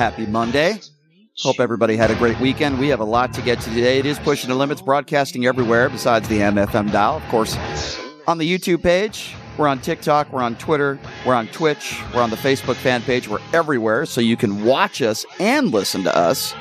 Happy 0.00 0.24
Monday. 0.24 0.80
Hope 1.40 1.60
everybody 1.60 1.94
had 1.94 2.10
a 2.10 2.14
great 2.14 2.40
weekend. 2.40 2.78
We 2.78 2.88
have 2.88 3.00
a 3.00 3.04
lot 3.04 3.34
to 3.34 3.42
get 3.42 3.60
to 3.60 3.68
today. 3.68 3.98
It 3.98 4.06
is 4.06 4.18
Pushing 4.18 4.48
the 4.48 4.56
Limits, 4.56 4.80
broadcasting 4.80 5.44
everywhere 5.44 5.90
besides 5.90 6.26
the 6.26 6.38
MFM 6.38 6.90
dial. 6.90 7.18
Of 7.18 7.28
course, 7.28 7.54
on 8.26 8.38
the 8.38 8.50
YouTube 8.50 8.82
page, 8.82 9.34
we're 9.58 9.68
on 9.68 9.78
TikTok, 9.78 10.32
we're 10.32 10.40
on 10.40 10.56
Twitter, 10.56 10.98
we're 11.26 11.34
on 11.34 11.48
Twitch, 11.48 12.00
we're 12.14 12.22
on 12.22 12.30
the 12.30 12.36
Facebook 12.36 12.76
fan 12.76 13.02
page, 13.02 13.28
we're 13.28 13.42
everywhere, 13.52 14.06
so 14.06 14.22
you 14.22 14.38
can 14.38 14.64
watch 14.64 15.02
us 15.02 15.26
and 15.38 15.70
listen 15.70 16.02
to 16.04 16.16
us. 16.16 16.54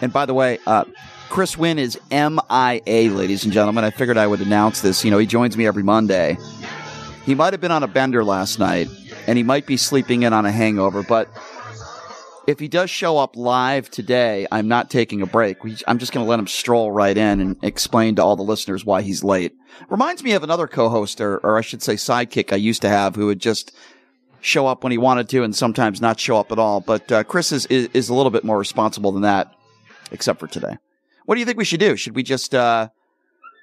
And 0.00 0.10
by 0.10 0.24
the 0.24 0.32
way, 0.32 0.58
uh, 0.66 0.86
Chris 1.28 1.58
Winn 1.58 1.78
is 1.78 2.00
MIA, 2.10 3.10
ladies 3.10 3.44
and 3.44 3.52
gentlemen. 3.52 3.84
I 3.84 3.90
figured 3.90 4.16
I 4.16 4.26
would 4.26 4.40
announce 4.40 4.80
this. 4.80 5.04
You 5.04 5.10
know, 5.10 5.18
he 5.18 5.26
joins 5.26 5.54
me 5.54 5.66
every 5.66 5.82
Monday. 5.82 6.38
He 7.26 7.34
might 7.34 7.52
have 7.52 7.60
been 7.60 7.72
on 7.72 7.82
a 7.82 7.88
bender 7.88 8.24
last 8.24 8.58
night, 8.58 8.88
and 9.26 9.36
he 9.36 9.44
might 9.44 9.66
be 9.66 9.76
sleeping 9.76 10.22
in 10.22 10.32
on 10.32 10.46
a 10.46 10.50
hangover, 10.50 11.02
but 11.02 11.28
if 12.48 12.58
he 12.58 12.66
does 12.66 12.88
show 12.88 13.18
up 13.18 13.36
live 13.36 13.90
today, 13.90 14.46
I'm 14.50 14.68
not 14.68 14.88
taking 14.88 15.20
a 15.20 15.26
break. 15.26 15.62
We, 15.62 15.76
I'm 15.86 15.98
just 15.98 16.12
going 16.12 16.24
to 16.24 16.30
let 16.30 16.38
him 16.38 16.46
stroll 16.46 16.90
right 16.90 17.16
in 17.16 17.40
and 17.40 17.56
explain 17.62 18.14
to 18.14 18.24
all 18.24 18.36
the 18.36 18.42
listeners 18.42 18.86
why 18.86 19.02
he's 19.02 19.22
late. 19.22 19.54
Reminds 19.90 20.24
me 20.24 20.32
of 20.32 20.42
another 20.42 20.66
co-host, 20.66 21.20
or, 21.20 21.36
or 21.40 21.58
I 21.58 21.60
should 21.60 21.82
say 21.82 21.96
sidekick 21.96 22.50
I 22.50 22.56
used 22.56 22.80
to 22.82 22.88
have 22.88 23.16
who 23.16 23.26
would 23.26 23.38
just 23.38 23.76
show 24.40 24.66
up 24.66 24.82
when 24.82 24.92
he 24.92 24.96
wanted 24.96 25.28
to 25.28 25.42
and 25.44 25.54
sometimes 25.54 26.00
not 26.00 26.18
show 26.18 26.38
up 26.38 26.50
at 26.50 26.58
all. 26.58 26.80
But 26.80 27.12
uh, 27.12 27.22
Chris 27.22 27.52
is, 27.52 27.66
is, 27.66 27.90
is 27.92 28.08
a 28.08 28.14
little 28.14 28.30
bit 28.30 28.44
more 28.44 28.56
responsible 28.56 29.12
than 29.12 29.22
that, 29.22 29.54
except 30.10 30.40
for 30.40 30.46
today. 30.46 30.78
What 31.26 31.34
do 31.34 31.40
you 31.40 31.46
think 31.46 31.58
we 31.58 31.66
should 31.66 31.80
do? 31.80 31.96
Should 31.96 32.16
we 32.16 32.22
just 32.22 32.54
uh, 32.54 32.88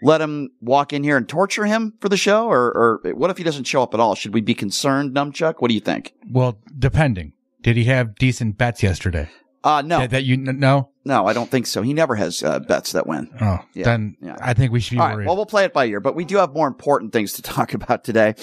let 0.03 0.21
him 0.21 0.51
walk 0.61 0.93
in 0.93 1.03
here 1.03 1.17
and 1.17 1.27
torture 1.27 1.65
him 1.65 1.95
for 2.01 2.09
the 2.09 2.17
show, 2.17 2.45
or, 2.45 3.01
or 3.03 3.13
what 3.15 3.31
if 3.31 3.39
he 3.39 3.43
doesn't 3.43 3.63
show 3.63 3.81
up 3.81 3.95
at 3.95 3.99
all? 3.99 4.13
Should 4.13 4.35
we 4.35 4.41
be 4.41 4.53
concerned, 4.53 5.15
Numchuck? 5.15 5.55
What 5.57 5.69
do 5.69 5.73
you 5.73 5.81
think? 5.81 6.13
Well, 6.29 6.59
depending. 6.77 7.33
Did 7.65 7.77
he 7.77 7.85
have 7.85 8.13
decent 8.13 8.59
bets 8.59 8.83
yesterday? 8.83 9.27
Uh, 9.63 9.81
no, 9.81 10.01
That, 10.01 10.11
that 10.11 10.23
you 10.23 10.35
n- 10.35 10.59
know? 10.59 10.89
no, 11.03 11.25
I 11.25 11.33
don't 11.33 11.49
think 11.49 11.65
so. 11.65 11.81
He 11.81 11.95
never 11.95 12.13
has 12.13 12.43
uh, 12.43 12.59
bets 12.59 12.91
that 12.91 13.07
win. 13.07 13.27
Oh, 13.41 13.57
Yeah, 13.73 13.85
then 13.85 14.15
yeah. 14.21 14.37
I 14.39 14.53
think 14.53 14.71
we 14.71 14.79
should 14.79 14.91
be 14.93 14.99
All 14.99 15.07
right. 15.07 15.15
worried. 15.15 15.25
Well, 15.25 15.35
we'll 15.35 15.47
play 15.47 15.65
it 15.65 15.73
by 15.73 15.87
ear, 15.87 15.99
but 15.99 16.13
we 16.13 16.23
do 16.25 16.37
have 16.37 16.53
more 16.53 16.67
important 16.67 17.11
things 17.11 17.33
to 17.33 17.41
talk 17.55 17.73
about 17.73 18.03
today. 18.03 18.35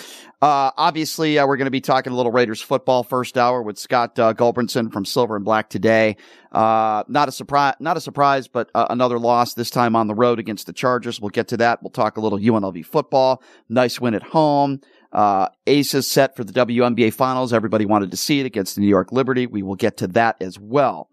Uh, 0.42 0.72
obviously, 0.76 1.38
uh, 1.38 1.46
we're 1.46 1.56
going 1.56 1.66
to 1.66 1.70
be 1.70 1.80
talking 1.80 2.12
a 2.12 2.16
little 2.16 2.32
Raiders 2.32 2.60
football 2.60 3.04
first 3.04 3.38
hour 3.38 3.62
with 3.62 3.78
Scott 3.78 4.18
uh, 4.18 4.32
Gulbransen 4.34 4.92
from 4.92 5.04
Silver 5.04 5.36
and 5.36 5.44
Black 5.44 5.70
today. 5.70 6.16
Uh, 6.50 7.04
not 7.06 7.28
a 7.28 7.32
surprise, 7.32 7.74
not 7.78 7.96
a 7.96 8.00
surprise, 8.00 8.48
but 8.48 8.68
uh, 8.74 8.88
another 8.90 9.20
loss 9.20 9.54
this 9.54 9.70
time 9.70 9.94
on 9.94 10.08
the 10.08 10.14
road 10.16 10.40
against 10.40 10.66
the 10.66 10.72
Chargers. 10.72 11.20
We'll 11.20 11.30
get 11.30 11.46
to 11.48 11.56
that. 11.58 11.80
We'll 11.84 11.90
talk 11.90 12.16
a 12.16 12.20
little 12.20 12.40
UNLV 12.40 12.84
football. 12.86 13.40
Nice 13.68 14.00
win 14.00 14.16
at 14.16 14.24
home. 14.24 14.80
Uh, 15.12 15.48
Aces 15.66 16.10
set 16.10 16.36
for 16.36 16.44
the 16.44 16.52
WNBA 16.52 17.12
finals. 17.12 17.52
Everybody 17.52 17.84
wanted 17.84 18.10
to 18.12 18.16
see 18.16 18.41
it 18.41 18.46
against 18.46 18.74
the 18.74 18.80
New 18.80 18.88
York 18.88 19.12
Liberty. 19.12 19.46
We 19.46 19.62
will 19.62 19.74
get 19.74 19.98
to 19.98 20.06
that 20.08 20.36
as 20.41 20.58
well. 20.58 21.10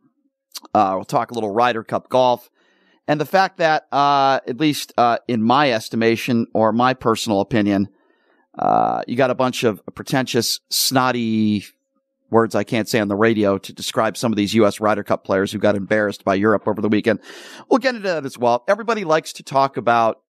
Uh, 0.74 0.94
we'll 0.96 1.06
talk 1.06 1.32
a 1.32 1.34
little 1.34 1.52
Ryder 1.52 1.84
Cup 1.84 2.10
golf 2.10 2.50
and 3.10 3.20
the 3.20 3.26
fact 3.26 3.58
that, 3.58 3.88
uh, 3.92 4.40
at 4.48 4.60
least 4.60 4.94
uh, 4.96 5.18
in 5.28 5.42
my 5.42 5.72
estimation 5.72 6.46
or 6.54 6.72
my 6.72 6.94
personal 6.94 7.42
opinion, 7.42 7.90
uh, 8.58 9.02
you 9.08 9.16
got 9.16 9.32
a 9.32 9.36
bunch 9.36 9.64
of 9.64 9.82
pretentious, 9.96 10.60
snotty 10.70 11.66
words 12.30 12.54
I 12.54 12.64
can't 12.64 12.88
say 12.88 13.00
on 13.00 13.08
the 13.08 13.16
radio 13.16 13.58
to 13.58 13.74
describe 13.74 14.16
some 14.16 14.32
of 14.32 14.36
these 14.36 14.54
U.S. 14.54 14.80
Ryder 14.80 15.04
Cup 15.04 15.24
players 15.24 15.52
who 15.52 15.58
got 15.58 15.76
embarrassed 15.76 16.24
by 16.24 16.36
Europe 16.36 16.68
over 16.68 16.84
the 16.84 16.88
weekend. 16.88 17.20
We'll 17.68 17.80
get 17.80 17.96
into 17.96 18.08
that 18.10 18.28
as 18.28 18.38
well. 18.38 18.64
Everybody 18.68 19.06
likes 19.06 19.34
to 19.34 19.44
talk 19.44 19.78
about 19.78 20.22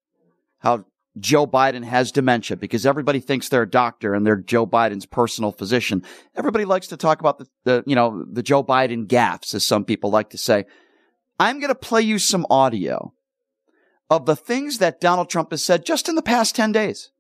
how 0.60 0.87
Joe 1.19 1.47
Biden 1.47 1.84
has 1.84 2.12
dementia 2.12 2.56
because 2.56 2.87
everybody 2.87 3.21
thinks 3.21 3.48
they're 3.48 3.62
a 3.62 3.71
doctor 3.71 4.15
and 4.15 4.25
they're 4.25 4.37
Joe 4.37 4.66
Biden's 4.66 5.06
personal 5.06 5.50
physician. 5.50 6.04
Everybody 6.37 6.65
likes 6.65 6.87
to 6.88 6.97
talk 6.97 7.21
about 7.21 7.38
the, 7.38 7.48
the 7.65 7.84
you 7.87 7.97
know, 7.97 8.25
the 8.31 8.43
Joe 8.43 8.62
Biden 8.62 9.06
gaffes, 9.06 9.54
as 9.54 9.66
some 9.66 9.84
people 9.84 10.10
like 10.10 10.31
to 10.31 10.38
say. 10.38 10.66
I'm 11.38 11.59
going 11.59 11.69
to 11.69 11.75
play 11.75 12.03
you 12.03 12.19
some 12.19 12.47
audio 12.49 13.12
of 14.09 14.26
the 14.26 14.37
things 14.37 14.78
that 14.78 15.00
Donald 15.00 15.31
Trump 15.31 15.50
has 15.50 15.65
said 15.65 15.84
just 15.84 16.09
in 16.09 16.15
the 16.15 16.22
past 16.22 16.54
10 16.54 16.72
days. 16.72 17.10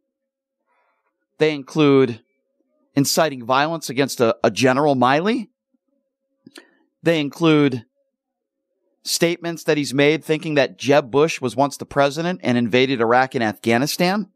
They 1.38 1.54
include 1.54 2.20
inciting 2.94 3.44
violence 3.44 3.88
against 3.88 4.20
a, 4.20 4.36
a 4.44 4.50
General 4.50 4.94
Milley. 4.94 5.48
They 7.02 7.20
include 7.20 7.86
statements 9.02 9.64
that 9.64 9.76
he's 9.76 9.94
made 9.94 10.24
thinking 10.24 10.54
that 10.54 10.78
Jeb 10.78 11.10
Bush 11.10 11.40
was 11.40 11.56
once 11.56 11.76
the 11.76 11.86
president 11.86 12.40
and 12.42 12.58
invaded 12.58 13.00
Iraq 13.00 13.34
and 13.34 13.44
Afghanistan. 13.44 14.28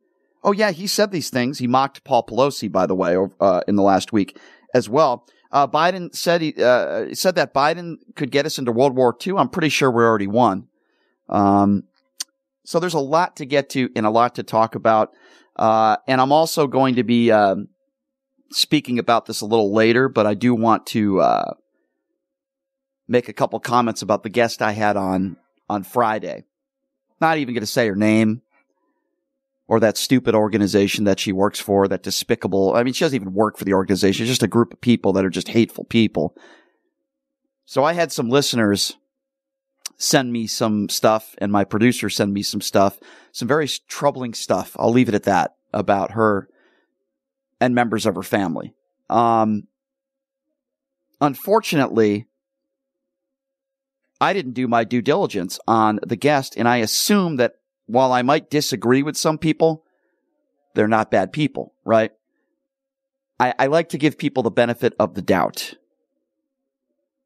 Oh 0.42 0.52
yeah, 0.52 0.70
he 0.70 0.86
said 0.86 1.10
these 1.10 1.30
things. 1.30 1.58
He 1.58 1.66
mocked 1.66 2.04
Paul 2.04 2.26
Pelosi, 2.26 2.70
by 2.70 2.86
the 2.86 2.94
way, 2.94 3.16
uh, 3.41 3.60
in 3.66 3.76
the 3.76 3.82
last 3.82 4.12
week 4.12 4.38
as 4.75 4.88
well. 4.88 5.26
Uh, 5.50 5.69
Biden 5.69 6.14
said 6.14 6.42
he 6.42 6.54
uh, 6.62 7.14
said 7.14 7.36
that 7.36 7.54
Biden 7.54 7.97
could 8.16 8.30
get 8.30 8.44
us 8.44 8.58
into 8.58 8.72
World 8.72 8.97
War 8.97 9.16
II. 9.25 9.34
I'm 9.36 9.48
pretty 9.48 9.69
sure 9.69 9.91
we're 9.91 10.08
already 10.08 10.26
won. 10.26 10.69
Um, 11.28 11.84
so 12.64 12.81
there's 12.81 12.94
a 12.94 12.98
lot 12.98 13.36
to 13.36 13.46
get 13.46 13.70
to 13.70 13.88
and 13.94 14.04
a 14.04 14.10
lot 14.10 14.34
to 14.34 14.42
talk 14.42 14.75
about. 14.75 15.12
Uh, 15.56 15.96
and 16.08 16.20
I'm 16.20 16.32
also 16.32 16.66
going 16.66 16.96
to 16.96 17.04
be 17.04 17.31
um, 17.31 17.69
speaking 18.50 18.98
about 18.98 19.26
this 19.26 19.41
a 19.41 19.46
little 19.46 19.72
later, 19.72 20.08
but 20.08 20.26
I 20.26 20.34
do 20.34 20.54
want 20.54 20.86
to 20.86 21.20
uh, 21.20 21.54
make 23.09 23.28
a 23.28 23.32
couple 23.32 23.59
comments 23.60 24.03
about 24.03 24.22
the 24.22 24.31
guest 24.31 24.62
I 24.62 24.72
had 24.72 24.97
on 24.97 25.37
on 25.69 25.82
Friday. 25.82 26.44
Not 27.20 27.38
even 27.38 27.54
going 27.54 27.62
to 27.62 27.66
say 27.66 27.88
her 27.88 27.97
name 27.97 28.42
or 29.66 29.81
that 29.81 29.97
stupid 29.97 30.34
organization 30.34 31.04
that 31.04 31.19
she 31.19 31.32
works 31.32 31.59
for, 31.59 31.88
that 31.88 32.03
despicable. 32.03 32.75
I 32.75 32.82
mean, 32.82 32.93
she 32.93 33.04
doesn't 33.04 33.16
even 33.16 33.32
work 33.32 33.56
for 33.56 33.64
the 33.64 33.72
organization. 33.72 34.25
It's 34.25 34.31
just 34.31 34.43
a 34.43 34.48
group 34.48 34.75
of 34.75 34.81
people 34.81 35.14
that 35.14 35.25
are 35.25 35.31
just 35.31 35.48
hateful 35.48 35.84
people. 35.84 36.37
So 37.64 37.82
I 37.82 37.94
had 37.94 38.12
some 38.12 38.28
listeners 38.28 38.97
send 39.97 40.32
me 40.32 40.47
some 40.47 40.88
stuff 40.88 41.34
and 41.38 41.50
my 41.50 41.64
producer 41.64 42.10
send 42.10 42.34
me 42.34 42.43
some 42.43 42.60
stuff, 42.60 42.98
some 43.32 43.48
very 43.48 43.69
troubling 43.88 44.34
stuff. 44.34 44.76
I'll 44.78 44.91
leave 44.91 45.09
it 45.09 45.14
at 45.14 45.22
that 45.22 45.54
about 45.72 46.12
her 46.12 46.48
and 47.60 47.75
members 47.75 48.04
of 48.04 48.14
her 48.16 48.22
family. 48.22 48.75
Um, 49.09 49.69
unfortunately, 51.20 52.26
I 54.24 54.32
didn't 54.32 54.52
do 54.52 54.66
my 54.66 54.84
due 54.84 55.02
diligence 55.02 55.60
on 55.68 56.00
the 56.02 56.16
guest, 56.16 56.54
and 56.56 56.66
I 56.66 56.78
assume 56.78 57.36
that 57.36 57.56
while 57.86 58.10
I 58.10 58.22
might 58.22 58.50
disagree 58.50 59.02
with 59.02 59.18
some 59.18 59.36
people, 59.36 59.84
they're 60.74 60.88
not 60.88 61.10
bad 61.10 61.30
people, 61.30 61.74
right? 61.84 62.10
I, 63.38 63.52
I 63.58 63.66
like 63.66 63.90
to 63.90 63.98
give 63.98 64.16
people 64.16 64.42
the 64.42 64.50
benefit 64.50 64.94
of 64.98 65.14
the 65.14 65.20
doubt. 65.20 65.74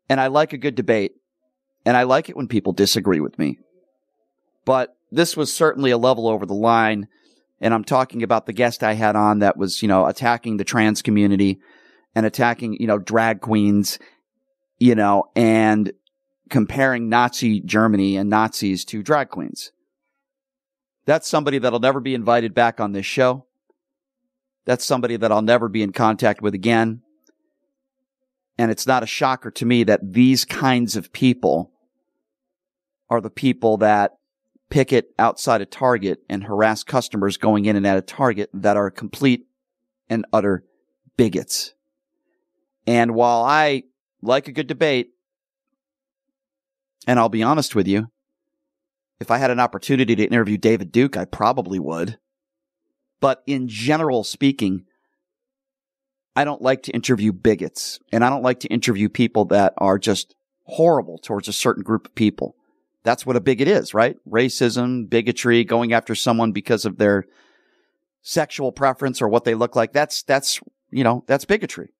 And 0.08 0.20
I 0.20 0.26
like 0.26 0.52
a 0.52 0.58
good 0.58 0.74
debate. 0.74 1.12
And 1.84 1.96
I 1.96 2.02
like 2.02 2.28
it 2.28 2.36
when 2.36 2.48
people 2.48 2.72
disagree 2.72 3.20
with 3.20 3.38
me. 3.38 3.60
But 4.64 4.96
this 5.12 5.36
was 5.36 5.52
certainly 5.52 5.92
a 5.92 5.98
level 5.98 6.26
over 6.26 6.46
the 6.46 6.54
line. 6.54 7.06
And 7.60 7.72
I'm 7.72 7.84
talking 7.84 8.24
about 8.24 8.46
the 8.46 8.52
guest 8.52 8.82
I 8.82 8.94
had 8.94 9.14
on 9.14 9.38
that 9.38 9.56
was, 9.56 9.82
you 9.82 9.88
know, 9.88 10.06
attacking 10.06 10.56
the 10.56 10.64
trans 10.64 11.02
community 11.02 11.60
and 12.14 12.26
attacking, 12.26 12.74
you 12.80 12.88
know, 12.88 12.98
drag 12.98 13.40
queens, 13.40 14.00
you 14.78 14.94
know, 14.94 15.24
and 15.36 15.92
comparing 16.48 17.08
Nazi 17.08 17.60
Germany 17.60 18.16
and 18.16 18.30
Nazis 18.30 18.84
to 18.86 19.02
drag 19.02 19.28
queens. 19.30 19.72
That's 21.06 21.28
somebody 21.28 21.58
that'll 21.58 21.80
never 21.80 22.00
be 22.00 22.14
invited 22.14 22.54
back 22.54 22.80
on 22.80 22.92
this 22.92 23.06
show. 23.06 23.46
That's 24.66 24.84
somebody 24.84 25.16
that 25.16 25.32
I'll 25.32 25.42
never 25.42 25.68
be 25.68 25.82
in 25.82 25.92
contact 25.92 26.42
with 26.42 26.54
again. 26.54 27.02
And 28.58 28.70
it's 28.70 28.86
not 28.86 29.02
a 29.02 29.06
shocker 29.06 29.50
to 29.52 29.64
me 29.64 29.84
that 29.84 30.12
these 30.12 30.44
kinds 30.44 30.96
of 30.96 31.12
people 31.12 31.72
are 33.08 33.20
the 33.20 33.30
people 33.30 33.78
that 33.78 34.18
picket 34.68 35.14
outside 35.18 35.62
a 35.62 35.66
Target 35.66 36.20
and 36.28 36.44
harass 36.44 36.82
customers 36.82 37.36
going 37.36 37.64
in 37.64 37.76
and 37.76 37.86
out 37.86 37.96
of 37.96 38.04
Target 38.04 38.50
that 38.52 38.76
are 38.76 38.90
complete 38.90 39.46
and 40.10 40.26
utter 40.32 40.64
bigots. 41.16 41.72
And 42.86 43.14
while 43.14 43.42
I 43.44 43.84
like 44.22 44.48
a 44.48 44.52
good 44.52 44.66
debate, 44.66 45.12
and 47.06 47.18
I'll 47.18 47.28
be 47.28 47.42
honest 47.42 47.74
with 47.74 47.86
you, 47.86 48.10
if 49.20 49.30
I 49.30 49.38
had 49.38 49.50
an 49.50 49.60
opportunity 49.60 50.14
to 50.16 50.24
interview 50.24 50.56
David 50.56 50.92
Duke, 50.92 51.16
I 51.16 51.24
probably 51.24 51.78
would. 51.78 52.18
But 53.20 53.42
in 53.46 53.66
general 53.68 54.22
speaking, 54.24 54.84
I 56.36 56.44
don't 56.44 56.62
like 56.62 56.84
to 56.84 56.92
interview 56.92 57.32
bigots 57.32 57.98
and 58.12 58.24
I 58.24 58.30
don't 58.30 58.44
like 58.44 58.60
to 58.60 58.68
interview 58.68 59.08
people 59.08 59.46
that 59.46 59.74
are 59.78 59.98
just 59.98 60.36
horrible 60.64 61.18
towards 61.18 61.48
a 61.48 61.52
certain 61.52 61.82
group 61.82 62.06
of 62.06 62.14
people. 62.14 62.54
That's 63.02 63.26
what 63.26 63.36
a 63.36 63.40
bigot 63.40 63.68
is, 63.68 63.94
right? 63.94 64.16
Racism, 64.28 65.08
bigotry, 65.08 65.64
going 65.64 65.92
after 65.92 66.14
someone 66.14 66.52
because 66.52 66.84
of 66.84 66.98
their 66.98 67.24
sexual 68.22 68.70
preference 68.70 69.22
or 69.22 69.28
what 69.28 69.44
they 69.44 69.54
look 69.54 69.74
like. 69.74 69.92
That's, 69.92 70.22
that's, 70.22 70.60
you 70.90 71.02
know, 71.02 71.24
that's 71.26 71.44
bigotry. 71.44 71.90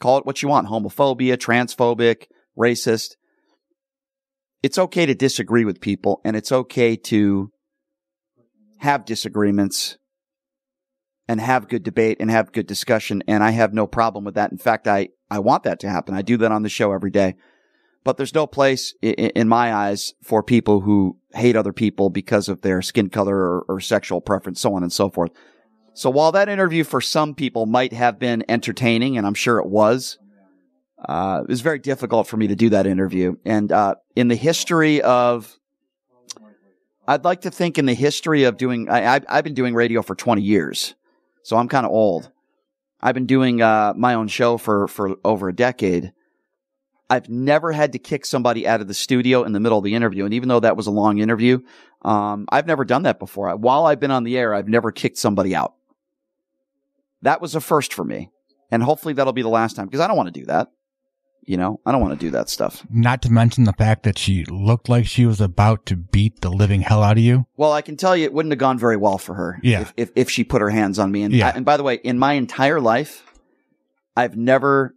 Call 0.00 0.18
it 0.18 0.26
what 0.26 0.42
you 0.42 0.48
want. 0.48 0.68
Homophobia, 0.68 1.36
transphobic, 1.36 2.26
racist. 2.58 3.16
It's 4.62 4.78
okay 4.78 5.06
to 5.06 5.14
disagree 5.14 5.64
with 5.64 5.80
people 5.80 6.20
and 6.24 6.36
it's 6.36 6.52
okay 6.52 6.96
to 6.96 7.50
have 8.78 9.04
disagreements 9.04 9.96
and 11.28 11.40
have 11.40 11.68
good 11.68 11.82
debate 11.82 12.16
and 12.20 12.30
have 12.30 12.52
good 12.52 12.66
discussion. 12.66 13.22
And 13.28 13.44
I 13.44 13.52
have 13.52 13.72
no 13.72 13.86
problem 13.86 14.24
with 14.24 14.34
that. 14.34 14.50
In 14.50 14.58
fact, 14.58 14.88
I, 14.88 15.10
I 15.30 15.38
want 15.38 15.62
that 15.62 15.80
to 15.80 15.88
happen. 15.88 16.14
I 16.14 16.22
do 16.22 16.36
that 16.38 16.52
on 16.52 16.62
the 16.62 16.68
show 16.68 16.92
every 16.92 17.10
day. 17.10 17.36
But 18.02 18.16
there's 18.16 18.34
no 18.34 18.46
place 18.46 18.94
in, 19.02 19.46
my 19.46 19.74
eyes 19.74 20.14
for 20.22 20.42
people 20.42 20.80
who 20.80 21.18
hate 21.34 21.54
other 21.54 21.72
people 21.72 22.08
because 22.08 22.48
of 22.48 22.62
their 22.62 22.80
skin 22.80 23.10
color 23.10 23.36
or, 23.36 23.64
or 23.68 23.80
sexual 23.80 24.22
preference, 24.22 24.60
so 24.60 24.74
on 24.74 24.82
and 24.82 24.92
so 24.92 25.10
forth. 25.10 25.30
So 25.92 26.08
while 26.08 26.32
that 26.32 26.48
interview 26.48 26.82
for 26.82 27.02
some 27.02 27.34
people 27.34 27.66
might 27.66 27.92
have 27.92 28.18
been 28.18 28.42
entertaining, 28.48 29.18
and 29.18 29.26
I'm 29.26 29.34
sure 29.34 29.58
it 29.58 29.68
was, 29.68 30.18
uh, 31.08 31.40
it 31.42 31.48
was 31.48 31.60
very 31.60 31.78
difficult 31.78 32.26
for 32.26 32.36
me 32.36 32.48
to 32.48 32.56
do 32.56 32.70
that 32.70 32.86
interview. 32.86 33.36
And 33.44 33.72
uh, 33.72 33.96
in 34.16 34.28
the 34.28 34.36
history 34.36 35.00
of, 35.02 35.58
I'd 37.08 37.24
like 37.24 37.42
to 37.42 37.50
think 37.50 37.78
in 37.78 37.86
the 37.86 37.94
history 37.94 38.44
of 38.44 38.56
doing, 38.56 38.88
I, 38.90 39.20
have 39.28 39.44
been 39.44 39.54
doing 39.54 39.74
radio 39.74 40.02
for 40.02 40.14
20 40.14 40.42
years. 40.42 40.94
So 41.42 41.56
I'm 41.56 41.68
kind 41.68 41.86
of 41.86 41.92
old. 41.92 42.30
I've 43.02 43.14
been 43.14 43.26
doing 43.26 43.62
uh, 43.62 43.94
my 43.96 44.14
own 44.14 44.28
show 44.28 44.58
for 44.58 44.86
for 44.88 45.16
over 45.24 45.48
a 45.48 45.54
decade. 45.54 46.12
I've 47.08 47.28
never 47.28 47.72
had 47.72 47.92
to 47.92 47.98
kick 47.98 48.24
somebody 48.24 48.68
out 48.68 48.80
of 48.80 48.88
the 48.88 48.94
studio 48.94 49.42
in 49.42 49.52
the 49.52 49.58
middle 49.58 49.78
of 49.78 49.84
the 49.84 49.94
interview, 49.94 50.24
and 50.24 50.34
even 50.34 50.48
though 50.48 50.60
that 50.60 50.76
was 50.76 50.86
a 50.86 50.92
long 50.92 51.18
interview, 51.18 51.60
um, 52.02 52.46
I've 52.50 52.66
never 52.66 52.84
done 52.84 53.02
that 53.02 53.18
before. 53.18 53.54
While 53.56 53.86
I've 53.86 53.98
been 53.98 54.12
on 54.12 54.24
the 54.24 54.38
air, 54.38 54.54
I've 54.54 54.68
never 54.68 54.92
kicked 54.92 55.18
somebody 55.18 55.54
out. 55.54 55.74
That 57.22 57.40
was 57.40 57.54
a 57.54 57.60
first 57.60 57.94
for 57.94 58.04
me, 58.04 58.30
and 58.70 58.82
hopefully 58.82 59.14
that'll 59.14 59.32
be 59.32 59.42
the 59.42 59.48
last 59.48 59.76
time 59.76 59.86
because 59.86 60.00
I 60.00 60.06
don't 60.06 60.16
want 60.16 60.32
to 60.32 60.40
do 60.40 60.46
that. 60.46 60.68
You 61.50 61.56
know, 61.56 61.80
I 61.84 61.90
don't 61.90 62.00
want 62.00 62.12
to 62.16 62.24
do 62.26 62.30
that 62.30 62.48
stuff. 62.48 62.86
Not 62.90 63.22
to 63.22 63.32
mention 63.32 63.64
the 63.64 63.72
fact 63.72 64.04
that 64.04 64.16
she 64.16 64.44
looked 64.44 64.88
like 64.88 65.04
she 65.04 65.26
was 65.26 65.40
about 65.40 65.84
to 65.86 65.96
beat 65.96 66.42
the 66.42 66.48
living 66.48 66.80
hell 66.82 67.02
out 67.02 67.16
of 67.18 67.24
you. 67.24 67.44
Well, 67.56 67.72
I 67.72 67.82
can 67.82 67.96
tell 67.96 68.16
you 68.16 68.24
it 68.24 68.32
wouldn't 68.32 68.52
have 68.52 68.60
gone 68.60 68.78
very 68.78 68.96
well 68.96 69.18
for 69.18 69.34
her. 69.34 69.58
Yeah. 69.64 69.80
If, 69.80 69.92
if, 69.96 70.10
if 70.14 70.30
she 70.30 70.44
put 70.44 70.60
her 70.62 70.70
hands 70.70 71.00
on 71.00 71.10
me. 71.10 71.22
And, 71.24 71.34
Yeah. 71.34 71.48
I- 71.48 71.50
and 71.50 71.64
by 71.64 71.76
the 71.76 71.82
way, 71.82 71.94
in 72.04 72.20
my 72.20 72.34
entire 72.34 72.80
life, 72.80 73.24
I've 74.16 74.36
never 74.36 74.94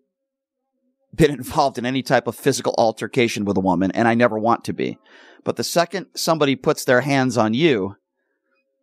been 1.15 1.31
involved 1.39 1.79
in 1.79 1.87
any 1.87 2.03
type 2.03 2.27
of 2.27 2.35
physical 2.35 2.75
altercation 2.77 3.45
with 3.45 3.57
a 3.57 3.61
woman, 3.61 3.89
and 3.89 4.07
I 4.07 4.13
never 4.13 4.37
want 4.37 4.63
to 4.65 4.73
be. 4.73 4.99
But 5.43 5.55
the 5.55 5.63
second 5.63 6.05
somebody 6.15 6.55
puts 6.55 6.85
their 6.85 7.01
hands 7.01 7.35
on 7.35 7.55
you, 7.55 7.95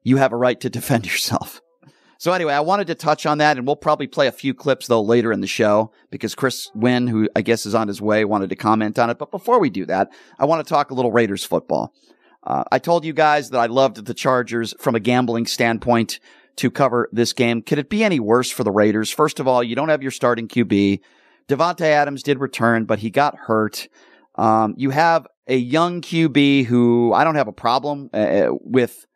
you 0.03 0.17
have 0.17 0.33
a 0.33 0.37
right 0.37 0.61
to 0.61 0.69
defend 0.69 1.07
yourself. 1.13 1.61
So 2.21 2.33
anyway, 2.33 2.53
I 2.53 2.61
wanted 2.61 2.87
to 2.89 2.95
touch 2.95 3.25
on 3.25 3.39
that, 3.39 3.57
and 3.57 3.67
we'll 3.67 3.77
probably 3.77 4.07
play 4.07 4.27
a 4.27 4.33
few 4.33 4.53
clips 4.53 4.89
though 4.89 5.01
later 5.01 5.33
in 5.33 5.41
the 5.41 5.47
show 5.47 5.91
because 6.11 6.35
Chris 6.35 6.71
Winn, 6.75 7.07
who 7.07 7.31
I 7.35 7.41
guess 7.41 7.65
is 7.65 7.75
on 7.75 7.89
his 7.89 8.03
way, 8.03 8.27
wanted 8.27 8.51
to 8.51 8.57
comment 8.57 8.99
on 8.99 9.09
it. 9.09 9.17
But 9.17 9.31
before 9.31 9.59
we 9.59 9.71
do 9.71 9.87
that, 9.87 10.13
I 10.39 10.45
want 10.45 10.63
to 10.63 10.69
talk 10.69 10.91
a 10.91 10.95
little 10.95 11.13
Raiders 11.13 11.45
football. 11.45 11.95
Uh, 12.45 12.65
I 12.71 12.79
told 12.79 13.07
you 13.07 13.15
guys 13.15 13.49
that 13.51 13.59
I 13.59 13.67
loved 13.67 14.05
the 14.05 14.13
Chargers 14.13 14.75
from 14.79 14.95
a 14.95 15.01
gambling 15.01 15.47
standpoint 15.47 16.21
to 16.57 16.71
cover 16.71 17.09
this 17.11 17.33
game. 17.33 17.63
Could 17.63 17.79
it 17.79 17.89
be 17.89 18.05
any 18.05 18.21
worse 18.21 18.51
for 18.51 18.65
the 18.65 18.71
Raiders? 18.71 19.11
First 19.11 19.41
of 19.41 19.49
all, 19.49 19.65
you 19.65 19.75
don't 19.75 19.89
have 19.89 20.03
your 20.03 20.11
starting 20.11 20.47
QB. 20.47 21.01
Davante 21.49 21.87
Adams 21.87 22.23
did 22.23 22.39
return, 22.39 22.85
but 22.85 22.99
he 22.99 23.09
got 23.09 23.35
hurt. 23.35 23.89
Um, 24.35 24.75
you 24.77 24.91
have 24.91 25.27
a 25.47 25.57
young 25.57 26.03
QB 26.03 26.67
who 26.67 27.15
I 27.15 27.25
don't 27.25 27.37
have 27.37 27.49
a 27.49 27.53
problem 27.53 28.11
uh, 28.13 28.49
with 28.51 29.07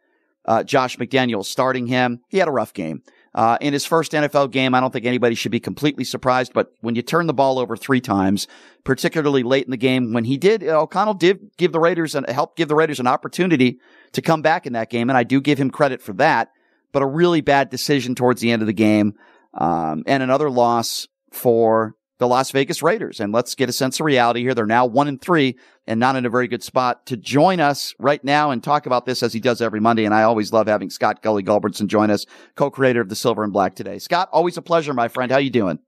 uh, 0.47 0.63
Josh 0.63 0.97
McDaniels 0.99 1.47
starting 1.47 1.87
him. 1.87 2.21
He 2.29 2.39
had 2.39 2.49
a 2.49 2.53
rough 2.53 2.73
game. 2.73 3.03
Uh, 3.35 3.59
in 3.61 3.73
his 3.73 3.85
first 3.85 4.13
NFL 4.13 4.53
game, 4.53 4.75
I 4.75 4.81
don't 4.81 4.93
think 4.93 5.07
anybody 5.07 5.35
should 5.35 5.51
be 5.51 5.59
completely 5.59 6.05
surprised, 6.05 6.53
but 6.53 6.73
when 6.83 6.95
you 6.95 7.03
turn 7.03 7.27
the 7.27 7.35
ball 7.35 7.59
over 7.59 7.77
three 7.77 8.01
times, 8.01 8.47
particularly 8.85 9.43
late 9.43 9.65
in 9.65 9.73
the 9.73 9.77
game, 9.77 10.13
when 10.13 10.25
he 10.25 10.37
did, 10.37 10.63
O'Connell 10.63 11.15
did 11.15 11.51
give 11.57 11.73
the 11.73 11.81
Raiders 11.81 12.15
and 12.15 12.29
help 12.29 12.57
give 12.57 12.69
the 12.69 12.77
Raiders 12.77 13.01
an 13.01 13.09
opportunity 13.09 13.81
to 14.13 14.23
come 14.23 14.41
back 14.41 14.67
in 14.67 14.75
that 14.75 14.89
game, 14.89 15.11
and 15.11 15.17
I 15.17 15.25
do 15.25 15.41
give 15.41 15.59
him 15.59 15.71
credit 15.71 16.01
for 16.01 16.13
that, 16.15 16.51
but 16.93 17.03
a 17.03 17.07
really 17.07 17.41
bad 17.41 17.71
decision 17.71 18.15
towards 18.15 18.41
the 18.41 18.53
end 18.53 18.63
of 18.63 18.67
the 18.67 18.73
game, 18.73 19.15
um, 19.55 20.05
and 20.07 20.23
another 20.23 20.49
loss 20.49 21.09
for 21.33 21.97
the 22.25 22.29
Las 22.29 22.51
Vegas 22.53 22.83
Raiders. 22.83 23.21
And 23.21 23.35
let's 23.35 23.55
get 23.55 23.69
a 23.69 23.73
sense 23.73 24.01
of 24.01 24.07
reality 24.07 24.41
here. 24.41 24.55
They're 24.55 24.65
now 24.65 24.87
one 24.87 25.09
and 25.09 25.21
three 25.21 25.59
and 25.87 26.01
not 26.01 26.17
in 26.17 26.25
a 26.25 26.31
very 26.31 26.49
good 26.49 26.63
spot 26.63 27.05
to 27.07 27.19
join 27.19 27.61
us 27.61 27.95
right 27.99 28.25
now 28.25 28.51
and 28.51 28.65
talk 28.65 28.87
about 28.87 29.05
this 29.05 29.23
as 29.23 29.35
he 29.35 29.41
does 29.41 29.61
every 29.61 29.79
Monday. 29.79 30.07
And 30.07 30.15
I 30.15 30.23
always 30.23 30.51
love 30.51 30.67
having 30.67 30.89
Scott 30.89 31.21
Gully 31.23 31.43
Gulbransen 31.43 31.87
join 31.87 32.11
us, 32.11 32.25
co-creator 32.57 33.03
of 33.03 33.11
the 33.11 33.15
Silver 33.15 33.45
and 33.45 33.53
Black 33.53 33.75
today. 33.75 33.99
Scott, 33.99 34.31
always 34.33 34.57
a 34.57 34.63
pleasure, 34.63 34.95
my 34.95 35.09
friend. 35.09 35.31
How 35.31 35.37
you 35.37 35.51
doing? 35.51 35.81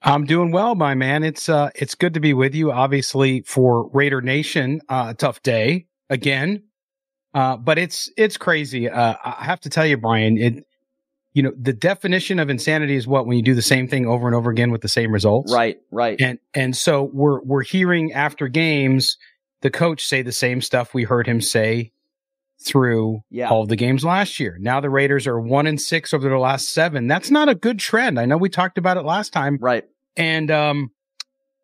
I'm 0.00 0.24
doing 0.24 0.50
well, 0.50 0.74
my 0.74 0.94
man. 0.94 1.22
It's 1.22 1.48
uh 1.50 1.68
it's 1.74 1.94
good 1.94 2.14
to 2.14 2.20
be 2.20 2.32
with 2.32 2.54
you. 2.54 2.72
Obviously 2.72 3.42
for 3.42 3.90
Raider 3.90 4.22
Nation, 4.22 4.80
uh 4.88 5.12
tough 5.12 5.42
day 5.42 5.88
again. 6.08 6.62
Uh 7.34 7.58
but 7.58 7.76
it's 7.76 8.10
it's 8.16 8.38
crazy. 8.38 8.88
Uh 8.88 9.14
I 9.22 9.44
have 9.44 9.60
to 9.60 9.68
tell 9.68 9.84
you, 9.84 9.98
Brian, 9.98 10.38
it 10.38 10.64
you 11.36 11.42
know, 11.42 11.52
the 11.60 11.74
definition 11.74 12.38
of 12.38 12.48
insanity 12.48 12.96
is 12.96 13.06
what 13.06 13.26
when 13.26 13.36
you 13.36 13.42
do 13.42 13.54
the 13.54 13.60
same 13.60 13.86
thing 13.88 14.06
over 14.06 14.26
and 14.26 14.34
over 14.34 14.50
again 14.50 14.70
with 14.70 14.80
the 14.80 14.88
same 14.88 15.12
results. 15.12 15.52
Right, 15.52 15.76
right. 15.90 16.18
And 16.18 16.38
and 16.54 16.74
so 16.74 17.10
we're 17.12 17.42
we're 17.42 17.62
hearing 17.62 18.12
after 18.14 18.48
games 18.48 19.18
the 19.60 19.68
coach 19.70 20.02
say 20.06 20.22
the 20.22 20.32
same 20.32 20.62
stuff 20.62 20.94
we 20.94 21.02
heard 21.04 21.26
him 21.26 21.42
say 21.42 21.92
through 22.64 23.20
Yeah. 23.30 23.48
all 23.50 23.62
of 23.62 23.68
the 23.68 23.76
games 23.76 24.02
last 24.02 24.40
year. 24.40 24.56
Now 24.60 24.80
the 24.80 24.88
Raiders 24.88 25.26
are 25.26 25.38
1 25.38 25.66
and 25.66 25.78
6 25.80 26.14
over 26.14 26.26
their 26.26 26.38
last 26.38 26.70
7. 26.72 27.06
That's 27.06 27.30
not 27.30 27.50
a 27.50 27.54
good 27.54 27.78
trend. 27.78 28.18
I 28.18 28.24
know 28.24 28.38
we 28.38 28.48
talked 28.48 28.78
about 28.78 28.96
it 28.96 29.02
last 29.02 29.32
time 29.34 29.58
right. 29.60 29.84
and 30.16 30.50
um 30.50 30.90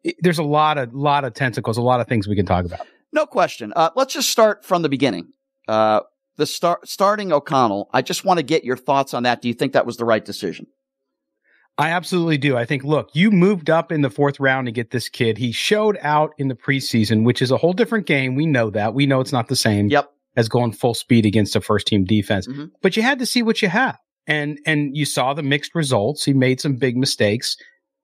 it- 0.04 0.16
there's 0.20 0.38
a 0.38 0.42
lot 0.44 0.76
of 0.76 0.92
lot 0.92 1.24
of 1.24 1.32
tentacles, 1.32 1.78
a 1.78 1.82
lot 1.82 2.00
of 2.00 2.08
things 2.08 2.28
we 2.28 2.36
can 2.36 2.44
talk 2.46 2.66
about. 2.66 2.80
No 3.10 3.24
question. 3.24 3.72
Uh, 3.74 3.88
let's 3.96 4.12
just 4.12 4.28
start 4.30 4.64
from 4.66 4.82
the 4.82 4.88
beginning. 4.90 5.28
Uh, 5.68 6.00
the 6.36 6.46
start, 6.46 6.88
starting 6.88 7.32
O'Connell. 7.32 7.88
I 7.92 8.02
just 8.02 8.24
want 8.24 8.38
to 8.38 8.42
get 8.44 8.64
your 8.64 8.76
thoughts 8.76 9.14
on 9.14 9.22
that. 9.24 9.42
Do 9.42 9.48
you 9.48 9.54
think 9.54 9.72
that 9.72 9.86
was 9.86 9.96
the 9.96 10.04
right 10.04 10.24
decision? 10.24 10.66
I 11.78 11.90
absolutely 11.90 12.38
do. 12.38 12.56
I 12.56 12.64
think, 12.66 12.84
look, 12.84 13.10
you 13.14 13.30
moved 13.30 13.70
up 13.70 13.90
in 13.90 14.02
the 14.02 14.10
fourth 14.10 14.38
round 14.38 14.66
to 14.66 14.72
get 14.72 14.90
this 14.90 15.08
kid. 15.08 15.38
He 15.38 15.52
showed 15.52 15.98
out 16.02 16.32
in 16.36 16.48
the 16.48 16.54
preseason, 16.54 17.24
which 17.24 17.40
is 17.40 17.50
a 17.50 17.56
whole 17.56 17.72
different 17.72 18.06
game. 18.06 18.34
We 18.34 18.44
know 18.46 18.70
that. 18.70 18.92
We 18.94 19.06
know 19.06 19.20
it's 19.20 19.32
not 19.32 19.48
the 19.48 19.56
same 19.56 19.88
Yep. 19.88 20.10
as 20.36 20.48
going 20.48 20.72
full 20.72 20.94
speed 20.94 21.24
against 21.24 21.56
a 21.56 21.60
first 21.62 21.86
team 21.86 22.04
defense, 22.04 22.46
Mhm. 22.46 22.70
but 22.82 22.96
you 22.96 23.02
had 23.02 23.18
to 23.20 23.26
see 23.26 23.42
what 23.42 23.62
you 23.62 23.68
have. 23.68 23.96
And, 24.26 24.58
and 24.66 24.96
you 24.96 25.04
saw 25.06 25.32
the 25.34 25.42
mixed 25.42 25.74
results. 25.74 26.24
He 26.24 26.32
made 26.34 26.60
some 26.60 26.76
big 26.76 26.96
mistakes, 26.96 27.56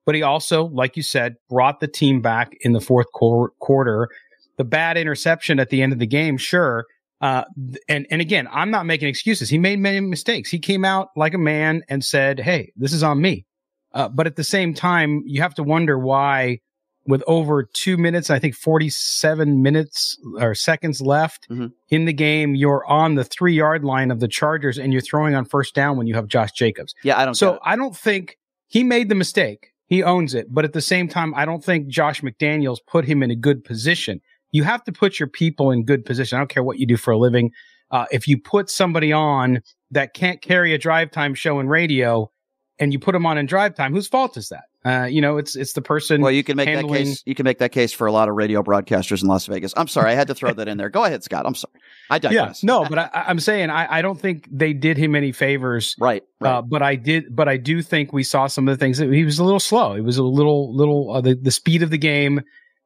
but 0.07 0.15
he 0.15 0.23
also, 0.23 0.65
like 0.65 0.97
you 0.97 1.03
said, 1.03 1.35
brought 1.51 1.81
the 1.81 1.89
team 1.89 2.21
back 2.23 2.53
in 2.63 2.73
the 2.73 2.81
fourth 2.81 3.07
quar- 3.13 3.53
quarter. 3.61 4.09
The 4.57 4.65
bad 4.65 4.97
interception 4.97 5.61
at 5.61 5.69
the 5.69 5.83
end 5.83 5.93
of 5.93 5.99
the 5.99 6.07
game, 6.07 6.37
sure. 6.39 6.87
Uh, 7.21 7.45
and, 7.89 8.07
and 8.11 8.21
again, 8.21 8.49
I'm 8.53 8.71
not 8.71 8.87
making 8.87 9.09
excuses. 9.09 9.49
He 9.49 9.59
made 9.59 9.79
many 9.81 10.01
mistakes. 10.01 10.51
He 10.51 10.59
came 10.59 10.85
out 10.85 11.09
like 11.17 11.35
a 11.35 11.39
man 11.39 11.83
and 11.89 12.05
said, 12.05 12.39
Hey, 12.41 12.73
this 12.77 12.93
is 12.93 13.03
on 13.03 13.21
me. 13.21 13.45
Uh, 13.93 14.09
but 14.09 14.27
at 14.27 14.37
the 14.37 14.45
same 14.45 14.75
time, 14.75 15.23
you 15.27 15.41
have 15.43 15.55
to 15.55 15.63
wonder 15.63 15.99
why 15.99 16.59
with 17.07 17.23
over 17.27 17.67
two 17.73 17.97
minutes, 17.97 18.29
I 18.29 18.39
think 18.39 18.55
47 18.55 19.63
minutes 19.63 20.19
or 20.39 20.55
seconds 20.55 21.01
left 21.01 21.49
Mhm. 21.51 21.73
in 21.89 22.05
the 22.05 22.13
game, 22.13 22.55
you're 22.55 22.85
on 22.87 23.15
the 23.15 23.25
three 23.25 23.55
yard 23.55 23.83
line 23.83 24.11
of 24.11 24.21
the 24.21 24.29
Chargers 24.29 24.79
and 24.79 24.93
you're 24.93 25.01
throwing 25.03 25.35
on 25.35 25.45
first 25.47 25.75
down 25.75 25.97
when 25.97 26.07
you 26.07 26.15
have 26.15 26.29
Josh 26.29 26.53
Jacobs. 26.53 26.95
Yeah, 27.03 27.19
I 27.19 27.25
don't. 27.25 27.35
So. 27.35 27.59
I 27.65 27.77
don't 27.77 27.97
think 27.97 28.37
he 28.69 28.85
made 28.85 29.09
the 29.09 29.15
mistake. 29.15 29.69
He 29.87 30.03
owns 30.03 30.35
it. 30.35 30.49
But 30.53 30.67
at 30.67 30.75
the 30.75 30.83
same 30.83 31.09
time, 31.09 31.33
I 31.35 31.47
don't 31.47 31.65
think 31.65 31.89
Josh 31.89 32.21
McDaniels 32.21 32.79
put 32.87 33.07
him 33.07 33.23
in 33.23 33.31
a 33.31 33.37
good 33.37 33.65
position. 33.65 34.21
You 34.53 34.65
have 34.65 34.83
to 34.85 34.93
put 34.93 35.19
your 35.19 35.29
people 35.29 35.71
in 35.71 35.85
good 35.85 36.05
position. 36.05 36.37
I 36.37 36.41
don't 36.41 36.49
care 36.51 36.63
what 36.63 36.79
you 36.79 36.87
do 36.87 36.97
for 36.97 37.11
a 37.13 37.19
living. 37.19 37.51
Uh, 37.91 38.07
if 38.11 38.29
you 38.29 38.39
put 38.41 38.71
somebody 38.71 39.13
on 39.13 39.61
that 39.91 40.15
can't 40.15 40.41
carry 40.43 40.75
a 40.75 40.79
drive 40.79 41.11
time 41.11 41.35
show 41.35 41.59
in 41.61 41.69
radio 41.69 42.31
and 42.79 42.93
you 42.93 42.99
put 42.99 43.13
them 43.13 43.27
on 43.27 43.39
in 43.39 43.47
drive 43.47 43.75
time, 43.75 43.93
whose 43.95 44.07
fault 44.09 44.37
is 44.37 44.49
that? 44.51 44.65
Uh, 44.85 45.05
you 45.07 45.21
know, 45.21 45.37
it's, 45.39 45.57
it's 45.57 45.73
the 45.73 45.83
person. 45.83 46.21
well, 46.23 46.31
you 46.31 46.45
can 46.45 46.57
make 46.57 46.69
handling- 46.69 46.93
that 46.93 47.11
case. 47.11 47.23
You 47.27 47.35
can 47.35 47.45
make 47.45 47.59
that 47.59 47.73
case 47.73 47.93
for 47.93 48.07
a 48.07 48.13
lot 48.13 48.29
of 48.29 48.37
radio 48.37 48.63
broadcasters 48.63 49.23
in 49.23 49.29
Las 49.29 49.47
Vegas. 49.47 49.75
I'm 49.77 49.89
sorry, 49.89 50.13
I 50.13 50.15
had 50.15 50.29
to 50.29 50.35
throw 50.35 50.53
that 50.55 50.69
in 50.69 50.79
there. 50.79 50.89
Go 50.89 51.05
ahead, 51.05 51.25
Scott. 51.25 51.47
I'm 51.47 51.55
sorry. 51.55 51.75
I 52.11 52.19
digress. 52.19 52.63
yeah, 52.63 52.67
no, 52.67 52.85
but 52.89 52.99
I, 52.99 53.11
I'm 53.27 53.41
saying 53.41 53.71
I, 53.71 53.99
I 53.99 54.03
don't 54.03 54.19
think 54.21 54.49
they 54.51 54.73
did 54.73 54.97
him 54.97 55.15
any 55.17 55.33
favors 55.33 55.97
Right. 55.99 56.23
Right. 56.41 56.51
Uh, 56.59 56.63
but 56.63 56.83
I 56.83 56.95
did, 56.95 57.35
but 57.35 57.49
I 57.49 57.57
do 57.57 57.83
think 57.83 58.13
we 58.13 58.23
saw 58.23 58.47
some 58.47 58.69
of 58.69 58.79
the 58.79 58.83
things 58.83 58.99
that 58.99 59.13
he 59.13 59.25
was 59.25 59.39
a 59.39 59.45
little 59.45 59.61
slow. 59.61 59.95
He 59.95 60.01
was 60.01 60.17
a 60.17 60.23
little, 60.23 60.75
little, 60.75 61.11
uh, 61.11 61.21
the, 61.21 61.35
the 61.35 61.51
speed 61.51 61.83
of 61.83 61.91
the 61.91 61.99
game. 61.99 62.41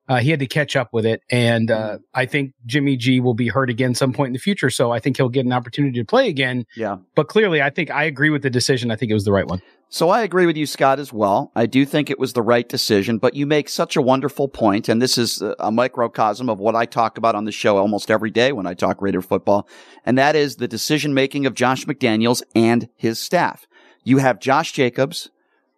Uh, 0.08 0.18
he 0.18 0.30
had 0.30 0.40
to 0.40 0.46
catch 0.46 0.76
up 0.76 0.88
with 0.92 1.06
it. 1.06 1.22
And, 1.30 1.70
uh, 1.70 1.98
I 2.12 2.26
think 2.26 2.52
Jimmy 2.66 2.96
G 2.96 3.20
will 3.20 3.34
be 3.34 3.48
hurt 3.48 3.70
again 3.70 3.94
some 3.94 4.12
point 4.12 4.28
in 4.28 4.32
the 4.32 4.38
future. 4.38 4.68
So 4.70 4.90
I 4.90 4.98
think 4.98 5.16
he'll 5.16 5.28
get 5.28 5.46
an 5.46 5.52
opportunity 5.52 5.98
to 6.00 6.04
play 6.04 6.28
again. 6.28 6.66
yeah. 6.76 6.96
But 7.14 7.28
clearly, 7.28 7.62
I 7.62 7.70
think 7.70 7.90
I 7.90 8.04
agree 8.04 8.30
with 8.30 8.42
the 8.42 8.50
decision. 8.50 8.90
I 8.90 8.96
think 8.96 9.10
it 9.10 9.14
was 9.14 9.24
the 9.24 9.32
right 9.32 9.46
one. 9.46 9.62
So 9.88 10.08
I 10.08 10.22
agree 10.22 10.46
with 10.46 10.56
you, 10.56 10.64
Scott, 10.64 10.98
as 10.98 11.12
well. 11.12 11.52
I 11.54 11.66
do 11.66 11.84
think 11.84 12.08
it 12.08 12.18
was 12.18 12.32
the 12.32 12.40
right 12.40 12.66
decision, 12.66 13.18
but 13.18 13.34
you 13.34 13.46
make 13.46 13.68
such 13.68 13.94
a 13.94 14.00
wonderful 14.00 14.48
point, 14.48 14.88
and 14.88 15.02
this 15.02 15.18
is 15.18 15.42
a 15.58 15.70
microcosm 15.70 16.48
of 16.48 16.58
what 16.58 16.74
I 16.74 16.86
talk 16.86 17.18
about 17.18 17.34
on 17.34 17.44
the 17.44 17.52
show 17.52 17.76
almost 17.76 18.10
every 18.10 18.30
day 18.30 18.52
when 18.52 18.66
I 18.66 18.72
talk 18.72 19.02
Raider 19.02 19.20
football, 19.20 19.68
and 20.06 20.16
that 20.16 20.34
is 20.34 20.56
the 20.56 20.66
decision 20.66 21.12
making 21.12 21.44
of 21.44 21.52
Josh 21.52 21.84
McDaniels 21.84 22.42
and 22.54 22.88
his 22.96 23.18
staff. 23.18 23.66
You 24.02 24.16
have 24.16 24.40
Josh 24.40 24.72
Jacobs. 24.72 25.28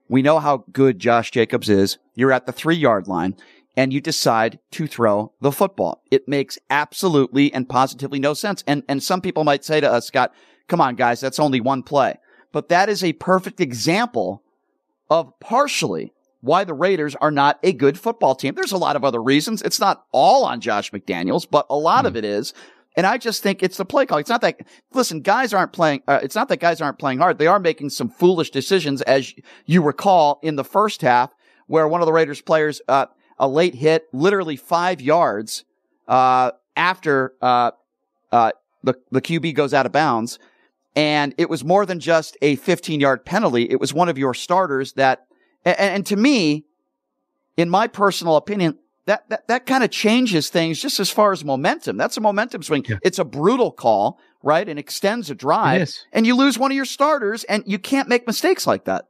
We 0.09 0.23
know 0.23 0.39
how 0.39 0.65
good 0.73 1.01
Josh 1.01 1.33
Jacobs 1.33 1.69
is. 1.69 1.99
You're 2.15 2.31
at 2.31 2.47
the 2.47 2.53
three 2.53 2.77
yard 2.77 3.09
line 3.09 3.35
and 3.77 3.93
you 3.93 4.01
decide 4.01 4.59
to 4.73 4.87
throw 4.87 5.33
the 5.41 5.53
football. 5.53 6.03
It 6.11 6.29
makes 6.29 6.59
absolutely 6.71 7.53
and 7.53 7.69
positively 7.69 8.19
no 8.19 8.35
sense. 8.35 8.63
And, 8.67 8.83
and 8.89 9.03
some 9.03 9.21
people 9.21 9.45
might 9.45 9.65
say 9.65 9.81
to 9.81 9.91
us, 9.91 10.07
Scott, 10.07 10.33
come 10.69 10.81
on, 10.81 10.95
guys, 10.95 11.21
that's 11.21 11.41
only 11.41 11.61
one 11.61 11.83
play. 11.83 12.19
But 12.53 12.69
that 12.69 12.89
is 12.89 13.03
a 13.03 13.15
perfect 13.15 13.61
example 13.61 14.43
of 15.11 15.33
partially 15.41 16.13
why 16.41 16.63
the 16.63 16.75
Raiders 16.75 17.17
are 17.17 17.31
not 17.31 17.59
a 17.63 17.73
good 17.73 17.99
football 17.99 18.35
team. 18.35 18.55
There's 18.55 18.73
a 18.73 18.77
lot 18.77 18.97
of 18.97 19.05
other 19.05 19.23
reasons. 19.23 19.63
It's 19.63 19.81
not 19.81 20.05
all 20.13 20.45
on 20.45 20.61
Josh 20.61 20.91
McDaniels, 20.91 21.47
but 21.51 21.67
a 21.71 21.77
lot 21.77 22.05
mm. 22.05 22.09
of 22.09 22.17
it 22.17 22.25
is. 22.25 22.53
And 22.97 23.07
I 23.07 23.19
just 23.19 23.43
think 23.43 23.63
it's 23.63 23.77
the 23.77 23.85
play 23.85 24.07
call. 24.07 24.19
It's 24.19 24.31
not 24.31 24.43
that, 24.43 24.61
listen, 24.93 25.21
guys 25.21 25.53
aren't 25.53 25.73
playing, 25.73 26.03
uh, 26.07 26.21
it's 26.23 26.37
not 26.37 26.49
that 26.49 26.61
guys 26.61 26.81
aren't 26.81 26.99
playing 26.99 27.19
hard. 27.19 27.39
They 27.39 27.49
are 27.49 27.59
making 27.59 27.91
some 27.91 28.09
foolish 28.09 28.51
decisions, 28.51 29.03
as 29.03 29.35
you 29.67 29.83
recall 29.83 30.39
in 30.43 30.55
the 30.57 30.65
first 30.65 31.01
half, 31.01 31.35
where 31.67 31.89
one 31.89 32.03
of 32.03 32.07
the 32.07 32.13
Raiders 32.13 32.41
players, 32.41 32.81
uh, 32.87 33.07
a 33.39 33.49
late 33.49 33.75
hit, 33.75 34.07
literally 34.13 34.57
five 34.57 35.01
yards, 35.01 35.65
uh, 36.09 36.53
after, 36.77 37.35
uh, 37.41 37.73
uh, 38.33 38.53
the, 38.83 38.95
the 39.11 39.21
QB 39.21 39.55
goes 39.55 39.73
out 39.73 39.87
of 39.87 39.93
bounds. 39.93 40.39
And 40.97 41.35
it 41.39 41.51
was 41.51 41.65
more 41.65 41.87
than 41.87 41.99
just 41.99 42.37
a 42.41 42.57
15 42.57 43.01
yard 43.01 43.25
penalty. 43.25 43.65
It 43.69 43.81
was 43.81 43.93
one 43.93 44.09
of 44.09 44.19
your 44.19 44.35
starters 44.35 44.93
that, 44.95 45.27
and, 45.65 45.77
and 45.79 46.07
to 46.07 46.17
me, 46.17 46.65
in 47.57 47.69
my 47.69 47.87
personal 47.89 48.37
opinion, 48.37 48.79
that, 49.07 49.29
that, 49.29 49.49
that 49.49 49.67
kind 49.67 49.85
of 49.85 49.91
changes 49.91 50.49
things 50.49 50.81
just 50.81 50.99
as 50.99 51.11
far 51.11 51.33
as 51.33 51.45
momentum. 51.45 51.97
That's 51.97 52.17
a 52.17 52.21
momentum 52.21 52.63
swing. 52.63 52.85
Yeah. 52.89 52.97
It's 53.03 53.19
a 53.19 53.25
brutal 53.25 53.71
call, 53.71 54.19
right? 54.43 54.67
And 54.69 54.79
extends 54.79 55.31
a 55.31 55.35
drive 55.35 55.81
and 56.13 56.27
you 56.27 56.37
lose 56.37 56.59
one 56.59 56.71
of 56.71 56.77
your 56.77 56.85
starters 56.85 57.45
and 57.45 57.63
you 57.67 57.79
can't 57.79 58.09
make 58.09 58.27
mistakes 58.27 58.67
like 58.67 58.85
that. 58.85 59.07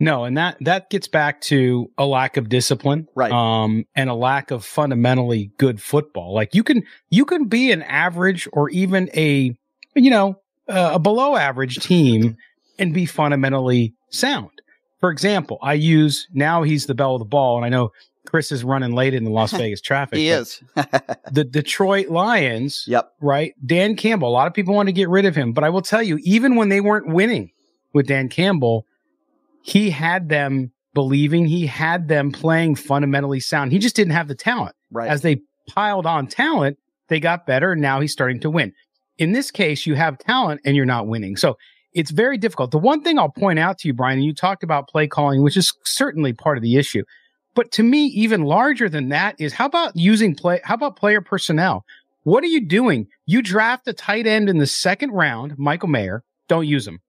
No, 0.00 0.24
and 0.24 0.36
that 0.36 0.56
that 0.60 0.90
gets 0.90 1.06
back 1.08 1.40
to 1.42 1.90
a 1.98 2.04
lack 2.04 2.36
of 2.36 2.48
discipline, 2.48 3.08
right? 3.14 3.30
Um, 3.30 3.86
and 3.94 4.10
a 4.10 4.14
lack 4.14 4.50
of 4.50 4.64
fundamentally 4.64 5.50
good 5.58 5.80
football. 5.80 6.34
Like 6.34 6.54
you 6.54 6.64
can 6.64 6.82
you 7.10 7.24
can 7.24 7.44
be 7.44 7.70
an 7.70 7.82
average 7.82 8.48
or 8.52 8.70
even 8.70 9.08
a 9.14 9.56
you 9.94 10.10
know 10.10 10.40
uh, 10.68 10.92
a 10.94 10.98
below 10.98 11.36
average 11.36 11.76
team 11.78 12.36
and 12.78 12.92
be 12.92 13.06
fundamentally 13.06 13.94
sound. 14.10 14.50
For 15.00 15.10
example, 15.10 15.58
I 15.62 15.74
use 15.74 16.26
now 16.32 16.62
he's 16.62 16.86
the 16.86 16.94
bell 16.94 17.14
of 17.14 17.20
the 17.20 17.26
ball, 17.26 17.56
and 17.56 17.64
I 17.64 17.68
know 17.68 17.92
Chris 18.26 18.50
is 18.50 18.64
running 18.64 18.92
late 18.92 19.14
in 19.14 19.24
the 19.24 19.30
Las 19.30 19.52
Vegas 19.56 19.80
traffic. 19.80 20.18
he 20.18 20.28
is. 20.28 20.62
the 21.30 21.44
Detroit 21.44 22.08
Lions. 22.08 22.84
Yep. 22.88 23.12
Right. 23.20 23.54
Dan 23.64 23.96
Campbell. 23.96 24.28
A 24.28 24.30
lot 24.30 24.46
of 24.46 24.54
people 24.54 24.74
want 24.74 24.88
to 24.88 24.92
get 24.92 25.08
rid 25.08 25.24
of 25.24 25.36
him, 25.36 25.52
but 25.52 25.62
I 25.62 25.68
will 25.68 25.82
tell 25.82 26.02
you, 26.02 26.18
even 26.22 26.56
when 26.56 26.68
they 26.68 26.80
weren't 26.80 27.08
winning 27.08 27.52
with 27.92 28.06
Dan 28.06 28.28
Campbell, 28.28 28.86
he 29.64 29.88
had 29.88 30.28
them 30.28 30.70
believing, 30.92 31.46
he 31.46 31.66
had 31.66 32.06
them 32.06 32.30
playing 32.30 32.74
fundamentally 32.76 33.40
sound. 33.40 33.72
He 33.72 33.78
just 33.78 33.96
didn't 33.96 34.12
have 34.12 34.28
the 34.28 34.34
talent. 34.34 34.76
Right. 34.92 35.08
As 35.08 35.22
they 35.22 35.40
piled 35.70 36.04
on 36.04 36.26
talent, 36.26 36.78
they 37.08 37.18
got 37.18 37.46
better. 37.46 37.72
And 37.72 37.80
now 37.80 37.98
he's 38.00 38.12
starting 38.12 38.40
to 38.40 38.50
win. 38.50 38.74
In 39.16 39.32
this 39.32 39.50
case, 39.50 39.86
you 39.86 39.94
have 39.94 40.18
talent 40.18 40.60
and 40.66 40.76
you're 40.76 40.84
not 40.84 41.06
winning. 41.06 41.36
So 41.36 41.56
it's 41.94 42.10
very 42.10 42.36
difficult. 42.36 42.72
The 42.72 42.78
one 42.78 43.00
thing 43.00 43.18
I'll 43.18 43.30
point 43.30 43.58
out 43.58 43.78
to 43.78 43.88
you, 43.88 43.94
Brian, 43.94 44.18
and 44.18 44.24
you 44.26 44.34
talked 44.34 44.62
about 44.62 44.88
play 44.88 45.06
calling, 45.06 45.42
which 45.42 45.56
is 45.56 45.72
certainly 45.84 46.34
part 46.34 46.58
of 46.58 46.62
the 46.62 46.76
issue. 46.76 47.02
But 47.54 47.72
to 47.72 47.82
me, 47.82 48.06
even 48.08 48.42
larger 48.42 48.90
than 48.90 49.08
that 49.08 49.36
is 49.38 49.54
how 49.54 49.64
about 49.64 49.96
using 49.96 50.34
play? 50.34 50.60
How 50.62 50.74
about 50.74 50.96
player 50.96 51.22
personnel? 51.22 51.86
What 52.24 52.44
are 52.44 52.48
you 52.48 52.60
doing? 52.60 53.06
You 53.24 53.40
draft 53.40 53.88
a 53.88 53.94
tight 53.94 54.26
end 54.26 54.50
in 54.50 54.58
the 54.58 54.66
second 54.66 55.12
round, 55.12 55.56
Michael 55.56 55.88
Mayer. 55.88 56.22
Don't 56.48 56.66
use 56.66 56.86
him. 56.86 57.00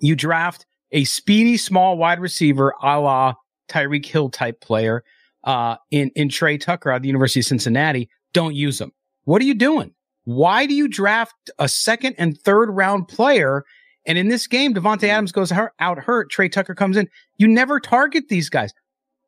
You 0.00 0.14
draft 0.14 0.66
a 0.92 1.04
speedy 1.04 1.56
small 1.56 1.96
wide 1.96 2.20
receiver, 2.20 2.74
a 2.82 3.00
la 3.00 3.34
Tyreek 3.68 4.06
Hill 4.06 4.30
type 4.30 4.60
player, 4.60 5.04
uh, 5.44 5.76
in, 5.90 6.10
in 6.14 6.28
Tre 6.28 6.58
Tucker 6.58 6.90
out 6.90 6.96
of 6.96 7.02
the 7.02 7.08
University 7.08 7.40
of 7.40 7.46
Cincinnati. 7.46 8.08
Don't 8.32 8.54
use 8.54 8.80
him. 8.80 8.92
What 9.24 9.40
are 9.42 9.46
you 9.46 9.54
doing? 9.54 9.92
Why 10.24 10.66
do 10.66 10.74
you 10.74 10.88
draft 10.88 11.50
a 11.58 11.68
second 11.68 12.14
and 12.18 12.38
third 12.38 12.70
round 12.70 13.08
player? 13.08 13.64
And 14.06 14.18
in 14.18 14.28
this 14.28 14.46
game, 14.46 14.74
Davante 14.74 15.00
mm. 15.00 15.08
Adams 15.08 15.32
goes 15.32 15.52
out 15.52 15.98
hurt. 15.98 16.30
Tre 16.30 16.48
Tucker 16.48 16.74
comes 16.74 16.96
in. 16.96 17.08
You 17.38 17.48
never 17.48 17.80
target 17.80 18.28
these 18.28 18.48
guys. 18.48 18.72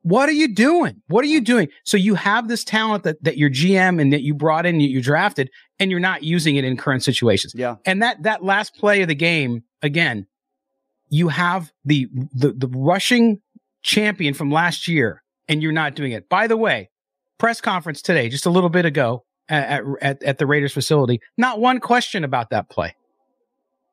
What 0.03 0.29
are 0.29 0.33
you 0.33 0.53
doing? 0.53 1.01
What 1.07 1.25
are 1.25 1.29
you 1.29 1.41
doing? 1.41 1.69
So 1.85 1.97
you 1.97 2.17
have 2.17 2.49
this 2.49 2.65
talent 2.65 3.05
that, 3.05 3.23
that 3.23 3.39
your 3.39 3.51
GM 3.51 4.01
and 4.01 4.13
that 4.13 4.23
you 4.23 4.35
brought 4.35 4.67
in, 4.67 4.81
you 4.81 5.01
drafted, 5.01 5.49
and 5.79 5.91
you're 5.91 6.01
not 6.01 6.25
using 6.25 6.57
it 6.57 6.65
in 6.65 6.77
current 6.77 7.05
situations. 7.05 7.55
Yeah. 7.57 7.77
And 7.85 8.03
that, 8.03 8.23
that 8.25 8.43
last 8.43 8.75
play 8.75 9.03
of 9.03 9.09
the 9.09 9.15
game, 9.15 9.63
again, 9.81 10.27
you 11.13 11.29
have 11.29 11.71
the, 11.85 12.09
the, 12.33 12.53
the 12.53 12.69
rushing 12.69 13.39
champion 13.83 14.33
from 14.33 14.51
last 14.51 14.89
year 14.89 15.23
and 15.47 15.63
you're 15.63 15.71
not 15.71 15.95
doing 15.95 16.13
it. 16.13 16.27
By 16.31 16.47
the 16.47 16.57
way, 16.57 16.89
press 17.39 17.61
conference 17.61 18.01
today, 18.01 18.31
just 18.31 18.47
a 18.47 18.51
little 18.51 18.71
bit 18.71 18.87
ago, 18.87 19.25
at, 19.49 19.83
at, 20.01 20.23
at 20.23 20.39
the 20.39 20.47
Raiders 20.47 20.73
facility. 20.73 21.21
Not 21.37 21.61
one 21.61 21.81
question 21.81 22.25
about 22.25 22.49
that 22.49 22.71
play. 22.71 22.95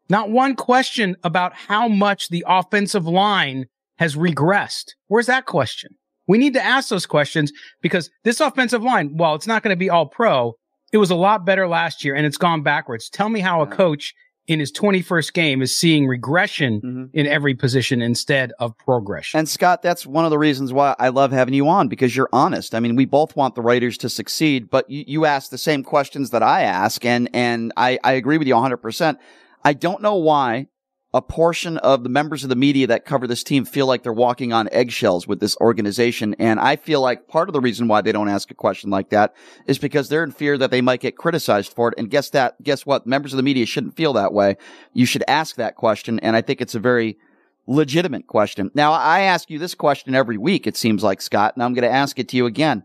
Not 0.08 0.32
one 0.32 0.56
question 0.56 1.18
about 1.22 1.54
how 1.54 1.90
much 1.90 2.30
the 2.30 2.46
offensive 2.48 3.06
line 3.06 3.66
has 3.98 4.16
regressed. 4.16 4.94
Where's 5.08 5.28
that 5.28 5.46
question? 5.46 5.92
We 6.26 6.38
need 6.38 6.54
to 6.54 6.64
ask 6.64 6.88
those 6.88 7.06
questions 7.06 7.52
because 7.82 8.10
this 8.24 8.40
offensive 8.40 8.82
line, 8.82 9.18
while 9.18 9.36
it's 9.36 9.48
not 9.48 9.62
going 9.62 9.74
to 9.74 9.80
be 9.80 9.90
all 9.90 10.06
pro. 10.06 10.54
It 10.94 10.98
was 10.98 11.12
a 11.12 11.16
lot 11.16 11.46
better 11.46 11.68
last 11.68 12.06
year 12.06 12.16
and 12.16 12.26
it's 12.26 12.38
gone 12.38 12.64
backwards. 12.64 13.10
Tell 13.10 13.30
me 13.30 13.42
how 13.42 13.62
a 13.62 13.68
coach 13.68 14.14
in 14.50 14.60
his 14.60 14.72
21st 14.72 15.34
game 15.34 15.62
is 15.62 15.78
seeing 15.78 16.08
regression 16.08 16.82
mm-hmm. 16.82 17.06
in 17.14 17.28
every 17.28 17.54
position 17.54 18.02
instead 18.02 18.52
of 18.58 18.76
progression. 18.80 19.38
And 19.38 19.48
Scott, 19.48 19.84
that's 19.84 20.08
one 20.08 20.26
of 20.26 20.32
the 20.32 20.40
reasons 20.40 20.74
why 20.74 20.96
I 20.98 21.10
love 21.10 21.32
having 21.32 21.54
you 21.54 21.70
on 21.70 21.88
because 21.88 22.16
you're 22.16 22.30
honest. 22.34 22.74
I 22.74 22.80
mean, 22.80 22.96
we 22.96 23.06
both 23.06 23.36
want 23.36 23.54
the 23.54 23.62
writers 23.62 23.96
to 24.00 24.10
succeed, 24.10 24.72
but 24.72 24.90
you, 24.90 25.04
you 25.08 25.26
ask 25.26 25.52
the 25.52 25.60
same 25.60 25.84
questions 25.84 26.32
that 26.32 26.42
I 26.42 26.64
ask, 26.64 27.06
and 27.06 27.30
and 27.32 27.72
I, 27.78 28.00
I 28.04 28.14
agree 28.14 28.40
with 28.40 28.48
you 28.48 28.56
100. 28.56 28.78
percent 28.78 29.20
I 29.64 29.74
don't 29.74 30.02
know 30.02 30.16
why 30.16 30.68
a 31.14 31.22
portion 31.22 31.78
of 31.80 32.04
the 32.04 32.10
members 32.10 32.44
of 32.44 32.50
the 32.50 32.56
media 32.56 32.86
that 32.86 33.04
cover 33.04 33.26
this 33.26 33.44
team 33.44 33.66
feel 33.66 33.88
like 33.88 34.04
they're 34.04 34.14
walking 34.14 34.54
on 34.54 34.70
eggshells 34.72 35.28
with 35.28 35.40
this 35.40 35.58
organization. 35.58 36.36
And 36.38 36.60
I 36.60 36.76
feel 36.76 37.02
like 37.02 37.28
part 37.28 37.50
of 37.50 37.54
the 37.54 37.62
reason 37.62 37.88
why 37.88 38.02
they 38.02 38.12
don't 38.12 38.30
ask 38.30 38.52
a 38.52 38.56
question 38.56 38.92
like 38.92 39.10
that 39.10 39.34
is 39.66 39.80
because 39.80 40.10
they're 40.10 40.24
in 40.24 40.32
fear 40.32 40.56
that 40.60 40.70
they 40.70 40.82
might 40.82 41.00
get 41.00 41.18
criticized 41.18 41.74
for 41.74 41.88
it. 41.90 41.96
And 41.98 42.12
guess 42.12 42.30
that, 42.32 42.62
guess 42.62 42.86
what? 42.86 43.08
Members 43.08 43.34
of 43.34 43.38
the 43.38 43.44
media 43.44 43.66
shouldn't 43.66 43.96
feel 43.96 44.14
that 44.14 44.34
way. 44.34 44.58
You 44.94 45.08
should 45.08 45.24
ask 45.28 45.56
that 45.56 45.76
question. 45.76 46.20
And 46.20 46.36
I 46.36 46.42
think 46.42 46.62
it's 46.62 46.76
a 46.76 46.80
very 46.80 47.18
legitimate 47.66 48.28
question. 48.28 48.70
Now, 48.76 48.92
I 48.94 49.22
ask 49.22 49.50
you 49.50 49.58
this 49.58 49.74
question 49.74 50.14
every 50.14 50.38
week, 50.38 50.68
it 50.68 50.78
seems 50.78 51.04
like, 51.04 51.22
Scott, 51.22 51.56
and 51.56 51.64
I'm 51.64 51.74
going 51.74 51.90
to 51.90 51.96
ask 51.96 52.20
it 52.20 52.30
to 52.30 52.38
you 52.38 52.46
again. 52.46 52.84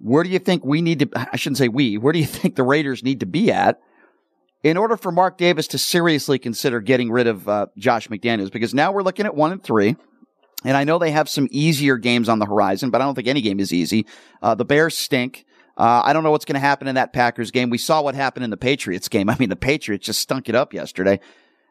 Where 0.00 0.22
do 0.22 0.28
you 0.28 0.38
think 0.38 0.66
we 0.66 0.82
need 0.82 0.98
to, 0.98 1.08
I 1.32 1.36
shouldn't 1.36 1.58
say 1.58 1.68
we, 1.68 1.96
where 1.96 2.12
do 2.12 2.18
you 2.18 2.26
think 2.26 2.56
the 2.56 2.62
Raiders 2.62 3.02
need 3.02 3.20
to 3.20 3.26
be 3.26 3.50
at 3.50 3.80
in 4.62 4.76
order 4.76 4.96
for 4.96 5.12
Mark 5.12 5.38
Davis 5.38 5.68
to 5.68 5.78
seriously 5.78 6.38
consider 6.38 6.80
getting 6.80 7.10
rid 7.10 7.26
of 7.26 7.48
uh, 7.48 7.66
Josh 7.76 8.08
McDaniels, 8.08 8.50
because 8.50 8.74
now 8.74 8.92
we're 8.92 9.02
looking 9.02 9.26
at 9.26 9.34
one 9.34 9.52
and 9.52 9.62
three. 9.62 9.96
And 10.64 10.76
I 10.76 10.84
know 10.84 10.98
they 10.98 11.12
have 11.12 11.28
some 11.28 11.46
easier 11.52 11.96
games 11.96 12.28
on 12.28 12.40
the 12.40 12.46
horizon, 12.46 12.90
but 12.90 13.00
I 13.00 13.04
don't 13.04 13.14
think 13.14 13.28
any 13.28 13.40
game 13.40 13.60
is 13.60 13.72
easy. 13.72 14.06
Uh, 14.42 14.56
the 14.56 14.64
Bears 14.64 14.96
stink. 14.96 15.44
Uh, 15.76 16.02
I 16.04 16.12
don't 16.12 16.24
know 16.24 16.32
what's 16.32 16.44
going 16.44 16.54
to 16.54 16.60
happen 16.60 16.88
in 16.88 16.96
that 16.96 17.12
Packers 17.12 17.52
game. 17.52 17.70
We 17.70 17.78
saw 17.78 18.02
what 18.02 18.16
happened 18.16 18.42
in 18.42 18.50
the 18.50 18.56
Patriots 18.56 19.08
game. 19.08 19.30
I 19.30 19.36
mean, 19.38 19.50
the 19.50 19.56
Patriots 19.56 20.06
just 20.06 20.20
stunk 20.20 20.48
it 20.48 20.56
up 20.56 20.74
yesterday. 20.74 21.20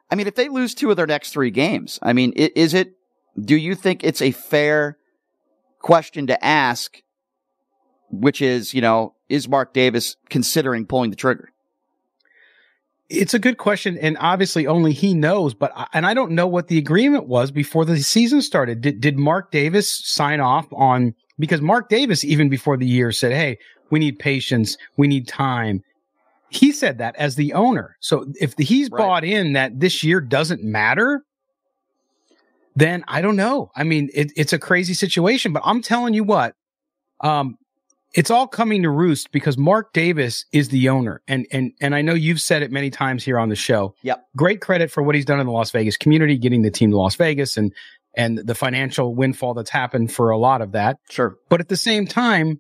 I 0.10 0.16
mean, 0.16 0.28
if 0.28 0.36
they 0.36 0.48
lose 0.48 0.74
two 0.74 0.90
of 0.90 0.96
their 0.96 1.06
next 1.08 1.32
three 1.32 1.52
games, 1.52 2.00
I 2.02 2.14
mean, 2.14 2.32
is 2.32 2.74
it, 2.74 2.94
do 3.38 3.58
you 3.58 3.76
think 3.76 4.06
it's 4.06 4.22
a 4.22 4.32
fair 4.32 4.98
question 5.80 6.28
to 6.28 6.46
ask, 6.46 7.02
which 8.10 8.42
is, 8.42 8.74
you 8.74 8.80
know, 8.80 9.16
is 9.28 9.50
Mark 9.50 9.74
Davis 9.74 10.16
considering 10.30 10.86
pulling 10.86 11.10
the 11.10 11.18
trigger? 11.18 11.52
It's 13.10 13.34
a 13.34 13.40
good 13.40 13.58
question, 13.58 13.98
and 14.00 14.18
obviously 14.20 14.68
only 14.68 14.92
he 14.92 15.14
knows. 15.14 15.54
But 15.54 15.72
and 15.94 16.06
I 16.06 16.14
don't 16.14 16.32
know 16.32 16.48
what 16.48 16.68
the 16.68 16.78
agreement 16.78 17.28
was 17.28 17.52
before 17.52 17.86
the 17.86 18.02
season 18.02 18.42
started. 18.42 18.82
Did 18.82 19.00
did 19.00 19.18
Mark 19.18 19.52
Davis 19.52 19.90
sign 19.90 20.40
off 20.40 20.68
on? 20.74 21.16
Because 21.40 21.62
Mark 21.62 21.88
Davis, 21.88 22.26
even 22.26 22.50
before 22.50 22.76
the 22.76 22.86
year, 22.86 23.12
said, 23.12 23.32
"Hey, 23.32 23.60
we 23.92 24.00
need 24.00 24.20
patience, 24.20 24.78
we 24.98 25.08
need 25.08 25.28
time." 25.28 25.84
He 26.50 26.72
said 26.72 26.98
that 26.98 27.16
as 27.18 27.36
the 27.36 27.54
owner. 27.54 27.98
So 28.00 28.26
if 28.40 28.56
the, 28.56 28.64
he's 28.64 28.90
right. 28.90 29.00
bought 29.00 29.24
in 29.24 29.54
that 29.54 29.80
this 29.80 30.04
year 30.04 30.22
doesn't 30.22 30.64
matter, 30.64 31.24
then 32.76 33.04
I 33.08 33.22
don't 33.22 33.36
know. 33.36 33.72
I 33.76 33.84
mean, 33.84 34.10
it, 34.14 34.32
it's 34.36 34.54
a 34.54 34.60
crazy 34.60 34.94
situation. 34.94 35.52
But 35.52 35.64
I'm 35.66 35.82
telling 35.82 36.14
you 36.14 36.24
what, 36.24 36.56
um, 37.22 37.58
it's 38.14 38.32
all 38.32 38.48
coming 38.48 38.84
to 38.84 38.90
roost 38.90 39.32
because 39.32 39.58
Mark 39.58 39.94
Davis 39.94 40.46
is 40.52 40.70
the 40.70 40.90
owner. 40.90 41.22
And 41.28 41.46
and 41.52 41.72
and 41.82 41.94
I 41.96 42.02
know 42.02 42.14
you've 42.14 42.42
said 42.42 42.62
it 42.64 42.72
many 42.72 42.90
times 42.90 43.24
here 43.24 43.38
on 43.38 43.50
the 43.50 43.56
show. 43.56 43.96
Yep. 44.04 44.26
Great 44.36 44.62
credit 44.62 44.90
for 44.92 45.04
what 45.04 45.16
he's 45.16 45.26
done 45.26 45.40
in 45.40 45.46
the 45.46 45.52
Las 45.52 45.72
Vegas 45.72 45.98
community, 45.98 46.38
getting 46.38 46.62
the 46.62 46.72
team 46.72 46.92
to 46.92 46.98
Las 46.98 47.16
Vegas 47.16 47.58
and 47.58 47.74
and 48.16 48.40
the 48.40 48.56
financial 48.56 49.14
windfall 49.14 49.54
that's 49.54 49.70
happened 49.70 50.12
for 50.12 50.32
a 50.32 50.38
lot 50.38 50.62
of 50.62 50.72
that. 50.72 50.98
Sure. 51.10 51.38
But 51.50 51.60
at 51.60 51.70
the 51.70 51.78
same 51.78 52.08
time, 52.08 52.60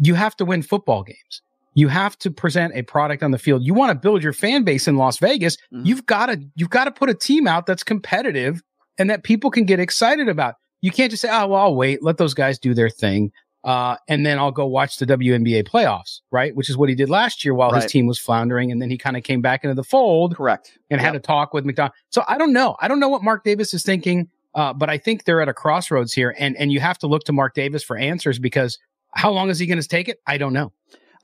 you 0.00 0.14
have 0.14 0.34
to 0.36 0.44
win 0.44 0.62
football 0.62 1.02
games. 1.02 1.42
You 1.74 1.88
have 1.88 2.16
to 2.20 2.30
present 2.30 2.72
a 2.74 2.80
product 2.82 3.22
on 3.22 3.32
the 3.32 3.38
field. 3.38 3.62
You 3.62 3.74
want 3.74 3.90
to 3.90 3.94
build 3.94 4.22
your 4.22 4.32
fan 4.32 4.62
base 4.64 4.88
in 4.88 4.96
Las 4.96 5.18
Vegas. 5.18 5.58
Mhm. 5.74 5.84
You've 5.84 6.06
got 6.06 6.26
to 6.26 6.40
you've 6.54 6.70
got 6.70 6.84
to 6.84 6.90
put 6.92 7.10
a 7.10 7.14
team 7.14 7.46
out 7.46 7.66
that's 7.66 7.82
competitive 7.82 8.62
and 8.98 9.10
that 9.10 9.24
people 9.24 9.50
can 9.50 9.64
get 9.64 9.78
excited 9.80 10.28
about. 10.28 10.54
You 10.80 10.90
can't 10.90 11.10
just 11.10 11.20
say, 11.20 11.28
"Oh, 11.30 11.48
well, 11.48 11.60
I'll 11.60 11.74
wait. 11.76 12.02
Let 12.02 12.16
those 12.16 12.32
guys 12.32 12.58
do 12.58 12.72
their 12.72 12.88
thing." 12.88 13.32
Uh, 13.66 13.96
and 14.08 14.24
then 14.24 14.38
I'll 14.38 14.52
go 14.52 14.64
watch 14.64 14.96
the 14.98 15.04
WNBA 15.06 15.64
playoffs, 15.64 16.20
right? 16.30 16.54
Which 16.54 16.70
is 16.70 16.76
what 16.76 16.88
he 16.88 16.94
did 16.94 17.10
last 17.10 17.44
year 17.44 17.52
while 17.52 17.72
Right. 17.72 17.82
his 17.82 17.90
team 17.90 18.06
was 18.06 18.16
floundering. 18.16 18.70
And 18.70 18.80
then 18.80 18.88
he 18.90 18.96
kind 18.96 19.16
of 19.16 19.24
came 19.24 19.40
back 19.42 19.64
into 19.64 19.74
the 19.74 19.82
fold 19.82 20.36
Correct. 20.36 20.78
and 20.88 21.00
had 21.00 21.16
a 21.16 21.18
talk 21.20 21.52
with 21.52 21.64
McDonald. 21.66 21.92
So 22.10 22.22
I 22.28 22.38
don't 22.38 22.52
know. 22.52 22.76
I 22.80 22.86
don't 22.86 23.00
know 23.00 23.08
what 23.08 23.24
Mark 23.24 23.42
Davis 23.42 23.74
is 23.74 23.82
thinking, 23.82 24.28
uh, 24.54 24.72
but 24.72 24.88
I 24.88 24.98
think 24.98 25.24
they're 25.24 25.40
at 25.42 25.48
a 25.48 25.52
crossroads 25.52 26.12
here, 26.12 26.32
and 26.38 26.56
and 26.56 26.70
you 26.72 26.78
have 26.78 26.96
to 26.98 27.08
look 27.08 27.24
to 27.24 27.32
Mark 27.32 27.54
Davis 27.54 27.82
for 27.82 27.96
answers 27.96 28.38
because 28.38 28.78
how 29.14 29.32
long 29.32 29.50
is 29.50 29.58
he 29.58 29.66
going 29.66 29.82
to 29.82 29.88
take 29.88 30.08
it? 30.08 30.18
I 30.28 30.38
don't 30.38 30.52
know. 30.52 30.72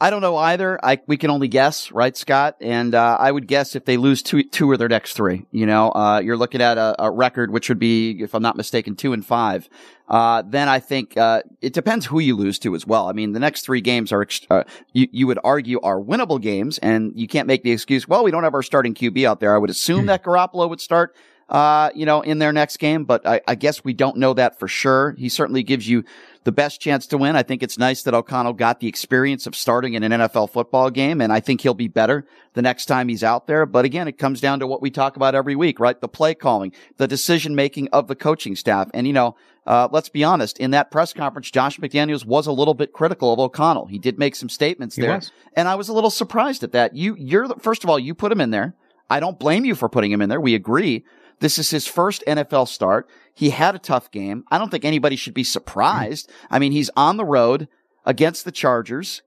I 0.03 0.11
don't 0.11 0.21
know 0.21 0.37
either. 0.37 0.85
I 0.85 0.99
we 1.07 1.17
can 1.17 1.31
only 1.31 1.47
guess, 1.47 1.93
right, 1.93 2.17
Scott? 2.17 2.57
And 2.61 2.93
uh, 2.93 3.17
I 3.21 3.31
would 3.31 3.47
guess 3.47 3.77
if 3.77 3.85
they 3.85 3.97
lose 3.97 4.21
two 4.21 4.43
two 4.43 4.73
of 4.73 4.81
their 4.81 4.89
next 4.89 5.13
three, 5.13 5.47
you 5.53 5.65
know, 5.65 5.93
uh, 5.93 6.19
you're 6.19 6.37
looking 6.37 6.61
at 6.61 6.77
a, 6.77 6.97
a 6.99 7.09
record 7.09 7.53
which 7.53 7.69
would 7.69 7.79
be, 7.79 8.21
if 8.21 8.35
I'm 8.35 8.43
not 8.43 8.57
mistaken, 8.57 8.97
two 8.97 9.13
and 9.13 9.25
five. 9.25 9.69
Uh, 10.09 10.43
then 10.45 10.69
I 10.69 10.81
think 10.81 11.17
uh, 11.17 11.43
it 11.61 11.73
depends 11.73 12.05
who 12.07 12.19
you 12.19 12.35
lose 12.35 12.59
to 12.61 12.75
as 12.75 12.85
well. 12.85 13.09
I 13.09 13.13
mean, 13.13 13.31
the 13.31 13.39
next 13.39 13.65
three 13.65 13.81
games 13.81 14.11
are 14.11 14.27
uh, 14.51 14.65
you 14.93 15.07
you 15.13 15.29
would 15.29 15.39
argue 15.45 15.79
are 15.83 16.01
winnable 16.01 16.43
games, 16.43 16.79
and 16.79 17.13
you 17.15 17.29
can't 17.29 17.47
make 17.47 17.63
the 17.63 17.71
excuse. 17.71 18.09
Well, 18.09 18.25
we 18.25 18.33
don't 18.33 18.43
have 18.43 18.55
our 18.55 18.63
starting 18.65 18.95
QB 18.95 19.25
out 19.25 19.39
there. 19.39 19.55
I 19.55 19.59
would 19.59 19.71
assume 19.71 20.07
that 20.07 20.25
Garoppolo 20.25 20.69
would 20.69 20.81
start. 20.81 21.15
Uh, 21.49 21.91
you 21.95 22.07
know, 22.07 22.23
in 22.23 22.39
their 22.39 22.53
next 22.53 22.79
game, 22.79 23.05
but 23.05 23.27
I, 23.27 23.43
I 23.47 23.57
guess 23.57 23.85
we 23.85 23.93
don't 23.93 24.17
know 24.17 24.33
that 24.33 24.59
for 24.59 24.69
sure. 24.69 25.15
He 25.19 25.29
certainly 25.29 25.63
gives 25.63 25.87
you 25.87 26.03
the 26.45 26.53
best 26.53 26.81
chance 26.81 27.07
to 27.09 27.19
win. 27.19 27.37
I 27.37 27.43
think 27.43 27.63
it's 27.63 27.79
nice 27.79 28.03
that 28.03 28.15
O'Connell 28.15 28.53
got 28.55 28.81
the 28.81 28.89
experience 28.89 29.47
of 29.47 29.55
starting 29.55 29.95
in 29.95 30.03
an 30.03 30.13
NFL 30.13 30.51
football 30.51 30.91
game, 30.91 31.21
and 31.21 31.33
I 31.33 31.41
think 31.41 31.61
he'll 31.61 31.75
be 31.75 31.89
better 31.89 32.27
the 32.55 32.63
next 32.63 32.87
time 32.87 33.09
he's 33.09 33.23
out 33.23 33.47
there. 33.47 33.65
But 33.67 33.85
again, 33.85 34.09
it 34.09 34.19
comes 34.19 34.41
down 34.41 34.59
to 34.61 34.67
what 34.67 34.83
we 34.83 34.91
talk 34.91 35.17
about 35.17 35.35
every 35.35 35.55
week, 35.55 35.79
right? 35.79 36.01
The 36.01 36.09
play 36.09 36.35
calling, 36.35 36.73
the 36.97 37.07
decision 37.07 37.55
making 37.55 37.89
of 37.89 38.09
the 38.09 38.17
coaching 38.17 38.57
staff. 38.57 38.91
And, 38.93 39.07
you 39.07 39.13
know, 39.13 39.37
uh, 39.67 39.89
let's 39.93 40.09
be 40.09 40.25
honest, 40.25 40.59
in 40.59 40.73
that 40.73 40.91
press 40.91 41.13
conference, 41.13 41.51
Josh 41.51 41.79
McDaniels 41.79 42.25
was 42.25 42.47
a 42.49 42.53
little 42.53 42.75
bit 42.75 42.93
critical 42.93 43.33
of 43.33 43.39
O'Connell. 43.39 43.87
He 43.87 43.99
did 43.99 44.19
make 44.19 44.35
some 44.35 44.49
statements 44.49 44.97
He 44.97 45.03
there. 45.03 45.15
was. 45.15 45.31
And 45.55 45.69
I 45.69 45.77
was 45.77 45.89
a 45.89 45.93
little 45.93 46.11
surprised 46.11 46.65
at 46.65 46.73
that. 46.73 46.97
You, 46.97 47.15
you're, 47.17 47.49
first 47.61 47.85
of 47.85 47.91
all, 47.91 47.99
you 47.99 48.15
put 48.15 48.33
him 48.33 48.41
in 48.41 48.51
there. 48.51 48.75
I 49.09 49.21
don't 49.21 49.39
blame 49.39 49.65
you 49.65 49.75
for 49.75 49.89
putting 49.89 50.11
him 50.11 50.23
in 50.23 50.29
there. 50.29 50.41
We 50.41 50.55
agree. 50.55 51.05
This 51.43 51.59
is 51.59 51.71
his 51.71 51.89
first 51.89 52.23
NFL 52.25 52.69
start. 52.69 53.11
He 53.35 53.51
had 53.51 53.75
a 53.75 53.81
tough 53.81 54.13
game. 54.13 54.45
I 54.53 54.59
don't 54.59 54.71
think 54.71 54.85
anybody 54.85 55.17
should 55.17 55.35
be 55.35 55.43
surprised. 55.43 56.31
I 56.51 56.61
mean, 56.61 56.71
he's 56.71 56.89
on 56.97 57.17
the 57.17 57.25
road 57.25 57.67
against 58.07 58.45
the 58.45 58.53
Chargers. 58.53 59.23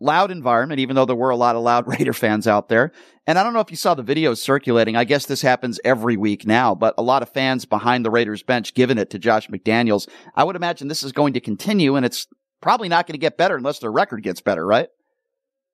Loud 0.00 0.32
environment, 0.32 0.80
even 0.80 0.96
though 0.96 1.04
there 1.04 1.14
were 1.14 1.30
a 1.30 1.36
lot 1.36 1.54
of 1.54 1.62
loud 1.62 1.86
Raider 1.88 2.12
fans 2.12 2.48
out 2.48 2.68
there. 2.68 2.90
And 3.24 3.38
I 3.38 3.44
don't 3.44 3.52
know 3.52 3.60
if 3.60 3.70
you 3.70 3.76
saw 3.76 3.94
the 3.94 4.02
videos 4.02 4.38
circulating. 4.38 4.96
I 4.96 5.04
guess 5.04 5.26
this 5.26 5.42
happens 5.42 5.78
every 5.84 6.16
week 6.16 6.44
now, 6.44 6.74
but 6.74 6.94
a 6.98 7.02
lot 7.02 7.22
of 7.22 7.28
fans 7.28 7.66
behind 7.66 8.04
the 8.04 8.10
Raiders 8.10 8.42
bench 8.42 8.74
giving 8.74 8.98
it 8.98 9.10
to 9.10 9.20
Josh 9.20 9.46
McDaniels. 9.46 10.08
I 10.34 10.42
would 10.42 10.56
imagine 10.56 10.88
this 10.88 11.04
is 11.04 11.12
going 11.12 11.34
to 11.34 11.40
continue 11.40 11.94
and 11.94 12.04
it's 12.04 12.26
probably 12.60 12.88
not 12.88 13.06
going 13.06 13.14
to 13.14 13.18
get 13.18 13.36
better 13.38 13.56
unless 13.56 13.78
their 13.78 13.92
record 13.92 14.24
gets 14.24 14.40
better, 14.40 14.66
right? 14.66 14.88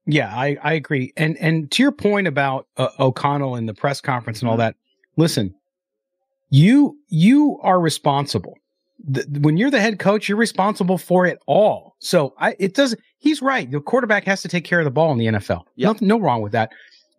Yeah, 0.04 0.28
I, 0.28 0.58
I 0.62 0.74
agree. 0.74 1.14
And 1.16 1.38
and 1.38 1.70
to 1.70 1.82
your 1.82 1.92
point 1.92 2.26
about 2.26 2.66
uh, 2.76 2.88
O'Connell 2.98 3.56
and 3.56 3.66
the 3.66 3.74
press 3.74 4.02
conference 4.02 4.40
and 4.40 4.50
all 4.50 4.58
that, 4.58 4.76
listen, 5.16 5.54
you 6.50 6.98
you 7.08 7.58
are 7.62 7.80
responsible. 7.80 8.54
Th- 9.12 9.26
when 9.40 9.56
you're 9.56 9.70
the 9.70 9.80
head 9.80 9.98
coach, 9.98 10.28
you're 10.28 10.38
responsible 10.38 10.98
for 10.98 11.26
it 11.26 11.38
all. 11.46 11.96
So 11.98 12.34
I, 12.38 12.56
it 12.58 12.74
does. 12.74 12.96
He's 13.18 13.42
right. 13.42 13.70
The 13.70 13.80
quarterback 13.80 14.24
has 14.24 14.42
to 14.42 14.48
take 14.48 14.64
care 14.64 14.80
of 14.80 14.84
the 14.84 14.90
ball 14.90 15.12
in 15.12 15.18
the 15.18 15.26
NFL. 15.26 15.62
Yep. 15.76 15.86
Nothing, 15.86 16.08
no 16.08 16.20
wrong 16.20 16.42
with 16.42 16.52
that. 16.52 16.70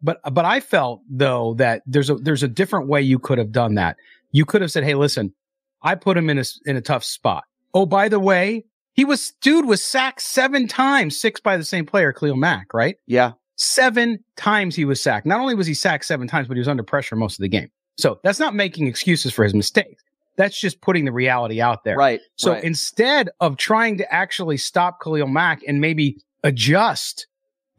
But 0.01 0.19
but 0.31 0.45
I 0.45 0.59
felt 0.59 1.01
though 1.09 1.55
that 1.55 1.81
there's 1.85 2.09
a 2.09 2.15
there's 2.15 2.43
a 2.43 2.47
different 2.47 2.87
way 2.87 3.01
you 3.01 3.19
could 3.19 3.37
have 3.37 3.51
done 3.51 3.75
that. 3.75 3.97
You 4.31 4.45
could 4.45 4.61
have 4.61 4.71
said, 4.71 4.83
"Hey, 4.83 4.95
listen, 4.95 5.33
I 5.81 5.95
put 5.95 6.17
him 6.17 6.29
in 6.29 6.37
a 6.37 6.43
in 6.65 6.75
a 6.75 6.81
tough 6.81 7.03
spot. 7.03 7.43
Oh, 7.73 7.85
by 7.85 8.09
the 8.09 8.19
way, 8.19 8.65
he 8.93 9.05
was 9.05 9.33
dude 9.41 9.65
was 9.65 9.83
sacked 9.83 10.21
seven 10.21 10.67
times, 10.67 11.19
six 11.19 11.39
by 11.39 11.57
the 11.57 11.63
same 11.63 11.85
player, 11.85 12.13
Khalil 12.13 12.35
Mack, 12.35 12.73
right? 12.73 12.97
Yeah. 13.05 13.33
Seven 13.55 14.19
times 14.35 14.75
he 14.75 14.85
was 14.85 15.01
sacked. 15.01 15.25
Not 15.25 15.39
only 15.39 15.55
was 15.55 15.65
he 15.65 15.73
sacked 15.73 16.05
seven 16.05 16.27
times, 16.27 16.47
but 16.47 16.55
he 16.55 16.59
was 16.59 16.67
under 16.67 16.83
pressure 16.83 17.15
most 17.15 17.39
of 17.39 17.41
the 17.41 17.49
game. 17.49 17.69
So 17.97 18.19
that's 18.23 18.39
not 18.39 18.53
making 18.55 18.87
excuses 18.87 19.33
for 19.33 19.43
his 19.43 19.53
mistakes. 19.53 20.03
That's 20.37 20.59
just 20.59 20.81
putting 20.81 21.05
the 21.05 21.11
reality 21.11 21.61
out 21.61 21.83
there. 21.83 21.97
Right. 21.97 22.21
So 22.35 22.51
right. 22.51 22.63
instead 22.63 23.29
of 23.39 23.57
trying 23.57 23.97
to 23.97 24.13
actually 24.13 24.57
stop 24.57 25.01
Khalil 25.01 25.27
Mack 25.27 25.61
and 25.67 25.81
maybe 25.81 26.17
adjust 26.43 27.25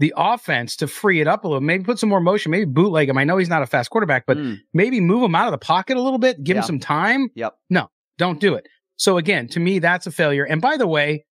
the 0.00 0.12
offense 0.16 0.76
to 0.76 0.86
free 0.88 1.20
it 1.20 1.26
up 1.28 1.44
a 1.44 1.48
little, 1.48 1.60
maybe 1.60 1.84
put 1.84 1.98
some 1.98 2.08
more 2.08 2.20
motion, 2.20 2.50
maybe 2.50 2.64
bootleg 2.64 3.08
him. 3.08 3.18
I 3.18 3.24
know 3.24 3.36
he's 3.36 3.48
not 3.48 3.62
a 3.62 3.66
fast 3.66 3.90
quarterback, 3.90 4.26
but 4.26 4.36
Mm, 4.36 4.58
maybe 4.72 5.00
move 5.00 5.22
him 5.22 5.34
out 5.34 5.46
of 5.46 5.52
the 5.52 5.58
pocket 5.58 5.96
a 5.96 6.00
little 6.02 6.18
bit, 6.18 6.42
give 6.42 6.56
Yeah. 6.56 6.62
him 6.62 6.66
some 6.66 6.78
time. 6.80 7.28
Yep. 7.34 7.54
No, 7.70 7.90
don't 8.16 8.40
do 8.40 8.54
it. 8.54 8.66
So 8.96 9.18
again, 9.18 9.46
to 9.48 9.60
me, 9.60 9.78
that's 9.78 10.06
a 10.06 10.10
failure. 10.10 10.44
And 10.44 10.60
by 10.60 10.76
the 10.76 10.86
way, 10.88 11.24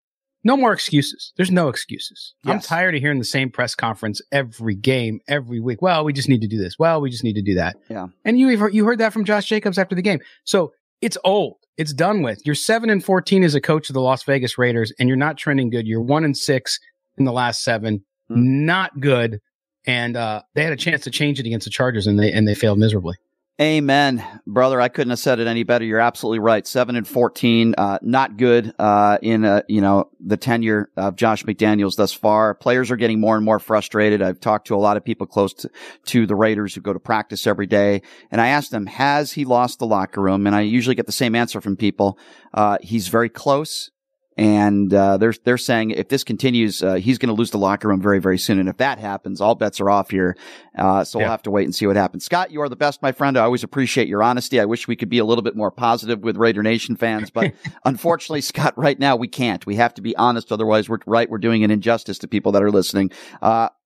no 0.44 0.56
more 0.56 0.72
excuses. 0.72 1.32
There's 1.36 1.50
no 1.50 1.68
excuses. 1.68 2.34
I'm 2.46 2.60
tired 2.60 2.94
of 2.94 3.00
hearing 3.00 3.18
the 3.18 3.24
same 3.24 3.50
press 3.50 3.74
conference 3.74 4.22
every 4.32 4.74
game, 4.74 5.20
every 5.28 5.60
week. 5.60 5.82
Well, 5.82 6.04
we 6.04 6.12
just 6.12 6.28
need 6.28 6.40
to 6.42 6.48
do 6.48 6.58
this. 6.58 6.78
Well, 6.78 7.00
we 7.00 7.10
just 7.10 7.24
need 7.24 7.34
to 7.34 7.42
do 7.42 7.54
that. 7.54 7.76
Yeah. 7.88 8.06
And 8.24 8.38
you 8.38 8.48
you 8.68 8.84
heard 8.84 8.98
that 8.98 9.12
from 9.12 9.24
Josh 9.24 9.46
Jacobs 9.46 9.78
after 9.78 9.94
the 9.94 10.02
game. 10.02 10.20
So 10.44 10.72
it's 11.00 11.18
old. 11.24 11.56
It's 11.76 11.92
done 11.92 12.22
with. 12.22 12.40
You're 12.44 12.54
seven 12.54 12.90
and 12.90 13.04
fourteen 13.04 13.42
as 13.44 13.54
a 13.54 13.60
coach 13.60 13.90
of 13.90 13.94
the 13.94 14.00
Las 14.00 14.22
Vegas 14.24 14.58
Raiders, 14.58 14.92
and 14.98 15.08
you're 15.08 15.16
not 15.16 15.36
trending 15.36 15.70
good. 15.70 15.86
You're 15.86 16.02
one 16.02 16.24
and 16.24 16.36
six 16.36 16.78
in 17.16 17.24
the 17.24 17.32
last 17.32 17.62
seven. 17.62 18.04
Hmm. 18.28 18.66
Not 18.66 19.00
good. 19.00 19.40
And 19.86 20.16
uh, 20.16 20.42
they 20.54 20.64
had 20.64 20.72
a 20.72 20.76
chance 20.76 21.04
to 21.04 21.10
change 21.10 21.40
it 21.40 21.46
against 21.46 21.64
the 21.64 21.70
Chargers, 21.70 22.06
and 22.06 22.18
they 22.18 22.32
and 22.32 22.46
they 22.46 22.54
failed 22.54 22.78
miserably. 22.78 23.16
Amen, 23.60 24.24
brother. 24.46 24.80
I 24.80 24.86
couldn't 24.86 25.10
have 25.10 25.18
said 25.18 25.40
it 25.40 25.48
any 25.48 25.64
better. 25.64 25.84
You're 25.84 25.98
absolutely 25.98 26.38
right. 26.38 26.64
Seven 26.64 26.94
and 26.94 27.08
fourteen, 27.08 27.74
uh, 27.76 27.98
not 28.02 28.36
good 28.36 28.72
uh, 28.78 29.18
in 29.20 29.44
uh, 29.44 29.62
you 29.66 29.80
know 29.80 30.10
the 30.20 30.36
tenure 30.36 30.90
of 30.96 31.16
Josh 31.16 31.42
McDaniels 31.42 31.96
thus 31.96 32.12
far. 32.12 32.54
Players 32.54 32.92
are 32.92 32.96
getting 32.96 33.18
more 33.18 33.34
and 33.34 33.44
more 33.44 33.58
frustrated. 33.58 34.22
I've 34.22 34.38
talked 34.38 34.68
to 34.68 34.76
a 34.76 34.78
lot 34.78 34.96
of 34.96 35.04
people 35.04 35.26
close 35.26 35.54
to, 35.54 35.70
to 36.04 36.24
the 36.24 36.36
Raiders 36.36 36.72
who 36.72 36.80
go 36.82 36.92
to 36.92 37.00
practice 37.00 37.48
every 37.48 37.66
day, 37.66 38.02
and 38.30 38.40
I 38.40 38.46
asked 38.46 38.70
them, 38.70 38.86
"Has 38.86 39.32
he 39.32 39.44
lost 39.44 39.80
the 39.80 39.86
locker 39.86 40.22
room?" 40.22 40.46
And 40.46 40.54
I 40.54 40.60
usually 40.60 40.94
get 40.94 41.06
the 41.06 41.12
same 41.12 41.34
answer 41.34 41.60
from 41.60 41.74
people. 41.74 42.16
Uh, 42.54 42.78
he's 42.80 43.08
very 43.08 43.28
close. 43.28 43.90
And 44.38 44.94
uh, 44.94 45.16
they're 45.16 45.34
they're 45.42 45.58
saying 45.58 45.90
if 45.90 46.08
this 46.08 46.22
continues, 46.22 46.80
uh, 46.80 46.94
he's 46.94 47.18
going 47.18 47.28
to 47.28 47.34
lose 47.34 47.50
the 47.50 47.58
locker 47.58 47.88
room 47.88 48.00
very 48.00 48.20
very 48.20 48.38
soon. 48.38 48.60
And 48.60 48.68
if 48.68 48.76
that 48.76 49.00
happens, 49.00 49.40
all 49.40 49.56
bets 49.56 49.80
are 49.80 49.90
off 49.90 50.10
here. 50.10 50.36
Uh, 50.76 51.02
so 51.02 51.18
we'll 51.18 51.28
have 51.28 51.42
to 51.42 51.50
wait 51.50 51.64
and 51.64 51.74
see 51.74 51.88
what 51.88 51.96
happens. 51.96 52.24
Scott, 52.24 52.52
you 52.52 52.62
are 52.62 52.68
the 52.68 52.76
best, 52.76 53.02
my 53.02 53.10
friend. 53.10 53.36
I 53.36 53.42
always 53.42 53.64
appreciate 53.64 54.06
your 54.06 54.22
honesty. 54.22 54.60
I 54.60 54.64
wish 54.64 54.86
we 54.86 54.94
could 54.94 55.08
be 55.08 55.18
a 55.18 55.24
little 55.24 55.42
bit 55.42 55.56
more 55.56 55.72
positive 55.72 56.20
with 56.20 56.36
Raider 56.36 56.62
Nation 56.62 56.94
fans, 56.94 57.30
but 57.30 57.52
unfortunately, 57.84 58.40
Scott, 58.40 58.78
right 58.78 58.98
now 58.98 59.16
we 59.16 59.26
can't. 59.26 59.66
We 59.66 59.74
have 59.74 59.92
to 59.94 60.02
be 60.02 60.16
honest. 60.16 60.52
Otherwise, 60.52 60.88
we're 60.88 60.98
right. 61.04 61.28
We're 61.28 61.38
doing 61.38 61.64
an 61.64 61.72
injustice 61.72 62.18
to 62.20 62.28
people 62.28 62.52
that 62.52 62.62
are 62.62 62.70
listening. 62.70 63.10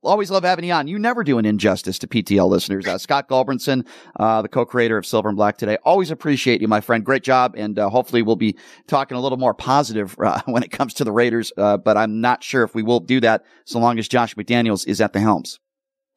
Always 0.04 0.30
love 0.30 0.42
having 0.42 0.64
you 0.64 0.72
on. 0.72 0.88
You 0.88 0.98
never 0.98 1.22
do 1.22 1.38
an 1.38 1.44
injustice 1.44 1.98
to 2.00 2.08
PTL 2.08 2.48
listeners. 2.48 2.86
Uh, 2.86 2.98
Scott 2.98 3.28
Gulbransen, 3.28 3.86
uh, 4.18 4.42
the 4.42 4.48
co-creator 4.48 4.96
of 4.96 5.06
Silver 5.06 5.28
and 5.28 5.36
Black 5.36 5.58
today. 5.58 5.78
Always 5.84 6.10
appreciate 6.10 6.60
you, 6.60 6.66
my 6.66 6.80
friend. 6.80 7.04
Great 7.04 7.22
job. 7.22 7.54
And, 7.56 7.78
uh, 7.78 7.88
hopefully 7.88 8.22
we'll 8.22 8.36
be 8.36 8.56
talking 8.88 9.16
a 9.16 9.20
little 9.20 9.38
more 9.38 9.54
positive, 9.54 10.16
uh, 10.24 10.40
when 10.46 10.62
it 10.64 10.72
comes 10.72 10.94
to 10.94 11.04
the 11.04 11.12
Raiders. 11.12 11.52
Uh, 11.56 11.76
but 11.76 11.96
I'm 11.96 12.20
not 12.20 12.42
sure 12.42 12.64
if 12.64 12.74
we 12.74 12.82
will 12.82 13.00
do 13.00 13.20
that 13.20 13.44
so 13.64 13.78
long 13.78 13.98
as 13.98 14.08
Josh 14.08 14.34
McDaniels 14.34 14.86
is 14.88 15.00
at 15.00 15.12
the 15.12 15.20
helms. 15.20 15.60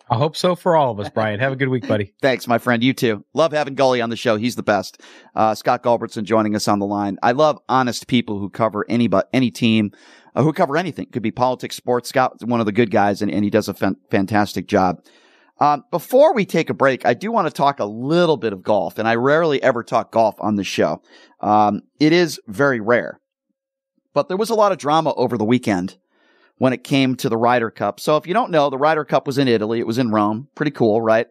I 0.10 0.18
hope 0.18 0.36
so 0.36 0.56
for 0.56 0.76
all 0.76 0.92
of 0.92 1.00
us, 1.00 1.10
Brian. 1.14 1.40
Have 1.40 1.52
a 1.52 1.56
good 1.56 1.70
week, 1.70 1.88
buddy. 1.88 2.14
Thanks, 2.22 2.48
my 2.48 2.58
friend. 2.58 2.84
You 2.84 2.94
too. 2.94 3.24
Love 3.34 3.54
having 3.54 3.76
Gully 3.76 4.02
on 4.02 4.10
the 4.10 4.16
show. 4.16 4.36
He's 4.36 4.56
the 4.56 4.64
best. 4.64 5.02
Uh, 5.36 5.56
Scott 5.56 5.84
Galbertson 5.84 6.24
joining 6.24 6.56
us 6.56 6.68
on 6.68 6.80
the 6.80 6.86
line. 6.86 7.18
I 7.24 7.32
love 7.32 7.60
honest 7.70 8.08
people 8.08 8.40
who 8.40 8.50
cover 8.50 8.86
any, 8.88 9.08
but 9.08 9.30
any 9.34 9.50
team, 9.52 9.92
uh, 10.36 10.44
who 10.44 10.54
cover 10.54 10.78
anything. 10.78 11.08
Could 11.08 11.24
be 11.24 11.32
politics, 11.32 11.76
sports. 11.76 12.10
Scott's 12.10 12.44
one 12.44 12.60
of 12.60 12.66
the 12.66 12.72
good 12.72 12.92
guys 12.92 13.22
and, 13.22 13.32
and 13.32 13.44
he 13.44 13.50
does 13.50 13.68
a 13.68 13.74
fan- 13.74 13.98
fantastic 14.12 14.68
job. 14.68 15.04
Um, 15.60 15.86
before 15.90 16.34
we 16.34 16.46
take 16.46 16.70
a 16.70 16.74
break, 16.74 17.06
I 17.06 17.14
do 17.14 17.32
want 17.32 17.48
to 17.48 17.54
talk 17.54 17.80
a 17.80 17.86
little 17.86 18.36
bit 18.36 18.52
of 18.52 18.62
golf 18.62 19.00
and 19.00 19.08
I 19.08 19.16
rarely 19.16 19.64
ever 19.64 19.84
talk 19.84 20.12
golf 20.12 20.36
on 20.40 20.56
the 20.56 20.66
show. 20.66 21.02
Um, 21.40 21.82
it 22.00 22.12
is 22.12 22.40
very 22.48 22.82
rare, 22.82 23.22
but 24.14 24.28
there 24.28 24.38
was 24.38 24.50
a 24.50 24.56
lot 24.56 24.74
of 24.74 24.78
drama 24.78 25.14
over 25.16 25.38
the 25.38 25.46
weekend 25.46 25.98
when 26.58 26.74
it 26.74 26.84
came 26.84 27.16
to 27.16 27.30
the 27.30 27.38
Ryder 27.38 27.72
Cup. 27.72 28.00
So 28.00 28.18
if 28.18 28.28
you 28.28 28.34
don't 28.34 28.52
know, 28.52 28.70
the 28.70 28.78
Ryder 28.78 29.06
Cup 29.06 29.28
was 29.28 29.38
in 29.38 29.48
Italy. 29.48 29.80
It 29.80 29.88
was 29.88 29.98
in 29.98 30.12
Rome. 30.12 30.50
Pretty 30.56 30.72
cool, 30.72 31.02
right? 31.02 31.28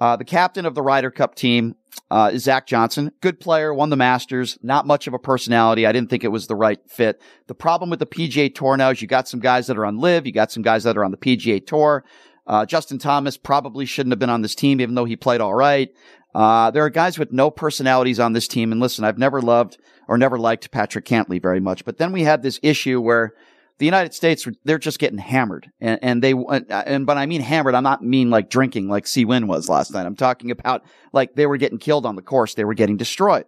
Uh, 0.00 0.16
the 0.16 0.24
captain 0.24 0.66
of 0.66 0.74
the 0.74 0.82
Ryder 0.82 1.10
Cup 1.10 1.34
team 1.34 1.76
uh, 2.10 2.30
is 2.32 2.44
Zach 2.44 2.66
Johnson. 2.66 3.12
Good 3.20 3.38
player, 3.38 3.72
won 3.72 3.90
the 3.90 3.96
Masters, 3.96 4.58
not 4.62 4.86
much 4.86 5.06
of 5.06 5.14
a 5.14 5.18
personality. 5.18 5.86
I 5.86 5.92
didn't 5.92 6.10
think 6.10 6.24
it 6.24 6.28
was 6.28 6.46
the 6.46 6.56
right 6.56 6.80
fit. 6.88 7.22
The 7.46 7.54
problem 7.54 7.90
with 7.90 8.00
the 8.00 8.06
PGA 8.06 8.52
Tour 8.52 8.76
now 8.76 8.90
is 8.90 9.00
you 9.00 9.08
got 9.08 9.28
some 9.28 9.40
guys 9.40 9.68
that 9.68 9.78
are 9.78 9.86
on 9.86 9.98
LIV, 9.98 10.26
you 10.26 10.32
got 10.32 10.50
some 10.50 10.62
guys 10.62 10.84
that 10.84 10.96
are 10.96 11.04
on 11.04 11.12
the 11.12 11.16
PGA 11.16 11.64
Tour. 11.64 12.04
Uh, 12.46 12.66
Justin 12.66 12.98
Thomas 12.98 13.36
probably 13.36 13.86
shouldn't 13.86 14.12
have 14.12 14.18
been 14.18 14.30
on 14.30 14.42
this 14.42 14.54
team, 14.54 14.80
even 14.80 14.94
though 14.94 15.06
he 15.06 15.16
played 15.16 15.40
all 15.40 15.54
right. 15.54 15.90
Uh, 16.34 16.70
there 16.72 16.84
are 16.84 16.90
guys 16.90 17.18
with 17.18 17.32
no 17.32 17.50
personalities 17.50 18.18
on 18.18 18.32
this 18.32 18.48
team. 18.48 18.72
And 18.72 18.80
listen, 18.80 19.04
I've 19.04 19.18
never 19.18 19.40
loved 19.40 19.78
or 20.08 20.18
never 20.18 20.38
liked 20.38 20.70
Patrick 20.70 21.06
Cantlay 21.06 21.40
very 21.40 21.60
much. 21.60 21.84
But 21.84 21.98
then 21.98 22.12
we 22.12 22.22
had 22.22 22.42
this 22.42 22.58
issue 22.62 23.00
where 23.00 23.34
the 23.78 23.84
United 23.84 24.14
States, 24.14 24.46
they're 24.64 24.78
just 24.78 24.98
getting 24.98 25.18
hammered. 25.18 25.70
And, 25.80 25.98
and 26.02 26.22
they, 26.22 26.32
and, 26.32 27.06
but 27.06 27.18
I 27.18 27.26
mean 27.26 27.40
hammered, 27.40 27.74
I'm 27.74 27.82
not 27.82 28.02
mean 28.02 28.30
like 28.30 28.48
drinking 28.48 28.88
like 28.88 29.06
Si 29.06 29.24
Win 29.24 29.46
was 29.46 29.68
last 29.68 29.92
night. 29.92 30.06
I'm 30.06 30.14
talking 30.14 30.50
about 30.50 30.82
like 31.12 31.34
they 31.34 31.46
were 31.46 31.56
getting 31.56 31.78
killed 31.78 32.06
on 32.06 32.14
the 32.14 32.22
course. 32.22 32.54
They 32.54 32.64
were 32.64 32.74
getting 32.74 32.96
destroyed. 32.96 33.46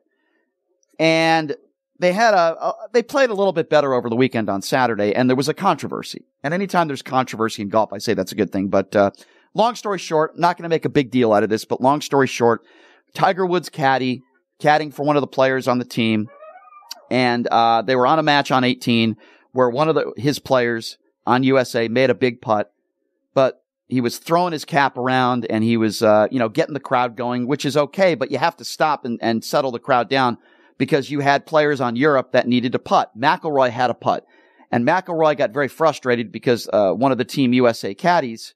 And 0.98 1.54
they 1.98 2.12
had 2.12 2.34
a, 2.34 2.56
a, 2.60 2.74
they 2.92 3.02
played 3.02 3.30
a 3.30 3.34
little 3.34 3.52
bit 3.52 3.70
better 3.70 3.94
over 3.94 4.10
the 4.10 4.16
weekend 4.16 4.50
on 4.50 4.62
Saturday 4.62 5.14
and 5.14 5.30
there 5.30 5.36
was 5.36 5.48
a 5.48 5.54
controversy. 5.54 6.24
And 6.42 6.52
anytime 6.52 6.88
there's 6.88 7.02
controversy 7.02 7.62
in 7.62 7.68
golf, 7.68 7.92
I 7.92 7.98
say 7.98 8.14
that's 8.14 8.32
a 8.32 8.36
good 8.36 8.50
thing. 8.50 8.68
But, 8.68 8.96
uh, 8.96 9.12
long 9.54 9.76
story 9.76 9.98
short, 9.98 10.38
not 10.38 10.56
going 10.56 10.64
to 10.64 10.68
make 10.68 10.84
a 10.84 10.90
big 10.90 11.10
deal 11.10 11.32
out 11.32 11.44
of 11.44 11.48
this, 11.48 11.64
but 11.64 11.80
long 11.80 12.00
story 12.00 12.26
short, 12.26 12.62
Tiger 13.14 13.46
Woods 13.46 13.68
caddy, 13.68 14.22
caddying 14.60 14.92
for 14.92 15.04
one 15.04 15.16
of 15.16 15.20
the 15.20 15.28
players 15.28 15.68
on 15.68 15.78
the 15.78 15.84
team. 15.84 16.28
And, 17.10 17.46
uh, 17.46 17.82
they 17.82 17.94
were 17.94 18.08
on 18.08 18.18
a 18.18 18.22
match 18.24 18.50
on 18.50 18.64
18 18.64 19.16
where 19.56 19.70
one 19.70 19.88
of 19.88 19.94
the, 19.94 20.12
his 20.16 20.38
players 20.38 20.98
on 21.26 21.42
USA 21.42 21.88
made 21.88 22.10
a 22.10 22.14
big 22.14 22.40
putt, 22.40 22.72
but 23.34 23.64
he 23.88 24.00
was 24.00 24.18
throwing 24.18 24.52
his 24.52 24.64
cap 24.64 24.98
around 24.98 25.46
and 25.48 25.64
he 25.64 25.76
was, 25.76 26.02
uh, 26.02 26.26
you 26.30 26.38
know, 26.38 26.48
getting 26.48 26.74
the 26.74 26.80
crowd 26.80 27.16
going, 27.16 27.46
which 27.46 27.64
is 27.64 27.76
okay, 27.76 28.14
but 28.14 28.30
you 28.30 28.38
have 28.38 28.56
to 28.56 28.64
stop 28.64 29.04
and, 29.04 29.18
and 29.22 29.44
settle 29.44 29.70
the 29.70 29.78
crowd 29.78 30.10
down 30.10 30.38
because 30.78 31.10
you 31.10 31.20
had 31.20 31.46
players 31.46 31.80
on 31.80 31.96
Europe 31.96 32.32
that 32.32 32.46
needed 32.46 32.72
to 32.72 32.78
putt. 32.78 33.18
McIlroy 33.18 33.70
had 33.70 33.90
a 33.90 33.94
putt 33.94 34.26
and 34.70 34.86
McIlroy 34.86 35.36
got 35.36 35.52
very 35.52 35.68
frustrated 35.68 36.30
because, 36.30 36.68
uh, 36.72 36.92
one 36.92 37.12
of 37.12 37.18
the 37.18 37.24
team 37.24 37.52
USA 37.54 37.94
caddies 37.94 38.54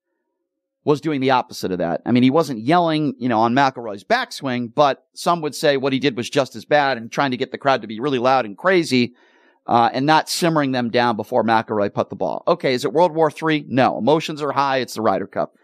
was 0.84 1.00
doing 1.00 1.20
the 1.20 1.30
opposite 1.30 1.72
of 1.72 1.78
that. 1.78 2.02
I 2.04 2.12
mean, 2.12 2.22
he 2.22 2.30
wasn't 2.30 2.60
yelling, 2.60 3.14
you 3.18 3.28
know, 3.28 3.40
on 3.40 3.54
McIlroy's 3.54 4.04
backswing, 4.04 4.72
but 4.74 5.06
some 5.14 5.40
would 5.42 5.54
say 5.54 5.76
what 5.76 5.92
he 5.92 5.98
did 5.98 6.16
was 6.16 6.28
just 6.28 6.56
as 6.56 6.64
bad 6.64 6.98
and 6.98 7.10
trying 7.10 7.30
to 7.30 7.36
get 7.36 7.52
the 7.52 7.58
crowd 7.58 7.82
to 7.82 7.88
be 7.88 8.00
really 8.00 8.18
loud 8.18 8.44
and 8.44 8.56
crazy 8.56 9.14
uh, 9.70 9.88
and 9.92 10.04
not 10.04 10.28
simmering 10.28 10.72
them 10.72 10.90
down 10.90 11.14
before 11.14 11.44
McIlroy 11.44 11.94
put 11.94 12.10
the 12.10 12.16
ball. 12.16 12.42
Okay, 12.48 12.74
is 12.74 12.84
it 12.84 12.92
World 12.92 13.14
War 13.14 13.30
III? 13.30 13.66
No. 13.68 13.98
Emotions 13.98 14.42
are 14.42 14.50
high. 14.50 14.78
It's 14.78 14.94
the 14.94 15.00
Ryder 15.00 15.28
Cup. 15.28 15.54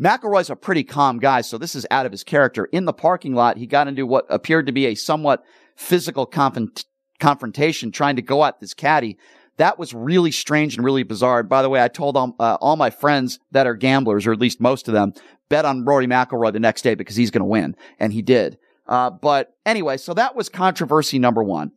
McIlroy's 0.00 0.48
a 0.48 0.54
pretty 0.54 0.84
calm 0.84 1.18
guy, 1.18 1.40
so 1.40 1.58
this 1.58 1.74
is 1.74 1.84
out 1.90 2.06
of 2.06 2.12
his 2.12 2.22
character. 2.22 2.66
In 2.66 2.84
the 2.84 2.92
parking 2.92 3.34
lot, 3.34 3.58
he 3.58 3.66
got 3.66 3.88
into 3.88 4.06
what 4.06 4.26
appeared 4.30 4.66
to 4.66 4.72
be 4.72 4.86
a 4.86 4.94
somewhat 4.94 5.42
physical 5.74 6.24
conf- 6.24 6.84
confrontation, 7.18 7.90
trying 7.90 8.14
to 8.14 8.22
go 8.22 8.44
at 8.44 8.60
this 8.60 8.74
caddy. 8.74 9.18
That 9.56 9.76
was 9.76 9.92
really 9.92 10.30
strange 10.30 10.76
and 10.76 10.84
really 10.84 11.02
bizarre. 11.02 11.42
By 11.42 11.62
the 11.62 11.68
way, 11.68 11.82
I 11.82 11.88
told 11.88 12.16
all, 12.16 12.36
uh, 12.38 12.58
all 12.60 12.76
my 12.76 12.90
friends 12.90 13.40
that 13.50 13.66
are 13.66 13.74
gamblers, 13.74 14.24
or 14.24 14.32
at 14.32 14.40
least 14.40 14.60
most 14.60 14.86
of 14.86 14.94
them, 14.94 15.14
bet 15.48 15.64
on 15.64 15.84
Rory 15.84 16.06
McIlroy 16.06 16.52
the 16.52 16.60
next 16.60 16.82
day 16.82 16.94
because 16.94 17.16
he's 17.16 17.32
going 17.32 17.40
to 17.40 17.46
win, 17.46 17.74
and 17.98 18.12
he 18.12 18.22
did. 18.22 18.56
Uh, 18.86 19.10
but 19.10 19.56
anyway, 19.66 19.96
so 19.96 20.14
that 20.14 20.36
was 20.36 20.48
controversy 20.48 21.18
number 21.18 21.42
one. 21.42 21.72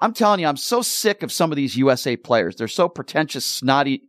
I'm 0.00 0.12
telling 0.12 0.40
you, 0.40 0.46
I'm 0.46 0.56
so 0.56 0.82
sick 0.82 1.22
of 1.22 1.32
some 1.32 1.52
of 1.52 1.56
these 1.56 1.76
USA 1.76 2.16
players. 2.16 2.56
They're 2.56 2.68
so 2.68 2.88
pretentious, 2.88 3.44
snotty 3.44 4.04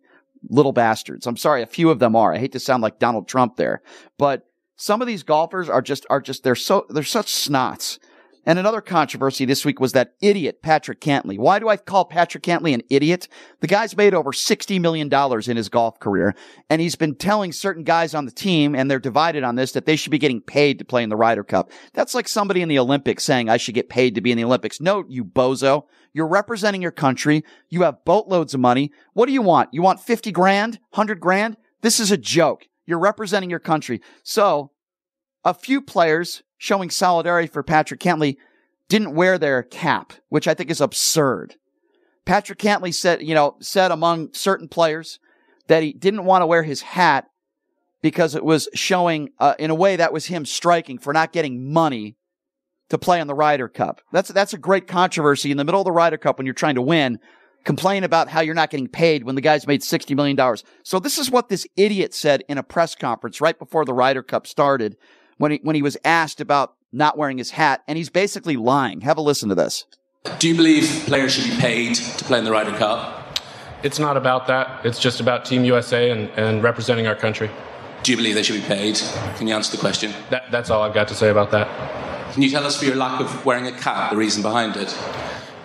little 0.49 0.71
bastards. 0.71 1.27
I'm 1.27 1.37
sorry, 1.37 1.61
a 1.61 1.67
few 1.67 1.89
of 1.89 1.99
them 1.99 2.15
are. 2.15 2.33
I 2.33 2.39
hate 2.39 2.53
to 2.53 2.59
sound 2.59 2.81
like 2.81 2.99
Donald 2.99 3.27
Trump 3.27 3.57
there, 3.57 3.81
but 4.17 4.47
some 4.75 5.01
of 5.01 5.07
these 5.07 5.23
golfers 5.23 5.69
are 5.69 5.81
just, 5.81 6.05
are 6.09 6.21
just, 6.21 6.43
they're 6.43 6.55
so, 6.55 6.85
they're 6.89 7.03
such 7.03 7.27
snots. 7.27 7.99
And 8.43 8.57
another 8.57 8.81
controversy 8.81 9.45
this 9.45 9.63
week 9.63 9.79
was 9.79 9.91
that 9.91 10.15
idiot 10.19 10.63
Patrick 10.63 10.99
Cantlay. 10.99 11.37
Why 11.37 11.59
do 11.59 11.69
I 11.69 11.77
call 11.77 12.05
Patrick 12.05 12.43
Cantlay 12.43 12.73
an 12.73 12.81
idiot? 12.89 13.27
The 13.59 13.67
guy's 13.67 13.95
made 13.95 14.15
over 14.15 14.31
$60 14.31 14.81
million 14.81 15.09
in 15.47 15.57
his 15.57 15.69
golf 15.69 15.99
career, 15.99 16.35
and 16.69 16.81
he's 16.81 16.95
been 16.95 17.15
telling 17.15 17.51
certain 17.51 17.83
guys 17.83 18.15
on 18.15 18.25
the 18.25 18.31
team, 18.31 18.73
and 18.75 18.89
they're 18.89 18.99
divided 18.99 19.43
on 19.43 19.55
this, 19.55 19.73
that 19.73 19.85
they 19.85 19.95
should 19.95 20.11
be 20.11 20.17
getting 20.17 20.41
paid 20.41 20.79
to 20.79 20.85
play 20.85 21.03
in 21.03 21.09
the 21.09 21.15
Ryder 21.15 21.43
Cup. 21.43 21.71
That's 21.93 22.15
like 22.15 22.27
somebody 22.27 22.63
in 22.63 22.69
the 22.69 22.79
Olympics 22.79 23.23
saying, 23.23 23.47
I 23.47 23.57
should 23.57 23.75
get 23.75 23.89
paid 23.89 24.15
to 24.15 24.21
be 24.21 24.31
in 24.31 24.37
the 24.37 24.45
Olympics. 24.45 24.81
No, 24.81 25.03
you 25.07 25.23
bozo. 25.23 25.83
You're 26.11 26.27
representing 26.27 26.81
your 26.81 26.91
country. 26.91 27.43
You 27.69 27.83
have 27.83 28.03
boatloads 28.05 28.55
of 28.55 28.59
money. 28.59 28.91
What 29.13 29.27
do 29.27 29.33
you 29.33 29.43
want? 29.43 29.69
You 29.71 29.83
want 29.83 29.99
50 29.99 30.31
grand? 30.31 30.79
100 30.91 31.19
grand? 31.19 31.57
This 31.81 31.99
is 31.99 32.11
a 32.11 32.17
joke. 32.17 32.67
You're 32.87 32.99
representing 32.99 33.51
your 33.51 33.59
country. 33.59 34.01
So, 34.23 34.71
a 35.43 35.53
few 35.53 35.81
players 35.81 36.43
showing 36.61 36.91
solidarity 36.91 37.47
for 37.47 37.63
Patrick 37.63 37.99
Cantlay 37.99 38.37
didn't 38.87 39.15
wear 39.15 39.39
their 39.39 39.63
cap, 39.63 40.13
which 40.29 40.47
I 40.47 40.53
think 40.53 40.69
is 40.69 40.79
absurd. 40.79 41.55
Patrick 42.23 42.59
Cantlay 42.59 42.93
said, 42.93 43.23
you 43.23 43.33
know, 43.33 43.55
said 43.61 43.89
among 43.89 44.31
certain 44.33 44.67
players 44.67 45.17
that 45.69 45.81
he 45.81 45.91
didn't 45.91 46.23
want 46.23 46.43
to 46.43 46.45
wear 46.45 46.61
his 46.61 46.81
hat 46.81 47.25
because 48.03 48.35
it 48.35 48.45
was 48.45 48.69
showing, 48.75 49.29
uh, 49.39 49.55
in 49.57 49.71
a 49.71 49.75
way 49.75 49.95
that 49.95 50.13
was 50.13 50.27
him 50.27 50.45
striking 50.45 50.99
for 50.99 51.13
not 51.13 51.33
getting 51.33 51.73
money 51.73 52.15
to 52.89 52.99
play 52.99 53.19
in 53.19 53.25
the 53.25 53.33
Ryder 53.33 53.67
Cup. 53.67 54.01
That's, 54.11 54.29
that's 54.29 54.53
a 54.53 54.59
great 54.59 54.87
controversy 54.87 55.49
in 55.49 55.57
the 55.57 55.65
middle 55.65 55.81
of 55.81 55.85
the 55.85 55.91
Ryder 55.91 56.19
Cup 56.19 56.37
when 56.37 56.45
you're 56.45 56.53
trying 56.53 56.75
to 56.75 56.81
win. 56.83 57.17
Complain 57.63 58.03
about 58.03 58.29
how 58.29 58.41
you're 58.41 58.53
not 58.53 58.69
getting 58.69 58.87
paid 58.87 59.23
when 59.23 59.33
the 59.33 59.41
guy's 59.41 59.65
made 59.65 59.81
$60 59.81 60.15
million. 60.15 60.37
So 60.83 60.99
this 60.99 61.17
is 61.17 61.31
what 61.31 61.49
this 61.49 61.65
idiot 61.75 62.13
said 62.13 62.43
in 62.47 62.59
a 62.59 62.63
press 62.63 62.93
conference 62.93 63.41
right 63.41 63.57
before 63.57 63.83
the 63.83 63.95
Ryder 63.95 64.21
Cup 64.21 64.45
started 64.45 64.95
when 65.41 65.53
he, 65.53 65.59
when 65.63 65.75
he 65.75 65.81
was 65.81 65.97
asked 66.05 66.39
about 66.39 66.75
not 66.91 67.17
wearing 67.17 67.39
his 67.39 67.51
hat, 67.51 67.83
and 67.87 67.97
he's 67.97 68.09
basically 68.09 68.57
lying. 68.57 69.01
Have 69.01 69.17
a 69.17 69.21
listen 69.21 69.49
to 69.49 69.55
this. 69.55 69.85
Do 70.37 70.47
you 70.47 70.55
believe 70.55 70.83
players 71.07 71.33
should 71.33 71.49
be 71.49 71.57
paid 71.59 71.95
to 71.95 72.23
play 72.25 72.37
in 72.37 72.45
the 72.45 72.51
Ryder 72.51 72.77
Cup? 72.77 73.39
It's 73.81 73.97
not 73.97 74.17
about 74.17 74.45
that. 74.47 74.85
It's 74.85 74.99
just 74.99 75.19
about 75.19 75.45
Team 75.45 75.63
USA 75.65 76.11
and, 76.11 76.29
and 76.37 76.61
representing 76.61 77.07
our 77.07 77.15
country. 77.15 77.49
Do 78.03 78.11
you 78.11 78.17
believe 78.17 78.35
they 78.35 78.43
should 78.43 78.61
be 78.61 78.67
paid? 78.67 78.97
Can 79.37 79.47
you 79.47 79.55
answer 79.55 79.75
the 79.75 79.81
question? 79.81 80.13
That, 80.29 80.51
that's 80.51 80.69
all 80.69 80.83
I've 80.83 80.93
got 80.93 81.07
to 81.07 81.15
say 81.15 81.29
about 81.29 81.49
that. 81.51 82.33
Can 82.33 82.43
you 82.43 82.51
tell 82.51 82.65
us 82.65 82.77
for 82.77 82.85
your 82.85 82.95
lack 82.95 83.19
of 83.19 83.43
wearing 83.43 83.65
a 83.65 83.71
cap 83.71 84.11
the 84.11 84.17
reason 84.17 84.43
behind 84.43 84.75
it? 84.75 84.95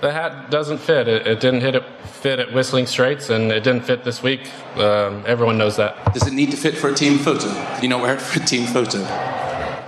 The 0.01 0.11
hat 0.11 0.51
doesn't 0.51 0.79
fit. 0.79 1.07
It, 1.07 1.27
it 1.27 1.41
didn't 1.41 1.61
hit 1.61 1.75
it, 1.75 1.85
fit 2.05 2.39
at 2.39 2.55
Whistling 2.55 2.87
Straits, 2.87 3.29
and 3.29 3.53
it 3.53 3.63
didn't 3.63 3.85
fit 3.85 4.05
this 4.05 4.23
week. 4.23 4.41
Um, 4.77 5.23
everyone 5.27 5.59
knows 5.59 5.77
that. 5.77 6.15
Does 6.15 6.27
it 6.27 6.33
need 6.33 6.51
to 6.53 6.57
fit 6.57 6.79
for 6.79 6.89
a 6.89 6.95
team 6.95 7.19
photo? 7.19 7.49
Can 7.49 7.83
you 7.83 7.89
not 7.91 8.01
wear 8.01 8.15
it 8.15 8.23
for 8.23 8.43
a 8.43 8.47
team 8.47 8.67
photo? 8.67 9.05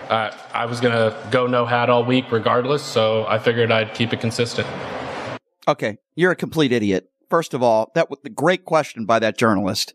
Uh, 0.08 0.34
I 0.54 0.64
was 0.64 0.80
going 0.80 0.94
to 0.94 1.16
go 1.30 1.46
no 1.46 1.66
hat 1.66 1.90
all 1.90 2.04
week 2.04 2.32
regardless, 2.32 2.82
so 2.82 3.26
I 3.26 3.38
figured 3.38 3.70
I'd 3.70 3.92
keep 3.92 4.12
it 4.14 4.20
consistent. 4.20 4.66
Okay, 5.66 5.98
you're 6.14 6.32
a 6.32 6.36
complete 6.36 6.72
idiot. 6.72 7.10
First 7.28 7.52
of 7.52 7.62
all, 7.62 7.92
that 7.94 8.08
was 8.08 8.18
the 8.22 8.30
great 8.30 8.64
question 8.64 9.04
by 9.04 9.18
that 9.18 9.36
journalist. 9.36 9.94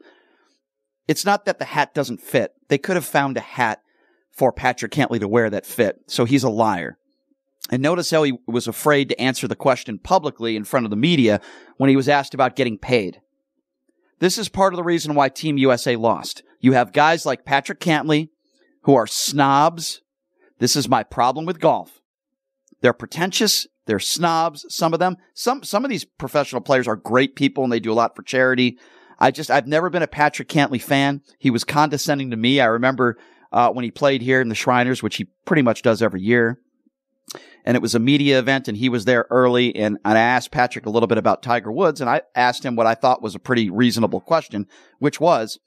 It's 1.07 1.25
not 1.25 1.45
that 1.45 1.57
the 1.57 1.65
hat 1.65 1.95
doesn't 1.95 2.21
fit. 2.21 2.53
They 2.67 2.77
could 2.77 2.95
have 2.95 3.05
found 3.05 3.37
a 3.37 3.41
hat 3.41 3.81
for 4.31 4.53
Patrick 4.53 4.91
Cantlay 4.91 5.19
to 5.19 5.27
wear 5.27 5.49
that 5.49 5.65
fit, 5.65 6.01
so 6.07 6.25
he's 6.25 6.43
a 6.43 6.49
liar. 6.49 6.99
And 7.71 7.81
notice 7.81 8.11
how 8.11 8.21
he 8.21 8.37
was 8.45 8.67
afraid 8.67 9.09
to 9.09 9.19
answer 9.19 9.47
the 9.47 9.55
question 9.55 9.97
publicly 9.97 10.55
in 10.55 10.63
front 10.63 10.85
of 10.85 10.91
the 10.91 10.95
media 10.95 11.41
when 11.77 11.89
he 11.89 11.95
was 11.95 12.07
asked 12.07 12.35
about 12.35 12.55
getting 12.55 12.77
paid. 12.77 13.19
This 14.19 14.37
is 14.37 14.47
part 14.47 14.73
of 14.73 14.77
the 14.77 14.83
reason 14.83 15.15
why 15.15 15.29
Team 15.29 15.57
USA 15.57 15.95
lost. 15.95 16.43
You 16.59 16.73
have 16.73 16.93
guys 16.93 17.25
like 17.25 17.45
Patrick 17.45 17.79
Cantlay, 17.79 18.29
who 18.83 18.93
are 18.93 19.07
snobs 19.07 20.01
this 20.63 20.77
is 20.77 20.87
my 20.87 21.03
problem 21.03 21.45
with 21.45 21.59
golf. 21.59 21.99
They're 22.79 22.93
pretentious. 22.93 23.67
They're 23.85 23.99
snobs. 23.99 24.65
Some 24.69 24.93
of 24.93 24.99
them, 24.99 25.17
some, 25.33 25.61
some 25.61 25.83
of 25.83 25.89
these 25.89 26.05
professional 26.05 26.61
players 26.61 26.87
are 26.87 26.95
great 26.95 27.35
people 27.35 27.65
and 27.65 27.73
they 27.73 27.81
do 27.81 27.91
a 27.91 27.93
lot 27.93 28.15
for 28.15 28.23
charity. 28.23 28.77
I 29.19 29.31
just, 29.31 29.51
I've 29.51 29.67
never 29.67 29.89
been 29.89 30.03
a 30.03 30.07
Patrick 30.07 30.47
Cantlay 30.47 30.81
fan. 30.81 31.21
He 31.37 31.49
was 31.49 31.65
condescending 31.65 32.31
to 32.31 32.37
me. 32.37 32.61
I 32.61 32.67
remember, 32.67 33.17
uh, 33.51 33.71
when 33.71 33.83
he 33.83 33.91
played 33.91 34.21
here 34.21 34.39
in 34.39 34.47
the 34.47 34.55
Shriners, 34.55 35.03
which 35.03 35.17
he 35.17 35.25
pretty 35.45 35.63
much 35.63 35.81
does 35.81 36.01
every 36.01 36.21
year. 36.21 36.59
And 37.65 37.75
it 37.75 37.81
was 37.81 37.93
a 37.93 37.99
media 37.99 38.39
event 38.39 38.69
and 38.69 38.77
he 38.77 38.87
was 38.87 39.03
there 39.03 39.27
early. 39.29 39.75
And, 39.75 39.97
and 40.05 40.17
I 40.17 40.21
asked 40.21 40.51
Patrick 40.51 40.85
a 40.85 40.89
little 40.89 41.07
bit 41.07 41.17
about 41.17 41.43
Tiger 41.43 41.73
Woods 41.73 41.99
and 41.99 42.09
I 42.09 42.21
asked 42.35 42.63
him 42.63 42.77
what 42.77 42.87
I 42.87 42.95
thought 42.95 43.21
was 43.21 43.35
a 43.35 43.39
pretty 43.39 43.69
reasonable 43.69 44.21
question, 44.21 44.65
which 44.99 45.19
was, 45.19 45.59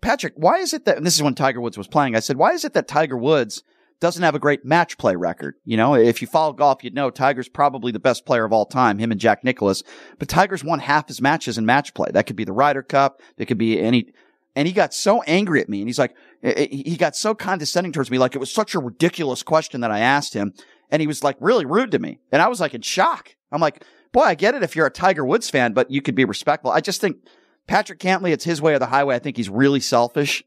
Patrick, 0.00 0.34
why 0.36 0.58
is 0.58 0.72
it 0.72 0.84
that, 0.84 0.96
and 0.96 1.04
this 1.04 1.16
is 1.16 1.22
when 1.22 1.34
Tiger 1.34 1.60
Woods 1.60 1.76
was 1.76 1.88
playing, 1.88 2.16
I 2.16 2.20
said, 2.20 2.36
why 2.36 2.52
is 2.52 2.64
it 2.64 2.72
that 2.72 2.88
Tiger 2.88 3.16
Woods 3.16 3.62
doesn't 4.00 4.22
have 4.22 4.34
a 4.34 4.40
great 4.40 4.64
match 4.64 4.98
play 4.98 5.14
record. 5.14 5.56
You 5.64 5.76
know, 5.76 5.94
if 5.94 6.20
you 6.20 6.26
follow 6.26 6.52
golf, 6.52 6.82
you'd 6.82 6.94
know 6.94 7.10
Tiger's 7.10 7.48
probably 7.48 7.92
the 7.92 7.98
best 7.98 8.24
player 8.24 8.44
of 8.44 8.52
all 8.52 8.64
time, 8.64 8.98
him 8.98 9.12
and 9.12 9.20
Jack 9.20 9.44
Nicklaus. 9.44 9.82
But 10.18 10.28
Tiger's 10.28 10.64
won 10.64 10.80
half 10.80 11.08
his 11.08 11.20
matches 11.20 11.58
in 11.58 11.66
match 11.66 11.94
play. 11.94 12.08
That 12.12 12.26
could 12.26 12.36
be 12.36 12.44
the 12.44 12.52
Ryder 12.52 12.82
Cup. 12.82 13.20
It 13.36 13.46
could 13.46 13.58
be 13.58 13.78
any, 13.78 14.12
and 14.56 14.66
he 14.66 14.72
got 14.72 14.94
so 14.94 15.22
angry 15.22 15.60
at 15.60 15.68
me 15.68 15.80
and 15.80 15.88
he's 15.88 15.98
like, 15.98 16.14
eh, 16.42 16.52
eh, 16.56 16.66
he 16.70 16.96
got 16.96 17.14
so 17.14 17.34
condescending 17.34 17.92
towards 17.92 18.10
me. 18.10 18.18
Like 18.18 18.34
it 18.34 18.40
was 18.40 18.50
such 18.50 18.74
a 18.74 18.80
ridiculous 18.80 19.42
question 19.42 19.82
that 19.82 19.90
I 19.90 20.00
asked 20.00 20.34
him. 20.34 20.54
And 20.90 21.00
he 21.00 21.06
was 21.06 21.22
like 21.22 21.36
really 21.38 21.66
rude 21.66 21.92
to 21.92 21.98
me. 21.98 22.18
And 22.32 22.42
I 22.42 22.48
was 22.48 22.60
like 22.60 22.74
in 22.74 22.80
shock. 22.80 23.36
I'm 23.52 23.60
like, 23.60 23.84
boy, 24.12 24.22
I 24.22 24.34
get 24.34 24.54
it 24.54 24.62
if 24.62 24.74
you're 24.74 24.86
a 24.86 24.90
Tiger 24.90 25.24
Woods 25.24 25.50
fan, 25.50 25.72
but 25.72 25.90
you 25.90 26.02
could 26.02 26.14
be 26.14 26.24
respectful. 26.24 26.72
I 26.72 26.80
just 26.80 27.00
think 27.00 27.18
Patrick 27.66 28.00
Cantlay, 28.00 28.32
it's 28.32 28.44
his 28.44 28.60
way 28.60 28.74
or 28.74 28.78
the 28.78 28.86
highway. 28.86 29.14
I 29.14 29.20
think 29.20 29.36
he's 29.36 29.48
really 29.48 29.78
selfish. 29.78 30.42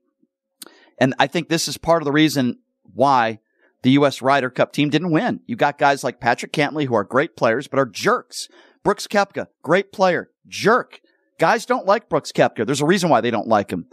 And 0.98 1.14
I 1.20 1.28
think 1.28 1.48
this 1.48 1.68
is 1.68 1.78
part 1.78 2.02
of 2.02 2.06
the 2.06 2.12
reason 2.12 2.58
why 2.94 3.40
the 3.84 3.92
U.S. 3.92 4.22
Ryder 4.22 4.50
Cup 4.50 4.72
team 4.72 4.90
didn't 4.90 5.12
win. 5.12 5.42
You 5.46 5.56
got 5.56 5.78
guys 5.78 6.04
like 6.04 6.20
Patrick 6.20 6.54
Cantlay, 6.54 6.86
who 6.86 6.96
are 6.96 7.04
great 7.04 7.36
players, 7.36 7.68
but 7.68 7.80
are 7.80 7.86
jerks. 7.86 8.48
Brooks 8.84 9.08
Koepka, 9.08 9.48
great 9.62 9.92
player, 9.92 10.30
jerk. 10.48 11.00
Guys 11.40 11.66
don't 11.66 11.86
like 11.86 12.10
Brooks 12.10 12.32
Koepka. 12.32 12.66
There's 12.66 12.82
a 12.82 12.86
reason 12.86 13.10
why 13.10 13.22
they 13.22 13.32
don't 13.32 13.48
like 13.48 13.72
him. 13.72 13.88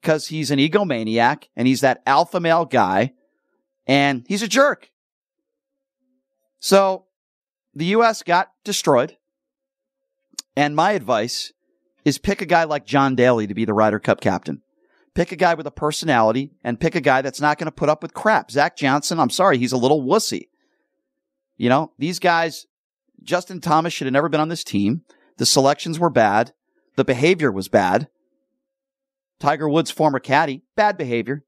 Because 0.00 0.28
he's 0.28 0.50
an 0.50 0.58
egomaniac 0.58 1.44
and 1.56 1.66
he's 1.66 1.80
that 1.80 2.02
alpha 2.06 2.40
male 2.40 2.64
guy 2.64 3.12
and 3.86 4.24
he's 4.28 4.42
a 4.42 4.48
jerk. 4.48 4.90
So 6.60 7.06
the 7.74 7.86
U.S. 7.86 8.22
got 8.22 8.52
destroyed. 8.64 9.16
And 10.56 10.74
my 10.74 10.92
advice 10.92 11.52
is 12.04 12.18
pick 12.18 12.40
a 12.40 12.46
guy 12.46 12.64
like 12.64 12.84
John 12.84 13.14
Daly 13.14 13.46
to 13.46 13.54
be 13.54 13.64
the 13.64 13.74
Ryder 13.74 14.00
Cup 14.00 14.20
captain. 14.20 14.62
Pick 15.18 15.32
a 15.32 15.36
guy 15.36 15.54
with 15.54 15.66
a 15.66 15.72
personality 15.72 16.52
and 16.62 16.78
pick 16.78 16.94
a 16.94 17.00
guy 17.00 17.22
that's 17.22 17.40
not 17.40 17.58
going 17.58 17.64
to 17.64 17.72
put 17.72 17.88
up 17.88 18.04
with 18.04 18.14
crap. 18.14 18.52
Zach 18.52 18.76
Johnson, 18.76 19.18
I'm 19.18 19.30
sorry, 19.30 19.58
he's 19.58 19.72
a 19.72 19.76
little 19.76 20.04
wussy. 20.04 20.46
You 21.56 21.68
know, 21.68 21.90
these 21.98 22.20
guys, 22.20 22.66
Justin 23.24 23.60
Thomas 23.60 23.92
should 23.92 24.06
have 24.06 24.12
never 24.12 24.28
been 24.28 24.40
on 24.40 24.48
this 24.48 24.62
team. 24.62 25.02
The 25.38 25.44
selections 25.44 25.98
were 25.98 26.08
bad. 26.08 26.52
The 26.94 27.02
behavior 27.02 27.50
was 27.50 27.66
bad. 27.66 28.06
Tiger 29.40 29.68
Woods' 29.68 29.90
former 29.90 30.20
caddy, 30.20 30.62
bad 30.76 30.96
behavior. 30.96 31.44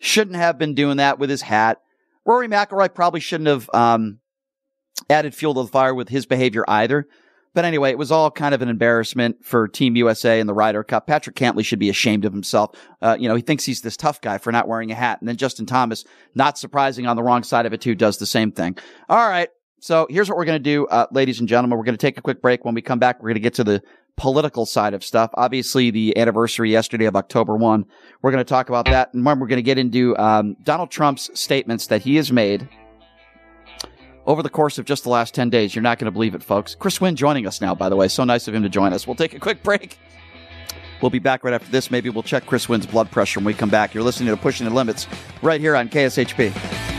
Shouldn't 0.00 0.34
have 0.34 0.58
been 0.58 0.74
doing 0.74 0.96
that 0.96 1.20
with 1.20 1.30
his 1.30 1.42
hat. 1.42 1.80
Rory 2.26 2.48
McIlroy 2.48 2.92
probably 2.92 3.20
shouldn't 3.20 3.46
have 3.46 3.70
um, 3.72 4.18
added 5.08 5.36
fuel 5.36 5.54
to 5.54 5.62
the 5.62 5.68
fire 5.68 5.94
with 5.94 6.08
his 6.08 6.26
behavior 6.26 6.64
either. 6.66 7.06
But 7.54 7.64
anyway, 7.64 7.90
it 7.90 7.98
was 7.98 8.10
all 8.10 8.30
kind 8.30 8.54
of 8.54 8.62
an 8.62 8.68
embarrassment 8.68 9.44
for 9.44 9.68
Team 9.68 9.96
USA 9.96 10.40
and 10.40 10.48
the 10.48 10.54
Ryder 10.54 10.82
Cup. 10.84 11.06
Patrick 11.06 11.36
Cantlay 11.36 11.64
should 11.64 11.78
be 11.78 11.90
ashamed 11.90 12.24
of 12.24 12.32
himself. 12.32 12.74
Uh, 13.00 13.16
you 13.18 13.28
know, 13.28 13.34
he 13.34 13.42
thinks 13.42 13.64
he's 13.64 13.82
this 13.82 13.96
tough 13.96 14.20
guy 14.20 14.38
for 14.38 14.52
not 14.52 14.68
wearing 14.68 14.90
a 14.90 14.94
hat. 14.94 15.20
And 15.20 15.28
then 15.28 15.36
Justin 15.36 15.66
Thomas, 15.66 16.04
not 16.34 16.58
surprising 16.58 17.06
on 17.06 17.16
the 17.16 17.22
wrong 17.22 17.42
side 17.42 17.66
of 17.66 17.72
it 17.72 17.80
too, 17.80 17.94
does 17.94 18.18
the 18.18 18.26
same 18.26 18.52
thing. 18.52 18.76
All 19.08 19.28
right. 19.28 19.48
So 19.80 20.06
here's 20.08 20.28
what 20.28 20.38
we're 20.38 20.44
going 20.44 20.62
to 20.62 20.70
do, 20.70 20.86
uh, 20.86 21.06
ladies 21.10 21.40
and 21.40 21.48
gentlemen. 21.48 21.76
We're 21.76 21.84
going 21.84 21.96
to 21.96 22.06
take 22.06 22.16
a 22.16 22.22
quick 22.22 22.40
break. 22.40 22.64
When 22.64 22.74
we 22.74 22.82
come 22.82 23.00
back, 23.00 23.20
we're 23.20 23.30
going 23.30 23.34
to 23.34 23.40
get 23.40 23.54
to 23.54 23.64
the 23.64 23.82
political 24.16 24.64
side 24.64 24.94
of 24.94 25.02
stuff. 25.02 25.30
Obviously, 25.34 25.90
the 25.90 26.16
anniversary 26.16 26.70
yesterday 26.70 27.06
of 27.06 27.16
October 27.16 27.56
1. 27.56 27.84
We're 28.22 28.30
going 28.30 28.44
to 28.44 28.48
talk 28.48 28.68
about 28.68 28.84
that. 28.86 29.12
And 29.12 29.26
then 29.26 29.40
we're 29.40 29.48
going 29.48 29.58
to 29.58 29.62
get 29.62 29.78
into 29.78 30.16
um, 30.18 30.56
Donald 30.62 30.92
Trump's 30.92 31.30
statements 31.38 31.88
that 31.88 32.02
he 32.02 32.14
has 32.16 32.30
made 32.30 32.68
over 34.26 34.42
the 34.42 34.50
course 34.50 34.78
of 34.78 34.84
just 34.84 35.04
the 35.04 35.10
last 35.10 35.34
10 35.34 35.50
days. 35.50 35.74
You're 35.74 35.82
not 35.82 35.98
going 35.98 36.06
to 36.06 36.12
believe 36.12 36.34
it, 36.34 36.42
folks. 36.42 36.74
Chris 36.74 37.00
Winn 37.00 37.16
joining 37.16 37.46
us 37.46 37.60
now, 37.60 37.74
by 37.74 37.88
the 37.88 37.96
way. 37.96 38.08
So 38.08 38.24
nice 38.24 38.48
of 38.48 38.54
him 38.54 38.62
to 38.62 38.68
join 38.68 38.92
us. 38.92 39.06
We'll 39.06 39.16
take 39.16 39.34
a 39.34 39.40
quick 39.40 39.62
break. 39.62 39.98
We'll 41.00 41.10
be 41.10 41.18
back 41.18 41.42
right 41.42 41.52
after 41.52 41.70
this. 41.70 41.90
Maybe 41.90 42.10
we'll 42.10 42.22
check 42.22 42.46
Chris 42.46 42.68
Winn's 42.68 42.86
blood 42.86 43.10
pressure 43.10 43.40
when 43.40 43.46
we 43.46 43.54
come 43.54 43.70
back. 43.70 43.92
You're 43.92 44.04
listening 44.04 44.34
to 44.34 44.40
Pushing 44.40 44.68
the 44.68 44.72
Limits 44.72 45.08
right 45.42 45.60
here 45.60 45.74
on 45.74 45.88
KSHP. 45.88 46.91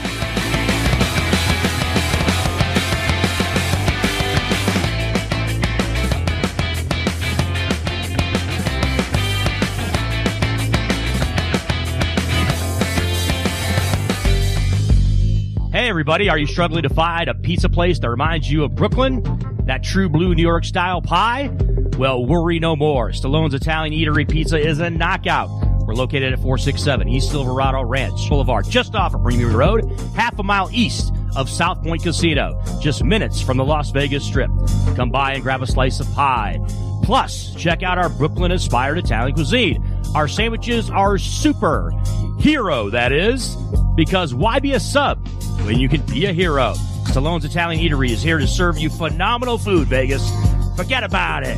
Everybody, 16.03 16.27
are 16.27 16.37
you 16.37 16.45
struggling 16.45 16.83
to 16.83 16.89
find 16.89 17.29
a 17.29 17.33
pizza 17.33 17.69
place 17.69 17.97
that 17.97 18.09
reminds 18.09 18.51
you 18.51 18.65
of 18.65 18.75
Brooklyn? 18.75 19.23
That 19.67 19.83
true 19.83 20.09
blue 20.09 20.35
New 20.35 20.41
York 20.41 20.65
style 20.65 21.01
pie? 21.01 21.49
Well, 21.97 22.25
worry 22.25 22.59
no 22.59 22.75
more. 22.75 23.11
Stallone's 23.11 23.53
Italian 23.53 23.93
Eatery 23.93 24.29
Pizza 24.29 24.57
is 24.57 24.81
a 24.81 24.89
knockout. 24.89 25.49
We're 25.87 25.93
located 25.93 26.33
at 26.33 26.39
467 26.39 27.07
East 27.07 27.31
Silverado 27.31 27.85
Ranch 27.85 28.27
Boulevard, 28.27 28.65
just 28.67 28.95
off 28.95 29.13
of 29.13 29.23
Premium 29.23 29.55
Road, 29.55 29.89
half 30.13 30.37
a 30.39 30.43
mile 30.43 30.69
east 30.73 31.13
of 31.35 31.49
South 31.49 31.83
Point 31.83 32.03
Casino, 32.03 32.61
just 32.79 33.03
minutes 33.03 33.41
from 33.41 33.57
the 33.57 33.65
Las 33.65 33.91
Vegas 33.91 34.23
Strip. 34.23 34.51
Come 34.95 35.09
by 35.09 35.33
and 35.33 35.43
grab 35.43 35.61
a 35.61 35.67
slice 35.67 35.99
of 35.99 36.11
pie. 36.13 36.59
Plus, 37.03 37.53
check 37.55 37.83
out 37.83 37.97
our 37.97 38.09
Brooklyn 38.09 38.51
inspired 38.51 38.97
Italian 38.97 39.35
cuisine. 39.35 39.83
Our 40.15 40.27
sandwiches 40.27 40.89
are 40.89 41.17
super. 41.17 41.91
Hero, 42.39 42.89
that 42.89 43.11
is. 43.11 43.55
Because 43.95 44.33
why 44.33 44.59
be 44.59 44.73
a 44.73 44.79
sub 44.79 45.27
when 45.65 45.79
you 45.79 45.89
can 45.89 46.01
be 46.05 46.25
a 46.25 46.33
hero? 46.33 46.73
Stallone's 47.07 47.45
Italian 47.45 47.83
Eatery 47.83 48.09
is 48.09 48.23
here 48.23 48.37
to 48.37 48.47
serve 48.47 48.77
you 48.77 48.89
phenomenal 48.89 49.57
food, 49.57 49.87
Vegas. 49.87 50.31
Forget 50.75 51.03
about 51.03 51.43
it. 51.43 51.57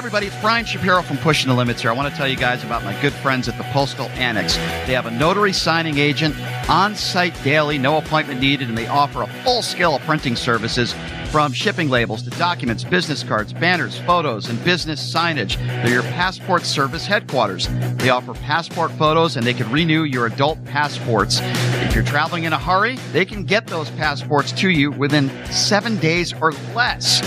Everybody, 0.00 0.28
it's 0.28 0.40
Brian 0.40 0.64
Shapiro 0.64 1.02
from 1.02 1.18
Pushing 1.18 1.50
the 1.50 1.54
Limits 1.54 1.82
here. 1.82 1.90
I 1.90 1.94
want 1.94 2.10
to 2.10 2.16
tell 2.16 2.26
you 2.26 2.34
guys 2.34 2.64
about 2.64 2.82
my 2.84 2.98
good 3.02 3.12
friends 3.12 3.50
at 3.50 3.58
the 3.58 3.64
Postal 3.64 4.08
Annex. 4.12 4.56
They 4.86 4.94
have 4.94 5.04
a 5.04 5.10
notary 5.10 5.52
signing 5.52 5.98
agent 5.98 6.34
on 6.70 6.94
site 6.94 7.34
daily, 7.44 7.76
no 7.76 7.98
appointment 7.98 8.40
needed, 8.40 8.70
and 8.70 8.78
they 8.78 8.86
offer 8.86 9.20
a 9.20 9.26
full 9.44 9.60
scale 9.60 9.94
of 9.94 10.02
printing 10.04 10.36
services 10.36 10.94
from 11.30 11.52
shipping 11.52 11.88
labels 11.88 12.22
to 12.22 12.30
documents, 12.30 12.82
business 12.82 13.22
cards, 13.22 13.52
banners, 13.52 13.98
photos, 14.00 14.48
and 14.48 14.62
business 14.64 15.00
signage. 15.00 15.56
They're 15.84 15.92
your 15.92 16.02
passport 16.02 16.64
service 16.64 17.06
headquarters. 17.06 17.68
They 17.98 18.10
offer 18.10 18.34
passport 18.34 18.90
photos 18.92 19.36
and 19.36 19.46
they 19.46 19.54
can 19.54 19.70
renew 19.70 20.02
your 20.02 20.26
adult 20.26 20.62
passports. 20.64 21.40
If 21.42 21.94
you're 21.94 22.04
traveling 22.04 22.44
in 22.44 22.52
a 22.52 22.58
hurry, 22.58 22.96
they 23.12 23.24
can 23.24 23.44
get 23.44 23.68
those 23.68 23.90
passports 23.90 24.50
to 24.52 24.70
you 24.70 24.90
within 24.90 25.30
seven 25.46 25.98
days 25.98 26.32
or 26.32 26.52
less. 26.74 27.22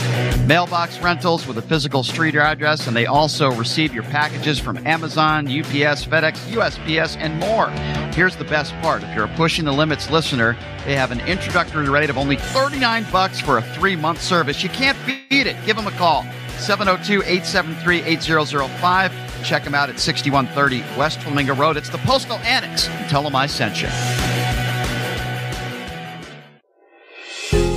Mailbox 0.47 0.99
rentals 0.99 1.47
with 1.47 1.57
a 1.57 1.61
physical 1.61 2.03
street 2.03 2.35
address, 2.35 2.87
and 2.87 2.95
they 2.95 3.05
also 3.05 3.51
receive 3.51 3.93
your 3.93 4.03
packages 4.03 4.59
from 4.59 4.85
Amazon, 4.85 5.47
UPS, 5.47 6.05
FedEx, 6.05 6.35
USPS, 6.51 7.15
and 7.17 7.39
more. 7.39 7.69
Here's 8.13 8.35
the 8.35 8.43
best 8.43 8.73
part. 8.81 9.03
If 9.03 9.15
you're 9.15 9.25
a 9.25 9.35
Pushing 9.35 9.65
the 9.65 9.71
Limits 9.71 10.09
listener, 10.11 10.57
they 10.85 10.95
have 10.95 11.11
an 11.11 11.21
introductory 11.21 11.89
rate 11.89 12.09
of 12.09 12.17
only 12.17 12.35
39 12.35 13.05
bucks 13.11 13.39
for 13.39 13.57
a 13.57 13.61
three-month 13.93 14.21
service. 14.21 14.63
You 14.63 14.69
can't 14.69 14.97
beat 15.05 15.45
it. 15.45 15.55
Give 15.65 15.75
them 15.75 15.85
a 15.85 15.91
call. 15.91 16.23
702-873-8005. 16.57 19.43
Check 19.43 19.63
them 19.63 19.75
out 19.75 19.89
at 19.89 19.99
6130 19.99 20.81
West 20.97 21.21
Flamingo 21.21 21.53
Road. 21.53 21.77
It's 21.77 21.89
the 21.89 21.99
Postal 21.99 22.39
Annex. 22.39 22.87
Tell 23.07 23.21
them 23.21 23.35
I 23.35 23.45
sent 23.45 23.83
you. 23.83 23.89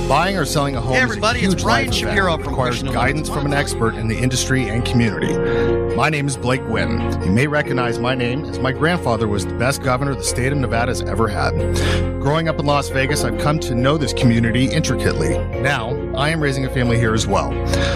Buying 0.07 0.37
or 0.37 0.45
selling 0.45 0.75
a 0.75 0.81
home 0.81 0.93
Hey, 0.93 1.01
everybody, 1.01 1.41
is 1.41 1.49
a 1.49 1.51
it's 1.53 1.63
Brian 1.63 1.89
event 1.89 1.95
Shapiro 1.95 2.37
that 2.37 2.43
from 2.43 2.53
requires 2.53 2.81
guidance 2.81 3.29
from 3.29 3.45
an 3.45 3.53
expert 3.53 3.93
in 3.93 4.07
the 4.07 4.17
industry 4.17 4.69
and 4.69 4.83
community. 4.85 5.76
My 5.97 6.09
name 6.09 6.27
is 6.27 6.37
Blake 6.37 6.61
Wynn. 6.67 6.99
You 7.23 7.31
may 7.31 7.47
recognize 7.47 7.97
my 7.97 8.13
name 8.13 8.45
as 8.45 8.59
my 8.59 8.71
grandfather 8.71 9.27
was 9.27 9.47
the 9.47 9.55
best 9.55 9.81
governor 9.81 10.13
the 10.13 10.23
state 10.23 10.51
of 10.51 10.59
Nevada 10.59 10.91
has 10.91 11.01
ever 11.01 11.27
had. 11.27 11.55
Growing 12.21 12.47
up 12.47 12.59
in 12.59 12.67
Las 12.67 12.89
Vegas, 12.89 13.23
I've 13.23 13.39
come 13.39 13.57
to 13.61 13.73
know 13.73 13.97
this 13.97 14.13
community 14.13 14.65
intricately. 14.65 15.39
Now, 15.59 15.97
I 16.15 16.29
am 16.29 16.39
raising 16.39 16.65
a 16.65 16.69
family 16.69 16.99
here 16.99 17.15
as 17.15 17.25
well. 17.25 17.51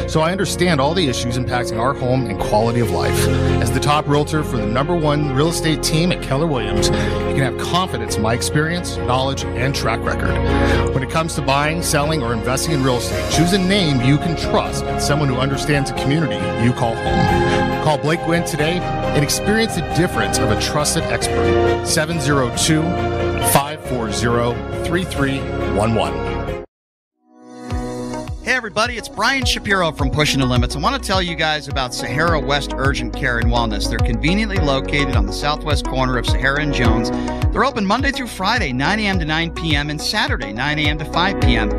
So 0.10 0.22
I 0.22 0.32
understand 0.32 0.82
all 0.82 0.96
the 0.96 1.08
issues 1.08 1.38
impacting 1.38 1.80
our 1.80 1.94
home 1.94 2.26
and 2.26 2.40
quality 2.40 2.80
of 2.80 2.90
life. 2.90 3.28
As 3.62 3.72
the 3.72 3.80
top 3.80 4.08
realtor 4.08 4.44
for 4.44 4.58
the 4.58 4.66
number 4.66 4.96
one 4.96 5.36
real 5.36 5.50
estate 5.50 5.84
team 5.84 6.12
at 6.12 6.24
Keller 6.24 6.48
Williams, 6.48 6.88
you 6.88 7.36
can 7.36 7.42
have 7.42 7.58
confidence 7.60 8.16
in 8.16 8.24
my 8.24 8.34
experience, 8.34 8.98
knowledge, 8.98 9.46
and 9.46 9.76
track 9.76 10.00
record. 10.04 10.36
When 10.96 11.04
it 11.04 11.12
comes 11.12 11.36
to 11.36 11.44
buying, 11.44 11.84
selling, 11.84 12.24
or 12.24 12.34
investing 12.34 12.74
in 12.74 12.84
real 12.84 12.98
estate, 12.98 13.32
choose 13.32 13.54
a 13.54 13.60
name 13.60 14.02
you 14.02 14.18
can 14.18 14.36
trust 14.36 14.86
and 14.86 15.00
someone 15.00 15.30
who 15.30 15.36
understands 15.36 15.92
the 15.92 15.98
community 16.02 16.38
you 16.66 16.74
call 16.74 16.96
home. 16.96 17.61
Call 17.84 17.98
Blake 17.98 18.26
Wynn 18.28 18.46
today 18.46 18.78
and 18.78 19.24
experience 19.24 19.74
the 19.74 19.82
difference 19.96 20.38
of 20.38 20.52
a 20.52 20.62
trusted 20.62 21.02
expert. 21.04 21.84
702 21.84 22.84
540 23.52 24.86
3311. 24.88 26.42
Hey, 28.44 28.54
everybody. 28.54 28.98
It's 28.98 29.10
Brian 29.10 29.46
Shapiro 29.46 29.92
from 29.92 30.12
Pushing 30.12 30.42
the 30.42 30.46
Limits. 30.46 30.76
I 30.76 30.80
want 30.80 31.02
to 31.02 31.08
tell 31.08 31.24
you 31.24 31.36
guys 31.36 31.68
about 31.68 31.94
Sahara 31.94 32.40
West 32.40 32.72
Urgent 32.76 33.16
Care 33.16 33.40
and 33.40 33.50
Wellness. 33.50 33.90
They're 33.90 33.98
conveniently 33.98 34.58
located 34.58 35.16
on 35.16 35.26
the 35.26 35.34
southwest 35.34 35.86
corner 35.86 36.20
of 36.20 36.28
Sahara 36.28 36.62
and 36.62 36.74
Jones. 36.74 37.10
They're 37.52 37.66
open 37.66 37.86
Monday 37.86 38.12
through 38.12 38.28
Friday, 38.28 38.74
9 38.74 39.00
a.m. 39.00 39.18
to 39.20 39.26
9 39.26 39.54
p.m., 39.56 39.90
and 39.90 40.00
Saturday, 40.00 40.54
9 40.54 40.80
a.m. 40.80 40.98
to 41.00 41.06
5 41.06 41.42
p.m. 41.42 41.72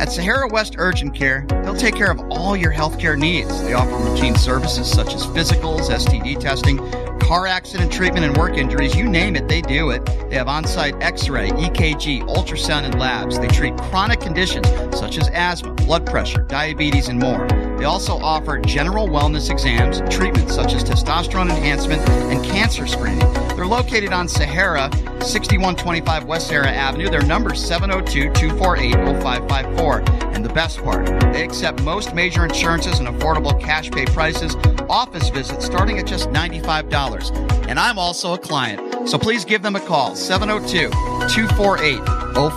At 0.00 0.10
Sahara 0.10 0.48
West 0.48 0.76
Urgent 0.78 1.14
Care, 1.14 1.46
they'll 1.70 1.80
take 1.80 1.94
care 1.94 2.10
of 2.10 2.20
all 2.30 2.56
your 2.56 2.72
healthcare 2.72 3.16
needs. 3.16 3.62
They 3.62 3.74
offer 3.74 3.96
routine 3.96 4.34
services 4.34 4.90
such 4.90 5.14
as 5.14 5.24
physicals, 5.26 5.88
STD 5.88 6.40
testing, 6.40 6.78
car 7.20 7.46
accident 7.46 7.92
treatment, 7.92 8.24
and 8.24 8.36
work 8.36 8.56
injuries. 8.56 8.96
You 8.96 9.08
name 9.08 9.36
it, 9.36 9.46
they 9.46 9.62
do 9.62 9.90
it. 9.90 10.04
They 10.28 10.36
have 10.36 10.48
on 10.48 10.66
site 10.66 11.00
x 11.00 11.28
ray, 11.28 11.50
EKG, 11.50 12.22
ultrasound, 12.22 12.84
and 12.84 12.98
labs. 12.98 13.38
They 13.38 13.46
treat 13.48 13.76
chronic 13.76 14.20
conditions 14.20 14.66
such 14.98 15.16
as 15.16 15.28
asthma, 15.28 15.74
blood 15.74 16.06
pressure, 16.06 16.42
diabetes, 16.42 17.08
and 17.08 17.20
more. 17.20 17.46
They 17.80 17.86
also 17.86 18.18
offer 18.18 18.58
general 18.58 19.08
wellness 19.08 19.50
exams, 19.50 20.02
treatments 20.14 20.54
such 20.54 20.74
as 20.74 20.84
testosterone 20.84 21.48
enhancement 21.48 22.06
and 22.30 22.44
cancer 22.44 22.86
screening. 22.86 23.26
They're 23.56 23.64
located 23.64 24.12
on 24.12 24.28
Sahara, 24.28 24.90
6125 25.22 26.24
West 26.26 26.48
Sahara 26.48 26.70
Avenue. 26.70 27.08
Their 27.08 27.22
number 27.22 27.54
is 27.54 27.66
702 27.66 28.34
248 28.34 29.22
0554. 29.22 30.00
And 30.34 30.44
the 30.44 30.52
best 30.52 30.84
part, 30.84 31.06
they 31.32 31.42
accept 31.42 31.82
most 31.82 32.14
major 32.14 32.44
insurances 32.44 32.98
and 32.98 33.08
affordable 33.08 33.58
cash 33.58 33.90
pay 33.90 34.04
prices, 34.04 34.56
office 34.90 35.30
visits 35.30 35.64
starting 35.64 35.98
at 35.98 36.06
just 36.06 36.28
$95. 36.28 37.66
And 37.66 37.80
I'm 37.80 37.98
also 37.98 38.34
a 38.34 38.38
client, 38.38 39.08
so 39.08 39.16
please 39.16 39.46
give 39.46 39.62
them 39.62 39.74
a 39.74 39.80
call 39.80 40.14
702 40.14 40.90
248 41.30 41.96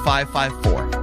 0554. 0.03 1.02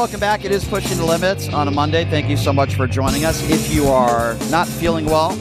Welcome 0.00 0.18
back. 0.18 0.46
It 0.46 0.50
is 0.50 0.64
Pushing 0.64 0.96
the 0.96 1.04
Limits 1.04 1.50
on 1.50 1.68
a 1.68 1.70
Monday. 1.70 2.06
Thank 2.06 2.30
you 2.30 2.38
so 2.38 2.54
much 2.54 2.74
for 2.74 2.86
joining 2.86 3.26
us. 3.26 3.46
If 3.50 3.70
you 3.70 3.88
are 3.88 4.34
not 4.48 4.66
feeling 4.66 5.04
well, 5.04 5.36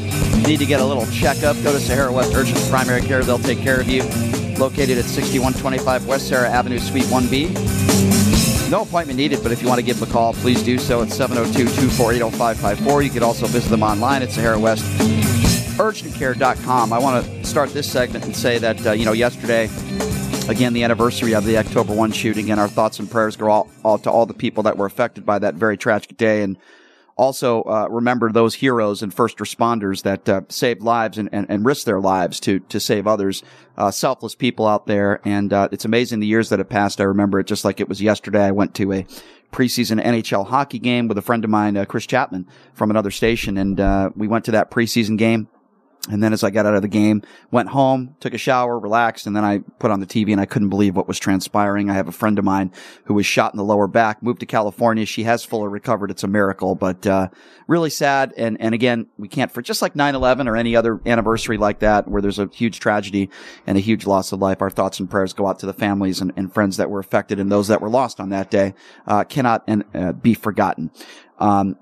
need 0.45 0.59
to 0.59 0.65
get 0.65 0.81
a 0.81 0.85
little 0.85 1.05
checkup, 1.05 1.55
go 1.63 1.71
to 1.71 1.79
Sahara 1.79 2.11
West 2.11 2.33
Urgent 2.35 2.59
Primary 2.69 2.99
Care. 2.99 3.23
They'll 3.23 3.39
take 3.39 3.59
care 3.59 3.79
of 3.79 3.87
you. 3.87 4.03
Located 4.57 4.97
at 4.97 5.05
6125 5.05 6.07
West 6.07 6.27
Sahara 6.27 6.49
Avenue, 6.49 6.77
Suite 6.77 7.05
1B. 7.05 8.69
No 8.69 8.81
appointment 8.81 9.15
needed, 9.15 9.39
but 9.43 9.53
if 9.53 9.61
you 9.61 9.69
want 9.69 9.79
to 9.79 9.85
give 9.85 9.97
them 9.97 10.09
a 10.09 10.11
call, 10.11 10.33
please 10.33 10.61
do 10.61 10.77
so 10.77 11.01
at 11.03 11.09
702 11.09 11.63
248 11.63 12.19
0554. 12.19 13.01
You 13.01 13.09
could 13.11 13.23
also 13.23 13.47
visit 13.47 13.69
them 13.69 13.81
online 13.81 14.23
at 14.23 14.29
Sahara 14.29 14.59
West 14.59 14.83
urgentcare.com. 15.79 16.91
I 16.91 16.99
want 16.99 17.25
to 17.25 17.45
start 17.45 17.69
this 17.69 17.89
segment 17.89 18.25
and 18.25 18.35
say 18.35 18.57
that, 18.57 18.85
uh, 18.85 18.91
you 18.91 19.05
know, 19.05 19.13
yesterday, 19.13 19.69
again, 20.49 20.73
the 20.73 20.83
anniversary 20.83 21.35
of 21.35 21.45
the 21.45 21.57
October 21.57 21.93
1 21.93 22.11
shooting, 22.11 22.49
and 22.49 22.59
our 22.59 22.67
thoughts 22.67 22.99
and 22.99 23.09
prayers 23.09 23.35
go 23.35 23.49
all, 23.49 23.69
all 23.83 23.99
to 23.99 24.09
all 24.09 24.25
the 24.25 24.33
people 24.33 24.63
that 24.63 24.77
were 24.77 24.87
affected 24.87 25.25
by 25.25 25.37
that 25.37 25.53
very 25.53 25.77
tragic 25.77 26.17
day. 26.17 26.41
And 26.41 26.57
also 27.15 27.61
uh, 27.63 27.87
remember 27.89 28.31
those 28.31 28.55
heroes 28.55 29.03
and 29.03 29.13
first 29.13 29.37
responders 29.37 30.01
that 30.03 30.27
uh, 30.27 30.41
saved 30.49 30.81
lives 30.81 31.19
and, 31.19 31.29
and, 31.31 31.45
and 31.49 31.65
risked 31.65 31.85
their 31.85 31.99
lives 31.99 32.39
to, 32.41 32.59
to 32.61 32.79
save 32.79 33.05
others. 33.05 33.43
Uh, 33.77 33.91
selfless 33.91 34.33
people 34.33 34.65
out 34.65 34.87
there. 34.87 35.21
And 35.23 35.53
uh, 35.53 35.69
it's 35.71 35.85
amazing 35.85 36.19
the 36.19 36.27
years 36.27 36.49
that 36.49 36.59
have 36.59 36.69
passed. 36.69 36.99
I 36.99 37.03
remember 37.03 37.39
it 37.39 37.47
just 37.47 37.63
like 37.63 37.79
it 37.79 37.87
was 37.87 38.01
yesterday. 38.01 38.45
I 38.45 38.51
went 38.51 38.73
to 38.75 38.91
a 38.91 39.05
preseason 39.51 40.03
NHL 40.03 40.47
hockey 40.47 40.79
game 40.79 41.07
with 41.07 41.17
a 41.17 41.21
friend 41.21 41.43
of 41.43 41.51
mine, 41.51 41.77
uh, 41.77 41.85
Chris 41.85 42.07
Chapman 42.07 42.47
from 42.73 42.89
another 42.89 43.11
station. 43.11 43.57
And 43.57 43.79
uh, 43.79 44.09
we 44.15 44.27
went 44.27 44.45
to 44.45 44.51
that 44.51 44.71
preseason 44.71 45.17
game. 45.17 45.47
And 46.09 46.23
then 46.23 46.33
as 46.33 46.43
I 46.43 46.49
got 46.49 46.65
out 46.65 46.73
of 46.73 46.81
the 46.81 46.87
game, 46.87 47.21
went 47.51 47.69
home, 47.69 48.15
took 48.19 48.33
a 48.33 48.37
shower, 48.37 48.79
relaxed, 48.79 49.27
and 49.27 49.35
then 49.35 49.45
I 49.45 49.59
put 49.77 49.91
on 49.91 49.99
the 49.99 50.07
TV 50.07 50.31
and 50.31 50.41
I 50.41 50.45
couldn't 50.45 50.69
believe 50.69 50.95
what 50.95 51.07
was 51.07 51.19
transpiring. 51.19 51.89
I 51.89 51.93
have 51.93 52.07
a 52.07 52.11
friend 52.11 52.39
of 52.39 52.45
mine 52.45 52.71
who 53.05 53.13
was 53.13 53.25
shot 53.25 53.53
in 53.53 53.57
the 53.57 53.63
lower 53.63 53.87
back, 53.87 54.23
moved 54.23 54.39
to 54.39 54.45
California. 54.47 55.05
She 55.05 55.23
has 55.23 55.45
fully 55.45 55.67
recovered. 55.67 56.09
It's 56.09 56.23
a 56.23 56.27
miracle, 56.27 56.73
but, 56.73 57.05
uh, 57.05 57.29
really 57.67 57.91
sad. 57.91 58.33
And, 58.35 58.59
and 58.59 58.73
again, 58.73 59.07
we 59.17 59.27
can't 59.27 59.51
for 59.51 59.61
just 59.61 59.81
like 59.81 59.93
9-11 59.93 60.47
or 60.47 60.57
any 60.57 60.75
other 60.75 60.99
anniversary 61.05 61.57
like 61.57 61.79
that 61.79 62.07
where 62.07 62.21
there's 62.21 62.39
a 62.39 62.49
huge 62.51 62.79
tragedy 62.79 63.29
and 63.67 63.77
a 63.77 63.81
huge 63.81 64.07
loss 64.07 64.31
of 64.31 64.39
life. 64.39 64.61
Our 64.61 64.71
thoughts 64.71 64.99
and 64.99 65.09
prayers 65.09 65.33
go 65.33 65.47
out 65.47 65.59
to 65.59 65.67
the 65.67 65.73
families 65.73 66.21
and, 66.21 66.33
and 66.35 66.51
friends 66.51 66.77
that 66.77 66.89
were 66.89 66.99
affected 66.99 67.39
and 67.39 67.51
those 67.51 67.67
that 67.67 67.81
were 67.81 67.89
lost 67.89 68.19
on 68.19 68.29
that 68.29 68.49
day, 68.49 68.73
uh, 69.05 69.23
cannot 69.25 69.63
and, 69.67 69.83
uh, 69.93 70.13
be 70.13 70.33
forgotten. 70.33 70.89
Um, 71.37 71.77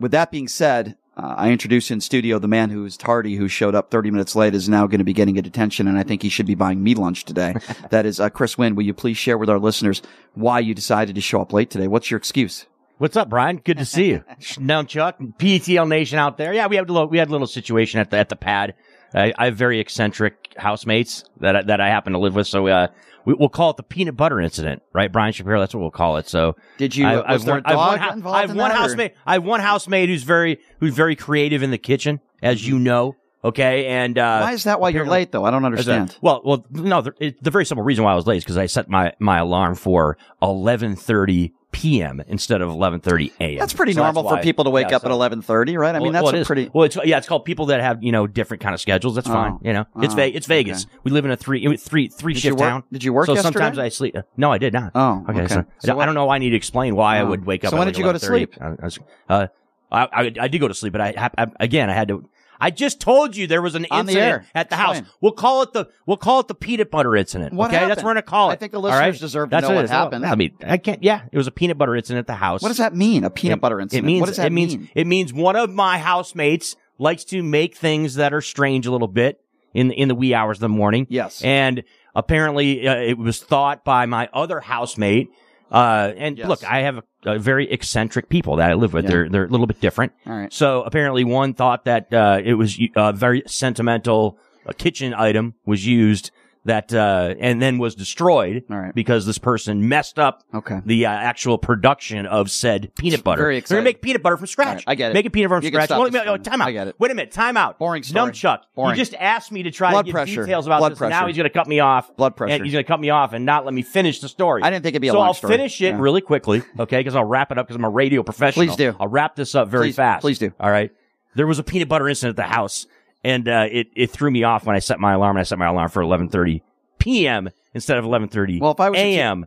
with 0.00 0.12
that 0.12 0.30
being 0.30 0.48
said, 0.48 0.96
uh, 1.18 1.34
I 1.36 1.50
introduced 1.50 1.90
in 1.90 2.00
studio 2.00 2.38
the 2.38 2.46
man 2.46 2.70
who 2.70 2.84
is 2.84 2.96
tardy, 2.96 3.34
who 3.34 3.48
showed 3.48 3.74
up 3.74 3.90
30 3.90 4.12
minutes 4.12 4.36
late, 4.36 4.54
is 4.54 4.68
now 4.68 4.86
going 4.86 4.98
to 4.98 5.04
be 5.04 5.12
getting 5.12 5.36
a 5.36 5.42
detention, 5.42 5.88
and 5.88 5.98
I 5.98 6.04
think 6.04 6.22
he 6.22 6.28
should 6.28 6.46
be 6.46 6.54
buying 6.54 6.82
me 6.82 6.94
lunch 6.94 7.24
today. 7.24 7.56
that 7.90 8.06
is 8.06 8.20
uh, 8.20 8.30
Chris 8.30 8.56
Winn. 8.56 8.76
Will 8.76 8.84
you 8.84 8.94
please 8.94 9.16
share 9.16 9.36
with 9.36 9.50
our 9.50 9.58
listeners 9.58 10.00
why 10.34 10.60
you 10.60 10.74
decided 10.74 11.16
to 11.16 11.20
show 11.20 11.40
up 11.40 11.52
late 11.52 11.70
today? 11.70 11.88
What's 11.88 12.10
your 12.10 12.18
excuse? 12.18 12.66
What's 12.98 13.16
up, 13.16 13.28
Brian? 13.28 13.56
Good 13.56 13.78
to 13.78 13.84
see 13.84 14.10
you. 14.10 14.24
now, 14.60 14.84
Chuck, 14.84 15.18
PTL 15.18 15.88
Nation 15.88 16.18
out 16.18 16.36
there. 16.36 16.52
Yeah, 16.52 16.68
we 16.68 16.76
had 16.76 16.88
a 16.88 16.92
little, 16.92 17.08
we 17.08 17.18
had 17.18 17.28
a 17.28 17.32
little 17.32 17.46
situation 17.48 17.98
at 17.98 18.10
the 18.10 18.16
at 18.18 18.28
the 18.28 18.36
pad. 18.36 18.74
I, 19.12 19.32
I 19.36 19.46
have 19.46 19.56
very 19.56 19.80
eccentric 19.80 20.54
housemates 20.56 21.24
that 21.40 21.56
I, 21.56 21.62
that 21.62 21.80
I 21.80 21.88
happen 21.88 22.12
to 22.12 22.18
live 22.18 22.34
with, 22.34 22.46
so 22.46 22.66
uh, 22.68 22.88
we, 23.28 23.34
will 23.34 23.50
call 23.50 23.70
it 23.70 23.76
the 23.76 23.82
peanut 23.82 24.16
butter 24.16 24.40
incident, 24.40 24.82
right, 24.94 25.12
Brian 25.12 25.34
Shapiro? 25.34 25.60
That's 25.60 25.74
what 25.74 25.80
we'll 25.82 25.90
call 25.90 26.16
it. 26.16 26.26
So, 26.26 26.56
did 26.78 26.96
you? 26.96 27.06
I, 27.06 27.16
was 27.16 27.42
I've 27.42 27.44
there 27.44 27.54
one, 27.56 27.62
a 27.66 27.68
dog 27.68 27.98
I've 27.98 28.08
one, 28.08 28.18
involved 28.18 28.36
I 28.36 28.40
have 28.40 28.50
in 28.50 28.56
one 28.56 28.70
housemate. 28.70 29.14
I 29.26 29.32
have 29.34 29.44
one 29.44 29.60
housemate 29.60 30.08
who's 30.08 30.22
very 30.22 30.60
who's 30.80 30.94
very 30.94 31.14
creative 31.14 31.62
in 31.62 31.70
the 31.70 31.76
kitchen, 31.78 32.20
as 32.42 32.66
you 32.66 32.78
know. 32.78 33.16
Okay, 33.44 33.86
and 33.86 34.18
uh, 34.18 34.40
Why 34.40 34.52
is 34.52 34.64
that 34.64 34.80
why 34.80 34.88
you're 34.88 35.06
late 35.06 35.30
though? 35.30 35.44
I 35.44 35.50
don't 35.50 35.62
as 35.74 35.86
a- 35.86 35.92
understand. 35.92 36.18
well, 36.22 36.40
well, 36.42 36.66
no. 36.70 37.02
The, 37.02 37.12
it, 37.20 37.42
the 37.42 37.50
very 37.50 37.66
simple 37.66 37.84
reason 37.84 38.02
why 38.02 38.12
I 38.12 38.16
was 38.16 38.26
late 38.26 38.38
is 38.38 38.44
because 38.44 38.56
I 38.56 38.64
set 38.66 38.88
my 38.88 39.12
my 39.20 39.38
alarm 39.38 39.74
for 39.74 40.16
eleven 40.40 40.96
thirty 40.96 41.52
p.m. 41.72 42.22
instead 42.28 42.60
of 42.62 42.68
eleven 42.70 42.98
thirty 43.00 43.32
a.m. 43.40 43.58
That's 43.58 43.72
pretty 43.72 43.92
So 43.92 44.02
normal 44.02 44.22
for 44.24 44.36
why- 44.36 44.42
people 44.42 44.64
to 44.64 44.70
wake 44.70 44.90
yeah, 44.90 44.96
up 44.96 45.02
so- 45.02 45.08
at 45.08 45.30
11:30, 45.32 45.78
right? 45.78 45.94
I 45.94 45.98
mean, 45.98 46.04
well, 46.04 46.12
that's 46.12 46.32
well, 46.32 46.42
a 46.42 46.44
pretty. 46.44 46.70
well. 46.72 46.84
It's 46.84 46.96
yeah, 47.04 47.18
it's 47.18 47.28
called 47.28 47.44
people 47.44 47.66
that 47.66 47.80
have 47.80 48.02
you 48.02 48.10
know 48.12 48.26
different 48.26 48.62
kind 48.62 48.74
of 48.74 48.80
schedules. 48.80 49.14
That's 49.14 49.28
Oh. 49.28 49.32
fine. 49.32 49.58
You 49.62 49.72
know, 49.74 49.84
it's 50.00 50.14
Oh, 50.14 50.16
Ve- 50.16 50.28
it's 50.34 50.46
Vegas. 50.46 50.86
We 51.04 51.10
live 51.10 51.24
in 51.24 51.30
a 51.30 51.36
three 51.36 51.76
three 51.76 52.08
three 52.08 52.32
Did 52.34 52.40
shift 52.42 52.58
town. 52.58 52.84
did 52.92 53.04
you 53.04 53.12
work 53.12 53.26
So 53.26 53.34
yesterday? 53.34 53.52
sometimes 53.54 53.78
I 53.78 53.88
sleep. 53.90 54.16
No, 54.36 54.50
I 54.50 54.58
did 54.58 54.72
not. 54.72 54.92
Oh, 54.94 55.24
okay. 55.28 55.40
okay. 55.42 55.54
So, 55.54 55.64
So 55.80 56.00
I 56.00 56.06
don't 56.06 56.14
know. 56.14 56.26
Why 56.26 56.36
I 56.36 56.38
need 56.38 56.50
to 56.50 56.56
explain 56.56 56.96
why 56.96 57.18
I 57.18 57.20
Oh. 57.22 57.26
would 57.26 57.44
wake 57.44 57.64
up. 57.64 57.70
So 57.70 57.76
when 57.76 57.86
like 57.86 57.94
did 57.94 57.98
you 57.98 58.04
go 58.04 58.12
to 58.12 58.18
sleep? 58.18 58.54
I, 58.60 58.66
I 58.68 58.74
was, 58.82 58.98
uh, 59.28 59.46
I, 59.92 60.02
I 60.12 60.32
I 60.40 60.48
did 60.48 60.58
go 60.60 60.68
to 60.68 60.74
sleep, 60.74 60.92
but 60.92 61.00
I, 61.00 61.30
I 61.36 61.46
again 61.60 61.90
I 61.90 61.94
had 61.94 62.08
to. 62.08 62.28
I 62.60 62.70
just 62.70 63.00
told 63.00 63.36
you 63.36 63.46
there 63.46 63.62
was 63.62 63.74
an 63.74 63.86
On 63.90 64.06
the 64.06 64.12
incident 64.12 64.30
air. 64.30 64.46
at 64.54 64.70
the 64.70 64.76
Explain. 64.76 65.04
house. 65.04 65.12
We'll 65.20 65.32
call 65.32 65.62
it 65.62 65.72
the 65.72 65.88
we'll 66.06 66.16
call 66.16 66.40
it 66.40 66.48
the 66.48 66.54
peanut 66.54 66.90
butter 66.90 67.14
incident. 67.16 67.52
What 67.54 67.68
okay, 67.72 67.86
that's 67.86 67.98
what 67.98 68.04
we're 68.06 68.10
gonna 68.14 68.22
call 68.22 68.50
it. 68.50 68.54
I 68.54 68.56
think 68.56 68.72
the 68.72 68.78
All 68.78 68.84
listeners 68.84 69.00
right? 69.00 69.20
deserve 69.20 69.50
to 69.50 69.56
That's 69.56 69.68
know 69.68 69.74
what 69.74 69.80
it 69.82 69.84
is. 69.84 69.90
happened. 69.90 70.26
I 70.26 70.34
mean, 70.34 70.52
I 70.66 70.76
can't. 70.78 71.02
Yeah, 71.02 71.22
it 71.30 71.36
was 71.36 71.46
a 71.46 71.50
peanut 71.52 71.78
butter 71.78 71.94
incident 71.96 72.18
at 72.20 72.26
the 72.26 72.34
house. 72.34 72.62
What 72.62 72.68
does 72.68 72.78
that 72.78 72.94
mean? 72.94 73.24
A 73.24 73.30
peanut 73.30 73.60
butter 73.60 73.80
incident. 73.80 74.04
It 74.04 74.06
means 74.06 74.20
what 74.20 74.26
does 74.26 74.36
that 74.38 74.46
it 74.46 74.52
means 74.52 74.76
mean? 74.76 74.90
it 74.94 75.06
means 75.06 75.32
one 75.32 75.56
of 75.56 75.70
my 75.70 75.98
housemates 75.98 76.76
likes 76.98 77.24
to 77.24 77.42
make 77.42 77.76
things 77.76 78.16
that 78.16 78.32
are 78.34 78.40
strange 78.40 78.86
a 78.86 78.90
little 78.90 79.08
bit 79.08 79.40
in 79.74 79.90
in 79.92 80.08
the 80.08 80.14
wee 80.14 80.34
hours 80.34 80.56
of 80.58 80.62
the 80.62 80.68
morning. 80.68 81.06
Yes. 81.10 81.42
and 81.42 81.84
apparently 82.14 82.88
uh, 82.88 82.96
it 82.96 83.16
was 83.18 83.40
thought 83.40 83.84
by 83.84 84.06
my 84.06 84.28
other 84.32 84.60
housemate 84.60 85.28
Uh, 85.70 86.12
and 86.16 86.38
Yes. 86.38 86.48
look, 86.48 86.64
I 86.64 86.80
have 86.80 86.98
a, 86.98 87.02
a 87.34 87.38
very 87.38 87.70
eccentric 87.70 88.28
people 88.28 88.56
that 88.56 88.70
I 88.70 88.74
live 88.74 88.92
with. 88.92 89.04
Yeah. 89.04 89.10
They're 89.10 89.28
they're 89.28 89.44
a 89.44 89.48
little 89.48 89.66
bit 89.66 89.80
different. 89.80 90.12
All 90.26 90.32
right. 90.34 90.52
So 90.52 90.82
apparently, 90.82 91.24
one 91.24 91.54
thought 91.54 91.84
that 91.84 92.12
uh, 92.12 92.40
it 92.42 92.54
was 92.54 92.78
a 92.96 93.12
very 93.12 93.42
sentimental 93.46 94.38
uh, 94.66 94.72
kitchen 94.76 95.12
item 95.14 95.54
was 95.66 95.86
used 95.86 96.30
that 96.64 96.92
uh, 96.92 97.34
and 97.38 97.62
then 97.62 97.78
was 97.78 97.94
destroyed 97.94 98.64
right. 98.68 98.94
because 98.94 99.24
this 99.26 99.38
person 99.38 99.88
messed 99.88 100.18
up 100.18 100.42
Okay. 100.54 100.80
the 100.84 101.06
uh, 101.06 101.10
actual 101.10 101.56
production 101.58 102.26
of 102.26 102.50
said 102.50 102.92
peanut 102.96 103.24
butter. 103.24 103.40
Very 103.42 103.60
They're 103.60 103.76
gonna 103.78 103.84
make 103.84 104.02
peanut 104.02 104.22
butter 104.22 104.36
from 104.36 104.46
scratch. 104.46 104.76
Right, 104.78 104.84
I 104.88 104.94
get 104.94 105.10
it. 105.10 105.14
Make 105.14 105.26
a 105.26 105.30
peanut 105.30 105.48
butter 105.50 105.60
from 105.60 105.64
You 105.66 105.70
scratch. 105.72 105.88
stop 105.88 106.02
Wait, 106.02 106.12
wait, 106.12 106.26
oh, 106.26 106.36
time 106.36 106.60
out. 106.60 106.68
I 106.68 106.72
get 106.72 106.88
it. 106.88 106.96
Wait 106.98 107.10
a 107.10 107.14
minute. 107.14 107.32
Time 107.32 107.56
out. 107.56 107.78
Boring 107.78 108.02
story. 108.02 108.30
Numbchuck. 108.32 108.60
Boring. 108.74 108.90
You 108.96 108.96
just 109.02 109.14
asked 109.14 109.50
me 109.52 109.62
to 109.62 109.70
try 109.70 109.90
Blood 109.92 110.02
to 110.02 110.06
give 110.06 110.12
pressure. 110.12 110.42
details 110.44 110.66
about 110.66 110.80
Blood 110.80 110.92
this. 110.92 111.00
and 111.00 111.10
Now 111.10 111.26
he's 111.26 111.36
to 111.36 111.48
cut 111.50 111.66
me 111.68 111.80
off. 111.80 112.14
Blood 112.16 112.36
pressure. 112.36 112.54
And 112.54 112.64
he's 112.64 112.74
to 112.74 112.84
cut 112.84 113.00
me 113.00 113.10
off 113.10 113.32
and 113.32 113.46
not 113.46 113.64
let 113.64 113.72
me 113.72 113.82
finish 113.82 114.20
the 114.20 114.28
story. 114.28 114.62
I 114.62 114.70
didn't 114.70 114.82
think 114.82 114.92
it'd 114.92 115.02
be 115.02 115.08
a 115.08 115.12
so 115.12 115.18
long 115.18 115.28
I'll 115.28 115.34
story. 115.34 115.50
So 115.50 115.54
I'll 115.54 115.58
finish 115.58 115.80
it 115.80 115.84
Yeah. 115.94 116.00
really 116.00 116.20
quickly, 116.20 116.62
okay? 116.78 116.98
Because 116.98 117.14
I'll 117.14 117.24
wrap 117.24 117.50
it 117.52 117.58
up 117.58 117.66
because 117.66 117.76
I'm 117.76 117.84
a 117.84 117.88
radio 117.90 118.22
professional. 118.22 118.66
Please 118.66 118.76
do. 118.76 118.94
I'll 119.00 119.08
wrap 119.08 119.36
this 119.36 119.54
up 119.54 119.68
very 119.68 119.86
Please- 119.88 119.96
fast. 119.96 120.20
please 120.22 120.38
do. 120.38 120.52
All 120.60 120.70
right. 120.70 120.90
There 121.34 121.46
was 121.46 121.58
a 121.58 121.62
peanut 121.62 121.88
butter 121.88 122.08
incident 122.08 122.38
at 122.38 122.44
the 122.48 122.52
house, 122.52 122.86
and 123.24 123.48
uh, 123.48 123.66
it 123.70 123.88
it 123.96 124.10
threw 124.10 124.30
me 124.30 124.44
off 124.44 124.64
when 124.66 124.76
I 124.76 124.78
set 124.78 125.00
my 125.00 125.12
alarm. 125.14 125.36
And 125.36 125.40
I 125.40 125.44
set 125.44 125.58
my 125.58 125.66
alarm 125.66 125.88
for 125.88 126.02
11:30 126.02 126.62
p.m. 126.98 127.50
instead 127.74 127.98
of 127.98 128.04
11:30 128.04 128.60
Well, 128.60 128.72
if 128.72 128.80
I 128.80 128.90
was 128.90 128.98
a.m. 128.98 129.46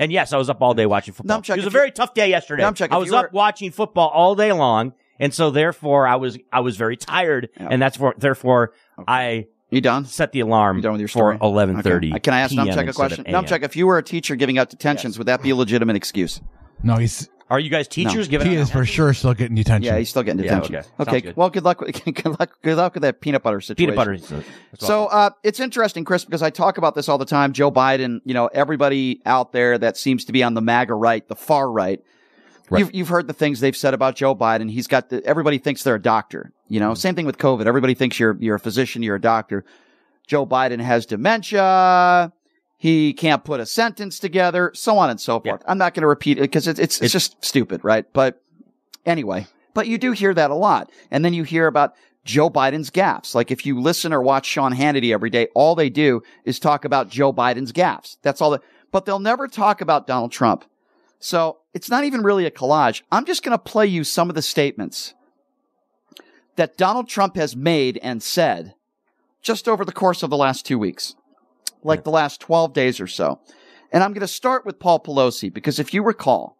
And 0.00 0.12
yes, 0.12 0.32
I 0.32 0.36
was 0.36 0.48
up 0.48 0.62
all 0.62 0.74
day 0.74 0.86
watching 0.86 1.12
football. 1.12 1.40
Numbchuck, 1.40 1.54
it 1.54 1.56
was 1.56 1.66
a 1.66 1.70
very 1.70 1.90
tough 1.90 2.14
day 2.14 2.30
yesterday. 2.30 2.62
Numbchuck, 2.62 2.92
I 2.92 2.96
if 2.96 3.00
was 3.00 3.10
you 3.10 3.16
up 3.16 3.24
were- 3.24 3.30
watching 3.36 3.70
football 3.72 4.08
all 4.10 4.34
day 4.36 4.52
long, 4.52 4.92
and 5.18 5.34
so 5.34 5.50
therefore 5.50 6.06
I 6.06 6.16
was 6.16 6.38
I 6.52 6.60
was 6.60 6.76
very 6.76 6.96
tired, 6.96 7.48
Yeah. 7.58 7.68
and 7.70 7.82
that's 7.82 7.96
for 7.96 8.14
therefore 8.16 8.72
I 9.08 9.46
You 9.70 9.80
done? 9.80 10.04
set 10.04 10.30
the 10.32 10.40
alarm 10.40 10.76
You 10.76 10.82
done 10.82 10.92
with 10.92 11.00
your 11.00 11.08
for 11.08 11.34
11:30. 11.36 12.10
Okay. 12.12 12.20
Can 12.20 12.32
I 12.34 12.40
ask 12.40 12.52
PM 12.54 12.66
Numbchuck 12.68 12.88
a 12.88 12.92
question? 12.92 13.20
of 13.26 13.34
AM. 13.52 13.62
If 13.64 13.74
you 13.76 13.86
were 13.88 13.98
a 13.98 14.02
teacher 14.04 14.36
giving 14.36 14.56
out 14.58 14.70
detentions, 14.70 15.18
would 15.18 15.26
that 15.26 15.42
be 15.42 15.50
a 15.50 15.56
legitimate 15.56 15.96
excuse? 15.96 16.40
No, 16.84 16.94
he's 16.96 17.28
Are 17.50 17.58
you 17.58 17.70
guys 17.70 17.88
teachers 17.88 18.28
giving? 18.28 18.50
he 18.50 18.56
out- 18.58 18.62
is 18.62 18.70
for 18.70 18.84
sure 18.84 19.12
still 19.14 19.32
getting 19.34 19.56
detention. 19.56 19.92
Yeah, 19.92 19.98
he's 19.98 20.10
still 20.10 20.22
getting 20.22 20.44
Yeah, 20.44 20.60
detention. 20.60 20.76
okay. 20.76 21.10
Okay. 21.10 21.20
good. 21.22 21.36
Well, 21.36 21.50
good 21.50 21.64
luck. 21.64 21.80
With, 21.80 22.04
good 22.04 22.38
luck. 22.38 22.58
Good 22.62 22.76
luck 22.76 22.94
with 22.94 23.02
that 23.02 23.20
peanut 23.20 23.42
butter 23.42 23.60
situation. 23.60 23.92
peanut 23.92 23.96
butter. 23.96 24.12
is- 24.12 24.32
So 24.80 25.06
uh, 25.06 25.30
it's 25.42 25.58
interesting, 25.60 26.04
Chris, 26.04 26.24
because 26.24 26.42
I 26.42 26.50
talk 26.50 26.78
about 26.78 26.94
this 26.94 27.08
all 27.08 27.18
the 27.18 27.24
time. 27.24 27.52
Joe 27.52 27.70
Biden, 27.72 28.20
you 28.24 28.34
know, 28.34 28.48
everybody 28.48 29.20
out 29.24 29.52
there 29.52 29.78
that 29.78 29.96
seems 29.96 30.24
to 30.26 30.32
be 30.32 30.42
on 30.42 30.54
the 30.54 30.60
MAGA 30.60 30.94
right, 30.94 31.26
the 31.26 31.36
far 31.36 31.70
right. 31.70 32.00
Right. 32.70 32.80
You've, 32.80 32.94
you've 32.94 33.08
heard 33.08 33.26
the 33.26 33.32
things 33.32 33.60
they've 33.60 33.74
said 33.76 33.94
about 33.94 34.14
Joe 34.14 34.34
Biden. 34.36 34.70
He's 34.70 34.86
got 34.86 35.08
the, 35.08 35.24
everybody 35.24 35.56
thinks 35.56 35.82
they're 35.84 35.94
a 35.94 36.02
doctor. 36.02 36.52
You 36.68 36.80
Mm-hmm. 36.80 36.88
know, 36.90 36.94
same 36.94 37.14
thing 37.14 37.24
with 37.24 37.38
COVID. 37.38 37.64
Everybody 37.66 37.94
thinks 37.94 38.20
you're, 38.20 38.36
you're 38.40 38.56
a 38.56 38.60
physician, 38.60 39.02
you're 39.02 39.16
a 39.16 39.20
doctor. 39.20 39.64
Joe 40.26 40.44
Biden 40.46 40.78
has 40.78 41.06
dementia. 41.06 42.30
He 42.78 43.12
can't 43.12 43.42
put 43.42 43.58
a 43.60 43.66
sentence 43.66 44.20
together, 44.20 44.70
so 44.72 44.98
on 44.98 45.10
and 45.10 45.20
so 45.20 45.40
forth. 45.40 45.62
I'm 45.66 45.78
not 45.78 45.94
going 45.94 46.02
to 46.02 46.08
repeat 46.08 46.38
it 46.38 46.42
because 46.42 46.68
it's, 46.68 46.78
it's, 46.78 47.02
it's 47.02 47.12
just 47.12 47.44
stupid, 47.44 47.82
right? 47.82 48.06
But 48.12 48.40
anyway, 49.04 49.48
but 49.74 49.88
you 49.88 49.98
do 49.98 50.12
hear 50.12 50.32
that 50.32 50.52
a 50.52 50.54
lot. 50.54 50.90
And 51.10 51.24
then 51.24 51.34
you 51.34 51.42
hear 51.42 51.66
about 51.66 51.94
Joe 52.24 52.48
Biden's 52.48 52.90
gaffes. 52.90 53.34
Like 53.34 53.50
if 53.50 53.66
you 53.66 53.80
listen 53.80 54.12
or 54.12 54.22
watch 54.22 54.46
Sean 54.46 54.72
Hannity 54.72 55.12
every 55.12 55.28
day, 55.28 55.48
all 55.54 55.74
they 55.74 55.90
do 55.90 56.22
is 56.44 56.60
talk 56.60 56.84
about 56.84 57.08
Joe 57.08 57.32
Biden's 57.32 57.72
gaffes. 57.72 58.16
That's 58.22 58.40
all 58.40 58.50
that, 58.50 58.62
but 58.92 59.06
they'll 59.06 59.18
never 59.18 59.48
talk 59.48 59.80
about 59.80 60.06
Donald 60.06 60.30
Trump. 60.30 60.64
So 61.18 61.58
it's 61.74 61.90
not 61.90 62.04
even 62.04 62.22
really 62.22 62.46
a 62.46 62.50
collage. 62.50 63.02
I'm 63.10 63.24
just 63.24 63.42
going 63.42 63.56
to 63.56 63.62
play 63.62 63.86
you 63.86 64.04
some 64.04 64.28
of 64.28 64.36
the 64.36 64.42
statements 64.42 65.14
that 66.54 66.76
Donald 66.76 67.08
Trump 67.08 67.34
has 67.34 67.56
made 67.56 67.98
and 68.02 68.22
said 68.22 68.74
just 69.42 69.68
over 69.68 69.84
the 69.84 69.92
course 69.92 70.22
of 70.22 70.30
the 70.30 70.36
last 70.36 70.66
two 70.66 70.78
weeks, 70.78 71.14
like 71.88 72.04
the 72.04 72.10
last 72.10 72.40
12 72.40 72.72
days 72.72 73.00
or 73.00 73.06
so. 73.06 73.40
And 73.90 74.02
I'm 74.02 74.12
going 74.12 74.20
to 74.20 74.28
start 74.28 74.66
with 74.66 74.78
Paul 74.78 75.00
Pelosi 75.00 75.52
because 75.52 75.78
if 75.78 75.92
you 75.92 76.02
recall, 76.02 76.58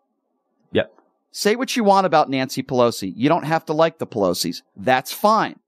Yep. 0.72 0.92
Say 1.30 1.56
what 1.56 1.76
you 1.76 1.84
want 1.84 2.06
about 2.06 2.30
Nancy 2.30 2.62
Pelosi. 2.62 3.12
You 3.14 3.28
don't 3.28 3.44
have 3.44 3.64
to 3.66 3.72
like 3.72 3.98
the 3.98 4.06
Pelosi's. 4.06 4.62
That's 4.76 5.12
fine. 5.12 5.58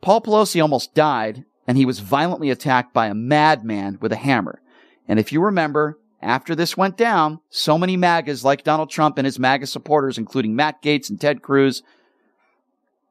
Paul 0.00 0.20
Pelosi 0.20 0.62
almost 0.62 0.94
died, 0.94 1.44
and 1.66 1.76
he 1.76 1.84
was 1.84 1.98
violently 1.98 2.50
attacked 2.50 2.94
by 2.94 3.08
a 3.08 3.14
madman 3.14 3.98
with 4.00 4.12
a 4.12 4.16
hammer. 4.16 4.62
And 5.08 5.18
if 5.18 5.32
you 5.32 5.40
remember, 5.42 5.98
after 6.22 6.54
this 6.54 6.76
went 6.76 6.96
down, 6.96 7.40
so 7.50 7.76
many 7.76 7.96
MAGAs 7.96 8.44
like 8.44 8.62
Donald 8.62 8.90
Trump 8.90 9.18
and 9.18 9.24
his 9.24 9.38
MAGA 9.38 9.66
supporters, 9.66 10.18
including 10.18 10.54
Matt 10.54 10.82
Gaetz 10.82 11.10
and 11.10 11.20
Ted 11.20 11.42
Cruz, 11.42 11.82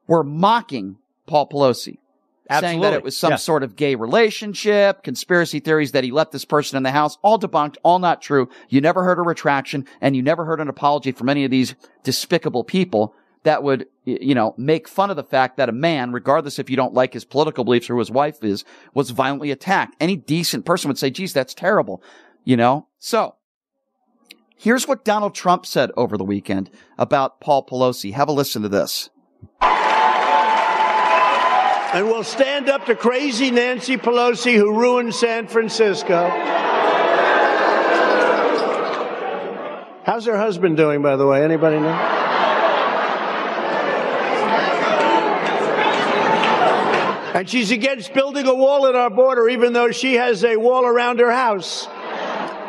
were 0.06 0.24
mocking 0.24 0.96
Paul 1.26 1.48
Pelosi. 1.48 1.98
Saying 2.50 2.80
that 2.80 2.94
it 2.94 3.02
was 3.02 3.16
some 3.16 3.32
Yeah. 3.32 3.36
sort 3.36 3.62
of 3.62 3.76
gay 3.76 3.94
relationship, 3.94 5.02
conspiracy 5.02 5.60
theories 5.60 5.92
that 5.92 6.02
he 6.04 6.10
left 6.10 6.32
this 6.32 6.44
person 6.44 6.76
in 6.76 6.82
the 6.82 6.90
house, 6.90 7.18
all 7.22 7.38
debunked, 7.38 7.76
all 7.82 7.98
not 7.98 8.22
true. 8.22 8.48
You 8.68 8.80
never 8.80 9.04
heard 9.04 9.18
a 9.18 9.22
retraction 9.22 9.84
and 10.00 10.16
you 10.16 10.22
never 10.22 10.44
heard 10.44 10.60
an 10.60 10.68
apology 10.68 11.12
from 11.12 11.28
any 11.28 11.44
of 11.44 11.50
these 11.50 11.74
despicable 12.04 12.64
people 12.64 13.14
that 13.44 13.62
would, 13.62 13.86
you 14.04 14.34
know, 14.34 14.54
make 14.56 14.88
fun 14.88 15.10
of 15.10 15.16
the 15.16 15.22
fact 15.22 15.56
that 15.58 15.68
a 15.68 15.72
man, 15.72 16.10
regardless 16.12 16.58
if 16.58 16.68
you 16.68 16.76
don't 16.76 16.94
like 16.94 17.12
his 17.12 17.24
political 17.24 17.64
beliefs 17.64 17.88
or 17.88 17.94
who 17.94 17.98
his 18.00 18.10
wife 18.10 18.42
is, 18.42 18.64
was 18.94 19.10
violently 19.10 19.50
attacked. 19.50 19.94
Any 20.00 20.16
decent 20.16 20.64
person 20.64 20.88
would 20.88 20.98
say, 20.98 21.10
geez, 21.10 21.32
that's 21.32 21.54
terrible, 21.54 22.02
you 22.44 22.56
know? 22.56 22.88
So, 22.98 23.36
here's 24.56 24.88
what 24.88 25.04
Donald 25.04 25.34
Trump 25.34 25.66
said 25.66 25.92
over 25.96 26.16
the 26.16 26.24
weekend 26.24 26.68
about 26.98 27.40
Paul 27.40 27.64
Pelosi. 27.64 28.12
Have 28.14 28.28
a 28.28 28.32
listen 28.32 28.62
to 28.62 28.68
this. 28.68 29.08
And 31.92 32.06
we'll 32.06 32.24
stand 32.24 32.68
up 32.68 32.84
to 32.86 32.94
crazy 32.94 33.50
Nancy 33.50 33.96
Pelosi 33.96 34.54
who 34.54 34.72
ruined 34.72 35.14
San 35.14 35.46
Francisco. 35.46 36.28
How's 40.04 40.26
her 40.26 40.36
husband 40.36 40.76
doing, 40.76 41.02
by 41.02 41.16
the 41.16 41.26
way? 41.26 41.44
Anybody 41.44 41.78
know? 41.80 42.18
And 47.34 47.48
she's 47.48 47.70
against 47.70 48.14
building 48.14 48.46
a 48.46 48.54
wall 48.54 48.86
at 48.86 48.94
our 48.94 49.10
border, 49.10 49.48
even 49.48 49.72
though 49.72 49.90
she 49.90 50.14
has 50.14 50.44
a 50.44 50.56
wall 50.56 50.84
around 50.84 51.20
her 51.20 51.30
house, 51.30 51.86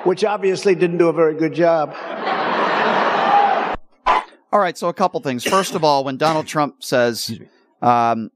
which 0.03 0.23
obviously 0.23 0.75
didn't 0.75 0.97
do 0.97 1.07
a 1.07 1.13
very 1.13 1.33
good 1.35 1.53
job. 1.53 1.95
All 4.51 4.59
right, 4.59 4.77
so 4.77 4.87
a 4.89 4.93
couple 4.93 5.19
things. 5.21 5.43
First 5.43 5.75
of 5.75 5.83
all, 5.83 6.03
when 6.03 6.17
Donald 6.17 6.45
Trump 6.45 6.83
says, 6.83 7.39
um, 7.81 8.31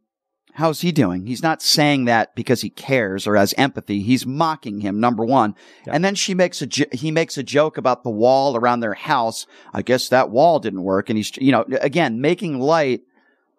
how's 0.53 0.81
he 0.81 0.91
doing? 0.91 1.25
He's 1.25 1.43
not 1.43 1.61
saying 1.61 2.05
that 2.05 2.35
because 2.35 2.61
he 2.61 2.69
cares 2.69 3.27
or 3.27 3.35
has 3.35 3.53
empathy. 3.57 4.01
He's 4.01 4.25
mocking 4.25 4.81
him, 4.81 4.99
number 4.99 5.25
one. 5.25 5.55
And 5.87 6.03
then 6.03 6.15
she 6.15 6.33
makes 6.33 6.61
a, 6.61 6.67
jo- 6.67 6.85
he 6.91 7.11
makes 7.11 7.37
a 7.37 7.43
joke 7.43 7.77
about 7.77 8.03
the 8.03 8.09
wall 8.09 8.55
around 8.55 8.79
their 8.79 8.93
house. 8.93 9.45
I 9.73 9.81
guess 9.81 10.09
that 10.09 10.29
wall 10.29 10.59
didn't 10.59 10.83
work. 10.83 11.09
And 11.09 11.17
he's, 11.17 11.35
you 11.37 11.51
know, 11.51 11.65
again, 11.81 12.21
making 12.21 12.59
light 12.59 13.01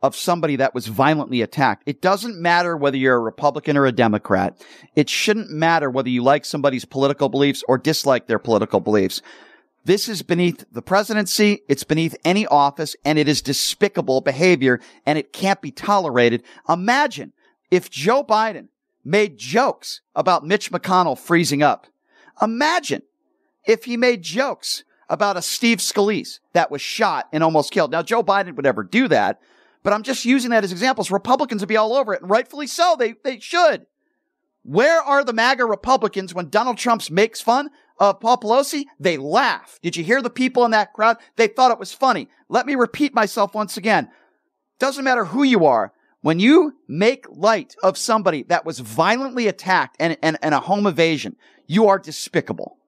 of 0.02 0.14
somebody 0.14 0.56
that 0.56 0.74
was 0.74 0.86
violently 0.86 1.40
attacked. 1.40 1.82
It 1.86 2.02
doesn't 2.02 2.38
matter 2.38 2.76
whether 2.76 2.96
you're 2.96 3.16
a 3.16 3.20
Republican 3.20 3.76
or 3.76 3.86
a 3.86 3.92
Democrat. 3.92 4.62
It 4.94 5.08
shouldn't 5.08 5.50
matter 5.50 5.88
whether 5.88 6.10
you 6.10 6.22
like 6.22 6.44
somebody's 6.44 6.84
political 6.84 7.30
beliefs 7.30 7.64
or 7.68 7.78
dislike 7.78 8.26
their 8.26 8.38
political 8.38 8.80
beliefs. 8.80 9.22
This 9.84 10.08
is 10.08 10.22
beneath 10.22 10.64
the 10.72 10.80
presidency. 10.80 11.60
It's 11.68 11.84
beneath 11.84 12.16
any 12.24 12.46
office 12.46 12.96
and 13.04 13.18
it 13.18 13.28
is 13.28 13.42
despicable 13.42 14.22
behavior 14.22 14.80
and 15.04 15.18
it 15.18 15.32
can't 15.32 15.60
be 15.60 15.70
tolerated. 15.70 16.42
Imagine 16.68 17.32
if 17.70 17.90
Joe 17.90 18.24
Biden 18.24 18.68
made 19.04 19.36
jokes 19.36 20.00
about 20.14 20.46
Mitch 20.46 20.72
McConnell 20.72 21.18
freezing 21.18 21.62
up. 21.62 21.86
Imagine 22.40 23.02
if 23.66 23.84
he 23.84 23.96
made 23.96 24.22
jokes 24.22 24.84
about 25.10 25.36
a 25.36 25.42
Steve 25.42 25.78
Scalise 25.78 26.40
that 26.54 26.70
was 26.70 26.80
shot 26.80 27.28
and 27.30 27.44
almost 27.44 27.70
killed. 27.70 27.90
Now, 27.90 28.02
Joe 28.02 28.22
Biden 28.22 28.56
would 28.56 28.64
never 28.64 28.82
do 28.82 29.06
that, 29.08 29.40
but 29.82 29.92
I'm 29.92 30.02
just 30.02 30.24
using 30.24 30.50
that 30.50 30.64
as 30.64 30.72
examples. 30.72 31.10
Republicans 31.10 31.60
would 31.60 31.68
be 31.68 31.76
all 31.76 31.94
over 31.94 32.14
it 32.14 32.22
and 32.22 32.30
rightfully 32.30 32.66
so. 32.66 32.96
They, 32.98 33.14
they 33.22 33.38
should. 33.38 33.86
Where 34.64 35.00
are 35.00 35.22
the 35.22 35.34
MAGA 35.34 35.66
Republicans 35.66 36.34
when 36.34 36.48
Donald 36.48 36.78
Trump 36.78 37.08
makes 37.10 37.40
fun 37.40 37.68
of 37.98 38.18
Paul 38.20 38.38
Pelosi? 38.38 38.84
They 38.98 39.18
laugh. 39.18 39.78
Did 39.82 39.94
you 39.96 40.02
hear 40.02 40.22
the 40.22 40.30
people 40.30 40.64
in 40.64 40.70
that 40.70 40.94
crowd? 40.94 41.18
They 41.36 41.48
thought 41.48 41.70
it 41.70 41.78
was 41.78 41.92
funny. 41.92 42.28
Let 42.48 42.66
me 42.66 42.74
repeat 42.74 43.14
myself 43.14 43.54
once 43.54 43.76
again. 43.76 44.10
Doesn't 44.78 45.04
matter 45.04 45.26
who 45.26 45.42
you 45.42 45.66
are. 45.66 45.92
When 46.22 46.40
you 46.40 46.76
make 46.88 47.26
light 47.28 47.76
of 47.82 47.98
somebody 47.98 48.44
that 48.44 48.64
was 48.64 48.78
violently 48.78 49.46
attacked 49.46 49.96
and, 50.00 50.16
and, 50.22 50.38
and 50.40 50.54
a 50.54 50.60
home 50.60 50.86
invasion, 50.86 51.36
you 51.66 51.88
are 51.88 51.98
despicable. 51.98 52.78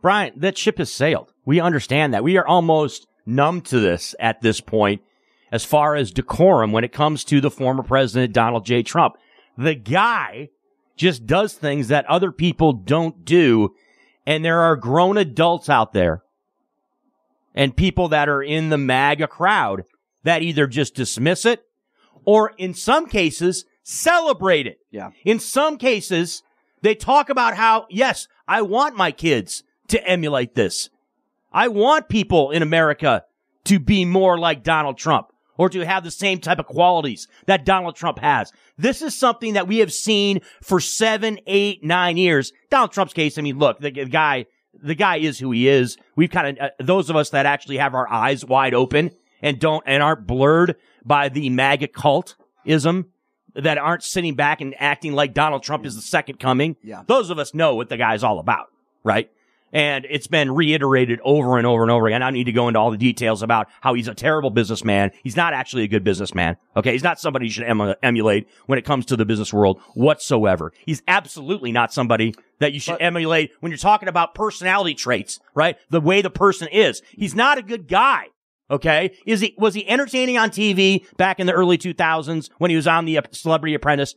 Brian, 0.00 0.32
that 0.36 0.56
ship 0.56 0.78
has 0.78 0.92
sailed. 0.92 1.32
We 1.44 1.58
understand 1.58 2.14
that. 2.14 2.22
We 2.22 2.36
are 2.36 2.46
almost 2.46 3.08
numb 3.26 3.62
to 3.62 3.80
this 3.80 4.14
at 4.20 4.40
this 4.40 4.60
point 4.60 5.02
as 5.50 5.64
far 5.64 5.96
as 5.96 6.12
decorum 6.12 6.70
when 6.70 6.84
it 6.84 6.92
comes 6.92 7.24
to 7.24 7.40
the 7.40 7.50
former 7.50 7.82
president, 7.82 8.32
Donald 8.32 8.64
J. 8.64 8.84
Trump. 8.84 9.16
The 9.58 9.74
guy 9.74 10.50
just 10.96 11.26
does 11.26 11.54
things 11.54 11.88
that 11.88 12.06
other 12.06 12.32
people 12.32 12.72
don't 12.72 13.24
do. 13.24 13.74
And 14.26 14.44
there 14.44 14.60
are 14.60 14.76
grown 14.76 15.16
adults 15.16 15.68
out 15.68 15.92
there 15.92 16.22
and 17.54 17.76
people 17.76 18.08
that 18.08 18.28
are 18.28 18.42
in 18.42 18.68
the 18.68 18.78
MAGA 18.78 19.28
crowd 19.28 19.84
that 20.24 20.42
either 20.42 20.66
just 20.66 20.94
dismiss 20.94 21.44
it 21.46 21.64
or 22.24 22.52
in 22.58 22.74
some 22.74 23.06
cases 23.06 23.64
celebrate 23.82 24.66
it. 24.66 24.78
Yeah. 24.90 25.10
In 25.24 25.38
some 25.38 25.78
cases, 25.78 26.42
they 26.82 26.94
talk 26.94 27.30
about 27.30 27.54
how, 27.54 27.86
yes, 27.88 28.26
I 28.48 28.62
want 28.62 28.96
my 28.96 29.12
kids 29.12 29.62
to 29.88 30.04
emulate 30.06 30.54
this. 30.54 30.90
I 31.52 31.68
want 31.68 32.08
people 32.08 32.50
in 32.50 32.62
America 32.62 33.24
to 33.64 33.78
be 33.78 34.04
more 34.04 34.38
like 34.38 34.62
Donald 34.62 34.98
Trump 34.98 35.28
or 35.58 35.68
to 35.68 35.86
have 35.86 36.04
the 36.04 36.10
same 36.10 36.40
type 36.40 36.58
of 36.58 36.66
qualities 36.66 37.28
that 37.46 37.64
Donald 37.64 37.96
Trump 37.96 38.18
has. 38.18 38.52
This 38.78 39.02
is 39.02 39.16
something 39.16 39.54
that 39.54 39.68
we 39.68 39.78
have 39.78 39.92
seen 39.92 40.40
for 40.62 40.80
seven, 40.80 41.38
eight, 41.46 41.84
nine 41.84 42.16
years. 42.16 42.52
Donald 42.70 42.92
Trump's 42.92 43.14
case, 43.14 43.38
I 43.38 43.42
mean, 43.42 43.58
look, 43.58 43.78
the, 43.78 43.90
the 43.90 44.04
guy, 44.06 44.46
the 44.74 44.94
guy 44.94 45.16
is 45.16 45.38
who 45.38 45.50
he 45.50 45.68
is. 45.68 45.96
We've 46.16 46.30
kind 46.30 46.58
of, 46.58 46.64
uh, 46.64 46.70
those 46.82 47.10
of 47.10 47.16
us 47.16 47.30
that 47.30 47.46
actually 47.46 47.78
have 47.78 47.94
our 47.94 48.08
eyes 48.08 48.44
wide 48.44 48.74
open 48.74 49.10
and 49.42 49.58
don't, 49.58 49.82
and 49.86 50.02
aren't 50.02 50.26
blurred 50.26 50.76
by 51.04 51.28
the 51.28 51.50
MAGA 51.50 51.88
cultism 51.88 53.06
that 53.54 53.78
aren't 53.78 54.02
sitting 54.02 54.34
back 54.34 54.60
and 54.60 54.74
acting 54.78 55.12
like 55.12 55.32
Donald 55.32 55.62
Trump 55.62 55.86
is 55.86 55.94
the 55.94 56.02
second 56.02 56.38
coming. 56.38 56.76
Yeah. 56.82 57.02
Those 57.06 57.30
of 57.30 57.38
us 57.38 57.54
know 57.54 57.74
what 57.74 57.88
the 57.88 57.96
guy's 57.96 58.22
all 58.22 58.38
about, 58.38 58.66
right? 59.02 59.30
And 59.76 60.06
it's 60.08 60.26
been 60.26 60.50
reiterated 60.54 61.20
over 61.22 61.58
and 61.58 61.66
over 61.66 61.82
and 61.82 61.90
over 61.90 62.06
again. 62.06 62.22
I 62.22 62.28
don't 62.28 62.32
need 62.32 62.44
to 62.44 62.52
go 62.52 62.66
into 62.66 62.80
all 62.80 62.90
the 62.90 62.96
details 62.96 63.42
about 63.42 63.68
how 63.82 63.92
he's 63.92 64.08
a 64.08 64.14
terrible 64.14 64.48
businessman. 64.48 65.10
He's 65.22 65.36
not 65.36 65.52
actually 65.52 65.82
a 65.82 65.86
good 65.86 66.02
businessman. 66.02 66.56
Okay. 66.74 66.92
He's 66.92 67.02
not 67.02 67.20
somebody 67.20 67.44
you 67.44 67.52
should 67.52 67.64
em- 67.64 67.94
emulate 68.02 68.48
when 68.64 68.78
it 68.78 68.86
comes 68.86 69.04
to 69.06 69.16
the 69.16 69.26
business 69.26 69.52
world 69.52 69.78
whatsoever. 69.92 70.72
He's 70.86 71.02
absolutely 71.06 71.72
not 71.72 71.92
somebody 71.92 72.34
that 72.58 72.72
you 72.72 72.80
should 72.80 73.02
emulate 73.02 73.50
when 73.60 73.70
you're 73.70 73.76
talking 73.76 74.08
about 74.08 74.34
personality 74.34 74.94
traits, 74.94 75.40
right? 75.54 75.76
The 75.90 76.00
way 76.00 76.22
the 76.22 76.30
person 76.30 76.68
is. 76.68 77.02
He's 77.10 77.34
not 77.34 77.58
a 77.58 77.62
good 77.62 77.86
guy. 77.86 78.28
Okay. 78.70 79.14
Is 79.26 79.42
he, 79.42 79.54
was 79.58 79.74
he 79.74 79.86
entertaining 79.86 80.38
on 80.38 80.48
TV 80.48 81.06
back 81.18 81.38
in 81.38 81.46
the 81.46 81.52
early 81.52 81.76
2000s 81.76 82.48
when 82.56 82.70
he 82.70 82.76
was 82.76 82.86
on 82.86 83.04
the 83.04 83.20
Celebrity 83.30 83.74
Apprentice? 83.74 84.14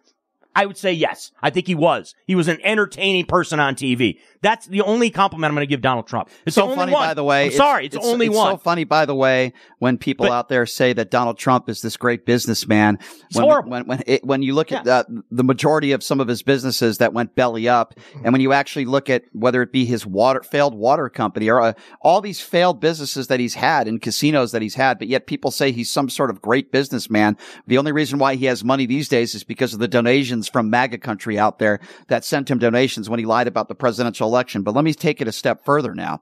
I 0.55 0.65
would 0.65 0.77
say 0.77 0.91
yes. 0.91 1.31
I 1.41 1.51
think 1.51 1.67
he 1.67 1.75
was. 1.75 2.15
He 2.25 2.35
was 2.35 2.47
an 2.47 2.59
entertaining 2.63 3.25
person 3.25 3.59
on 3.59 3.75
TV. 3.75 4.19
That's 4.41 4.67
the 4.67 4.81
only 4.81 5.09
compliment 5.09 5.51
I'm 5.51 5.55
going 5.55 5.67
to 5.67 5.69
give 5.69 5.81
Donald 5.81 6.07
Trump. 6.07 6.29
It's 6.45 6.55
so 6.55 6.61
the 6.61 6.65
only 6.65 6.75
funny, 6.77 6.91
one. 6.93 7.07
by 7.07 7.13
the 7.13 7.23
way. 7.23 7.45
I'm 7.45 7.51
sorry, 7.51 7.85
it's, 7.85 7.95
only 7.95 8.29
one. 8.29 8.37
it's 8.37 8.37
one. 8.37 8.53
so 8.53 8.57
funny, 8.57 8.83
by 8.83 9.05
the 9.05 9.13
way, 9.13 9.53
when 9.79 9.97
people 9.97 10.25
But- 10.27 10.33
out 10.33 10.49
there 10.49 10.65
say 10.65 10.93
that 10.93 11.11
Donald 11.11 11.37
Trump 11.37 11.69
is 11.69 11.81
this 11.81 11.97
great 11.97 12.25
businessman. 12.25 12.99
when, 13.33 13.43
horrible. 13.43 13.69
when 13.71 13.85
when 13.85 14.03
it, 14.07 14.23
when 14.23 14.41
you 14.41 14.53
look 14.53 14.71
at 14.71 14.85
the, 14.85 15.23
the 15.29 15.43
majority 15.43 15.91
of 15.91 16.03
some 16.03 16.19
of 16.19 16.27
his 16.27 16.41
businesses 16.41 16.97
that 16.99 17.13
went 17.13 17.35
belly 17.35 17.67
up, 17.67 17.93
and 18.23 18.31
when 18.33 18.41
you 18.41 18.53
actually 18.53 18.85
look 18.85 19.09
at 19.09 19.23
whether 19.33 19.61
it 19.61 19.71
be 19.71 19.85
his 19.85 20.05
water 20.05 20.41
failed 20.41 20.73
water 20.73 21.09
company 21.09 21.49
or 21.49 21.61
uh, 21.61 21.73
all 22.01 22.21
these 22.21 22.39
failed 22.39 22.79
businesses 22.79 23.27
that 23.27 23.39
he's 23.39 23.55
had 23.55 23.87
and 23.87 24.01
casinos 24.01 24.51
that 24.53 24.61
he's 24.61 24.75
had, 24.75 24.99
but 24.99 25.07
yet 25.07 25.27
people 25.27 25.51
say 25.51 25.71
he's 25.71 25.91
some 25.91 26.09
sort 26.09 26.29
of 26.29 26.41
great 26.41 26.71
businessman. 26.71 27.37
The 27.67 27.77
only 27.77 27.91
reason 27.91 28.19
why 28.19 28.35
he 28.35 28.45
has 28.45 28.63
money 28.63 28.85
these 28.85 29.09
days 29.09 29.35
is 29.35 29.43
because 29.43 29.73
of 29.73 29.79
the 29.79 29.87
donations 29.87 30.38
from 30.47 30.69
MAGA 30.69 30.99
country 30.99 31.37
out 31.37 31.59
there 31.59 31.79
that 32.07 32.23
sent 32.23 32.49
him 32.49 32.59
donations 32.59 33.09
when 33.09 33.19
he 33.19 33.25
lied 33.25 33.47
about 33.47 33.67
the 33.67 33.75
presidential 33.75 34.27
election. 34.27 34.63
But 34.63 34.75
let 34.75 34.83
me 34.83 34.93
take 34.93 35.21
it 35.21 35.27
a 35.27 35.31
step 35.31 35.65
further 35.65 35.93
now. 35.93 36.21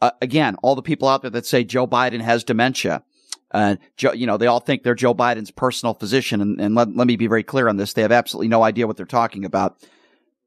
Uh, 0.00 0.12
again, 0.22 0.56
all 0.62 0.74
the 0.74 0.82
people 0.82 1.08
out 1.08 1.22
there 1.22 1.30
that 1.30 1.46
say 1.46 1.64
Joe 1.64 1.86
Biden 1.86 2.20
has 2.20 2.44
dementia. 2.44 3.02
Uh, 3.50 3.76
you 4.14 4.26
know, 4.26 4.36
they 4.36 4.46
all 4.46 4.60
think 4.60 4.82
they're 4.82 4.94
Joe 4.94 5.14
Biden's 5.14 5.50
personal 5.50 5.94
physician. 5.94 6.40
And, 6.40 6.60
and 6.60 6.74
let, 6.74 6.94
let 6.96 7.06
me 7.06 7.16
be 7.16 7.26
very 7.26 7.44
clear 7.44 7.68
on 7.68 7.76
this. 7.76 7.92
They 7.92 8.02
have 8.02 8.12
absolutely 8.12 8.48
no 8.48 8.62
idea 8.62 8.86
what 8.86 8.96
they're 8.96 9.06
talking 9.06 9.44
about. 9.44 9.76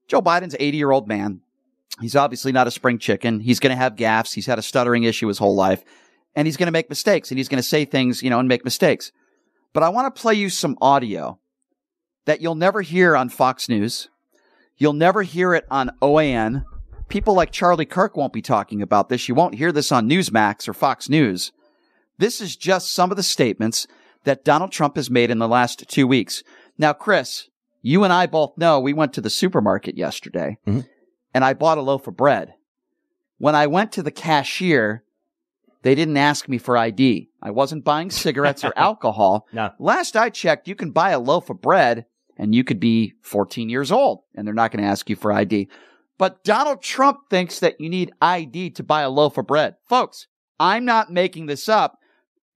Joe 0.08 0.22
Biden's 0.22 0.56
80 0.60 0.78
year 0.78 0.92
old 0.92 1.08
man. 1.08 1.42
He's 2.02 2.16
obviously 2.16 2.52
not 2.52 2.68
a 2.68 2.72
spring 2.72 3.00
chicken. 3.00 3.40
He's 3.40 3.60
going 3.60 3.72
to 3.72 3.82
have 3.82 3.96
gaffes. 3.96 4.34
He's 4.34 4.46
had 4.46 4.60
a 4.60 4.64
stuttering 4.64 5.04
issue 5.04 5.28
his 5.28 5.38
whole 5.38 5.56
life 5.56 5.84
and 6.38 6.46
he's 6.46 6.56
going 6.56 6.68
to 6.68 6.72
make 6.72 6.88
mistakes 6.88 7.32
and 7.32 7.40
he's 7.40 7.50
going 7.50 7.62
to 7.62 7.68
say 7.68 7.84
things, 7.84 8.22
you 8.22 8.30
know, 8.30 8.40
and 8.40 8.48
make 8.48 8.64
mistakes. 8.64 9.12
But 9.74 9.82
I 9.82 9.90
want 9.90 10.14
to 10.14 10.22
play 10.22 10.36
you 10.36 10.50
some 10.50 10.78
audio 10.80 11.40
that 12.28 12.42
you'll 12.42 12.56
never 12.56 12.82
hear 12.82 13.16
on 13.16 13.30
Fox 13.30 13.70
News. 13.70 14.10
You'll 14.76 14.92
never 14.92 15.24
hear 15.24 15.54
it 15.54 15.66
on 15.72 15.92
OAN. 16.02 16.66
People 17.08 17.34
like 17.34 17.52
Charlie 17.52 17.86
Kirk 17.86 18.18
won't 18.18 18.34
be 18.34 18.42
talking 18.42 18.82
about 18.82 19.08
this. 19.08 19.30
You 19.30 19.34
won't 19.34 19.56
hear 19.56 19.72
this 19.72 19.94
on 19.94 20.10
Newsmax 20.10 20.68
or 20.68 20.74
Fox 20.74 21.08
News. 21.08 21.54
This 22.18 22.42
is 22.42 22.58
just 22.58 22.94
some 22.94 23.12
of 23.12 23.18
the 23.18 23.24
statements 23.24 23.88
that 24.26 24.44
Donald 24.44 24.74
Trump 24.74 24.98
has 24.98 25.10
made 25.10 25.32
in 25.32 25.40
the 25.40 25.48
last 25.48 25.88
two 25.88 26.06
weeks. 26.06 26.44
Now, 26.78 26.92
Chris, 26.92 27.48
you 27.82 28.04
and 28.04 28.12
I 28.12 28.26
both 28.26 28.58
know 28.58 28.78
we 28.78 28.92
went 28.92 29.14
to 29.14 29.22
the 29.22 29.30
supermarket 29.30 29.98
yesterday 29.98 30.58
mm-hmm. 30.68 30.82
and 31.34 31.46
I 31.46 31.54
bought 31.54 31.78
a 31.78 31.82
loaf 31.82 32.08
of 32.08 32.18
bread. 32.18 32.56
When 33.38 33.56
I 33.56 33.68
went 33.68 33.94
to 33.94 34.04
the 34.04 34.12
cashier, 34.12 35.06
they 35.84 35.96
didn't 35.96 36.18
ask 36.18 36.50
me 36.50 36.58
for 36.58 36.76
ID. 36.76 37.30
I 37.42 37.52
wasn't 37.52 37.86
buying 37.86 38.12
cigarettes 38.12 38.66
or 38.66 38.74
alcohol. 38.78 39.48
No. 39.54 39.72
Last 39.80 40.18
I 40.18 40.30
checked, 40.30 40.68
you 40.68 40.76
can 40.76 40.92
buy 40.92 41.12
a 41.12 41.20
loaf 41.20 41.50
of 41.50 41.62
bread 41.62 42.06
and 42.38 42.56
you 42.56 42.64
could 42.64 42.80
be 42.80 43.14
14 43.22 43.70
years 43.70 43.92
old 43.92 44.22
and 44.36 44.46
they're 44.46 44.54
not 44.54 44.72
going 44.72 44.84
to 44.84 44.90
ask 44.90 45.10
you 45.10 45.16
for 45.16 45.32
ID. 45.32 45.70
But 46.18 46.44
Donald 46.44 46.82
Trump 46.82 47.30
thinks 47.30 47.60
that 47.60 47.80
you 47.80 47.90
need 47.90 48.12
ID 48.22 48.72
to 48.72 48.84
buy 48.84 49.02
a 49.02 49.10
loaf 49.10 49.38
of 49.38 49.48
bread. 49.48 49.76
Folks, 49.88 50.28
I'm 50.60 50.86
not 50.86 51.12
making 51.12 51.46
this 51.46 51.70
up 51.70 52.00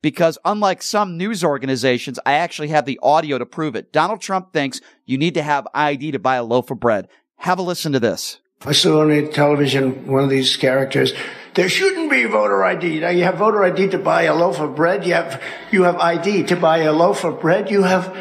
because 0.02 0.38
unlike 0.46 0.82
some 0.82 1.18
news 1.18 1.44
organizations, 1.44 2.20
I 2.26 2.34
actually 2.34 2.70
have 2.70 2.86
the 2.86 3.00
audio 3.04 3.38
to 3.38 3.46
prove 3.46 3.76
it. 3.76 3.94
Donald 3.94 4.22
Trump 4.22 4.52
thinks 4.54 4.82
you 5.06 5.18
need 5.18 5.36
to 5.36 5.44
have 5.44 5.68
ID 5.74 6.12
to 6.12 6.20
buy 6.20 6.36
a 6.36 6.44
loaf 6.44 6.72
of 6.72 6.80
bread. 6.80 7.08
Have 7.38 7.60
a 7.60 7.64
listen 7.64 7.92
to 7.94 8.00
this. 8.00 8.40
I 8.64 8.74
saw 8.74 9.02
on 9.02 9.32
television 9.32 10.06
one 10.08 10.24
of 10.24 10.30
these 10.30 10.56
characters. 10.56 11.14
There 11.56 11.68
shouldn't 11.68 12.12
be 12.12 12.26
voter 12.26 12.64
ID. 12.64 13.00
Now 13.00 13.10
you 13.10 13.24
have 13.24 13.38
voter 13.38 13.64
ID 13.64 13.90
to 13.90 13.98
buy 13.98 14.24
a 14.24 14.36
loaf 14.36 14.60
of 14.60 14.76
bread. 14.76 15.06
You 15.06 15.14
have 15.14 15.42
you 15.72 15.84
have 15.84 15.98
ID 15.98 16.44
to 16.44 16.56
buy 16.56 16.80
a 16.80 16.94
loaf 16.94 17.24
of 17.24 17.42
bread. 17.42 17.72
You 17.72 17.84
have 17.84 18.16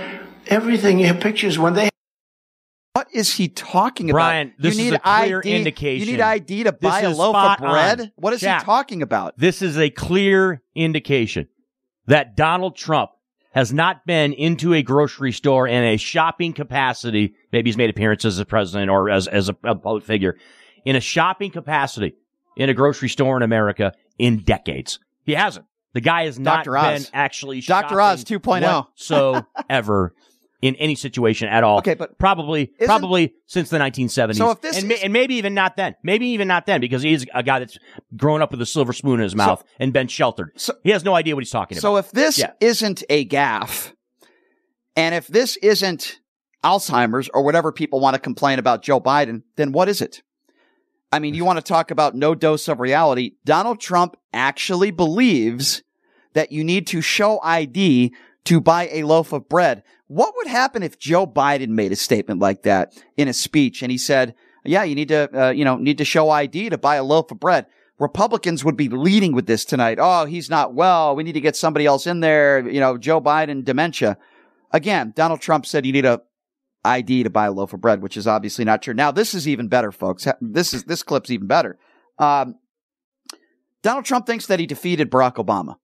everything. 0.50 0.98
You 0.98 1.06
have 1.06 1.20
pictures 1.20 1.58
when 1.58 1.74
they. 1.74 1.88
What 2.92 3.06
is 3.12 3.34
he 3.34 3.48
talking 3.48 4.10
about? 4.10 4.16
Brian, 4.16 4.52
this 4.58 4.76
you 4.76 4.84
is 4.84 4.90
need 4.90 4.96
a 4.96 4.98
clear 4.98 5.38
ID, 5.38 5.56
indication. 5.56 6.06
You 6.06 6.12
need 6.12 6.20
ID 6.20 6.64
to 6.64 6.72
buy 6.72 7.02
a 7.02 7.10
loaf 7.10 7.36
of 7.36 7.58
bread? 7.58 8.00
on. 8.00 8.12
What 8.16 8.32
is 8.32 8.40
Jack, 8.40 8.62
he 8.62 8.64
talking 8.66 9.02
about? 9.02 9.38
This 9.38 9.62
is 9.62 9.78
a 9.78 9.90
clear 9.90 10.60
indication 10.74 11.48
that 12.06 12.36
Donald 12.36 12.76
Trump 12.76 13.10
has 13.52 13.72
not 13.72 14.04
been 14.06 14.32
into 14.32 14.74
a 14.74 14.82
grocery 14.82 15.32
store 15.32 15.66
in 15.66 15.82
a 15.82 15.96
shopping 15.96 16.52
capacity. 16.52 17.34
Maybe 17.52 17.70
he's 17.70 17.76
made 17.76 17.90
appearances 17.90 18.34
as 18.34 18.40
a 18.40 18.44
president 18.44 18.90
or 18.90 19.08
as, 19.08 19.28
as 19.28 19.48
a, 19.48 19.56
a 19.64 19.74
public 19.74 20.04
figure 20.04 20.36
in 20.84 20.96
a 20.96 21.00
shopping 21.00 21.50
capacity 21.50 22.14
in 22.56 22.68
a 22.68 22.74
grocery 22.74 23.08
store 23.08 23.36
in 23.36 23.42
America 23.42 23.92
in 24.18 24.38
decades. 24.38 24.98
He 25.24 25.34
hasn't. 25.34 25.66
The 25.92 26.00
guy 26.00 26.24
has 26.24 26.38
not 26.38 26.64
Dr. 26.64 26.76
Oz. 26.76 27.04
been 27.04 27.10
actually 27.14 27.60
Dr. 27.60 28.00
Oz 28.00 28.20
shopping 28.20 28.38
2.0. 28.40 28.86
whatsoever 28.86 30.14
in 30.62 30.74
any 30.76 30.94
situation 30.94 31.48
at 31.48 31.64
all. 31.64 31.78
Okay, 31.78 31.94
but 31.94 32.18
probably 32.18 32.66
probably 32.84 33.34
since 33.46 33.70
the 33.70 33.78
1970s. 33.78 34.36
So 34.36 34.50
if 34.50 34.60
this 34.60 34.78
and, 34.78 34.88
ma- 34.88 34.94
is- 34.94 35.02
and 35.04 35.12
maybe 35.12 35.36
even 35.36 35.54
not 35.54 35.76
then, 35.76 35.94
maybe 36.02 36.26
even 36.28 36.48
not 36.48 36.66
then, 36.66 36.80
because 36.80 37.02
he's 37.02 37.24
a 37.34 37.42
guy 37.42 37.58
that's 37.60 37.78
grown 38.16 38.42
up 38.42 38.50
with 38.50 38.60
a 38.60 38.66
silver 38.66 38.92
spoon 38.92 39.14
in 39.14 39.20
his 39.24 39.34
mouth 39.34 39.64
and 39.78 39.92
been 39.92 40.08
sheltered. 40.08 40.52
So, 40.56 40.74
he 40.84 40.90
has 40.90 41.04
no 41.04 41.14
idea 41.14 41.34
what 41.34 41.42
he's 41.42 41.50
talking 41.50 41.76
about. 41.78 41.82
So 41.82 41.96
if 41.96 42.10
this 42.10 42.38
Yeah. 42.38 42.52
isn't 42.60 43.02
a 43.08 43.26
gaffe, 43.26 43.92
and 44.96 45.14
if 45.14 45.26
this 45.28 45.56
isn't 45.58 46.18
Alzheimer's 46.62 47.30
or 47.32 47.42
whatever 47.42 47.72
people 47.72 48.00
want 48.00 48.14
to 48.14 48.20
complain 48.20 48.58
about 48.58 48.82
Joe 48.82 49.00
Biden, 49.00 49.42
then 49.56 49.72
what 49.72 49.88
is 49.88 50.00
it? 50.02 50.22
I 51.12 51.18
mean, 51.18 51.34
you 51.34 51.44
want 51.44 51.56
to 51.58 51.62
talk 51.64 51.90
about 51.90 52.14
no 52.14 52.34
dose 52.34 52.68
of 52.68 52.78
reality. 52.80 53.32
Donald 53.44 53.80
Trump 53.80 54.16
actually 54.32 54.90
believes 54.90 55.82
that 56.34 56.52
you 56.52 56.62
need 56.62 56.86
to 56.88 57.00
show 57.00 57.40
ID 57.42 58.12
to 58.44 58.60
buy 58.60 58.88
a 58.88 59.04
loaf 59.04 59.32
of 59.32 59.48
bread. 59.48 59.82
What 60.06 60.34
would 60.36 60.46
happen 60.46 60.82
if 60.82 60.98
Joe 60.98 61.26
Biden 61.26 61.68
made 61.68 61.92
a 61.92 61.96
statement 61.96 62.40
like 62.40 62.62
that 62.62 62.92
in 63.16 63.28
a 63.28 63.32
speech 63.32 63.82
and 63.82 63.92
he 63.92 63.98
said, 63.98 64.34
yeah, 64.64 64.82
you 64.82 64.94
need 64.94 65.08
to, 65.08 65.46
uh, 65.46 65.50
you 65.50 65.64
know, 65.64 65.76
need 65.76 65.98
to 65.98 66.04
show 66.04 66.30
ID 66.30 66.70
to 66.70 66.78
buy 66.78 66.96
a 66.96 67.04
loaf 67.04 67.30
of 67.30 67.40
bread. 67.40 67.66
Republicans 67.98 68.64
would 68.64 68.76
be 68.76 68.88
leading 68.88 69.34
with 69.34 69.46
this 69.46 69.64
tonight. 69.64 69.98
Oh, 70.00 70.24
he's 70.24 70.48
not 70.48 70.74
well. 70.74 71.14
We 71.14 71.22
need 71.22 71.32
to 71.32 71.40
get 71.40 71.54
somebody 71.54 71.86
else 71.86 72.06
in 72.06 72.20
there. 72.20 72.66
You 72.68 72.80
know, 72.80 72.96
Joe 72.96 73.20
Biden, 73.20 73.64
dementia. 73.64 74.16
Again, 74.72 75.12
Donald 75.14 75.40
Trump 75.40 75.66
said 75.66 75.84
you 75.84 75.92
need 75.92 76.06
a 76.06 76.22
ID 76.84 77.24
to 77.24 77.30
buy 77.30 77.46
a 77.46 77.52
loaf 77.52 77.74
of 77.74 77.80
bread, 77.80 78.00
which 78.02 78.16
is 78.16 78.26
obviously 78.26 78.64
not 78.64 78.80
true. 78.82 78.94
Now, 78.94 79.10
this 79.10 79.34
is 79.34 79.46
even 79.46 79.68
better, 79.68 79.92
folks. 79.92 80.26
This 80.40 80.72
is, 80.72 80.84
this 80.84 81.02
clip's 81.02 81.30
even 81.30 81.46
better. 81.46 81.78
Um, 82.18 82.56
Donald 83.82 84.06
Trump 84.06 84.26
thinks 84.26 84.46
that 84.46 84.60
he 84.60 84.66
defeated 84.66 85.10
Barack 85.10 85.34
Obama. 85.34 85.76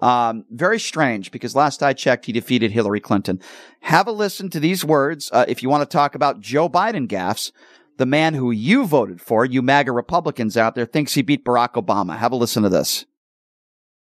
Um, 0.00 0.44
very 0.50 0.80
strange 0.80 1.30
because 1.30 1.54
last 1.54 1.82
I 1.82 1.92
checked, 1.92 2.26
he 2.26 2.32
defeated 2.32 2.70
Hillary 2.70 3.00
Clinton. 3.00 3.40
Have 3.80 4.06
a 4.06 4.12
listen 4.12 4.48
to 4.50 4.60
these 4.60 4.84
words. 4.84 5.30
Uh, 5.32 5.44
if 5.48 5.62
you 5.62 5.68
want 5.68 5.88
to 5.88 5.92
talk 5.92 6.14
about 6.14 6.40
Joe 6.40 6.68
Biden 6.68 7.06
gaffes, 7.06 7.52
the 7.98 8.06
man 8.06 8.34
who 8.34 8.50
you 8.50 8.86
voted 8.86 9.20
for, 9.20 9.44
you 9.44 9.60
MAGA 9.60 9.92
Republicans 9.92 10.56
out 10.56 10.74
there, 10.74 10.86
thinks 10.86 11.14
he 11.14 11.22
beat 11.22 11.44
Barack 11.44 11.74
Obama. 11.74 12.16
Have 12.16 12.32
a 12.32 12.36
listen 12.36 12.62
to 12.62 12.68
this. 12.68 13.04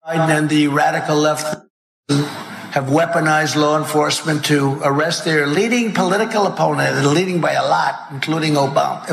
Biden 0.08 0.30
and 0.30 0.50
the 0.50 0.70
radical 0.70 1.18
left 1.18 1.66
have 2.10 2.86
weaponized 2.86 3.56
law 3.56 3.78
enforcement 3.78 4.46
to 4.46 4.80
arrest 4.84 5.26
their 5.26 5.48
leading 5.48 5.92
political 5.94 6.46
opponent, 6.46 7.06
leading 7.06 7.42
by 7.42 7.54
a 7.54 7.64
lot, 7.64 8.08
including 8.12 8.54
Obama. 8.54 9.04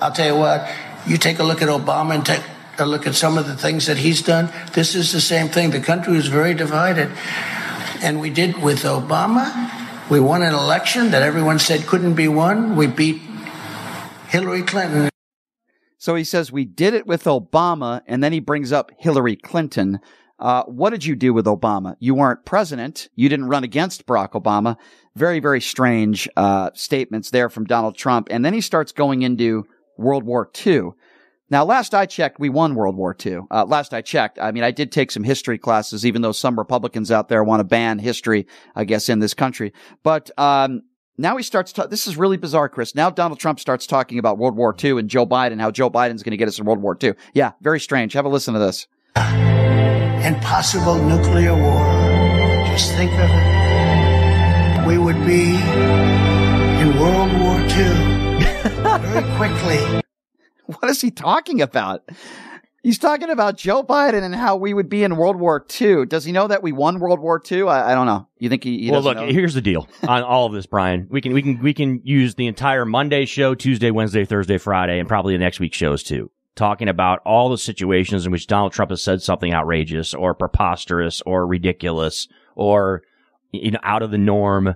I'll 0.00 0.12
tell 0.12 0.26
you 0.26 0.36
what, 0.36 0.68
you 1.06 1.18
take 1.18 1.38
a 1.38 1.44
look 1.44 1.62
at 1.62 1.68
Obama 1.68 2.14
and 2.14 2.24
take 2.24 2.42
a 2.78 2.86
look 2.86 3.06
at 3.06 3.14
some 3.14 3.38
of 3.38 3.46
the 3.46 3.56
things 3.56 3.86
that 3.86 3.98
he's 3.98 4.22
done. 4.22 4.50
This 4.72 4.94
is 4.94 5.12
the 5.12 5.20
same 5.20 5.48
thing. 5.48 5.70
The 5.70 5.80
country 5.80 6.16
is 6.16 6.28
very 6.28 6.54
divided. 6.54 7.10
And 8.02 8.20
we 8.20 8.30
did 8.30 8.62
with 8.62 8.82
Obama. 8.82 9.70
We 10.10 10.20
won 10.20 10.42
an 10.42 10.54
election 10.54 11.10
that 11.12 11.22
everyone 11.22 11.58
said 11.58 11.86
couldn't 11.86 12.14
be 12.14 12.28
won. 12.28 12.76
We 12.76 12.86
beat 12.86 13.20
Hillary 14.28 14.62
Clinton. 14.62 15.08
So 15.98 16.14
he 16.14 16.24
says, 16.24 16.50
We 16.50 16.64
did 16.64 16.94
it 16.94 17.06
with 17.06 17.24
Obama, 17.24 18.02
and 18.06 18.24
then 18.24 18.32
he 18.32 18.40
brings 18.40 18.72
up 18.72 18.90
Hillary 18.98 19.36
Clinton. 19.36 20.00
Uh, 20.38 20.64
what 20.64 20.90
did 20.90 21.04
you 21.04 21.14
do 21.14 21.32
with 21.32 21.46
Obama? 21.46 21.94
You 22.00 22.16
weren't 22.16 22.44
president. 22.44 23.08
You 23.14 23.28
didn't 23.28 23.48
run 23.48 23.62
against 23.62 24.04
Barack 24.06 24.32
Obama. 24.32 24.76
Very, 25.14 25.38
very 25.38 25.60
strange 25.60 26.28
uh, 26.36 26.70
statements 26.74 27.30
there 27.30 27.48
from 27.48 27.66
Donald 27.66 27.96
Trump. 27.96 28.26
And 28.30 28.44
then 28.44 28.52
he 28.52 28.60
starts 28.60 28.90
going 28.90 29.22
into 29.22 29.64
World 29.96 30.24
War 30.24 30.50
II. 30.66 30.90
Now, 31.52 31.66
last 31.66 31.94
I 31.94 32.06
checked, 32.06 32.40
we 32.40 32.48
won 32.48 32.74
World 32.74 32.96
War 32.96 33.14
II. 33.26 33.40
Uh, 33.50 33.66
last 33.66 33.92
I 33.92 34.00
checked, 34.00 34.38
I 34.40 34.52
mean, 34.52 34.64
I 34.64 34.70
did 34.70 34.90
take 34.90 35.10
some 35.10 35.22
history 35.22 35.58
classes, 35.58 36.06
even 36.06 36.22
though 36.22 36.32
some 36.32 36.58
Republicans 36.58 37.10
out 37.10 37.28
there 37.28 37.44
want 37.44 37.60
to 37.60 37.64
ban 37.64 37.98
history, 37.98 38.46
I 38.74 38.84
guess, 38.84 39.10
in 39.10 39.18
this 39.18 39.34
country. 39.34 39.74
But 40.02 40.30
um, 40.38 40.80
now 41.18 41.36
he 41.36 41.42
starts. 41.42 41.74
Ta- 41.74 41.88
this 41.88 42.06
is 42.06 42.16
really 42.16 42.38
bizarre, 42.38 42.70
Chris. 42.70 42.94
Now 42.94 43.10
Donald 43.10 43.38
Trump 43.38 43.60
starts 43.60 43.86
talking 43.86 44.18
about 44.18 44.38
World 44.38 44.56
War 44.56 44.74
II 44.82 44.92
and 44.92 45.10
Joe 45.10 45.26
Biden, 45.26 45.60
how 45.60 45.70
Joe 45.70 45.90
Biden's 45.90 46.22
going 46.22 46.30
to 46.30 46.38
get 46.38 46.48
us 46.48 46.58
in 46.58 46.64
World 46.64 46.80
War 46.80 46.96
II. 47.02 47.12
Yeah, 47.34 47.52
very 47.60 47.80
strange. 47.80 48.14
Have 48.14 48.24
a 48.24 48.30
listen 48.30 48.54
to 48.54 48.60
this. 48.60 48.86
And 49.16 50.40
possible 50.40 50.94
nuclear 50.94 51.54
war. 51.54 52.64
Just 52.68 52.92
think 52.92 53.12
of 53.12 53.28
it. 53.30 54.86
We 54.86 54.96
would 54.96 55.26
be 55.26 55.56
in 56.80 56.98
World 56.98 57.38
War 57.38 57.60
II 57.60 58.12
very 59.02 59.36
quickly. 59.36 60.02
What 60.80 60.90
is 60.90 61.00
he 61.00 61.10
talking 61.10 61.60
about? 61.60 62.02
He's 62.82 62.98
talking 62.98 63.30
about 63.30 63.56
Joe 63.56 63.84
Biden 63.84 64.24
and 64.24 64.34
how 64.34 64.56
we 64.56 64.74
would 64.74 64.88
be 64.88 65.04
in 65.04 65.16
World 65.16 65.36
War 65.36 65.64
II. 65.80 66.06
Does 66.06 66.24
he 66.24 66.32
know 66.32 66.48
that 66.48 66.64
we 66.64 66.72
won 66.72 66.98
World 66.98 67.20
War 67.20 67.40
II? 67.50 67.62
I, 67.62 67.92
I 67.92 67.94
don't 67.94 68.06
know. 68.06 68.26
You 68.38 68.48
think 68.48 68.64
he? 68.64 68.78
he 68.78 68.90
well, 68.90 69.02
look. 69.02 69.16
know? 69.16 69.26
Here's 69.28 69.54
the 69.54 69.60
deal 69.60 69.88
on 70.02 70.24
all 70.24 70.46
of 70.46 70.52
this, 70.52 70.66
Brian. 70.66 71.06
We 71.08 71.20
can 71.20 71.32
we 71.32 71.42
can 71.42 71.62
we 71.62 71.74
can 71.74 72.00
use 72.02 72.34
the 72.34 72.48
entire 72.48 72.84
Monday 72.84 73.24
show, 73.24 73.54
Tuesday, 73.54 73.92
Wednesday, 73.92 74.24
Thursday, 74.24 74.58
Friday, 74.58 74.98
and 74.98 75.08
probably 75.08 75.34
the 75.34 75.38
next 75.38 75.60
week's 75.60 75.76
shows 75.76 76.02
too, 76.02 76.32
talking 76.56 76.88
about 76.88 77.20
all 77.24 77.50
the 77.50 77.58
situations 77.58 78.26
in 78.26 78.32
which 78.32 78.48
Donald 78.48 78.72
Trump 78.72 78.90
has 78.90 79.02
said 79.02 79.22
something 79.22 79.54
outrageous 79.54 80.12
or 80.12 80.34
preposterous 80.34 81.22
or 81.24 81.46
ridiculous 81.46 82.26
or 82.56 83.02
you 83.52 83.70
know 83.70 83.80
out 83.84 84.02
of 84.02 84.10
the 84.10 84.18
norm, 84.18 84.74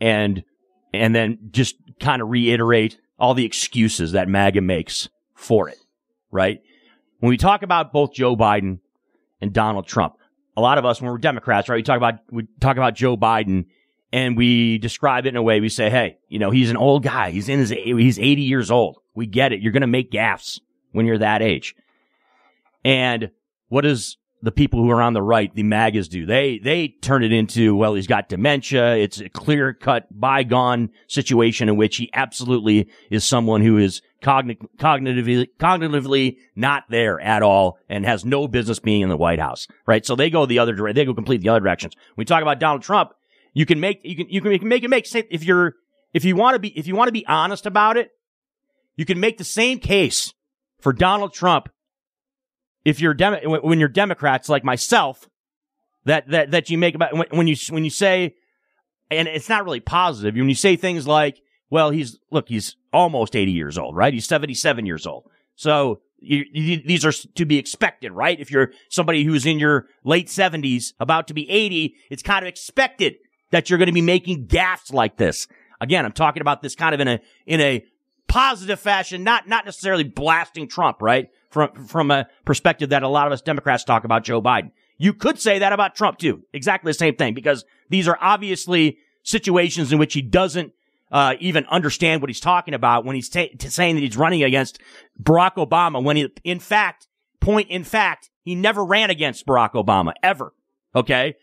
and 0.00 0.44
and 0.94 1.14
then 1.14 1.38
just 1.50 1.76
kind 2.00 2.22
of 2.22 2.30
reiterate 2.30 2.98
all 3.18 3.34
the 3.34 3.44
excuses 3.44 4.12
that 4.12 4.28
MAGA 4.28 4.62
makes 4.62 5.10
for 5.34 5.68
it, 5.68 5.78
right? 6.30 6.60
When 7.20 7.30
we 7.30 7.36
talk 7.36 7.62
about 7.62 7.92
both 7.92 8.12
Joe 8.12 8.36
Biden 8.36 8.80
and 9.40 9.52
Donald 9.52 9.86
Trump, 9.86 10.14
a 10.56 10.60
lot 10.60 10.78
of 10.78 10.84
us, 10.84 11.00
when 11.00 11.10
we're 11.10 11.18
Democrats, 11.18 11.68
right, 11.68 11.76
we 11.76 11.82
talk 11.82 11.96
about, 11.96 12.14
we 12.30 12.46
talk 12.60 12.76
about 12.76 12.94
Joe 12.94 13.16
Biden 13.16 13.66
and 14.12 14.36
we 14.36 14.78
describe 14.78 15.26
it 15.26 15.30
in 15.30 15.36
a 15.36 15.42
way 15.42 15.60
we 15.60 15.68
say, 15.68 15.90
hey, 15.90 16.18
you 16.28 16.38
know, 16.38 16.50
he's 16.50 16.70
an 16.70 16.76
old 16.76 17.02
guy. 17.02 17.30
He's 17.30 17.48
in 17.48 17.58
his, 17.58 17.70
he's 17.70 18.18
80 18.18 18.42
years 18.42 18.70
old. 18.70 18.98
We 19.14 19.26
get 19.26 19.52
it. 19.52 19.60
You're 19.60 19.72
going 19.72 19.80
to 19.80 19.88
make 19.88 20.12
gaffes 20.12 20.60
when 20.92 21.06
you're 21.06 21.18
that 21.18 21.42
age. 21.42 21.74
And 22.84 23.30
what 23.68 23.80
does 23.80 24.16
the 24.40 24.52
people 24.52 24.80
who 24.80 24.90
are 24.90 25.02
on 25.02 25.14
the 25.14 25.22
right, 25.22 25.52
the 25.52 25.64
MAGAs 25.64 26.08
do? 26.08 26.26
They, 26.26 26.58
they 26.58 26.88
turn 26.88 27.24
it 27.24 27.32
into, 27.32 27.74
well, 27.74 27.94
he's 27.94 28.06
got 28.06 28.28
dementia. 28.28 28.96
It's 28.96 29.18
a 29.18 29.28
clear 29.28 29.72
cut 29.72 30.06
bygone 30.10 30.90
situation 31.08 31.68
in 31.68 31.76
which 31.76 31.96
he 31.96 32.08
absolutely 32.12 32.88
is 33.10 33.24
someone 33.24 33.62
who 33.62 33.78
is 33.78 34.00
cogn- 34.24 34.58
cognitively, 34.78 35.48
cognitively 35.58 36.38
not 36.56 36.84
there 36.88 37.20
at 37.20 37.42
all 37.42 37.78
and 37.88 38.04
has 38.04 38.24
no 38.24 38.48
business 38.48 38.78
being 38.78 39.02
in 39.02 39.08
the 39.10 39.16
White 39.16 39.38
House, 39.38 39.68
right? 39.86 40.04
So 40.04 40.16
they 40.16 40.30
go 40.30 40.46
the 40.46 40.58
other 40.58 40.72
direction. 40.72 40.96
They 40.96 41.04
go 41.04 41.14
completely 41.14 41.44
the 41.44 41.50
other 41.50 41.60
directions. 41.60 41.94
When 42.14 42.22
we 42.22 42.24
talk 42.24 42.42
about 42.42 42.58
Donald 42.58 42.82
Trump, 42.82 43.12
you 43.52 43.66
can 43.66 43.78
make, 43.78 44.00
you 44.02 44.16
can, 44.16 44.28
you 44.28 44.40
can, 44.40 44.52
you 44.52 44.58
can 44.58 44.68
make 44.68 44.82
it 44.82 44.88
make 44.88 45.06
sense 45.06 45.26
if 45.30 45.44
you're, 45.44 45.74
if 46.12 46.24
you 46.24 46.34
want 46.34 46.54
to 46.54 46.58
be, 46.58 46.76
if 46.76 46.86
you 46.86 46.96
want 46.96 47.08
to 47.08 47.12
be 47.12 47.26
honest 47.26 47.66
about 47.66 47.96
it, 47.96 48.10
you 48.96 49.04
can 49.04 49.20
make 49.20 49.38
the 49.38 49.44
same 49.44 49.78
case 49.78 50.32
for 50.80 50.92
Donald 50.92 51.34
Trump 51.34 51.68
if 52.84 53.00
you're 53.00 53.14
Dem- 53.14 53.42
when 53.62 53.78
you're 53.78 53.88
Democrats 53.88 54.48
like 54.48 54.64
myself 54.64 55.28
that 56.04 56.28
that 56.28 56.50
that 56.50 56.70
you 56.70 56.78
make 56.78 56.94
about 56.94 57.14
when, 57.14 57.26
when 57.30 57.46
you 57.46 57.56
when 57.70 57.84
you 57.84 57.90
say 57.90 58.34
and 59.10 59.26
it's 59.26 59.48
not 59.48 59.64
really 59.64 59.80
positive 59.80 60.34
when 60.34 60.48
you 60.48 60.54
say 60.54 60.76
things 60.76 61.06
like 61.06 61.40
well 61.70 61.90
he's 61.90 62.18
look 62.30 62.48
he's 62.48 62.76
almost 62.94 63.36
80 63.36 63.52
years 63.52 63.76
old 63.76 63.96
right? 63.96 64.14
He's 64.14 64.26
77 64.26 64.86
years 64.86 65.06
old. 65.06 65.28
So 65.56 66.00
you, 66.18 66.44
you, 66.52 66.82
these 66.84 67.04
are 67.04 67.12
to 67.12 67.44
be 67.44 67.58
expected 67.58 68.12
right? 68.12 68.38
If 68.40 68.50
you're 68.50 68.70
somebody 68.88 69.24
who's 69.24 69.44
in 69.44 69.58
your 69.58 69.86
late 70.04 70.28
70s 70.28 70.94
about 71.00 71.28
to 71.28 71.34
be 71.34 71.50
80 71.50 71.94
it's 72.10 72.22
kind 72.22 72.44
of 72.44 72.48
expected 72.48 73.16
that 73.50 73.68
you're 73.68 73.78
going 73.78 73.88
to 73.88 73.92
be 73.92 74.00
making 74.00 74.46
gaffes 74.46 74.92
like 74.92 75.16
this. 75.16 75.46
Again 75.80 76.04
i'm 76.06 76.12
talking 76.12 76.40
about 76.40 76.62
this 76.62 76.74
kind 76.74 76.94
of 76.94 77.00
in 77.00 77.08
a 77.08 77.20
in 77.46 77.60
a 77.60 77.84
positive 78.28 78.80
fashion 78.80 79.22
not 79.22 79.48
not 79.48 79.64
necessarily 79.64 80.04
blasting 80.04 80.68
trump 80.68 81.02
right? 81.02 81.28
From 81.50 81.86
from 81.86 82.10
a 82.10 82.26
perspective 82.44 82.90
that 82.90 83.02
a 83.02 83.08
lot 83.08 83.26
of 83.26 83.32
us 83.32 83.42
Democrats 83.42 83.84
talk 83.84 84.04
about 84.04 84.24
Joe 84.24 84.40
Biden. 84.40 84.70
You 84.96 85.12
could 85.12 85.38
say 85.38 85.58
that 85.58 85.72
about 85.72 85.94
Trump 85.94 86.18
too. 86.18 86.44
Exactly 86.52 86.90
the 86.90 86.94
same 86.94 87.16
thing 87.16 87.34
because 87.34 87.64
these 87.90 88.08
are 88.08 88.18
obviously 88.20 88.98
situations 89.22 89.92
in 89.92 89.98
which 89.98 90.14
he 90.14 90.22
doesn't 90.22 90.72
uh, 91.10 91.34
even 91.40 91.66
understand 91.66 92.20
what 92.22 92.28
he's 92.28 92.40
talking 92.40 92.74
about 92.74 93.04
when 93.04 93.14
he's 93.14 93.28
ta- 93.28 93.46
saying 93.58 93.94
that 93.94 94.02
he's 94.02 94.16
running 94.16 94.42
against 94.42 94.80
Barack 95.22 95.54
Obama 95.54 96.02
when 96.02 96.16
he, 96.16 96.28
in 96.42 96.58
fact, 96.58 97.08
point 97.40 97.70
in 97.70 97.84
fact, 97.84 98.30
he 98.42 98.54
never 98.54 98.84
ran 98.84 99.10
against 99.10 99.46
Barack 99.46 99.72
Obama 99.72 100.12
ever. 100.22 100.52
Okay. 100.94 101.34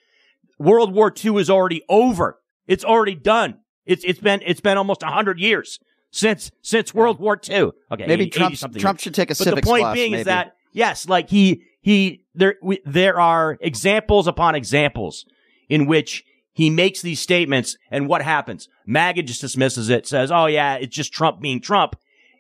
World 0.60 0.94
War 0.94 1.14
II 1.24 1.38
is 1.38 1.50
already 1.50 1.84
over. 1.90 2.40
It's 2.68 2.84
already 2.84 3.16
done. 3.16 3.60
It's, 3.86 4.04
it's 4.04 4.20
been, 4.20 4.42
it's 4.46 4.62
been 4.62 4.78
almost 4.78 5.04
a 5.04 5.08
hundred 5.08 5.40
years 5.40 5.80
since 6.12 6.52
since 6.62 6.94
World 6.94 7.20
War 7.20 7.40
II. 7.50 7.72
Okay, 7.92 8.06
Maybe 8.06 8.26
80, 8.26 8.30
Trump 8.30 8.54
80 8.54 8.80
Trump 8.80 9.00
should 9.00 9.16
take 9.16 9.32
a 9.32 9.36
but 9.36 9.56
the 9.56 9.62
point 9.62 9.82
class, 9.82 9.96
being 9.96 10.12
maybe. 10.12 10.22
is 10.22 10.26
that 10.26 10.56
yes, 10.74 11.08
like 11.08 11.30
he 11.30 11.64
he 11.82 12.26
there 12.36 12.56
we, 12.62 12.82
there 12.86 13.20
are 13.20 13.58
examples 13.62 14.28
upon 14.28 14.56
examples 14.56 15.26
in 15.70 15.88
which 15.88 16.24
he 16.54 16.70
makes 16.70 17.02
these 17.02 17.20
statements, 17.20 17.78
and 17.90 18.08
what 18.08 18.22
happens? 18.22 18.68
MAGA 18.86 19.24
just 19.24 19.42
dismisses 19.42 19.90
it, 19.90 20.08
says, 20.08 20.32
"Oh 20.32 20.48
yeah, 20.48 20.76
it's 20.76 20.96
just 20.96 21.14
Trump 21.14 21.42
being 21.42 21.62
Trump," 21.62 21.96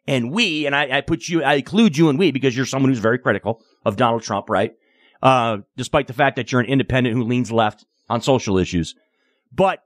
and 0.07 0.31
we 0.31 0.65
and 0.65 0.75
I, 0.75 0.97
I 0.97 1.01
put 1.01 1.27
you, 1.27 1.43
I 1.43 1.55
include 1.55 1.97
you 1.97 2.09
and 2.09 2.19
we 2.19 2.31
because 2.31 2.55
you're 2.55 2.65
someone 2.65 2.89
who's 2.91 2.99
very 2.99 3.19
critical 3.19 3.63
of 3.85 3.95
Donald 3.95 4.23
Trump, 4.23 4.49
right? 4.49 4.73
Uh, 5.21 5.59
despite 5.77 6.07
the 6.07 6.13
fact 6.13 6.35
that 6.35 6.51
you're 6.51 6.61
an 6.61 6.67
independent 6.67 7.15
who 7.15 7.23
leans 7.23 7.51
left 7.51 7.85
on 8.09 8.21
social 8.21 8.57
issues, 8.57 8.95
but 9.53 9.83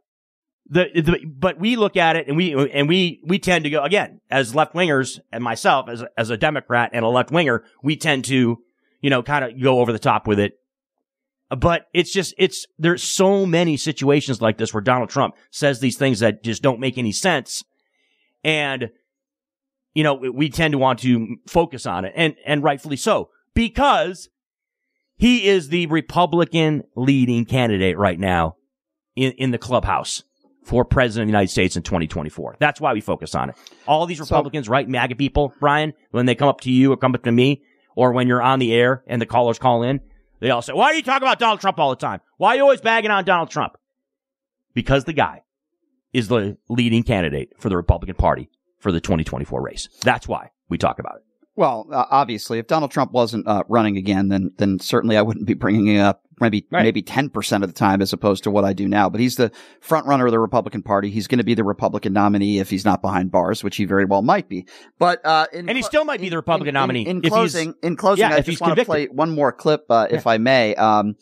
the, 0.68 0.90
the 0.96 1.26
but 1.26 1.60
we 1.60 1.76
look 1.76 1.96
at 1.96 2.16
it 2.16 2.28
and 2.28 2.36
we 2.36 2.72
and 2.72 2.90
we 2.90 3.22
we 3.26 3.38
tend 3.38 3.66
to 3.66 3.70
go 3.70 3.84
again 3.84 4.22
as 4.32 4.56
left 4.56 4.74
wingers 4.74 5.20
and 5.32 5.44
myself 5.44 5.88
as 5.90 6.04
as 6.18 6.30
a 6.30 6.38
Democrat 6.38 6.90
and 6.94 7.06
a 7.06 7.10
left 7.10 7.32
winger 7.32 7.64
we 7.84 7.96
tend 7.96 8.26
to 8.26 8.58
you 9.02 9.10
know 9.10 9.22
kind 9.22 9.46
of 9.46 9.62
go 9.62 9.80
over 9.80 9.92
the 9.92 10.00
top 10.00 10.28
with 10.28 10.40
it 10.40 10.58
but 11.56 11.88
it's 11.94 12.12
just 12.12 12.34
it's 12.38 12.66
there's 12.78 13.04
so 13.04 13.46
many 13.46 13.78
situations 13.78 14.42
like 14.42 14.58
this 14.58 14.74
where 14.74 14.82
Donald 14.82 15.10
Trump 15.10 15.36
says 15.52 15.80
these 15.80 15.98
things 15.98 16.20
that 16.20 16.44
just 16.44 16.62
don't 16.62 16.80
make 16.80 16.98
any 16.98 17.12
sense 17.12 17.64
and 18.44 18.90
you 19.94 20.04
know 20.04 20.14
we 20.14 20.50
tend 20.50 20.72
to 20.72 20.78
want 20.78 21.00
to 21.00 21.38
focus 21.48 21.86
on 21.86 22.06
it 22.06 22.14
and 22.16 22.36
and 22.46 22.64
rightfully 22.64 22.98
so 22.98 23.30
because 23.54 24.30
he 25.18 25.48
is 25.48 25.70
the 25.70 25.88
Republican 25.88 26.84
leading 26.96 27.46
candidate 27.46 27.98
right 27.98 28.20
now 28.20 28.56
in 29.16 29.32
in 29.34 29.52
the 29.52 29.58
clubhouse 29.58 30.24
for 30.64 30.84
president 30.84 31.24
of 31.24 31.28
the 31.28 31.32
United 31.32 31.52
States 31.52 31.76
in 31.76 31.84
2024. 31.84 32.56
That's 32.60 32.82
why 32.82 32.94
we 32.94 33.00
focus 33.00 33.36
on 33.36 33.52
it. 33.52 33.56
All 33.88 34.08
these 34.08 34.20
Republicans, 34.20 34.68
right, 34.68 34.90
MAGA 34.90 35.16
people, 35.16 35.54
Brian, 35.60 35.94
when 36.10 36.26
they 36.26 36.34
come 36.34 36.48
up 36.48 36.62
to 36.62 36.72
you 36.72 36.92
or 36.92 36.98
come 36.98 37.14
up 37.14 37.22
to 37.24 37.32
me, 37.32 37.62
or 37.96 38.12
when 38.12 38.28
you're 38.28 38.42
on 38.42 38.58
the 38.58 38.74
air 38.74 39.04
and 39.06 39.22
the 39.22 39.28
callers 39.28 39.60
call 39.60 39.84
in, 39.84 40.02
they 40.46 40.52
all 40.52 40.62
say, 40.62 40.74
why 40.74 40.86
are 40.86 40.94
you 40.94 41.02
talking 41.02 41.28
about 41.28 41.40
Donald 41.40 41.60
Trump 41.60 41.80
all 41.80 41.90
the 41.90 41.96
time? 41.96 42.22
Why 42.38 42.50
are 42.50 42.56
you 42.58 42.62
always 42.62 42.80
bagging 42.80 43.10
on 43.10 43.26
Donald 43.26 43.50
Trump? 43.50 43.78
Because 44.76 45.06
the 45.06 45.14
guy 45.14 45.42
is 46.14 46.28
the 46.28 46.56
leading 46.70 47.02
candidate 47.02 47.54
for 47.58 47.70
the 47.70 47.76
Republican 47.76 48.16
Party 48.16 48.52
for 48.78 48.92
the 48.92 49.02
2024 49.02 49.60
race. 49.60 49.90
That's 50.04 50.28
why 50.28 50.52
we 50.70 50.78
talk 50.78 51.00
about 51.00 51.16
it. 51.16 51.24
Well, 51.58 51.88
uh, 51.92 52.06
obviously, 52.10 52.60
if 52.60 52.68
Donald 52.68 52.92
Trump 52.92 53.12
wasn't 53.12 53.48
uh, 53.48 53.64
running 53.70 53.98
again, 53.98 54.28
then 54.30 54.52
then 54.58 54.80
certainly 54.80 55.16
I 55.18 55.22
wouldn't 55.22 55.46
be 55.46 55.54
bringing 55.54 55.88
it 55.88 56.00
up. 56.00 56.22
Maybe 56.42 56.68
maybe 56.70 57.02
ten 57.02 57.30
percent 57.30 57.64
of 57.64 57.70
the 57.70 57.74
time, 57.74 58.02
as 58.02 58.12
opposed 58.12 58.44
to 58.44 58.52
what 58.52 58.66
I 58.66 58.74
do 58.74 58.90
now. 58.90 59.10
But 59.10 59.22
he's 59.22 59.38
the 59.38 59.52
front 59.80 60.06
runner 60.06 60.26
of 60.26 60.34
the 60.34 60.40
Republican 60.40 60.82
Party. 60.84 61.10
He's 61.10 61.28
going 61.28 61.38
to 61.38 61.46
be 61.46 61.54
the 61.54 61.64
Republican 61.64 62.12
nominee 62.12 62.60
if 62.60 62.70
he's 62.70 62.84
not 62.84 63.02
behind 63.02 63.32
bars, 63.32 63.64
which 63.64 63.78
he 63.78 63.86
very 63.86 64.04
well 64.04 64.22
might 64.22 64.50
be. 64.50 64.68
But 65.00 65.26
uh, 65.26 65.48
in 65.54 65.70
and 65.70 65.78
he 65.78 65.82
still 65.82 66.04
might 66.04 66.20
be 66.20 66.28
the 66.28 66.36
Republican 66.36 66.74
nominee 66.74 67.08
In, 67.08 67.20
if 67.20 67.24
he's- 67.24 67.32
closing, 67.34 67.74
in 67.82 67.96
closing, 67.96 68.30
yeah, 68.30 68.36
I 68.36 68.42
just 68.42 68.60
want 68.60 68.76
to 68.78 68.84
play 68.84 69.06
one 69.06 69.32
more 69.32 69.54
clip, 69.54 69.86
uh, 69.90 70.08
if 70.12 70.28
I 70.28 70.38
may. 70.38 70.76
Um, 70.76 71.16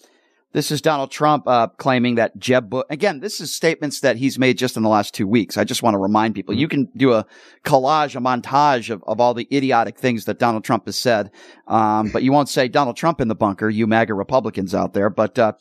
this 0.53 0.71
is 0.71 0.81
Donald 0.81 1.09
Trump 1.09 1.47
uh, 1.47 1.67
claiming 1.67 2.15
that 2.15 2.37
Jeb 2.37 2.69
Bush. 2.69 2.85
Again, 2.91 3.19
this 3.19 3.41
is 3.41 3.53
statements 3.53 4.01
that 4.01 4.17
he's 4.17 4.37
made 4.37 4.57
just 4.57 4.77
in 4.77 4.83
the 4.83 4.89
last 4.89 5.13
two 5.13 5.27
weeks. 5.27 5.57
I 5.57 5.63
just 5.63 5.81
want 5.81 5.95
to 5.95 5.97
remind 5.97 6.35
people. 6.35 6.53
You 6.53 6.67
can 6.67 6.85
do 6.95 7.13
a 7.13 7.25
collage, 7.65 8.15
a 8.15 8.19
montage 8.19 8.91
of, 8.91 9.03
of 9.07 9.19
all 9.19 9.33
the 9.33 9.47
idiotic 9.51 9.97
things 9.97 10.25
that 10.25 10.37
Donald 10.37 10.63
Trump 10.63 10.85
has 10.85 10.95
said, 10.95 11.31
um, 11.67 12.09
but 12.11 12.21
you 12.21 12.31
won't 12.31 12.49
say 12.49 12.67
Donald 12.67 12.95
Trump 12.95 13.19
in 13.19 13.27
the 13.27 13.35
bunker. 13.35 13.67
You 13.67 13.87
MAGA 13.87 14.13
Republicans 14.13 14.75
out 14.75 14.93
there, 14.93 15.09
but 15.09 15.37
uh, 15.39 15.53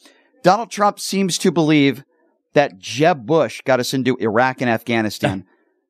Donald 0.42 0.70
Trump 0.70 1.00
seems 1.00 1.38
to 1.38 1.50
believe 1.50 2.04
that 2.52 2.78
Jeb 2.78 3.24
Bush 3.24 3.62
got 3.62 3.80
us 3.80 3.94
into 3.94 4.16
Iraq 4.16 4.60
and 4.60 4.68
Afghanistan. 4.68 5.46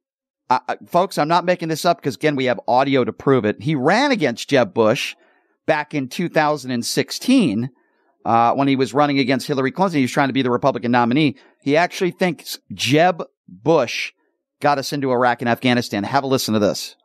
uh, 0.51 0.61
folks, 0.87 1.19
I'm 1.19 1.29
not 1.29 1.45
making 1.45 1.69
this 1.69 1.85
up 1.85 1.99
because 1.99 2.15
again, 2.15 2.37
we 2.37 2.45
have 2.45 2.61
audio 2.69 3.03
to 3.03 3.13
prove 3.13 3.45
it. 3.45 3.63
He 3.63 3.75
ran 3.75 4.13
against 4.13 4.49
Jeb 4.49 4.73
Bush 4.73 5.17
back 5.67 5.93
in 5.93 6.09
2016 6.09 7.71
uh, 8.25 8.55
when 8.55 8.69
he 8.69 8.77
was 8.77 8.95
running 8.95 9.19
against 9.19 9.47
Hillary 9.47 9.71
Clinton. 9.71 9.99
He 9.99 10.05
was 10.05 10.13
trying 10.13 10.29
to 10.29 10.33
be 10.33 10.43
the 10.43 10.51
Republican 10.51 10.93
nominee. 10.93 11.37
He 11.61 11.77
actually 11.77 12.13
thinks 12.13 12.59
Jeb 12.73 13.23
Bush 13.49 14.13
got 14.61 14.79
us 14.79 14.93
into 14.93 15.11
Iraq 15.11 15.43
and 15.43 15.49
Afghanistan. 15.49 16.05
Have 16.05 16.25
a 16.25 16.27
listen 16.27 16.55
to 16.55 16.61
this. 16.61 16.97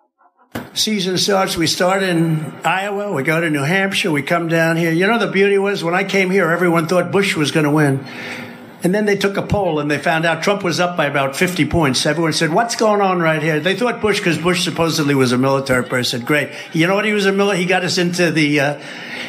Season 0.74 1.18
starts. 1.18 1.58
We 1.58 1.68
start 1.68 2.04
in 2.04 2.54
Iowa. 2.64 3.12
We 3.12 3.24
go 3.24 3.42
to 3.42 3.50
New 3.50 3.64
Hampshire. 3.64 4.12
We 4.12 4.24
come 4.24 4.48
down 4.48 4.78
here. 4.78 4.92
You 4.92 5.08
know, 5.08 5.20
the 5.20 5.28
beauty 5.28 5.58
was 5.58 5.84
when 5.84 5.94
I 5.94 6.04
came 6.04 6.30
here, 6.30 6.50
everyone 6.50 6.88
thought 6.88 7.12
Bush 7.12 7.36
was 7.36 7.52
going 7.52 7.66
to 7.66 7.72
win. 7.72 8.06
And 8.84 8.94
then 8.94 9.06
they 9.06 9.16
took 9.16 9.38
a 9.38 9.42
poll 9.42 9.80
and 9.80 9.90
they 9.90 9.98
found 9.98 10.26
out 10.26 10.44
Trump 10.44 10.64
was 10.64 10.80
up 10.80 10.96
by 10.96 11.06
about 11.06 11.36
50 11.36 11.66
points. 11.66 12.06
Everyone 12.06 12.34
said, 12.34 12.54
What's 12.54 12.76
going 12.76 13.02
on 13.02 13.20
right 13.20 13.42
here? 13.42 13.60
They 13.60 13.76
thought 13.76 14.02
Bush, 14.02 14.20
because 14.20 14.38
Bush 14.38 14.64
supposedly 14.64 15.16
was 15.16 15.32
a 15.32 15.38
military 15.38 15.84
person. 15.84 16.24
Great. 16.24 16.50
You 16.74 16.86
know 16.88 16.96
what? 16.96 17.06
He 17.06 17.14
was 17.14 17.26
a 17.26 17.32
military. 17.32 17.64
He 17.64 17.66
got 17.68 17.84
us 17.84 17.98
into 17.98 18.32
the, 18.32 18.60
uh, 18.60 18.82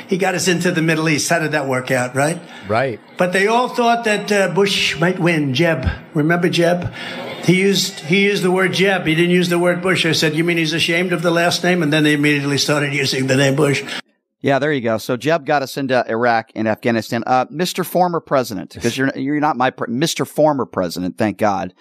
he 0.08 0.18
got 0.18 0.34
us 0.34 0.48
into 0.48 0.70
the 0.70 0.82
Middle 0.82 1.08
East. 1.08 1.30
How 1.30 1.38
did 1.38 1.52
that 1.52 1.66
work 1.66 1.90
out, 1.90 2.14
right? 2.14 2.40
Right. 2.68 3.00
But 3.16 3.32
they 3.32 3.46
all 3.46 3.68
thought 3.68 4.04
that 4.04 4.30
uh, 4.30 4.48
Bush 4.54 4.98
might 4.98 5.18
win. 5.18 5.54
Jeb. 5.54 5.88
Remember 6.14 6.48
Jeb? 6.48 6.92
He 7.44 7.58
used, 7.60 8.00
he 8.00 8.24
used 8.24 8.42
the 8.42 8.50
word 8.50 8.74
Jeb. 8.74 9.06
He 9.06 9.14
didn't 9.14 9.30
use 9.30 9.48
the 9.48 9.58
word 9.58 9.80
Bush. 9.80 10.04
I 10.04 10.12
said, 10.12 10.34
You 10.34 10.44
mean 10.44 10.58
he's 10.58 10.74
ashamed 10.74 11.12
of 11.14 11.22
the 11.22 11.30
last 11.30 11.64
name? 11.64 11.82
And 11.82 11.90
then 11.90 12.04
they 12.04 12.12
immediately 12.12 12.58
started 12.58 12.92
using 12.92 13.26
the 13.26 13.36
name 13.36 13.56
Bush. 13.56 13.82
Yeah, 14.40 14.60
there 14.60 14.72
you 14.72 14.80
go. 14.80 14.98
So 14.98 15.16
Jeb 15.16 15.44
got 15.44 15.62
us 15.62 15.76
into 15.76 16.04
Iraq 16.08 16.50
and 16.54 16.68
Afghanistan. 16.68 17.24
Uh, 17.26 17.46
Mr. 17.46 17.84
Former 17.84 18.20
President, 18.20 18.74
because 18.74 18.96
you're 18.96 19.10
you're 19.16 19.40
not 19.40 19.56
my 19.56 19.70
pre- 19.70 19.88
Mr. 19.88 20.26
Former 20.26 20.64
President, 20.64 21.18
thank 21.18 21.38
God. 21.38 21.74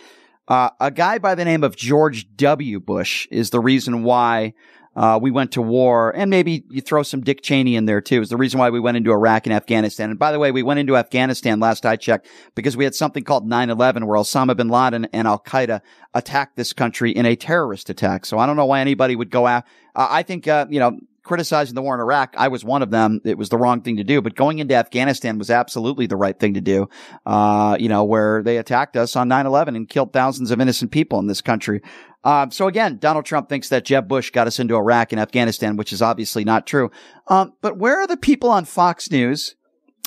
Uh, 0.47 0.69
a 0.79 0.89
guy 0.89 1.17
by 1.17 1.35
the 1.35 1.45
name 1.45 1.63
of 1.63 1.75
George 1.75 2.35
W. 2.35 2.79
Bush 2.79 3.27
is 3.29 3.49
the 3.49 3.59
reason 3.59 4.03
why 4.03 4.53
uh, 4.95 5.19
we 5.21 5.29
went 5.29 5.51
to 5.51 5.61
war, 5.61 6.11
and 6.15 6.31
maybe 6.31 6.63
you 6.71 6.81
throw 6.81 7.03
some 7.03 7.21
Dick 7.21 7.43
Cheney 7.43 7.75
in 7.75 7.85
there 7.85 8.01
too. 8.01 8.21
Is 8.21 8.29
the 8.29 8.37
reason 8.37 8.59
why 8.59 8.71
we 8.71 8.79
went 8.79 8.97
into 8.97 9.11
Iraq 9.11 9.45
and 9.45 9.53
Afghanistan. 9.53 10.09
And 10.09 10.17
by 10.17 10.31
the 10.31 10.39
way, 10.39 10.51
we 10.51 10.63
went 10.63 10.79
into 10.79 10.97
Afghanistan 10.97 11.59
last 11.59 11.85
I 11.85 11.95
checked 11.95 12.27
because 12.55 12.75
we 12.75 12.85
had 12.85 12.95
something 12.95 13.23
called 13.23 13.47
9/11, 13.47 14.05
where 14.07 14.17
Osama 14.17 14.57
bin 14.57 14.69
Laden 14.69 15.05
and 15.13 15.27
Al 15.27 15.39
Qaeda 15.39 15.81
attacked 16.15 16.55
this 16.55 16.73
country 16.73 17.11
in 17.11 17.27
a 17.27 17.35
terrorist 17.35 17.91
attack. 17.91 18.25
So 18.25 18.39
I 18.39 18.47
don't 18.47 18.55
know 18.55 18.65
why 18.65 18.79
anybody 18.79 19.15
would 19.15 19.29
go 19.29 19.45
out. 19.45 19.65
Uh, 19.95 20.07
I 20.09 20.23
think 20.23 20.47
uh, 20.47 20.65
you 20.71 20.79
know 20.79 20.97
criticizing 21.27 21.75
the 21.75 21.81
war 21.81 21.93
in 21.93 21.99
Iraq. 21.99 22.33
I 22.37 22.47
was 22.47 22.63
one 22.63 22.81
of 22.81 22.89
them. 22.89 23.21
It 23.25 23.37
was 23.37 23.49
the 23.49 23.57
wrong 23.57 23.81
thing 23.81 23.97
to 23.97 24.03
do, 24.03 24.21
but 24.21 24.35
going 24.35 24.59
into 24.59 24.73
Afghanistan 24.73 25.37
was 25.37 25.51
absolutely 25.51 26.07
the 26.07 26.15
right 26.15 26.37
thing 26.39 26.53
to 26.55 26.61
do. 26.61 26.89
Uh, 27.25 27.77
you 27.79 27.89
know, 27.89 28.03
where 28.03 28.41
they 28.41 28.57
attacked 28.57 28.95
us 28.95 29.15
on 29.15 29.29
9-11 29.29 29.75
and 29.75 29.89
killed 29.89 30.13
thousands 30.13 30.49
of 30.49 30.61
innocent 30.61 30.91
people 30.91 31.19
in 31.19 31.27
this 31.27 31.41
country. 31.41 31.81
Um, 32.23 32.49
so 32.51 32.67
again, 32.67 32.97
Donald 32.97 33.25
Trump 33.25 33.49
thinks 33.49 33.69
that 33.69 33.85
Jeb 33.85 34.07
Bush 34.07 34.31
got 34.31 34.47
us 34.47 34.59
into 34.59 34.75
Iraq 34.75 35.11
and 35.11 35.21
Afghanistan, 35.21 35.77
which 35.77 35.93
is 35.93 36.01
obviously 36.01 36.43
not 36.43 36.65
true. 36.65 36.89
Um, 37.27 37.53
but 37.61 37.77
where 37.77 37.99
are 37.99 38.07
the 38.07 38.17
people 38.17 38.49
on 38.49 38.65
Fox 38.65 39.11
News 39.11 39.55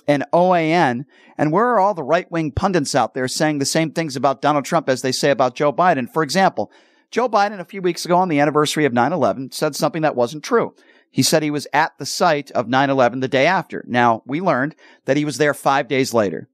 and 0.08 0.24
OAN 0.32 1.04
and 1.38 1.52
where 1.52 1.66
are 1.66 1.78
all 1.78 1.94
the 1.94 2.02
right 2.02 2.30
wing 2.30 2.50
pundits 2.50 2.94
out 2.94 3.14
there 3.14 3.28
saying 3.28 3.58
the 3.58 3.66
same 3.66 3.92
things 3.92 4.16
about 4.16 4.42
Donald 4.42 4.64
Trump 4.64 4.88
as 4.88 5.02
they 5.02 5.12
say 5.12 5.30
about 5.30 5.54
Joe 5.54 5.72
Biden? 5.72 6.10
For 6.12 6.22
example, 6.22 6.70
Joe 7.10 7.28
Biden 7.28 7.58
a 7.58 7.64
few 7.64 7.82
weeks 7.82 8.04
ago 8.04 8.16
on 8.16 8.28
the 8.28 8.38
anniversary 8.38 8.84
of 8.84 8.92
9-11 8.92 9.52
said 9.52 9.74
something 9.74 10.02
that 10.02 10.14
wasn't 10.14 10.44
true. 10.44 10.74
He 11.10 11.22
said 11.22 11.42
he 11.42 11.50
was 11.50 11.66
at 11.72 11.98
the 11.98 12.06
site 12.06 12.50
of 12.52 12.66
9-11 12.66 13.20
the 13.20 13.28
day 13.28 13.46
after. 13.46 13.84
Now, 13.88 14.22
we 14.26 14.40
learned 14.40 14.76
that 15.06 15.16
he 15.16 15.24
was 15.24 15.38
there 15.38 15.54
five 15.54 15.88
days 15.88 16.14
later. 16.14 16.48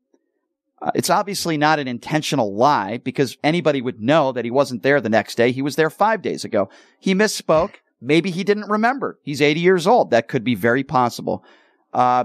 Uh, 0.81 0.91
it's 0.95 1.11
obviously 1.11 1.57
not 1.57 1.79
an 1.79 1.89
intentional 1.89 2.55
lie 2.55 2.99
because 2.99 3.37
anybody 3.43 3.81
would 3.81 4.01
know 4.01 4.33
that 4.33 4.45
he 4.45 4.51
wasn't 4.51 4.83
there 4.83 5.01
the 5.01 5.09
next 5.09 5.37
day. 5.37 5.53
He 5.53 5.63
was 5.63 5.77
there 5.77 5.91
five 5.91 6.23
days 6.23 6.45
ago. 6.45 6.69
He 6.99 7.15
misspoke. 7.15 7.77
Maybe 8.01 8.31
he 8.31 8.45
didn't 8.45 8.69
remember. 8.69 9.19
He's 9.23 9.41
80 9.41 9.61
years 9.61 9.87
old. 9.87 10.11
That 10.11 10.29
could 10.29 10.45
be 10.45 10.55
very 10.55 10.85
possible. 10.85 11.45
Uh, 11.93 12.25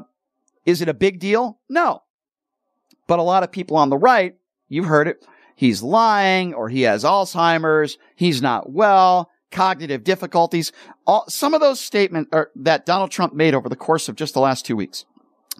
is 0.65 0.81
it 0.81 0.89
a 0.89 0.93
big 0.93 1.19
deal? 1.19 1.59
No. 1.69 2.03
But 3.07 3.19
a 3.19 3.23
lot 3.23 3.43
of 3.43 3.51
people 3.51 3.77
on 3.77 3.89
the 3.89 3.97
right, 3.97 4.35
you've 4.67 4.85
heard 4.85 5.07
it, 5.07 5.25
he's 5.55 5.81
lying 5.81 6.53
or 6.53 6.69
he 6.69 6.83
has 6.83 7.03
Alzheimer's, 7.03 7.97
he's 8.15 8.41
not 8.41 8.69
well, 8.71 9.29
cognitive 9.51 10.03
difficulties. 10.03 10.71
All, 11.05 11.25
some 11.27 11.53
of 11.53 11.61
those 11.61 11.79
statements 11.79 12.31
that 12.55 12.85
Donald 12.85 13.11
Trump 13.11 13.33
made 13.33 13.53
over 13.53 13.69
the 13.69 13.75
course 13.75 14.09
of 14.09 14.15
just 14.15 14.33
the 14.33 14.39
last 14.39 14.65
two 14.65 14.75
weeks. 14.75 15.05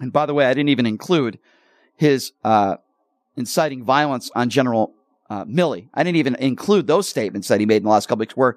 And 0.00 0.12
by 0.12 0.26
the 0.26 0.34
way, 0.34 0.46
I 0.46 0.54
didn't 0.54 0.70
even 0.70 0.86
include 0.86 1.38
his 1.96 2.32
uh, 2.42 2.76
inciting 3.36 3.84
violence 3.84 4.30
on 4.34 4.48
General 4.48 4.94
uh, 5.30 5.44
Milley. 5.44 5.88
I 5.94 6.02
didn't 6.02 6.16
even 6.16 6.34
include 6.36 6.86
those 6.86 7.08
statements 7.08 7.48
that 7.48 7.60
he 7.60 7.66
made 7.66 7.78
in 7.78 7.84
the 7.84 7.90
last 7.90 8.08
couple 8.08 8.20
weeks. 8.20 8.36
Where 8.36 8.56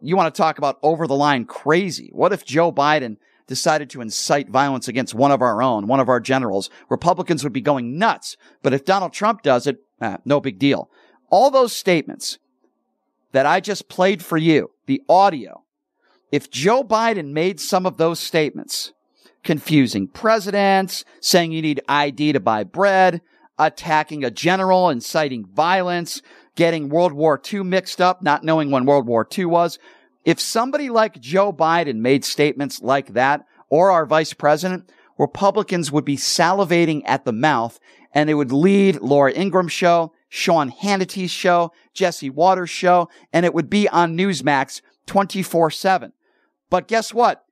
you 0.00 0.16
want 0.16 0.34
to 0.34 0.38
talk 0.38 0.58
about 0.58 0.78
over 0.82 1.06
the 1.06 1.14
line 1.14 1.44
crazy? 1.44 2.10
What 2.12 2.32
if 2.32 2.44
Joe 2.44 2.72
Biden 2.72 3.16
decided 3.46 3.90
to 3.90 4.00
incite 4.00 4.48
violence 4.48 4.88
against 4.88 5.14
one 5.14 5.30
of 5.30 5.42
our 5.42 5.62
own, 5.62 5.86
one 5.86 6.00
of 6.00 6.08
our 6.08 6.20
generals? 6.20 6.70
Republicans 6.88 7.44
would 7.44 7.52
be 7.52 7.60
going 7.60 7.98
nuts. 7.98 8.36
But 8.62 8.72
if 8.72 8.84
Donald 8.84 9.12
Trump 9.12 9.42
does 9.42 9.66
it, 9.66 9.84
eh, 10.00 10.16
no 10.24 10.40
big 10.40 10.58
deal. 10.58 10.90
All 11.30 11.50
those 11.50 11.74
statements 11.74 12.38
that 13.32 13.46
I 13.46 13.60
just 13.60 13.88
played 13.88 14.22
for 14.22 14.38
you, 14.38 14.70
the 14.86 15.02
audio, 15.08 15.64
if 16.32 16.50
Joe 16.50 16.82
Biden 16.82 17.32
made 17.32 17.60
some 17.60 17.86
of 17.86 17.96
those 17.96 18.20
statements, 18.20 18.92
confusing 19.42 20.08
presidents, 20.08 21.04
saying 21.20 21.52
you 21.52 21.62
need 21.62 21.80
ID 21.88 22.32
to 22.32 22.40
buy 22.40 22.64
bread, 22.64 23.20
attacking 23.58 24.24
a 24.24 24.30
general, 24.30 24.90
inciting 24.90 25.44
violence, 25.44 26.22
getting 26.56 26.88
World 26.88 27.12
War 27.12 27.40
II 27.52 27.64
mixed 27.64 28.00
up, 28.00 28.22
not 28.22 28.44
knowing 28.44 28.70
when 28.70 28.86
World 28.86 29.06
War 29.06 29.26
II 29.36 29.44
was. 29.46 29.78
If 30.24 30.40
somebody 30.40 30.88
like 30.88 31.20
Joe 31.20 31.52
Biden 31.52 31.96
made 31.96 32.24
statements 32.24 32.80
like 32.80 33.12
that, 33.12 33.44
or 33.68 33.90
our 33.90 34.06
vice 34.06 34.32
president, 34.32 34.90
Republicans 35.18 35.92
would 35.92 36.04
be 36.04 36.16
salivating 36.16 37.02
at 37.04 37.24
the 37.24 37.32
mouth 37.32 37.78
and 38.12 38.28
they 38.28 38.34
would 38.34 38.52
lead 38.52 39.00
Laura 39.00 39.32
Ingraham 39.32 39.68
show, 39.68 40.12
Sean 40.36 40.68
Hannity's 40.68 41.30
show, 41.30 41.70
Jesse 41.92 42.28
Watters 42.28 42.68
show, 42.68 43.08
and 43.32 43.46
it 43.46 43.54
would 43.54 43.70
be 43.70 43.88
on 43.88 44.18
Newsmax 44.18 44.82
24 45.06 45.70
7. 45.70 46.12
But 46.68 46.88
guess 46.88 47.14
what? 47.14 47.44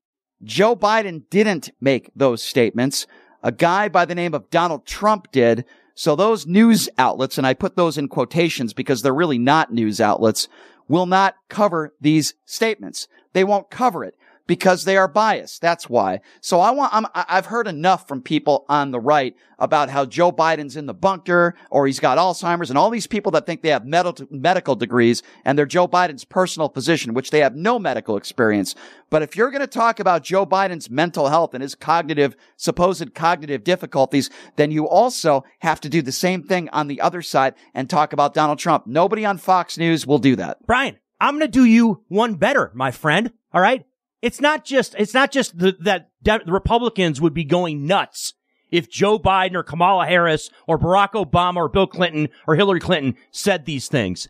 Joe 0.43 0.75
Biden 0.75 1.23
didn't 1.31 1.71
make 1.81 2.11
those 2.17 2.43
statements. 2.43 3.07
A 3.41 3.53
guy 3.53 3.89
by 3.89 4.05
the 4.05 4.17
name 4.17 4.35
of 4.35 4.51
Donald 4.51 4.85
Trump 4.85 5.31
did. 5.31 5.65
So 5.95 6.17
those 6.17 6.45
news 6.45 6.89
outlets, 6.99 7.39
and 7.39 7.47
I 7.47 7.55
put 7.55 7.77
those 7.77 7.97
in 7.97 8.09
quotations 8.09 8.73
because 8.73 9.03
they're 9.03 9.15
really 9.15 9.39
not 9.39 9.73
news 9.73 10.01
outlets, 10.01 10.49
will 10.89 11.07
not 11.07 11.37
cover 11.49 11.95
these 12.01 12.35
statements. 12.47 13.07
They 13.33 13.45
won't 13.45 13.71
cover 13.71 14.03
it 14.03 14.17
because 14.47 14.85
they 14.85 14.97
are 14.97 15.09
biased. 15.09 15.61
That's 15.61 15.89
why. 15.89 16.21
So 16.41 16.61
I 16.61 16.71
want, 16.71 16.93
i 17.15 17.25
have 17.29 17.47
heard 17.47 17.67
enough 17.67 18.09
from 18.09 18.23
people 18.23 18.65
on 18.69 18.91
the 18.91 19.01
right 19.01 19.37
about 19.59 19.91
how 19.91 20.05
Joe 20.05 20.33
Biden's 20.33 20.77
in 20.77 20.87
the 20.87 20.95
bunker 20.95 21.55
or 21.71 21.87
he's 21.87 22.01
got 22.01 22.19
Alzheimer's 22.19 22.71
and 22.71 22.79
all 22.79 22.91
these 22.91 23.07
people 23.07 23.33
that 23.33 23.47
think 23.47 23.63
they 23.63 23.69
have 23.69 23.87
med- 23.87 24.27
medical 24.31 24.75
degrees 24.75 25.23
and 25.45 25.57
they're 25.57 25.67
Joe 25.67 25.87
Biden's 25.87 26.25
personal 26.25 26.69
physician, 26.69 27.15
which 27.15 27.31
they 27.31 27.41
have 27.41 27.55
no 27.55 27.79
medical 27.79 28.17
experience. 28.17 28.75
But 29.11 29.23
if 29.23 29.37
you're 29.37 29.51
going 29.51 29.61
to 29.61 29.67
talk 29.67 30.01
about 30.01 30.25
Joe 30.25 30.45
Biden's 30.45 30.91
mental 30.91 31.29
health 31.29 31.55
and 31.55 31.63
his 31.63 31.75
cognitive, 31.75 32.35
supposed 32.57 33.15
cognitive 33.15 33.63
difficulties, 33.63 34.31
then 34.57 34.71
you 34.71 34.89
also 34.89 35.45
have 35.61 35.81
to 35.83 35.89
do 35.89 36.03
the 36.03 36.13
same 36.13 36.43
thing 36.43 36.69
on 36.71 36.89
the 36.89 37.01
other 37.01 37.23
side 37.23 37.55
and 37.75 37.89
talk 37.89 38.13
about 38.13 38.35
Donald 38.35 38.59
Trump. 38.59 38.87
Nobody 38.87 39.25
on 39.25 39.39
Fox 39.39 39.79
News 39.79 40.07
will 40.07 40.19
do 40.19 40.37
that. 40.37 40.59
Brian, 40.67 40.99
I'm 41.21 41.39
going 41.39 41.49
to 41.49 41.59
do 41.59 41.65
you 41.65 42.03
one 42.09 42.35
better, 42.35 42.73
my 42.75 42.91
friend. 42.91 43.33
All 43.53 43.61
right. 43.61 43.85
It's 44.23 44.41
not 44.41 44.65
just, 44.65 44.95
it's 44.97 45.13
not 45.13 45.33
just 45.33 45.59
the, 45.59 45.77
that 45.81 46.11
the 46.23 46.41
Republicans 46.47 47.21
would 47.21 47.35
be 47.35 47.45
going 47.45 47.87
nuts 47.87 48.35
if 48.71 48.89
Joe 48.89 49.19
Biden 49.19 49.55
or 49.55 49.65
Kamala 49.65 50.07
Harris 50.07 50.49
or 50.67 50.79
Barack 50.79 51.13
Obama 51.13 51.57
or 51.57 51.69
Bill 51.69 51.89
Clinton 51.89 52.29
or 52.47 52.55
Hillary 52.55 52.81
Clinton 52.81 53.17
said 53.33 53.67
these 53.67 53.89
things. 53.89 54.29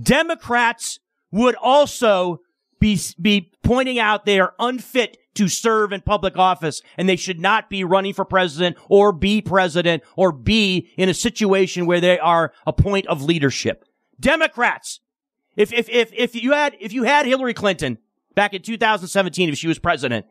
Democrats 0.00 1.00
would 1.30 1.54
also 1.56 2.40
be, 2.78 2.98
be 3.20 3.50
pointing 3.62 3.98
out 3.98 4.26
they 4.26 4.38
are 4.38 4.54
unfit 4.58 5.16
to 5.34 5.48
serve 5.48 5.92
in 5.92 6.02
public 6.02 6.36
office 6.36 6.82
and 6.98 7.08
they 7.08 7.16
should 7.16 7.40
not 7.40 7.70
be 7.70 7.84
running 7.84 8.12
for 8.12 8.24
president 8.24 8.76
or 8.88 9.12
be 9.12 9.40
president 9.40 10.02
or 10.14 10.30
be 10.30 10.90
in 10.96 11.08
a 11.08 11.14
situation 11.14 11.86
where 11.86 12.00
they 12.00 12.18
are 12.18 12.52
a 12.66 12.72
point 12.72 13.06
of 13.06 13.22
leadership. 13.22 13.84
Democrats, 14.20 15.00
if, 15.56 15.72
if, 15.72 15.88
if, 15.88 16.12
if 16.12 16.34
you 16.34 16.52
had, 16.52 16.76
if 16.78 16.92
you 16.92 17.04
had 17.04 17.24
Hillary 17.26 17.54
Clinton 17.54 17.98
back 18.34 18.54
in 18.54 18.62
2017 18.62 19.48
if 19.48 19.58
she 19.58 19.68
was 19.68 19.78
president, 19.78 20.26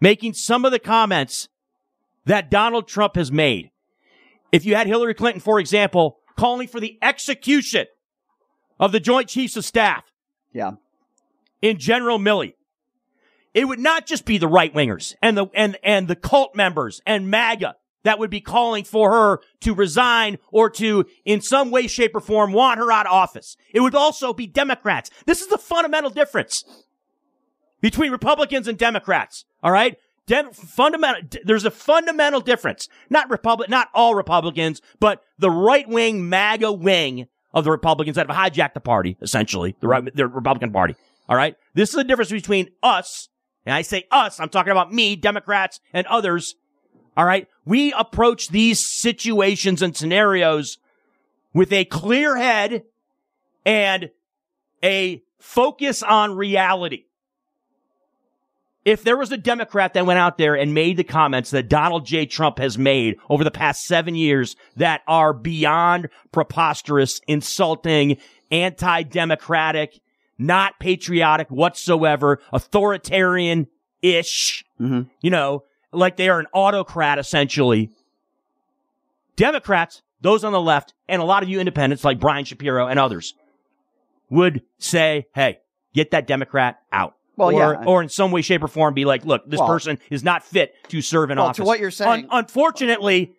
making 0.00 0.34
some 0.34 0.64
of 0.64 0.72
the 0.72 0.78
comments 0.78 1.48
that 2.26 2.50
Donald 2.50 2.88
Trump 2.88 3.16
has 3.16 3.32
made. 3.32 3.70
If 4.52 4.64
you 4.64 4.74
had 4.74 4.86
Hillary 4.86 5.14
Clinton, 5.14 5.40
for 5.40 5.60
example, 5.60 6.18
calling 6.36 6.68
for 6.68 6.80
the 6.80 6.98
execution 7.02 7.86
of 8.78 8.92
the 8.92 9.00
Joint 9.00 9.28
Chiefs 9.28 9.56
of 9.56 9.64
Staff. 9.64 10.04
Yeah. 10.52 10.72
In 11.62 11.78
General 11.78 12.18
Milley. 12.18 12.54
It 13.52 13.66
would 13.66 13.78
not 13.78 14.06
just 14.06 14.24
be 14.24 14.38
the 14.38 14.48
right 14.48 14.72
wingers 14.72 15.14
and 15.20 15.36
the 15.36 15.46
and 15.54 15.76
and 15.82 16.06
the 16.08 16.16
cult 16.16 16.54
members 16.54 17.00
and 17.04 17.28
MAGA 17.28 17.74
that 18.04 18.18
would 18.18 18.30
be 18.30 18.40
calling 18.40 18.84
for 18.84 19.10
her 19.10 19.40
to 19.60 19.74
resign 19.74 20.38
or 20.50 20.70
to, 20.70 21.04
in 21.24 21.40
some 21.40 21.70
way, 21.70 21.86
shape, 21.86 22.14
or 22.14 22.20
form, 22.20 22.52
want 22.52 22.78
her 22.78 22.90
out 22.90 23.06
of 23.06 23.12
office. 23.12 23.56
It 23.74 23.80
would 23.80 23.94
also 23.94 24.32
be 24.32 24.46
Democrats. 24.46 25.10
This 25.26 25.42
is 25.42 25.48
the 25.48 25.58
fundamental 25.58 26.10
difference 26.10 26.64
between 27.80 28.12
Republicans 28.12 28.68
and 28.68 28.78
Democrats. 28.78 29.44
All 29.62 29.72
right. 29.72 29.96
Dem- 30.26 30.52
fundamental, 30.52 31.40
there's 31.44 31.64
a 31.64 31.70
fundamental 31.70 32.40
difference. 32.40 32.88
Not 33.08 33.30
Republic, 33.30 33.68
not 33.68 33.88
all 33.94 34.14
Republicans, 34.14 34.80
but 35.00 35.22
the 35.38 35.50
right 35.50 35.88
wing 35.88 36.28
MAGA 36.28 36.72
wing 36.72 37.26
of 37.52 37.64
the 37.64 37.70
Republicans 37.70 38.16
that 38.16 38.30
have 38.30 38.52
hijacked 38.52 38.74
the 38.74 38.80
party, 38.80 39.16
essentially, 39.20 39.74
the, 39.80 39.88
right, 39.88 40.14
the 40.14 40.28
Republican 40.28 40.72
Party. 40.72 40.94
All 41.28 41.36
right. 41.36 41.56
This 41.74 41.90
is 41.90 41.96
the 41.96 42.04
difference 42.04 42.30
between 42.30 42.68
us, 42.82 43.28
and 43.66 43.74
I 43.74 43.82
say 43.82 44.06
us, 44.10 44.38
I'm 44.38 44.48
talking 44.48 44.70
about 44.72 44.92
me, 44.92 45.16
Democrats, 45.16 45.80
and 45.92 46.06
others. 46.06 46.54
All 47.16 47.24
right. 47.24 47.48
We 47.64 47.92
approach 47.92 48.48
these 48.48 48.78
situations 48.78 49.82
and 49.82 49.96
scenarios 49.96 50.78
with 51.52 51.72
a 51.72 51.84
clear 51.84 52.36
head 52.36 52.84
and 53.66 54.10
a 54.82 55.22
focus 55.38 56.02
on 56.02 56.36
reality. 56.36 57.04
If 58.84 59.04
there 59.04 59.16
was 59.16 59.30
a 59.30 59.36
Democrat 59.36 59.92
that 59.94 60.06
went 60.06 60.18
out 60.18 60.38
there 60.38 60.54
and 60.54 60.72
made 60.72 60.96
the 60.96 61.04
comments 61.04 61.50
that 61.50 61.68
Donald 61.68 62.06
J. 62.06 62.24
Trump 62.24 62.58
has 62.58 62.78
made 62.78 63.16
over 63.28 63.44
the 63.44 63.50
past 63.50 63.84
seven 63.84 64.14
years 64.14 64.56
that 64.76 65.02
are 65.06 65.34
beyond 65.34 66.08
preposterous, 66.32 67.20
insulting, 67.26 68.16
anti-democratic, 68.50 70.00
not 70.38 70.80
patriotic 70.80 71.50
whatsoever, 71.50 72.40
authoritarian 72.52 73.66
ish, 74.00 74.64
mm-hmm. 74.80 75.02
you 75.20 75.30
know, 75.30 75.64
like 75.92 76.16
they 76.16 76.30
are 76.30 76.40
an 76.40 76.46
autocrat 76.54 77.18
essentially. 77.18 77.90
Democrats, 79.36 80.00
those 80.22 80.42
on 80.42 80.52
the 80.52 80.60
left, 80.60 80.94
and 81.06 81.20
a 81.20 81.24
lot 81.24 81.42
of 81.42 81.50
you 81.50 81.60
independents 81.60 82.04
like 82.04 82.18
Brian 82.18 82.46
Shapiro 82.46 82.86
and 82.86 82.98
others 82.98 83.34
would 84.30 84.62
say, 84.78 85.26
hey, 85.34 85.58
get 85.92 86.12
that 86.12 86.26
Democrat 86.26 86.78
out. 86.92 87.14
Well, 87.40 87.54
or, 87.54 87.74
yeah. 87.74 87.84
or 87.84 88.02
in 88.02 88.08
some 88.08 88.30
way, 88.30 88.42
shape, 88.42 88.62
or 88.62 88.68
form 88.68 88.94
be 88.94 89.04
like, 89.04 89.24
look, 89.24 89.48
this 89.48 89.58
Well- 89.58 89.68
person 89.68 89.98
is 90.10 90.22
not 90.22 90.44
fit 90.44 90.74
to 90.88 91.00
serve 91.02 91.30
in 91.30 91.38
Well, 91.38 91.46
to 91.46 91.50
office. 91.50 91.66
what 91.66 91.80
you're 91.80 91.90
saying- 91.90 92.24
Un- 92.24 92.28
unfortunately, 92.30 93.32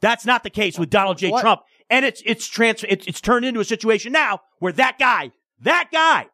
that's 0.00 0.24
not 0.24 0.42
the 0.42 0.50
case 0.50 0.78
with 0.78 0.90
Donald 0.90 1.18
J. 1.18 1.30
What- 1.30 1.40
Trump. 1.42 1.60
And 1.90 2.04
it's, 2.06 2.22
it's 2.24 2.46
trans, 2.48 2.84
it's, 2.88 3.06
it's 3.06 3.20
turned 3.20 3.44
into 3.44 3.60
a 3.60 3.64
situation 3.64 4.12
now 4.12 4.40
where 4.60 4.72
that 4.72 4.98
guy, 4.98 5.32
that 5.60 5.90
guy 5.92 6.26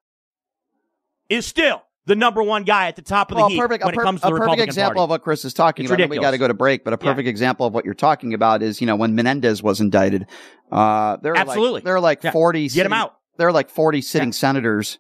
is 1.28 1.46
still 1.46 1.82
the 2.06 2.14
number 2.16 2.42
one 2.42 2.62
guy 2.64 2.86
at 2.86 2.96
the 2.96 3.02
top 3.02 3.30
of 3.30 3.36
the 3.36 3.42
well, 3.42 3.50
heat 3.50 3.58
perfect, 3.58 3.84
when 3.84 3.92
a, 3.92 3.96
per- 3.96 4.02
it 4.02 4.04
comes 4.04 4.20
to 4.22 4.28
a 4.28 4.30
perfect 4.38 4.60
example 4.62 5.04
of 5.04 5.10
what 5.10 5.22
Chris 5.22 5.44
is 5.44 5.52
talking 5.52 5.84
It's 5.84 5.92
about. 5.92 6.08
We 6.08 6.18
got 6.18 6.30
to 6.30 6.38
go 6.38 6.48
to 6.48 6.54
break, 6.54 6.84
but 6.84 6.92
a 6.94 6.98
Yeah. 7.00 7.10
perfect 7.10 7.28
example 7.28 7.66
of 7.66 7.74
what 7.74 7.84
you're 7.84 7.92
talking 7.94 8.32
about 8.34 8.62
is, 8.62 8.80
you 8.80 8.86
know, 8.86 8.96
when 8.96 9.14
Menendez 9.14 9.62
was 9.62 9.80
indicted, 9.80 10.26
uh, 10.72 11.16
there 11.22 11.32
are 11.32 11.36
Absolutely. 11.38 11.72
like, 11.78 11.84
there 11.84 11.96
are 11.96 12.00
like 12.00 12.22
Yeah. 12.24 12.30
40, 12.30 12.68
Get 12.68 12.86
him 12.86 12.92
out. 12.92 13.14
There 13.36 13.46
are 13.48 13.52
like 13.52 13.68
40 13.68 14.00
sitting 14.00 14.32
senators, 14.32 14.98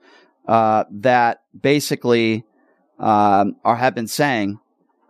uh, 0.48 0.84
that 0.90 1.42
basically, 1.60 2.44
um, 2.98 3.54
are, 3.64 3.76
have 3.76 3.94
been 3.94 4.08
saying 4.08 4.58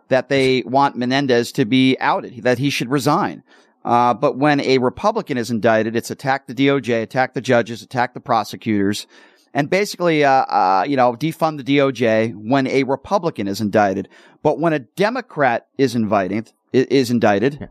that 0.09 0.29
they 0.29 0.61
want 0.65 0.95
Menendez 0.95 1.51
to 1.53 1.65
be 1.65 1.97
outed, 1.99 2.43
that 2.43 2.57
he 2.59 2.69
should 2.69 2.89
resign. 2.89 3.41
Uh, 3.85 4.13
but 4.13 4.37
when 4.37 4.59
a 4.59 4.77
Republican 4.79 5.37
is 5.37 5.49
indicted, 5.49 5.95
it's 5.95 6.11
attack 6.11 6.47
the 6.47 6.53
DOJ, 6.53 7.01
attack 7.01 7.33
the 7.33 7.41
judges, 7.41 7.81
attack 7.81 8.13
the 8.13 8.19
prosecutors, 8.19 9.07
and 9.53 9.69
basically, 9.69 10.23
uh, 10.23 10.29
uh, 10.45 10.85
you 10.87 10.97
know, 10.97 11.13
defund 11.13 11.63
the 11.63 11.77
DOJ 11.77 12.35
when 12.35 12.67
a 12.67 12.83
Republican 12.83 13.47
is 13.47 13.61
indicted. 13.61 14.09
But 14.43 14.59
when 14.59 14.73
a 14.73 14.79
Democrat 14.79 15.67
is 15.77 15.95
invited, 15.95 16.51
i- 16.73 16.85
is 16.89 17.09
indicted, 17.09 17.69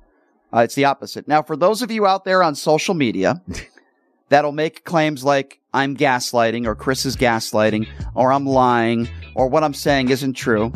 uh, 0.53 0.61
it's 0.61 0.75
the 0.75 0.87
opposite. 0.87 1.29
Now, 1.29 1.43
for 1.43 1.57
those 1.57 1.83
of 1.83 1.91
you 1.91 2.07
out 2.07 2.25
there 2.25 2.43
on 2.43 2.55
social 2.55 2.95
media 2.95 3.43
that'll 4.29 4.53
make 4.53 4.85
claims 4.85 5.23
like 5.25 5.61
I'm 5.79 5.97
gaslighting 5.97 6.67
or 6.67 6.75
Chris 6.75 7.07
is 7.07 7.17
gaslighting 7.17 7.87
or 8.17 8.33
I'm 8.33 8.47
lying 8.47 9.09
or 9.37 9.47
what 9.47 9.63
I'm 9.63 9.75
saying 9.75 10.09
isn't 10.09 10.33
true, 10.33 10.73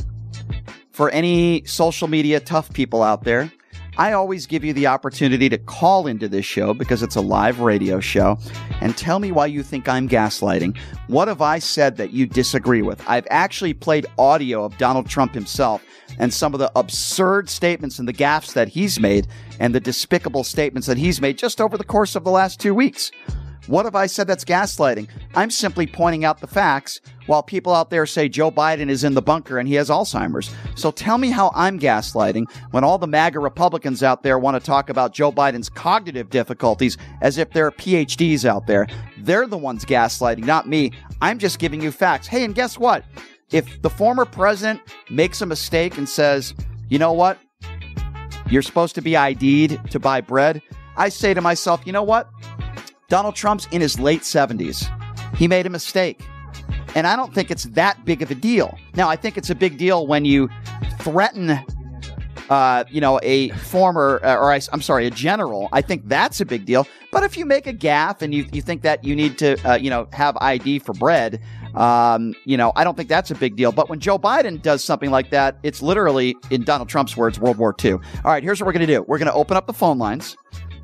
for 0.93 1.11
any 1.11 1.65
social 1.65 2.07
media 2.07 2.39
tough 2.39 2.73
people 2.73 3.03
out 3.03 3.25
there, 3.25 3.51
I 3.99 4.13
always 4.13 4.47
give 4.47 4.63
you 4.63 4.73
the 4.73 4.87
opportunity 4.87 5.49
to 5.49 5.59
call 5.59 6.07
into 6.07 6.29
this 6.29 6.47
show 6.47 6.73
because 6.73 7.03
it's 7.03 7.17
a 7.17 7.21
live 7.21 7.59
radio 7.59 7.99
show 7.99 8.39
and 8.81 8.97
tell 8.97 9.19
me 9.19 9.33
why 9.33 9.47
you 9.47 9.65
think 9.65 9.89
I'm 9.89 10.09
gaslighting. 10.09 10.79
What 11.09 11.27
have 11.27 11.43
I 11.43 11.59
said 11.59 11.97
that 11.97 12.13
you 12.13 12.25
disagree 12.25 12.83
with? 12.83 13.03
I've 13.09 13.27
actually 13.29 13.75
played 13.75 14.07
audio 14.21 14.65
of 14.65 14.79
Donald 14.79 15.09
Trump 15.09 15.35
himself 15.35 15.85
and 16.21 16.33
some 16.33 16.55
of 16.55 16.61
the 16.61 16.71
absurd 16.77 17.51
statements 17.51 17.99
and 17.99 18.07
the 18.07 18.13
gaffes 18.13 18.53
that 18.53 18.69
he's 18.69 19.01
made 19.01 19.27
and 19.59 19.75
the 19.75 19.81
despicable 19.81 20.45
statements 20.45 20.87
that 20.87 20.97
he's 20.97 21.21
made 21.21 21.39
just 21.39 21.61
over 21.61 21.77
the 21.77 21.83
course 21.83 22.15
of 22.15 22.23
the 22.23 22.31
last 22.31 22.61
two 22.61 22.73
weeks. 22.73 23.11
What 23.69 23.85
have 23.85 23.95
I 23.95 24.07
said 24.07 24.27
that's 24.27 24.45
gaslighting? 24.45 25.09
I'm 25.35 25.51
simply 25.51 25.87
pointing 25.87 26.25
out 26.25 26.41
the 26.41 26.49
facts 26.49 27.01
while 27.27 27.45
people 27.45 27.73
out 27.73 27.91
there 27.91 28.07
say 28.07 28.29
Joe 28.29 28.51
Biden 28.51 28.89
is 28.89 29.05
in 29.05 29.15
the 29.15 29.23
bunker 29.23 29.59
and 29.59 29.69
he 29.69 29.75
has 29.75 29.89
Alzheimer's. 29.89 30.53
So 30.75 30.91
tell 30.91 31.17
me 31.17 31.31
how 31.31 31.53
I'm 31.55 31.79
gaslighting 31.79 32.51
when 32.73 32.83
all 32.83 32.99
the 32.99 33.07
MAGA 33.07 33.39
Republicans 33.39 34.03
out 34.03 34.25
there 34.25 34.37
want 34.39 34.61
to 34.61 34.67
talk 34.67 34.91
about 34.91 35.13
Joe 35.15 35.31
Biden's 35.31 35.69
cognitive 35.69 36.29
difficulties 36.29 36.99
as 37.21 37.39
if 37.39 37.51
there 37.53 37.67
are 37.67 37.71
PhDs 37.71 38.45
out 38.45 38.67
there. 38.67 38.89
They're 39.19 39.47
the 39.47 39.59
ones 39.59 39.85
gaslighting, 39.85 40.45
not 40.45 40.69
me. 40.69 40.91
I'm 41.21 41.39
just 41.39 41.61
giving 41.61 41.81
you 41.81 41.93
facts. 41.93 42.27
Hey, 42.27 42.45
and 42.45 42.57
guess 42.57 42.79
what? 42.79 43.05
If 43.53 43.81
the 43.83 43.91
former 43.91 44.25
president 44.25 44.81
makes 45.09 45.41
a 45.41 45.47
mistake 45.47 45.99
and 45.99 46.09
says, 46.09 46.53
you 46.89 46.99
know 46.99 47.13
what? 47.13 47.39
You're 48.51 48.63
supposed 48.63 48.97
to 48.97 49.03
be 49.03 49.17
ID'd 49.17 49.91
to 49.91 50.01
buy 50.01 50.21
bread. 50.21 50.63
I 50.97 51.11
say 51.11 51.33
to 51.33 51.41
myself, 51.41 51.87
you 51.87 51.93
know 51.93 52.03
what? 52.03 52.29
Donald 53.13 53.35
Trump's 53.35 53.69
in 53.73 53.83
his 53.83 54.01
late 54.01 54.23
70s. 54.23 54.89
He 55.37 55.47
made 55.47 55.67
a 55.67 55.69
mistake. 55.69 56.25
And 56.95 57.07
I 57.07 57.15
don't 57.15 57.35
think 57.35 57.51
it's 57.51 57.65
that 57.65 58.03
big 58.07 58.23
of 58.23 58.31
a 58.31 58.35
deal. 58.35 58.79
Now, 58.95 59.11
I 59.11 59.17
think 59.17 59.37
it's 59.37 59.51
a 59.51 59.55
big 59.55 59.77
deal 59.77 60.07
when 60.07 60.25
you 60.25 60.49
threaten, 61.01 61.61
uh, 62.49 62.85
you 62.91 63.03
know, 63.03 63.21
a 63.23 63.51
former, 63.51 64.19
uh, 64.25 64.37
or 64.37 64.51
I, 64.51 64.63
am 64.73 64.81
sorry, 64.81 65.07
a 65.07 65.11
general. 65.11 65.69
I 65.73 65.83
think 65.83 66.09
that's 66.09 66.41
a 66.41 66.47
big 66.47 66.65
deal. 66.65 66.87
But 67.11 67.23
if 67.23 67.37
you 67.37 67.45
make 67.45 67.67
a 67.67 67.75
gaffe 67.75 68.23
and 68.23 68.35
you, 68.35 68.47
you 68.51 68.63
think 68.63 68.81
that 68.81 69.05
you 69.05 69.15
need 69.15 69.37
to, 69.41 69.59
uh, 69.71 69.75
you 69.75 69.91
know, 69.91 70.09
have 70.15 70.39
ID 70.41 70.79
for 70.79 70.95
bread, 70.95 71.39
um, 71.75 72.35
you 72.47 72.57
know, 72.57 72.73
I 72.77 72.83
don't 72.83 72.97
think 72.97 73.11
that's 73.11 73.31
a 73.31 73.35
big 73.35 73.57
deal. 73.57 73.73
But 73.73 73.91
when 73.91 74.01
Joe 74.01 74.19
Biden 74.19 74.63
does 74.63 74.83
something 74.83 75.11
like 75.11 75.29
that, 75.29 75.59
it's 75.63 75.83
literally, 75.83 76.35
in 76.49 76.65
Donald 76.65 76.89
Trump's 76.89 77.15
words, 77.15 77.39
World 77.39 77.59
War 77.59 77.75
II. 77.85 77.93
All 77.93 78.01
right, 78.25 78.43
here's 78.43 78.59
what 78.59 78.69
we're 78.69 78.73
going 78.73 78.87
to 78.87 78.95
do. 78.95 79.03
We're 79.03 79.19
going 79.19 79.27
to 79.27 79.35
open 79.35 79.59
up 79.59 79.67
the 79.67 79.75
phone 79.75 79.99
lines 79.99 80.35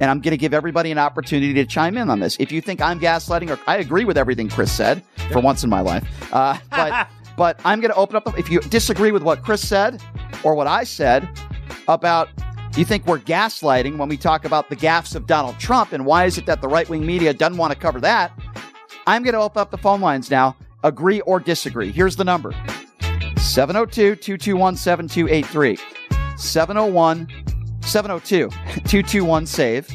and 0.00 0.10
I'm 0.10 0.20
going 0.20 0.32
to 0.32 0.36
give 0.38 0.54
everybody 0.54 0.90
an 0.90 0.98
opportunity 0.98 1.54
to 1.54 1.64
chime 1.64 1.96
in 1.96 2.10
on 2.10 2.20
this. 2.20 2.36
If 2.38 2.52
you 2.52 2.60
think 2.60 2.80
I'm 2.80 3.00
gaslighting, 3.00 3.50
or 3.50 3.60
I 3.66 3.78
agree 3.78 4.04
with 4.04 4.16
everything 4.16 4.48
Chris 4.48 4.70
said 4.70 5.02
for 5.32 5.40
once 5.40 5.64
in 5.64 5.70
my 5.70 5.80
life, 5.80 6.06
uh, 6.32 6.58
but 6.70 7.08
but 7.36 7.60
I'm 7.64 7.80
going 7.80 7.92
to 7.92 7.96
open 7.96 8.16
up. 8.16 8.24
The, 8.24 8.32
if 8.36 8.50
you 8.50 8.60
disagree 8.60 9.12
with 9.12 9.22
what 9.22 9.42
Chris 9.42 9.66
said 9.66 10.02
or 10.44 10.54
what 10.54 10.66
I 10.66 10.84
said 10.84 11.28
about, 11.86 12.28
you 12.76 12.84
think 12.84 13.06
we're 13.06 13.18
gaslighting 13.18 13.96
when 13.96 14.08
we 14.08 14.16
talk 14.16 14.44
about 14.44 14.68
the 14.68 14.76
gaffes 14.76 15.14
of 15.14 15.26
Donald 15.26 15.58
Trump, 15.58 15.92
and 15.92 16.04
why 16.04 16.24
is 16.24 16.38
it 16.38 16.46
that 16.46 16.60
the 16.60 16.68
right 16.68 16.88
wing 16.88 17.06
media 17.06 17.32
doesn't 17.32 17.56
want 17.56 17.72
to 17.72 17.78
cover 17.78 18.00
that? 18.00 18.32
I'm 19.06 19.22
going 19.22 19.34
to 19.34 19.40
open 19.40 19.60
up 19.60 19.70
the 19.70 19.78
phone 19.78 20.00
lines 20.00 20.30
now. 20.30 20.56
Agree 20.84 21.20
or 21.22 21.40
disagree. 21.40 21.90
Here's 21.90 22.14
the 22.14 22.24
number 22.24 22.52
702 23.36 24.16
221 24.16 24.76
7283. 24.76 25.78
701 26.36 27.26
702 27.80 28.48
221 28.50 29.46
SAVE. 29.46 29.88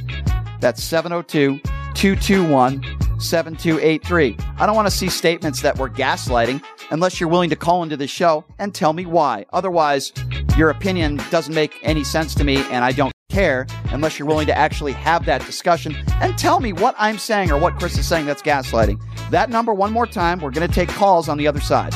That's 0.60 0.84
702 0.84 1.60
221 1.96 2.82
7283. 3.20 4.38
I 4.58 4.66
don't 4.66 4.76
want 4.76 4.88
to 4.88 4.96
see 4.96 5.10
statements 5.10 5.62
that 5.62 5.78
we're 5.78 5.90
gaslighting 5.90 6.64
unless 6.92 7.20
you're 7.20 7.30
willing 7.30 7.50
to 7.50 7.56
call 7.56 7.84
into 7.84 7.98
the 7.98 8.08
show 8.08 8.46
and 8.60 8.74
tell 8.74 8.94
me 8.94 9.06
why. 9.06 9.46
Otherwise, 9.54 10.12
your 10.58 10.70
opinion 10.70 11.22
doesn't 11.32 11.54
make 11.54 11.80
any 11.84 12.04
sense 12.04 12.36
to 12.36 12.44
me 12.44 12.58
and 12.72 12.84
I 12.84 12.92
don't 12.92 13.14
care 13.30 13.66
unless 13.88 14.20
you're 14.20 14.28
willing 14.28 14.48
to 14.48 14.58
actually 14.58 14.92
have 14.92 15.26
that 15.26 15.46
discussion 15.46 15.96
and 16.22 16.38
tell 16.38 16.60
me 16.60 16.74
what 16.74 16.96
I'm 16.98 17.18
saying 17.18 17.52
or 17.52 17.58
what 17.58 17.80
Chris 17.80 17.98
is 17.98 18.08
saying 18.08 18.26
that's 18.26 18.42
gaslighting. 18.42 19.02
That 19.32 19.50
number, 19.50 19.74
one 19.74 19.92
more 19.92 20.06
time, 20.06 20.40
we're 20.40 20.52
going 20.52 20.68
to 20.68 20.74
take 20.74 20.90
calls 20.90 21.28
on 21.30 21.38
the 21.38 21.48
other 21.48 21.62
side. 21.62 21.94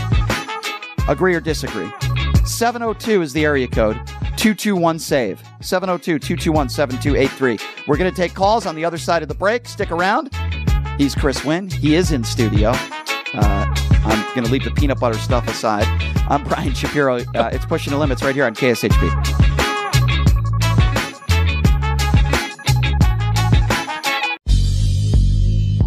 Agree 1.08 1.36
or 1.36 1.40
disagree? 1.40 1.92
702 2.46 3.22
is 3.22 3.34
the 3.34 3.46
area 3.46 3.68
code. 3.68 4.00
221 4.38 5.00
SAVE. 5.00 5.42
702 5.62 6.20
221 6.20 6.70
7283. 6.70 7.84
We're 7.88 7.98
going 7.98 8.10
to 8.10 8.16
take 8.16 8.34
calls 8.34 8.66
on 8.66 8.76
the 8.76 8.86
other 8.86 8.98
side 8.98 9.24
of 9.24 9.28
the 9.28 9.36
break. 9.36 9.68
Stick 9.68 9.92
around. 9.92 10.32
He's 10.98 11.16
Chris 11.16 11.44
Winn. 11.44 11.70
He 11.70 11.96
is 11.96 12.12
in 12.12 12.24
studio. 12.24 12.70
Uh, 13.34 13.76
I'm 14.06 14.24
going 14.36 14.46
to 14.46 14.52
leave 14.52 14.64
the 14.64 14.72
peanut 14.72 15.00
butter 15.00 15.18
stuff 15.18 15.48
aside. 15.48 15.86
I'm 16.30 16.44
Brian 16.44 16.74
Shapiro. 16.74 17.18
Uh, 17.36 17.50
it's 17.52 17.66
Pushing 17.66 17.92
the 17.92 18.00
Limits 18.00 18.24
right 18.24 18.36
here 18.36 18.46
on 18.46 18.54
KSHP. 18.56 19.48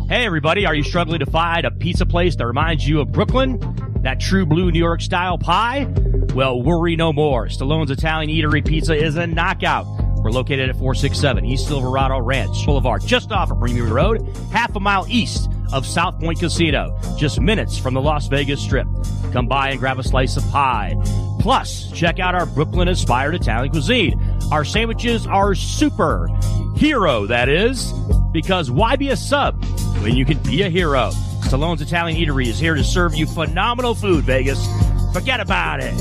Hey, 0.09 0.27
everybody, 0.27 0.67
are 0.67 0.75
you 0.75 0.83
struggling 0.83 1.21
to 1.21 1.27
find 1.27 1.65
a 1.65 1.71
pizza 1.71 2.05
place 2.05 2.35
that 2.35 2.47
reminds 2.47 2.87
you 2.87 3.01
of 3.01 3.13
Brooklyn? 3.13 3.59
That 4.03 4.19
true 4.19 4.47
blue 4.47 4.71
New 4.71 4.79
York 4.79 5.03
style 5.03 5.37
pie? 5.37 5.87
Well, 6.35 6.63
worry 6.63 6.97
no 6.97 7.13
more. 7.13 7.47
Stallone's 7.47 7.91
Italian 7.91 8.31
Eatery 8.31 8.67
Pizza 8.67 8.95
is 8.95 9.17
a 9.17 9.27
knockout. 9.27 9.87
We're 10.23 10.31
located 10.31 10.71
at 10.71 10.77
467 10.77 11.45
East 11.45 11.67
Silverado 11.67 12.19
Ranch 12.21 12.65
Boulevard, 12.65 13.03
just 13.05 13.31
off 13.31 13.51
of 13.51 13.59
Premier 13.59 13.87
Road, 13.87 14.27
half 14.53 14.75
a 14.75 14.81
mile 14.81 15.07
east 15.09 15.51
of 15.73 15.87
South 15.87 16.19
Point 16.19 16.41
Casino, 16.41 16.99
just 17.17 17.41
minutes 17.41 17.79
from 17.79 17.95
the 17.95 18.01
Las 18.01 18.27
Vegas 18.27 18.61
Strip. 18.61 18.87
Come 19.33 19.47
by 19.47 19.71
and 19.71 19.79
grab 19.79 19.99
a 19.99 20.03
slice 20.03 20.37
of 20.37 20.45
pie. 20.51 20.95
Plus, 21.41 21.91
check 21.93 22.19
out 22.19 22.35
our 22.35 22.47
Brooklyn 22.47 22.89
inspired 22.89 23.35
Italian 23.35 23.71
cuisine. 23.71 24.21
Our 24.51 24.65
sandwiches 24.65 25.27
are 25.27 25.55
super. 25.55 26.29
Hero, 26.77 27.27
that 27.27 27.49
is. 27.49 27.93
Because 28.33 28.71
why 28.71 28.97
be 28.97 29.11
a 29.11 29.17
sub 29.17 29.63
when 30.03 30.17
you 30.17 30.25
can 30.25 30.39
be 30.39 30.63
a 30.63 30.71
hero? 30.71 31.13
Stallone's 31.51 31.83
Italian 31.83 32.17
Eatery 32.17 32.47
is 32.47 32.61
here 32.61 32.77
to 32.77 32.85
serve 32.85 33.13
you 33.13 33.27
phenomenal 33.27 33.93
food, 33.93 34.23
Vegas. 34.23 34.65
Forget 35.13 35.41
about 35.41 35.81
it. 35.81 35.93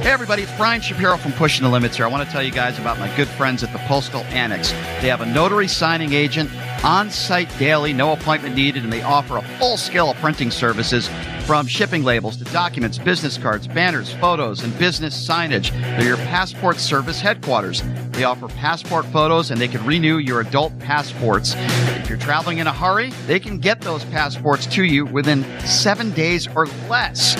Hey 0.00 0.10
everybody, 0.10 0.44
it's 0.44 0.56
Brian 0.56 0.80
Shapiro 0.80 1.18
from 1.18 1.32
Pushing 1.32 1.64
the 1.64 1.70
Limits 1.70 1.98
here. 1.98 2.06
I 2.06 2.08
want 2.08 2.26
to 2.26 2.32
tell 2.32 2.42
you 2.42 2.50
guys 2.50 2.78
about 2.78 2.98
my 2.98 3.14
good 3.14 3.28
friends 3.28 3.62
at 3.62 3.74
the 3.74 3.78
Postal 3.80 4.22
Annex. 4.24 4.70
They 5.02 5.08
have 5.08 5.20
a 5.20 5.26
notary 5.26 5.68
signing 5.68 6.14
agent 6.14 6.50
on 6.82 7.10
site 7.10 7.50
daily, 7.58 7.92
no 7.92 8.14
appointment 8.14 8.54
needed, 8.54 8.84
and 8.84 8.90
they 8.90 9.02
offer 9.02 9.36
a 9.36 9.42
full 9.58 9.76
scale 9.76 10.12
of 10.12 10.16
printing 10.16 10.50
services 10.50 11.10
from 11.44 11.66
shipping 11.66 12.02
labels 12.02 12.36
to 12.38 12.44
documents, 12.44 12.98
business 12.98 13.36
cards, 13.36 13.66
banners, 13.68 14.12
photos, 14.14 14.62
and 14.62 14.76
business 14.78 15.14
signage. 15.28 15.70
They're 15.98 16.08
your 16.08 16.16
passport 16.16 16.78
service 16.78 17.20
headquarters. 17.20 17.82
They 18.12 18.24
offer 18.24 18.48
passport 18.48 19.04
photos 19.06 19.50
and 19.50 19.60
they 19.60 19.68
can 19.68 19.84
renew 19.84 20.18
your 20.18 20.40
adult 20.40 20.78
passports. 20.78 21.54
If 21.56 22.08
you're 22.08 22.18
traveling 22.18 22.58
in 22.58 22.66
a 22.66 22.72
hurry, 22.72 23.10
they 23.26 23.38
can 23.38 23.58
get 23.58 23.80
those 23.82 24.04
passports 24.06 24.66
to 24.66 24.84
you 24.84 25.04
within 25.04 25.44
seven 25.60 26.12
days 26.12 26.48
or 26.54 26.66
less. 26.88 27.36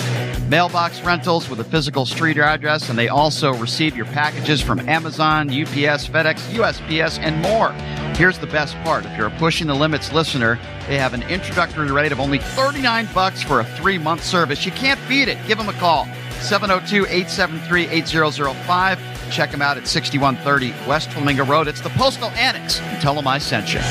Mailbox 0.49 1.01
rentals 1.01 1.49
with 1.49 1.59
a 1.59 1.63
physical 1.63 2.05
street 2.05 2.37
address, 2.37 2.89
and 2.89 2.99
they 2.99 3.07
also 3.07 3.53
receive 3.55 3.95
your 3.95 4.05
packages 4.05 4.61
from 4.61 4.79
Amazon, 4.87 5.49
UPS, 5.49 6.07
FedEx, 6.07 6.35
USPS, 6.53 7.17
and 7.19 7.41
more. 7.41 7.73
Here's 8.15 8.39
the 8.39 8.47
best 8.47 8.75
part. 8.77 9.05
If 9.05 9.15
you're 9.17 9.27
a 9.27 9.31
Pushing 9.31 9.67
the 9.67 9.75
Limits 9.75 10.13
listener, 10.13 10.57
they 10.87 10.97
have 10.97 11.13
an 11.13 11.21
introductory 11.23 11.91
rate 11.91 12.13
of 12.13 12.21
only 12.21 12.39
39 12.39 13.09
bucks 13.13 13.43
for 13.43 13.59
a 13.59 13.65
three-month 13.65 14.23
service. 14.23 14.65
You 14.65 14.71
can't 14.71 15.01
beat 15.09 15.27
it. 15.27 15.37
Give 15.47 15.57
them 15.57 15.67
a 15.67 15.73
call. 15.73 16.05
702-873-8005. 16.39 19.31
Check 19.31 19.51
them 19.51 19.61
out 19.61 19.75
at 19.75 19.85
6130 19.85 20.87
West 20.87 21.11
Flamingo 21.11 21.43
Road. 21.43 21.67
It's 21.67 21.81
the 21.81 21.89
Postal 21.89 22.29
Annex. 22.29 22.79
Tell 23.01 23.15
them 23.15 23.27
I 23.27 23.37
sent 23.37 23.73
you. 23.73 23.81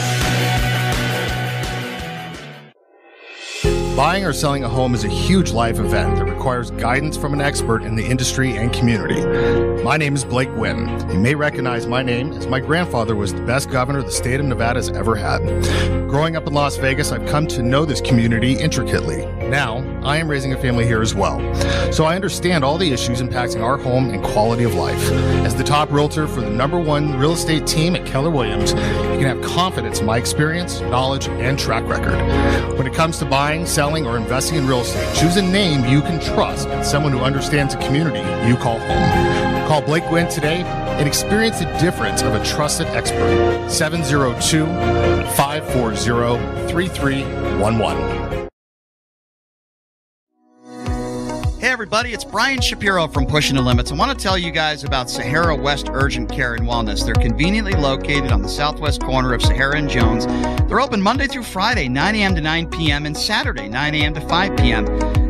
Buying 3.96 4.24
or 4.24 4.32
selling 4.32 4.64
a 4.64 4.68
home 4.68 4.92
is 4.92 5.04
a 5.04 5.08
huge 5.08 5.52
life 5.52 5.78
event 5.78 6.16
that 6.16 6.24
requires 6.24 6.72
guidance 6.72 7.16
from 7.16 7.32
an 7.32 7.40
expert 7.40 7.84
in 7.84 7.94
the 7.94 8.04
industry 8.04 8.56
and 8.56 8.72
community. 8.72 9.24
My 9.84 9.96
name 9.96 10.16
is 10.16 10.24
Blake 10.24 10.52
Wynn. 10.56 10.88
You 11.12 11.20
may 11.20 11.36
recognize 11.36 11.86
my 11.86 12.02
name 12.02 12.32
as 12.32 12.48
my 12.48 12.58
grandfather 12.58 13.14
was 13.14 13.32
the 13.32 13.42
best 13.42 13.70
governor 13.70 14.02
the 14.02 14.10
state 14.10 14.40
of 14.40 14.46
Nevada 14.46 14.80
has 14.80 14.88
ever 14.88 15.14
had. 15.14 15.38
Growing 16.08 16.34
up 16.34 16.48
in 16.48 16.54
Las 16.54 16.76
Vegas, 16.76 17.12
I've 17.12 17.24
come 17.28 17.46
to 17.46 17.62
know 17.62 17.84
this 17.84 18.00
community 18.00 18.58
intricately. 18.58 19.26
Now, 19.48 19.78
I 20.02 20.16
am 20.16 20.28
raising 20.28 20.52
a 20.52 20.56
family 20.56 20.86
here 20.86 21.00
as 21.00 21.14
well. 21.14 21.38
So 21.92 22.04
I 22.04 22.16
understand 22.16 22.64
all 22.64 22.78
the 22.78 22.90
issues 22.92 23.22
impacting 23.22 23.62
our 23.62 23.76
home 23.76 24.10
and 24.10 24.24
quality 24.24 24.64
of 24.64 24.74
life. 24.74 25.10
As 25.44 25.54
the 25.54 25.62
top 25.62 25.92
realtor 25.92 26.26
for 26.26 26.40
the 26.40 26.50
number 26.50 26.80
one 26.80 27.16
real 27.16 27.32
estate 27.32 27.64
team 27.64 27.94
at 27.94 28.04
Keller 28.04 28.30
Williams, 28.30 28.72
you 28.72 29.20
can 29.20 29.24
have 29.24 29.40
confidence 29.42 30.00
in 30.00 30.06
my 30.06 30.18
experience, 30.18 30.80
knowledge, 30.80 31.28
and 31.28 31.56
track 31.56 31.86
record. 31.86 32.18
When 32.76 32.88
it 32.88 32.94
comes 32.94 33.18
to 33.20 33.24
buying, 33.24 33.64
selling, 33.66 33.83
or 33.84 34.16
investing 34.16 34.56
in 34.56 34.66
real 34.66 34.80
estate, 34.80 35.14
choose 35.14 35.36
a 35.36 35.42
name 35.42 35.84
you 35.84 36.00
can 36.00 36.18
trust 36.18 36.68
and 36.68 36.84
someone 36.84 37.12
who 37.12 37.18
understands 37.18 37.74
the 37.74 37.80
community 37.82 38.20
you 38.48 38.56
call 38.56 38.78
home. 38.78 39.68
Call 39.68 39.82
Blake 39.82 40.10
Wynn 40.10 40.28
today 40.28 40.62
and 40.62 41.06
experience 41.06 41.58
the 41.58 41.66
difference 41.78 42.22
of 42.22 42.34
a 42.34 42.44
trusted 42.44 42.86
expert. 42.88 43.68
702 43.68 44.64
540 45.36 46.68
3311. 46.68 48.43
Everybody, 51.74 52.12
it's 52.12 52.24
Brian 52.24 52.60
Shapiro 52.60 53.08
from 53.08 53.26
Pushing 53.26 53.56
the 53.56 53.60
Limits. 53.60 53.90
I 53.90 53.96
want 53.96 54.16
to 54.16 54.22
tell 54.22 54.38
you 54.38 54.52
guys 54.52 54.84
about 54.84 55.10
Sahara 55.10 55.56
West 55.56 55.88
Urgent 55.90 56.30
Care 56.30 56.54
and 56.54 56.68
Wellness. 56.68 57.04
They're 57.04 57.14
conveniently 57.14 57.72
located 57.72 58.30
on 58.30 58.42
the 58.42 58.48
southwest 58.48 59.02
corner 59.02 59.34
of 59.34 59.42
Sahara 59.42 59.76
and 59.76 59.90
Jones. 59.90 60.26
They're 60.68 60.80
open 60.80 61.02
Monday 61.02 61.26
through 61.26 61.42
Friday, 61.42 61.88
9 61.88 62.14
a.m. 62.14 62.36
to 62.36 62.40
9 62.40 62.70
p.m., 62.70 63.06
and 63.06 63.16
Saturday, 63.16 63.68
9 63.68 63.94
a.m. 63.96 64.14
to 64.14 64.20
5 64.20 64.56
p.m. 64.56 64.86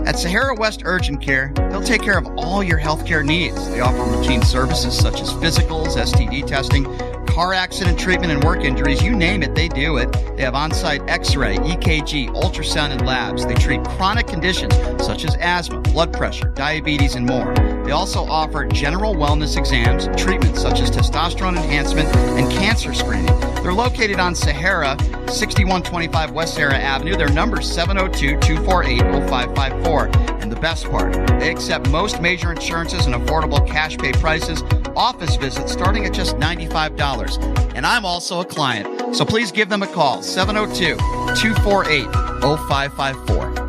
At 0.06 0.18
Sahara 0.18 0.54
West 0.54 0.82
Urgent 0.84 1.22
Care, 1.22 1.50
they'll 1.56 1.82
take 1.82 2.02
care 2.02 2.18
of 2.18 2.26
all 2.36 2.62
your 2.62 2.78
healthcare 2.78 3.24
needs. 3.24 3.70
They 3.70 3.80
offer 3.80 4.04
routine 4.04 4.42
services 4.42 4.94
such 4.94 5.22
as 5.22 5.30
physicals, 5.30 5.96
STD 5.96 6.46
testing, 6.46 6.84
car 7.24 7.52
accident 7.52 7.98
treatment 7.98 8.32
and 8.32 8.42
work 8.44 8.64
injuries, 8.64 9.02
you 9.02 9.14
name 9.14 9.42
it, 9.42 9.54
they 9.54 9.68
do 9.68 9.96
it. 9.96 10.12
They 10.36 10.42
have 10.42 10.54
on 10.54 10.72
site 10.72 11.02
x 11.08 11.36
ray, 11.36 11.56
EKG, 11.56 12.28
ultrasound, 12.34 12.90
and 12.90 13.04
labs. 13.06 13.46
They 13.46 13.54
treat 13.54 13.82
chronic 13.84 14.26
conditions 14.26 14.74
such 15.04 15.24
as 15.24 15.36
asthma, 15.36 15.80
blood 15.80 16.12
pressure, 16.12 16.48
diabetes, 16.48 17.14
and 17.14 17.26
more. 17.26 17.54
They 17.84 17.92
also 17.92 18.24
offer 18.24 18.64
general 18.66 19.14
wellness 19.14 19.56
exams, 19.56 20.08
treatments 20.20 20.60
such 20.60 20.80
as 20.80 20.90
testosterone 20.90 21.56
enhancement, 21.56 22.08
and 22.16 22.50
cancer 22.50 22.94
screening. 22.94 23.38
They're 23.62 23.72
located 23.72 24.20
on 24.20 24.34
Sahara, 24.34 24.96
6125 25.28 26.30
West 26.32 26.54
Sahara 26.54 26.78
Avenue. 26.78 27.16
Their 27.16 27.30
number 27.30 27.60
is 27.60 27.72
702 27.72 28.38
248 28.40 29.00
0554. 29.28 30.06
And 30.40 30.52
the 30.52 30.60
best 30.60 30.90
part, 30.90 31.12
they 31.40 31.50
accept 31.50 31.88
most 31.90 32.20
major 32.20 32.52
insurances 32.52 33.06
and 33.06 33.14
affordable 33.14 33.66
cash 33.66 33.96
pay 33.96 34.12
prices 34.12 34.62
office 34.96 35.36
visits 35.36 35.72
starting 35.72 36.04
at 36.04 36.12
just 36.12 36.36
$95. 36.36 37.74
And 37.74 37.86
I'm 37.86 38.04
also 38.04 38.40
a 38.40 38.44
client, 38.44 39.14
so 39.14 39.24
please 39.24 39.52
give 39.52 39.68
them 39.68 39.82
a 39.82 39.86
call 39.86 40.22
702 40.22 40.96
248 41.36 42.04
0554. 42.40 43.64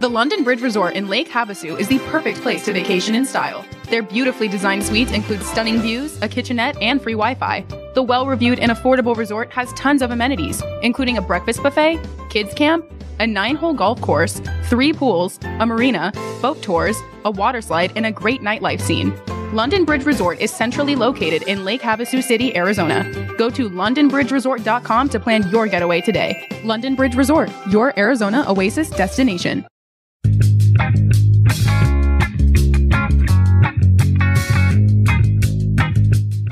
The 0.00 0.08
London 0.08 0.44
Bridge 0.44 0.62
Resort 0.62 0.94
in 0.94 1.08
Lake 1.08 1.28
Havasu 1.28 1.78
is 1.78 1.88
the 1.88 1.98
perfect 2.10 2.40
place 2.40 2.64
to 2.64 2.72
vacation 2.72 3.14
in 3.14 3.26
style. 3.26 3.66
Their 3.90 4.02
beautifully 4.02 4.48
designed 4.48 4.84
suites 4.84 5.12
include 5.12 5.42
stunning 5.42 5.78
views, 5.80 6.18
a 6.22 6.28
kitchenette, 6.28 6.80
and 6.80 7.02
free 7.02 7.12
Wi 7.12 7.34
Fi. 7.34 7.66
The 7.94 8.02
well 8.02 8.26
reviewed 8.26 8.60
and 8.60 8.72
affordable 8.72 9.14
resort 9.14 9.52
has 9.52 9.70
tons 9.74 10.00
of 10.00 10.10
amenities, 10.10 10.62
including 10.82 11.18
a 11.18 11.20
breakfast 11.20 11.62
buffet, 11.62 12.00
kids 12.30 12.54
camp, 12.54 12.90
a 13.18 13.26
nine 13.26 13.56
hole 13.56 13.74
golf 13.74 14.00
course, 14.00 14.40
three 14.64 14.94
pools, 14.94 15.38
a 15.42 15.66
marina, 15.66 16.12
boat 16.40 16.62
tours, 16.62 16.96
a 17.26 17.30
water 17.30 17.60
slide, 17.60 17.92
and 17.94 18.06
a 18.06 18.10
great 18.10 18.40
nightlife 18.40 18.80
scene. 18.80 19.12
London 19.52 19.84
Bridge 19.84 20.04
Resort 20.04 20.40
is 20.40 20.52
centrally 20.52 20.94
located 20.94 21.42
in 21.42 21.64
Lake 21.64 21.82
Havasu 21.82 22.22
City, 22.22 22.54
Arizona. 22.54 23.02
Go 23.36 23.50
to 23.50 23.68
londonbridgeresort.com 23.68 25.08
to 25.08 25.18
plan 25.18 25.48
your 25.50 25.66
getaway 25.66 26.00
today. 26.00 26.48
London 26.62 26.94
Bridge 26.94 27.16
Resort, 27.16 27.50
your 27.68 27.92
Arizona 27.98 28.44
oasis 28.46 28.90
destination. 28.90 29.66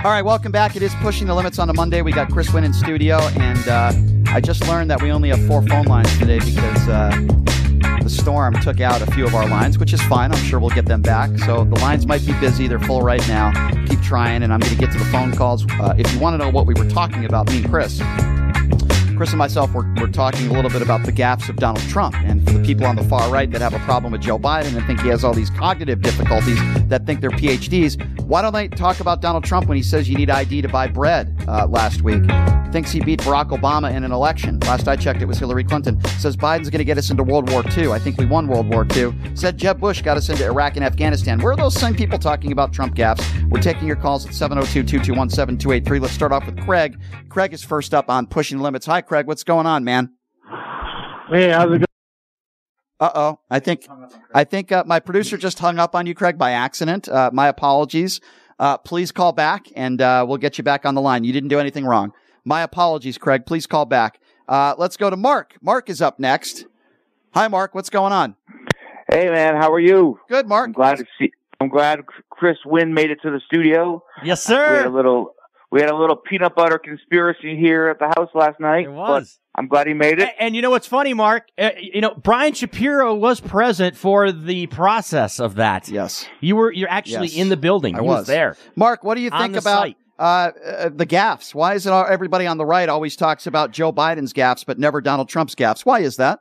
All 0.04 0.10
right, 0.10 0.24
welcome 0.24 0.50
back. 0.50 0.74
It 0.74 0.82
is 0.82 0.92
Pushing 0.96 1.28
the 1.28 1.36
Limits 1.36 1.60
on 1.60 1.70
a 1.70 1.74
Monday. 1.74 2.02
We 2.02 2.10
got 2.10 2.32
Chris 2.32 2.52
Winn 2.52 2.64
in 2.64 2.72
studio, 2.72 3.18
and 3.18 3.68
uh, 3.68 3.92
I 4.32 4.40
just 4.40 4.66
learned 4.66 4.90
that 4.90 5.00
we 5.00 5.12
only 5.12 5.28
have 5.28 5.46
four 5.46 5.62
phone 5.62 5.84
lines 5.84 6.18
today 6.18 6.40
because 6.40 6.88
uh, 6.88 7.10
the 8.08 8.22
storm 8.22 8.54
took 8.60 8.80
out 8.80 9.02
a 9.02 9.10
few 9.12 9.26
of 9.26 9.34
our 9.34 9.46
lines, 9.46 9.78
which 9.78 9.92
is 9.92 10.00
fine. 10.02 10.32
I'm 10.32 10.42
sure 10.44 10.58
we'll 10.58 10.70
get 10.70 10.86
them 10.86 11.02
back. 11.02 11.36
So 11.40 11.64
the 11.64 11.78
lines 11.80 12.06
might 12.06 12.24
be 12.24 12.32
busy. 12.40 12.66
They're 12.66 12.78
full 12.78 13.02
right 13.02 13.26
now. 13.28 13.52
Keep 13.86 14.00
trying, 14.00 14.42
and 14.42 14.52
I'm 14.52 14.60
going 14.60 14.72
to 14.72 14.78
get 14.78 14.90
to 14.92 14.98
the 14.98 15.04
phone 15.06 15.34
calls. 15.34 15.66
Uh, 15.72 15.94
if 15.98 16.10
you 16.12 16.18
want 16.18 16.32
to 16.32 16.38
know 16.38 16.50
what 16.50 16.66
we 16.66 16.72
were 16.72 16.88
talking 16.88 17.26
about, 17.26 17.48
me 17.48 17.58
and 17.58 17.68
Chris, 17.68 18.00
Chris 19.18 19.30
and 19.30 19.38
myself 19.38 19.74
were, 19.74 19.84
were 20.00 20.06
talking 20.06 20.46
a 20.46 20.52
little 20.52 20.70
bit 20.70 20.80
about 20.80 21.04
the 21.04 21.10
gaps 21.10 21.48
of 21.48 21.56
Donald 21.56 21.84
Trump. 21.88 22.14
And 22.18 22.46
for 22.46 22.52
the 22.52 22.64
people 22.64 22.86
on 22.86 22.94
the 22.94 23.02
far 23.02 23.28
right 23.32 23.50
that 23.50 23.60
have 23.60 23.74
a 23.74 23.80
problem 23.80 24.12
with 24.12 24.20
Joe 24.20 24.38
Biden 24.38 24.76
and 24.76 24.86
think 24.86 25.00
he 25.00 25.08
has 25.08 25.24
all 25.24 25.34
these 25.34 25.50
cognitive 25.50 26.02
difficulties 26.02 26.56
that 26.86 27.04
think 27.04 27.20
they're 27.20 27.30
PhDs, 27.30 28.00
why 28.20 28.42
don't 28.42 28.52
they 28.52 28.68
talk 28.68 29.00
about 29.00 29.20
Donald 29.20 29.42
Trump 29.42 29.66
when 29.66 29.76
he 29.76 29.82
says 29.82 30.08
you 30.08 30.16
need 30.16 30.30
ID 30.30 30.62
to 30.62 30.68
buy 30.68 30.86
bread 30.86 31.36
uh, 31.48 31.66
last 31.66 32.02
week? 32.02 32.22
Thinks 32.70 32.92
he 32.92 33.00
beat 33.00 33.20
Barack 33.20 33.48
Obama 33.48 33.92
in 33.92 34.04
an 34.04 34.12
election. 34.12 34.60
Last 34.60 34.86
I 34.86 34.94
checked, 34.94 35.22
it 35.22 35.24
was 35.24 35.38
Hillary 35.38 35.64
Clinton. 35.64 36.00
Says 36.18 36.36
Biden's 36.36 36.68
going 36.68 36.78
to 36.78 36.84
get 36.84 36.98
us 36.98 37.10
into 37.10 37.22
World 37.22 37.50
War 37.50 37.64
II. 37.76 37.92
I 37.92 37.98
think 37.98 38.18
we 38.18 38.26
won 38.26 38.46
World 38.46 38.68
War 38.68 38.86
II. 38.94 39.14
Said 39.34 39.56
Jeb 39.56 39.80
Bush 39.80 40.02
got 40.02 40.18
us 40.18 40.28
into 40.28 40.44
Iraq 40.44 40.76
and 40.76 40.84
Afghanistan. 40.84 41.40
Where 41.40 41.54
are 41.54 41.56
those 41.56 41.74
same 41.74 41.94
people 41.94 42.18
talking 42.18 42.52
about 42.52 42.74
Trump 42.74 42.94
gaps? 42.94 43.24
We're 43.48 43.62
taking 43.62 43.86
your 43.86 43.96
calls 43.96 44.26
at 44.26 44.34
702 44.34 44.82
221 44.82 45.30
7283. 45.30 45.98
Let's 45.98 46.12
start 46.12 46.30
off 46.30 46.44
with 46.44 46.60
Craig. 46.60 47.00
Craig 47.30 47.54
is 47.54 47.64
first 47.64 47.94
up 47.94 48.10
on 48.10 48.26
Pushing 48.26 48.58
Limits. 48.58 48.84
Hi, 48.84 49.00
Craig. 49.08 49.26
What's 49.26 49.42
going 49.42 49.66
on, 49.66 49.84
man? 49.84 50.12
Hey, 51.30 51.50
how's 51.50 51.64
it 51.66 51.78
going? 51.78 51.84
Uh 53.00 53.10
oh. 53.14 53.38
I 53.50 53.58
think 53.58 53.86
I 54.34 54.44
think 54.44 54.70
uh, 54.70 54.84
my 54.86 55.00
producer 55.00 55.36
just 55.38 55.58
hung 55.58 55.78
up 55.78 55.94
on 55.94 56.06
you, 56.06 56.14
Craig, 56.14 56.36
by 56.36 56.50
accident. 56.52 57.08
Uh, 57.08 57.30
my 57.32 57.48
apologies. 57.48 58.20
Uh, 58.58 58.76
please 58.76 59.12
call 59.12 59.32
back, 59.32 59.66
and 59.76 60.02
uh, 60.02 60.24
we'll 60.28 60.36
get 60.36 60.58
you 60.58 60.64
back 60.64 60.84
on 60.84 60.94
the 60.94 61.00
line. 61.00 61.24
You 61.24 61.32
didn't 61.32 61.48
do 61.48 61.58
anything 61.60 61.84
wrong. 61.86 62.12
My 62.44 62.62
apologies, 62.62 63.16
Craig. 63.16 63.46
Please 63.46 63.66
call 63.66 63.86
back. 63.86 64.20
Uh, 64.48 64.74
let's 64.78 64.96
go 64.96 65.08
to 65.10 65.16
Mark. 65.16 65.54
Mark 65.62 65.88
is 65.88 66.02
up 66.02 66.18
next. 66.18 66.64
Hi, 67.34 67.46
Mark. 67.48 67.74
What's 67.74 67.90
going 67.90 68.12
on? 68.12 68.34
Hey, 69.12 69.30
man. 69.30 69.54
How 69.56 69.72
are 69.72 69.80
you? 69.80 70.18
Good, 70.28 70.48
Mark. 70.48 70.66
I'm 70.66 70.72
glad 70.72 70.98
to 70.98 71.04
see. 71.18 71.30
I'm 71.60 71.68
glad 71.68 72.00
Chris 72.30 72.56
Winn 72.66 72.94
made 72.94 73.10
it 73.10 73.20
to 73.22 73.30
the 73.30 73.40
studio. 73.46 74.02
Yes, 74.24 74.48
We 74.48 74.54
had 74.56 74.62
a 74.62 74.82
sir. 74.84 74.88
little. 74.90 75.34
We 75.70 75.80
had 75.80 75.90
a 75.90 75.96
little 75.96 76.16
peanut 76.16 76.54
butter 76.54 76.78
conspiracy 76.78 77.56
here 77.56 77.88
at 77.88 77.98
the 77.98 78.06
house 78.16 78.30
last 78.34 78.58
night. 78.58 78.86
It 78.86 78.90
was. 78.92 79.38
I'm 79.54 79.68
glad 79.68 79.86
he 79.86 79.92
made 79.92 80.18
it. 80.20 80.28
A- 80.28 80.42
And 80.42 80.56
you 80.56 80.62
know 80.62 80.70
what's 80.70 80.86
funny, 80.86 81.12
Mark? 81.14 81.48
Uh, 81.58 81.70
you 81.78 82.00
know, 82.00 82.14
Brian 82.14 82.54
Shapiro 82.54 83.14
was 83.14 83.40
present 83.40 83.96
for 83.96 84.32
the 84.32 84.66
process 84.68 85.38
of 85.40 85.56
that. 85.56 85.88
Yes. 85.88 86.26
You 86.40 86.56
were 86.56 86.72
you're 86.72 86.88
actually 86.88 87.28
Yes. 87.28 87.36
in 87.36 87.48
the 87.50 87.56
building. 87.56 87.96
I 87.96 88.00
He 88.00 88.06
was. 88.06 88.26
there. 88.26 88.56
Mark, 88.76 89.04
what 89.04 89.16
do 89.16 89.20
you 89.20 89.30
think 89.30 89.52
the 89.54 89.58
about 89.58 89.94
uh, 90.18 90.22
uh, 90.22 90.88
the 90.94 91.04
gaffes? 91.06 91.54
Why 91.54 91.74
is 91.74 91.86
it 91.86 91.90
all, 91.92 92.06
everybody 92.06 92.46
on 92.46 92.56
the 92.56 92.64
right 92.64 92.88
always 92.88 93.14
talks 93.16 93.46
about 93.46 93.72
Joe 93.72 93.92
Biden's 93.92 94.32
gaffes, 94.32 94.64
but 94.64 94.78
never 94.78 95.00
Donald 95.02 95.28
Trump's 95.28 95.54
gaffes? 95.54 95.84
Why 95.84 96.00
is 96.00 96.16
that? 96.16 96.40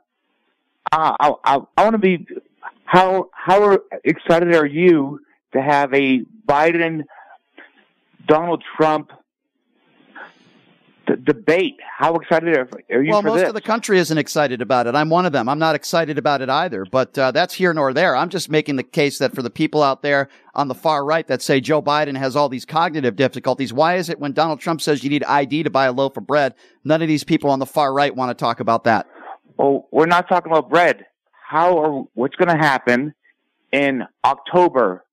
Uh, 0.90 1.16
I, 1.20 1.32
I, 1.44 1.58
I 1.76 1.82
want 1.84 1.94
to 1.94 1.98
be. 1.98 2.26
How 2.84 3.28
how 3.32 3.62
are- 3.62 3.82
excited 4.04 4.54
are 4.54 4.64
you 4.64 5.20
to 5.52 5.60
have 5.60 5.92
a 5.92 6.22
Biden 6.48 7.02
Donald 8.26 8.62
Trump 8.76 9.10
d- 11.08 11.14
debate? 11.24 11.78
How 11.98 12.14
excited 12.14 12.56
are, 12.56 12.68
are 12.90 13.02
you 13.02 13.10
well, 13.10 13.22
most 13.22 13.40
this? 13.40 13.48
of 13.48 13.54
the 13.54 13.60
country 13.60 13.98
isn't 13.98 14.18
excited 14.18 14.62
about 14.62 14.86
it. 14.86 14.94
I'm 14.94 15.10
one 15.10 15.26
of 15.26 15.32
them. 15.32 15.48
I'm 15.48 15.58
not 15.58 15.74
excited 15.74 16.18
about 16.18 16.42
it 16.42 16.48
either, 16.48 16.84
but 16.84 17.18
uh, 17.18 17.30
that's 17.30 17.54
here 17.54 17.72
nor 17.74 17.92
there. 17.92 18.14
I'm 18.14 18.28
just 18.28 18.50
making 18.50 18.76
the 18.76 18.82
case 18.82 19.18
that 19.18 19.34
for 19.34 19.42
the 19.42 19.50
people 19.50 19.82
out 19.82 20.02
there 20.02 20.28
on 20.54 20.68
the 20.68 20.74
far 20.74 21.04
right 21.04 21.26
that 21.26 21.42
say 21.42 21.60
Joe 21.60 21.82
Biden 21.82 22.16
has 22.16 22.36
all 22.36 22.48
these 22.48 22.64
cognitive 22.64 23.16
difficulties, 23.16 23.72
why 23.72 23.96
is 23.96 24.08
it 24.08 24.18
when 24.20 24.32
Donald 24.32 24.60
Trump 24.60 24.80
says 24.80 25.02
you 25.02 25.10
need 25.10 25.24
ID 25.24 25.62
to 25.64 25.70
buy 25.70 25.86
a 25.86 25.92
loaf 25.92 26.16
of 26.16 26.26
bread, 26.26 26.54
none 26.84 27.02
of 27.02 27.08
these 27.08 27.24
people 27.24 27.50
on 27.50 27.58
the 27.58 27.66
far 27.66 27.92
right 27.92 28.14
want 28.14 28.30
to 28.30 28.34
talk 28.34 28.60
about 28.60 28.84
that? 28.84 29.06
Well, 29.56 29.88
we're 29.90 30.06
not 30.06 30.28
talking 30.28 30.52
about 30.52 30.70
bread. 30.70 31.06
How 31.48 31.78
are 31.78 32.04
what's 32.14 32.36
going 32.36 32.48
to 32.48 32.62
happen 32.62 33.14
in 33.72 34.04
October, 34.24 35.04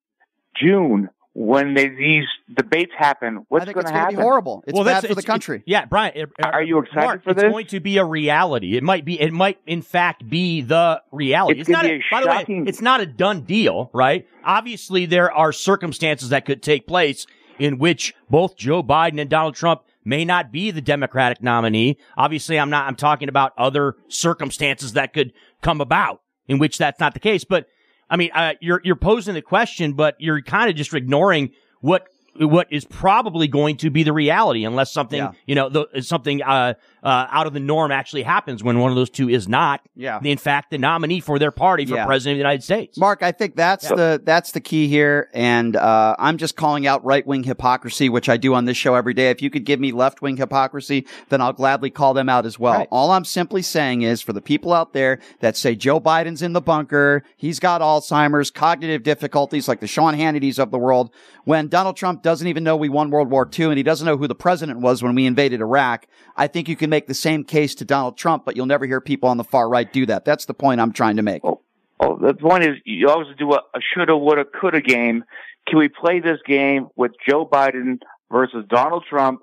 June 0.55 1.09
when 1.37 1.73
they, 1.73 1.89
these 1.89 2.23
debates 2.55 2.93
happen? 2.97 3.45
What's 3.49 3.63
I 3.63 3.65
think 3.65 3.75
going 3.75 3.83
it's 3.83 3.89
to 3.89 3.93
gonna 3.93 3.99
happen? 4.05 4.15
be 4.15 4.21
horrible. 4.21 4.63
It's 4.65 4.73
Well, 4.73 4.85
bad 4.85 4.95
that's- 5.03 5.09
for 5.09 5.15
the 5.15 5.21
country. 5.21 5.57
it's- 5.57 5.67
yeah, 5.67 5.83
Brian. 5.85 6.13
uh, 6.41 6.47
Are 6.47 6.63
you 6.63 6.79
excited 6.79 7.05
Mark, 7.05 7.23
for 7.25 7.31
it's 7.31 7.41
going 7.43 7.67
to 7.67 7.79
be 7.81 7.97
a 7.97 8.05
reality. 8.05 8.77
It 8.77 8.83
might 8.83 9.03
be. 9.03 9.19
It 9.19 9.33
might, 9.33 9.59
in 9.67 9.81
fact, 9.81 10.29
be 10.29 10.61
the 10.61 11.01
reality. 11.11 11.59
It's 11.59 11.67
It's, 11.67 11.73
not. 11.73 11.81
gonna 11.83 11.95
A, 11.95 11.97
be 11.97 12.03
a 12.09 12.15
by 12.15 12.21
the 12.21 12.27
way, 12.29 12.33
shocking- 12.37 12.67
it's 12.67 12.81
not 12.81 13.01
a 13.01 13.05
done 13.05 13.41
deal, 13.41 13.89
right? 13.93 14.25
Obviously, 14.45 15.05
there 15.05 15.29
are 15.31 15.51
circumstances 15.51 16.29
that 16.29 16.45
could 16.45 16.63
take 16.63 16.87
place 16.87 17.27
in 17.59 17.77
which 17.79 18.13
both 18.29 18.55
Joe 18.55 18.81
Biden 18.81 19.19
and 19.19 19.29
Donald 19.29 19.55
Trump 19.55 19.81
may 20.05 20.23
not 20.23 20.51
be 20.53 20.71
the 20.71 20.81
Democratic 20.81 21.43
nominee. 21.43 21.97
Obviously, 22.17 22.57
I'm 22.57 22.69
not. 22.69 22.87
I'm 22.87 22.95
talking 22.95 23.27
about 23.27 23.51
other 23.57 23.95
circumstances 24.07 24.93
that 24.93 25.13
could 25.13 25.33
come 25.61 25.81
about 25.81 26.21
in 26.47 26.59
which 26.59 26.77
that's 26.77 26.99
not 26.99 27.13
the 27.13 27.19
case. 27.19 27.43
But 27.43 27.67
I 28.09 28.17
mean, 28.17 28.31
uh, 28.33 28.53
you're 28.61 28.81
you're 28.83 28.95
posing 28.95 29.33
the 29.33 29.41
question, 29.41 29.93
but 29.93 30.15
you're 30.19 30.41
kind 30.41 30.69
of 30.69 30.75
just 30.75 30.93
ignoring 30.93 31.51
what 31.81 32.07
what 32.39 32.67
is 32.71 32.85
probably 32.85 33.47
going 33.47 33.77
to 33.77 33.89
be 33.89 34.03
the 34.03 34.13
reality, 34.13 34.65
unless 34.65 34.91
something 34.91 35.17
Yeah. 35.19 35.31
you 35.45 35.55
know 35.55 35.69
the, 35.69 36.01
something 36.01 36.41
uh, 36.43 36.73
uh, 37.03 37.27
out 37.31 37.47
of 37.47 37.53
the 37.53 37.59
norm 37.59 37.91
actually 37.91 38.23
happens 38.23 38.63
when 38.63 38.79
one 38.79 38.89
of 38.91 38.95
those 38.95 39.09
two 39.09 39.29
is 39.29 39.47
not, 39.47 39.81
Yeah. 39.95 40.19
in 40.23 40.37
fact, 40.37 40.71
the 40.71 40.77
nominee 40.77 41.19
for 41.19 41.37
their 41.39 41.51
party 41.51 41.85
for 41.85 41.95
Yeah. 41.95 42.05
president 42.05 42.33
of 42.33 42.37
the 42.37 42.39
United 42.39 42.63
States. 42.63 42.97
Mark, 42.97 43.21
I 43.23 43.31
think 43.31 43.55
that's 43.55 43.89
Yeah. 43.89 43.95
the 43.95 44.21
that's 44.23 44.51
the 44.51 44.59
key 44.59 44.87
here, 44.87 45.29
and 45.33 45.75
uh, 45.75 46.15
I'm 46.19 46.37
just 46.37 46.55
calling 46.55 46.87
out 46.87 47.05
right 47.05 47.25
wing 47.25 47.43
hypocrisy, 47.43 48.09
which 48.09 48.27
I 48.27 48.37
do 48.37 48.53
on 48.53 48.65
this 48.65 48.77
show 48.77 48.95
every 48.95 49.13
day. 49.13 49.29
If 49.29 49.41
you 49.41 49.49
could 49.49 49.65
give 49.65 49.79
me 49.79 49.91
left 49.91 50.21
wing 50.21 50.37
hypocrisy, 50.37 51.05
then 51.29 51.41
I'll 51.41 51.53
gladly 51.53 51.89
call 51.89 52.13
them 52.13 52.27
out 52.29 52.45
as 52.45 52.59
well. 52.59 52.79
Right. 52.79 52.87
All 52.91 53.11
I'm 53.11 53.25
simply 53.25 53.61
saying 53.61 54.01
is 54.01 54.21
for 54.21 54.33
the 54.33 54.41
people 54.41 54.73
out 54.73 54.93
there 54.93 55.19
that 55.39 55.55
say 55.55 55.75
Joe 55.75 55.99
Biden's 55.99 56.41
in 56.41 56.53
the 56.53 56.61
bunker, 56.61 57.23
he's 57.37 57.59
got 57.59 57.81
Alzheimer's, 57.81 58.49
cognitive 58.51 59.03
difficulties, 59.03 59.67
like 59.67 59.79
the 59.79 59.87
Sean 59.87 60.15
Hannitys 60.15 60.59
of 60.59 60.71
the 60.71 60.77
world, 60.79 61.11
when 61.45 61.67
Donald 61.67 61.95
Trump 61.95 62.23
doesn't 62.25 62.47
even 62.47 62.63
know 62.63 62.75
we 62.75 62.89
won 62.89 63.11
World 63.11 63.29
War 63.29 63.47
II 63.57 63.67
and 63.67 63.77
he 63.77 63.83
doesn't 63.83 64.05
know 64.05 64.17
who 64.17 64.27
the 64.27 64.33
president 64.33 64.79
was 64.79 65.03
when 65.03 65.13
we 65.13 65.27
invaded 65.27 65.61
Iraq. 65.61 66.07
I 66.35 66.47
think 66.47 66.67
you 66.67 66.75
can 66.75 66.89
make 66.89 67.05
the 67.05 67.13
same 67.13 67.43
case 67.43 67.75
to 67.75 67.85
Donald 67.85 68.17
Trump, 68.17 68.45
but 68.45 68.55
you'll 68.55 68.65
never 68.65 68.87
hear 68.87 68.99
people 68.99 69.29
on 69.29 69.37
the 69.37 69.43
far 69.43 69.69
right 69.69 69.93
do 69.93 70.07
that. 70.07 70.25
That's 70.25 70.45
the 70.45 70.55
point 70.55 70.81
I'm 70.81 70.91
trying 70.91 71.17
to 71.17 71.21
make. 71.21 71.45
Oh, 71.45 71.61
oh 71.99 72.17
the 72.17 72.33
point 72.33 72.63
is, 72.63 72.77
you 72.83 73.09
always 73.09 73.27
do 73.37 73.53
a, 73.53 73.57
a 73.57 73.79
shoulda, 73.93 74.17
woulda, 74.17 74.43
coulda 74.43 74.81
game. 74.81 75.23
Can 75.67 75.77
we 75.77 75.87
play 75.87 76.19
this 76.19 76.39
game 76.47 76.87
with 76.95 77.11
Joe 77.29 77.45
Biden 77.45 77.99
versus 78.31 78.65
Donald 78.67 79.05
Trump 79.07 79.41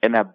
in 0.00 0.14
a 0.14 0.32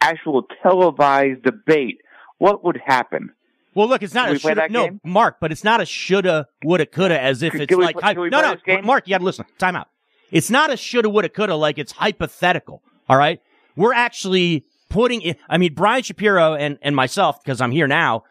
actual 0.00 0.42
televised 0.60 1.44
debate? 1.44 2.00
What 2.38 2.64
would 2.64 2.80
happen? 2.84 3.30
Well, 3.76 3.88
look, 3.88 4.02
it's 4.02 4.12
not 4.12 4.24
Can 4.24 4.30
a 4.30 4.32
we 4.34 4.38
play 4.40 4.50
shoulda, 4.50 4.60
that 4.62 4.70
no, 4.72 4.84
game? 4.86 5.00
Mark, 5.04 5.36
but 5.40 5.52
it's 5.52 5.62
not 5.62 5.80
a 5.80 5.86
shoulda, 5.86 6.48
woulda, 6.64 6.86
coulda, 6.86 7.20
as 7.20 7.42
if 7.42 7.52
Can- 7.52 7.60
it's 7.60 7.68
can 7.68 7.78
like 7.80 7.94
play- 7.94 8.02
hy- 8.02 8.14
can 8.14 8.22
we 8.22 8.28
no, 8.30 8.40
no. 8.66 8.82
Mark, 8.82 9.06
you 9.06 9.12
got 9.12 9.18
to 9.18 9.24
listen. 9.24 9.44
Time 9.58 9.76
out. 9.76 9.86
It's 10.30 10.50
not 10.50 10.72
a 10.72 10.76
shoulda, 10.76 11.08
woulda, 11.08 11.28
coulda, 11.28 11.54
like 11.54 11.78
it's 11.78 11.92
hypothetical. 11.92 12.82
All 13.08 13.16
right, 13.16 13.40
we're 13.76 13.94
actually 13.94 14.64
putting 14.88 15.22
it. 15.22 15.38
I 15.48 15.58
mean, 15.58 15.74
Brian 15.74 16.02
Shapiro 16.02 16.54
and 16.54 16.78
and 16.82 16.96
myself, 16.96 17.42
because 17.42 17.60
I'm 17.60 17.70
here 17.70 17.86
now. 17.86 18.24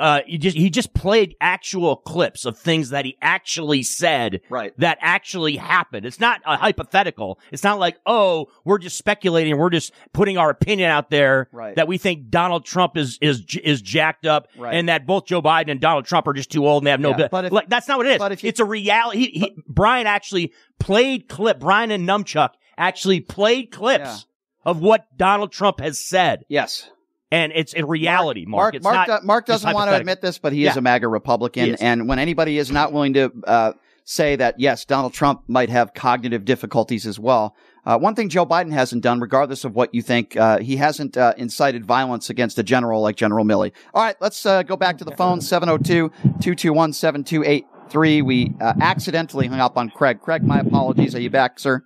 Uh, 0.00 0.20
he 0.26 0.38
just 0.38 0.56
he 0.56 0.70
just 0.70 0.94
played 0.94 1.36
actual 1.40 1.94
clips 1.96 2.44
of 2.46 2.58
things 2.58 2.90
that 2.90 3.04
he 3.04 3.16
actually 3.20 3.82
said 3.82 4.40
Right. 4.48 4.72
that 4.78 4.96
actually 5.00 5.56
happened. 5.56 6.06
It's 6.06 6.18
not 6.18 6.40
a 6.46 6.56
hypothetical. 6.56 7.38
It's 7.52 7.62
not 7.62 7.78
like, 7.78 7.98
oh, 8.06 8.46
we're 8.64 8.78
just 8.78 8.96
speculating. 8.96 9.56
We're 9.58 9.68
just 9.70 9.92
putting 10.14 10.38
our 10.38 10.48
opinion 10.50 10.90
out 10.90 11.10
there 11.10 11.48
Right. 11.52 11.76
that 11.76 11.86
we 11.86 11.98
think 11.98 12.30
Donald 12.30 12.64
Trump 12.64 12.96
is 12.96 13.18
is 13.20 13.44
is 13.62 13.82
jacked 13.82 14.24
up 14.26 14.48
Right. 14.56 14.74
and 14.74 14.88
that 14.88 15.06
both 15.06 15.26
Joe 15.26 15.42
Biden 15.42 15.70
and 15.70 15.80
Donald 15.80 16.06
Trump 16.06 16.26
are 16.26 16.32
just 16.32 16.50
too 16.50 16.66
old 16.66 16.82
and 16.82 16.86
they 16.86 16.90
have 16.92 17.00
no. 17.00 17.10
Yeah, 17.16 17.28
but 17.30 17.44
if- 17.44 17.52
like 17.52 17.68
that's 17.68 17.86
not 17.86 17.98
what 17.98 18.06
it 18.06 18.12
is. 18.12 18.18
but 18.18 18.32
if 18.32 18.42
you- 18.42 18.48
it's 18.48 18.60
a 18.60 18.64
reality. 18.64 19.18
He, 19.18 19.38
he, 19.40 19.62
Brian 19.68 20.06
actually 20.06 20.52
played 20.78 21.28
clip. 21.28 21.60
Brian 21.60 21.90
and 21.90 22.08
Numchuck 22.08 22.50
actually 22.78 23.20
played 23.20 23.70
clips 23.70 24.24
of 24.64 24.80
what 24.80 25.06
Donald 25.16 25.52
Trump 25.52 25.80
has 25.80 25.98
said. 25.98 26.44
Yes. 26.48 26.88
And 27.32 27.52
it's 27.54 27.74
a 27.74 27.84
reality, 27.86 28.44
Mark. 28.44 28.60
Mark, 28.62 28.74
It's 28.74 28.84
Mark, 28.84 29.08
not 29.08 29.20
do- 29.20 29.26
Mark 29.26 29.46
doesn't 29.46 29.72
want 29.72 29.90
to 29.90 29.96
admit 29.96 30.20
this, 30.20 30.38
but 30.38 30.52
he 30.52 30.64
Yeah. 30.64 30.70
is 30.70 30.76
a 30.76 30.80
MAGA 30.80 31.06
Republican. 31.08 31.76
And 31.80 32.08
when 32.08 32.18
anybody 32.18 32.58
is 32.58 32.72
not 32.72 32.92
willing 32.92 33.14
to 33.14 33.30
uh, 33.46 33.72
say 34.04 34.34
that, 34.36 34.58
yes, 34.58 34.84
Donald 34.84 35.12
Trump 35.12 35.42
might 35.46 35.70
have 35.70 35.94
cognitive 35.94 36.44
difficulties 36.44 37.06
as 37.06 37.20
well. 37.20 37.54
Uh, 37.86 37.96
one 37.98 38.14
thing 38.16 38.28
Joe 38.28 38.44
Biden 38.44 38.72
hasn't 38.72 39.02
done, 39.02 39.20
regardless 39.20 39.64
of 39.64 39.74
what 39.76 39.94
you 39.94 40.02
think, 40.02 40.36
uh, 40.36 40.58
he 40.58 40.76
hasn't 40.76 41.16
uh, 41.16 41.32
incited 41.36 41.84
violence 41.86 42.28
against 42.30 42.58
a 42.58 42.62
general 42.64 43.00
like 43.00 43.14
General 43.16 43.44
Milley. 43.44 43.70
All 43.94 44.02
right, 44.02 44.16
let's 44.20 44.44
uh, 44.44 44.62
go 44.64 44.76
back 44.76 44.98
to 44.98 45.04
the 45.04 45.12
phone 45.16 45.40
702 45.40 46.08
221 46.40 46.92
7283. 46.92 48.22
We 48.22 48.52
uh, 48.60 48.74
accidentally 48.80 49.46
hung 49.46 49.60
up 49.60 49.78
on 49.78 49.88
Craig. 49.90 50.20
Craig, 50.20 50.42
my 50.42 50.58
apologies. 50.58 51.14
Are 51.14 51.20
you 51.20 51.30
back, 51.30 51.58
sir? 51.60 51.84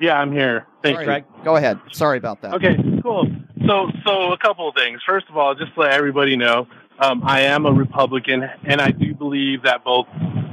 Yeah, 0.00 0.14
I'm 0.18 0.32
here. 0.32 0.66
Thank 0.82 0.94
Sorry, 0.96 1.04
you. 1.04 1.10
Craig. 1.10 1.24
Go 1.44 1.56
ahead. 1.56 1.78
Sorry 1.92 2.16
about 2.16 2.40
that. 2.42 2.54
Okay, 2.54 2.76
cool. 3.02 3.26
So, 3.70 3.88
so 4.04 4.32
a 4.32 4.36
couple 4.36 4.68
of 4.68 4.74
things. 4.74 5.00
First 5.06 5.26
of 5.28 5.36
all, 5.36 5.54
just 5.54 5.72
to 5.74 5.80
let 5.82 5.92
everybody 5.92 6.36
know, 6.36 6.66
um, 6.98 7.22
I 7.24 7.42
am 7.42 7.66
a 7.66 7.72
Republican, 7.72 8.42
and 8.64 8.80
I 8.80 8.90
do 8.90 9.14
believe 9.14 9.62
that 9.62 9.84
both 9.84 10.08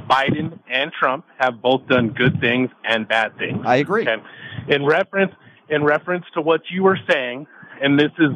Biden 0.08 0.56
and 0.70 0.92
Trump 0.92 1.24
have 1.36 1.60
both 1.60 1.88
done 1.88 2.10
good 2.10 2.40
things 2.40 2.70
and 2.84 3.08
bad 3.08 3.36
things. 3.36 3.64
I 3.66 3.76
agree. 3.76 4.02
Okay. 4.02 4.22
In 4.68 4.86
reference, 4.86 5.32
in 5.68 5.82
reference 5.82 6.26
to 6.34 6.40
what 6.40 6.60
you 6.70 6.84
were 6.84 6.98
saying, 7.10 7.48
and 7.82 7.98
this 7.98 8.12
is 8.20 8.30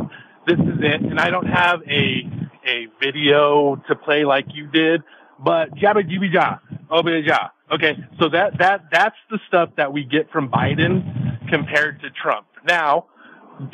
this 0.48 0.58
is 0.58 0.80
it. 0.80 1.00
And 1.00 1.20
I 1.20 1.30
don't 1.30 1.46
have 1.46 1.82
a 1.88 2.28
a 2.66 2.88
video 3.00 3.76
to 3.86 3.94
play 3.94 4.24
like 4.24 4.46
you 4.52 4.66
did, 4.66 5.04
but 5.38 5.76
jabba 5.76 6.02
jibby 6.10 6.32
ja, 6.32 6.56
obey 6.90 7.22
ja. 7.24 7.50
Okay, 7.70 7.96
so 8.18 8.28
that 8.30 8.58
that 8.58 8.86
that's 8.90 9.16
the 9.30 9.38
stuff 9.46 9.70
that 9.76 9.92
we 9.92 10.02
get 10.02 10.28
from 10.32 10.50
Biden 10.50 11.48
compared 11.48 12.00
to 12.00 12.10
Trump. 12.10 12.48
Now, 12.66 13.06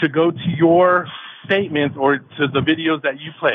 to 0.01 0.09
go 0.09 0.31
to 0.31 0.49
your 0.57 1.07
statements 1.45 1.97
or 1.99 2.19
to 2.19 2.47
the 2.53 2.61
videos 2.61 3.03
that 3.03 3.21
you 3.21 3.31
played, 3.41 3.55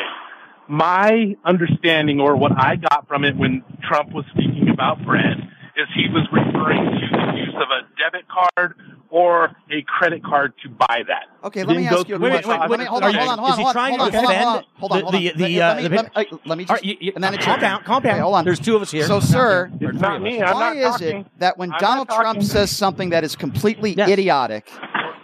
my 0.67 1.35
understanding 1.45 2.19
or 2.19 2.35
what 2.35 2.51
I 2.57 2.75
got 2.77 3.07
from 3.07 3.23
it 3.23 3.35
when 3.35 3.63
Trump 3.87 4.11
was 4.11 4.25
speaking 4.33 4.69
about 4.71 5.03
bread 5.05 5.37
is 5.75 5.87
he 5.95 6.07
was 6.09 6.27
referring 6.31 6.85
to 6.85 7.07
the 7.17 7.37
use 7.37 7.55
of 7.55 7.67
a 7.69 7.81
debit 8.01 8.25
card 8.29 8.75
or 9.09 9.45
a 9.71 9.81
credit 9.87 10.23
card 10.23 10.53
to 10.63 10.69
buy 10.69 11.01
that. 11.07 11.25
Okay, 11.43 11.63
let 11.63 11.75
me 11.77 11.87
ask 11.87 12.07
you 12.07 12.15
a 12.15 12.19
through 12.19 12.29
question. 12.29 12.49
the 12.49 12.67
Let 12.67 12.79
me, 12.79 12.85
hold 12.85 13.03
on, 13.03 13.13
hold 13.13 13.29
on, 13.29 13.37
hold 13.37 13.51
on. 13.51 13.59
Is 13.59 13.67
he 13.67 13.71
trying 13.73 13.93
to 13.93 14.03
hold 14.03 14.13
on, 14.15 14.23
hold 14.23 14.25
on, 14.25 14.31
defend 14.31 14.43
hold 14.79 14.91
on, 14.91 15.01
hold 15.03 15.15
on, 15.15 15.21
the- 15.21 15.31
the, 15.35 15.59
Let- 15.59 15.61
uh, 15.61 15.75
me, 15.75 15.87
the- 15.87 15.95
let 15.95 16.05
me, 16.05 16.09
uh, 16.15 16.37
let 16.45 16.57
me 16.57 16.63
just, 16.63 16.71
right, 16.73 16.83
you- 16.83 16.97
you- 16.99 17.11
and 17.15 17.23
then 17.23 17.33
it's 17.33 17.45
calm 17.45 17.59
down, 17.59 17.83
calm 17.83 18.01
down. 18.01 18.13
Okay, 18.13 18.21
hold 18.21 18.35
on. 18.35 18.45
There's 18.45 18.59
two 18.59 18.75
of 18.75 18.81
us 18.81 18.91
here. 18.91 19.05
So, 19.05 19.19
sir, 19.19 19.71
It's 19.81 19.99
not 19.99 20.21
me. 20.21 20.41
I'm 20.41 20.53
why 20.53 20.73
is 20.75 21.01
it 21.01 21.25
that 21.39 21.57
when 21.57 21.71
Donald 21.79 22.09
Trump 22.09 22.41
says 22.43 22.71
something 22.71 23.09
that 23.09 23.23
is 23.23 23.35
completely 23.35 23.91
idiotic, 23.99 24.71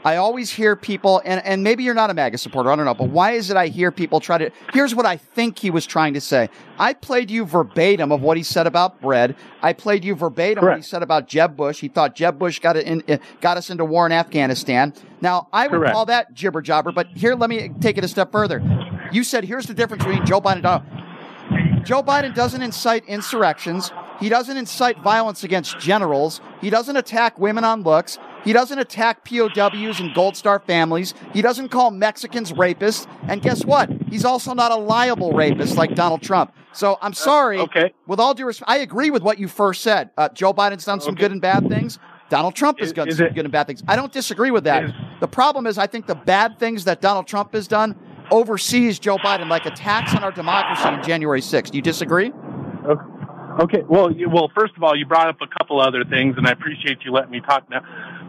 I 0.05 0.15
always 0.15 0.49
hear 0.49 0.77
people, 0.77 1.21
and, 1.26 1.43
and 1.43 1.61
maybe 1.61 1.84
you're 1.84 1.93
not 1.93 2.09
a 2.09 2.13
MAGA 2.13 2.38
supporter, 2.38 2.71
I 2.71 2.76
don't 2.77 2.85
know, 2.85 2.93
but 2.93 3.09
why 3.09 3.31
is 3.31 3.49
it 3.49 3.57
I 3.57 3.67
hear 3.67 3.91
people 3.91 4.21
try 4.21 4.38
to, 4.38 4.49
here's 4.71 4.95
what 4.95 5.05
I 5.05 5.17
think 5.17 5.59
he 5.59 5.69
was 5.69 5.85
trying 5.85 6.13
to 6.13 6.21
say. 6.21 6.49
I 6.77 6.93
played 6.93 7.30
you 7.30 7.43
verbatim 7.43 8.13
of 8.13 8.21
what 8.21 8.38
he 8.38 8.43
said 8.43 8.65
about 8.65 9.01
bread. 9.01 9.35
I 9.61 9.73
played 9.73 10.05
you 10.05 10.15
verbatim 10.15 10.63
what 10.63 10.77
he 10.77 10.84
said 10.84 11.03
about 11.03 11.27
Jeb 11.27 11.57
Bush. 11.57 11.81
He 11.81 11.89
thought 11.89 12.15
Jeb 12.15 12.39
Bush 12.39 12.59
got, 12.59 12.77
it 12.77 12.88
in, 12.88 13.19
got 13.41 13.57
us 13.57 13.69
into 13.69 13.84
war 13.84 14.05
in 14.05 14.13
Afghanistan. 14.13 14.93
Now, 15.19 15.49
I 15.51 15.67
would 15.67 15.80
Correct. 15.80 15.93
call 15.93 16.05
that 16.05 16.34
jibber 16.34 16.61
jabber, 16.61 16.93
but 16.93 17.07
here, 17.07 17.35
let 17.35 17.49
me 17.49 17.69
take 17.81 17.97
it 17.97 18.05
a 18.05 18.07
step 18.07 18.31
further. 18.31 18.63
You 19.11 19.26
said, 19.26 19.43
here's 19.43 19.65
the 19.65 19.73
difference 19.73 20.05
between 20.05 20.26
Joe 20.26 20.39
Biden 20.39 20.53
and 20.53 20.63
Donald. 20.63 21.85
Joe 21.85 22.03
Biden 22.03 22.34
doesn't 22.34 22.61
incite 22.61 23.03
insurrections. 23.05 23.91
He 24.19 24.30
doesn't 24.30 24.55
incite 24.55 24.99
violence 24.99 25.43
against 25.43 25.80
generals. 25.80 26.39
He 26.61 26.69
doesn't 26.69 26.95
attack 26.95 27.39
women 27.39 27.63
on 27.63 27.84
looks. 27.84 28.17
He 28.43 28.53
doesn't 28.53 28.79
attack 28.79 29.25
POWs 29.25 29.99
and 29.99 30.13
Gold 30.13 30.37
Star 30.37 30.59
families. 30.59 31.13
He 31.33 31.41
doesn't 31.41 31.69
call 31.69 31.91
Mexicans 31.91 32.51
rapists. 32.53 33.07
And 33.27 33.41
guess 33.41 33.65
what? 33.65 33.89
He's 34.09 34.25
also 34.25 34.53
not 34.53 34.71
a 34.71 34.75
liable 34.75 35.33
rapist 35.33 35.75
like 35.77 35.95
Donald 35.95 36.21
Trump. 36.21 36.53
So 36.71 36.97
I'm 37.01 37.13
sorry. 37.13 37.59
Okay. 37.59 37.93
With 38.07 38.19
all 38.19 38.33
due 38.33 38.45
respect, 38.45 38.69
I 38.69 38.77
agree 38.77 39.09
with 39.09 39.23
what 39.23 39.39
you 39.39 39.47
first 39.47 39.81
said. 39.81 40.11
Uh, 40.17 40.29
Joe 40.29 40.53
Biden's 40.53 40.85
done 40.85 41.01
some 41.01 41.15
good 41.15 41.31
and 41.31 41.41
bad 41.41 41.67
things. 41.67 41.99
Donald 42.29 42.55
Trump 42.55 42.79
has 42.79 42.93
done 42.93 43.07
is 43.07 43.17
some 43.17 43.27
it- 43.27 43.35
good 43.35 43.45
and 43.45 43.51
bad 43.51 43.67
things. 43.67 43.83
I 43.87 43.95
don't 43.95 44.13
disagree 44.13 44.51
with 44.51 44.63
that. 44.65 44.93
the 45.19 45.27
problem 45.27 45.65
is, 45.65 45.77
I 45.77 45.87
think 45.87 46.05
the 46.05 46.15
bad 46.15 46.59
things 46.59 46.85
that 46.85 47.01
Donald 47.01 47.27
Trump 47.27 47.53
has 47.53 47.67
done 47.67 47.95
oversees 48.31 48.99
Joe 48.99 49.17
Biden, 49.17 49.49
like 49.49 49.65
attacks 49.65 50.13
on 50.15 50.23
our 50.23 50.31
democracy 50.31 50.83
on 50.83 51.03
January 51.03 51.41
6th. 51.41 51.71
Do 51.71 51.77
you 51.77 51.81
disagree? 51.81 52.31
Okay. 53.59 53.81
Well, 53.89 54.11
you, 54.11 54.29
well, 54.29 54.51
first 54.55 54.73
of 54.77 54.83
all, 54.83 54.95
you 54.95 55.05
brought 55.05 55.27
up 55.27 55.37
a 55.41 55.47
couple 55.47 55.81
other 55.81 56.03
things, 56.05 56.35
and 56.37 56.47
I 56.47 56.51
appreciate 56.51 56.99
you 57.03 57.11
letting 57.11 57.31
me 57.31 57.41
talk 57.41 57.69
now. 57.69 57.81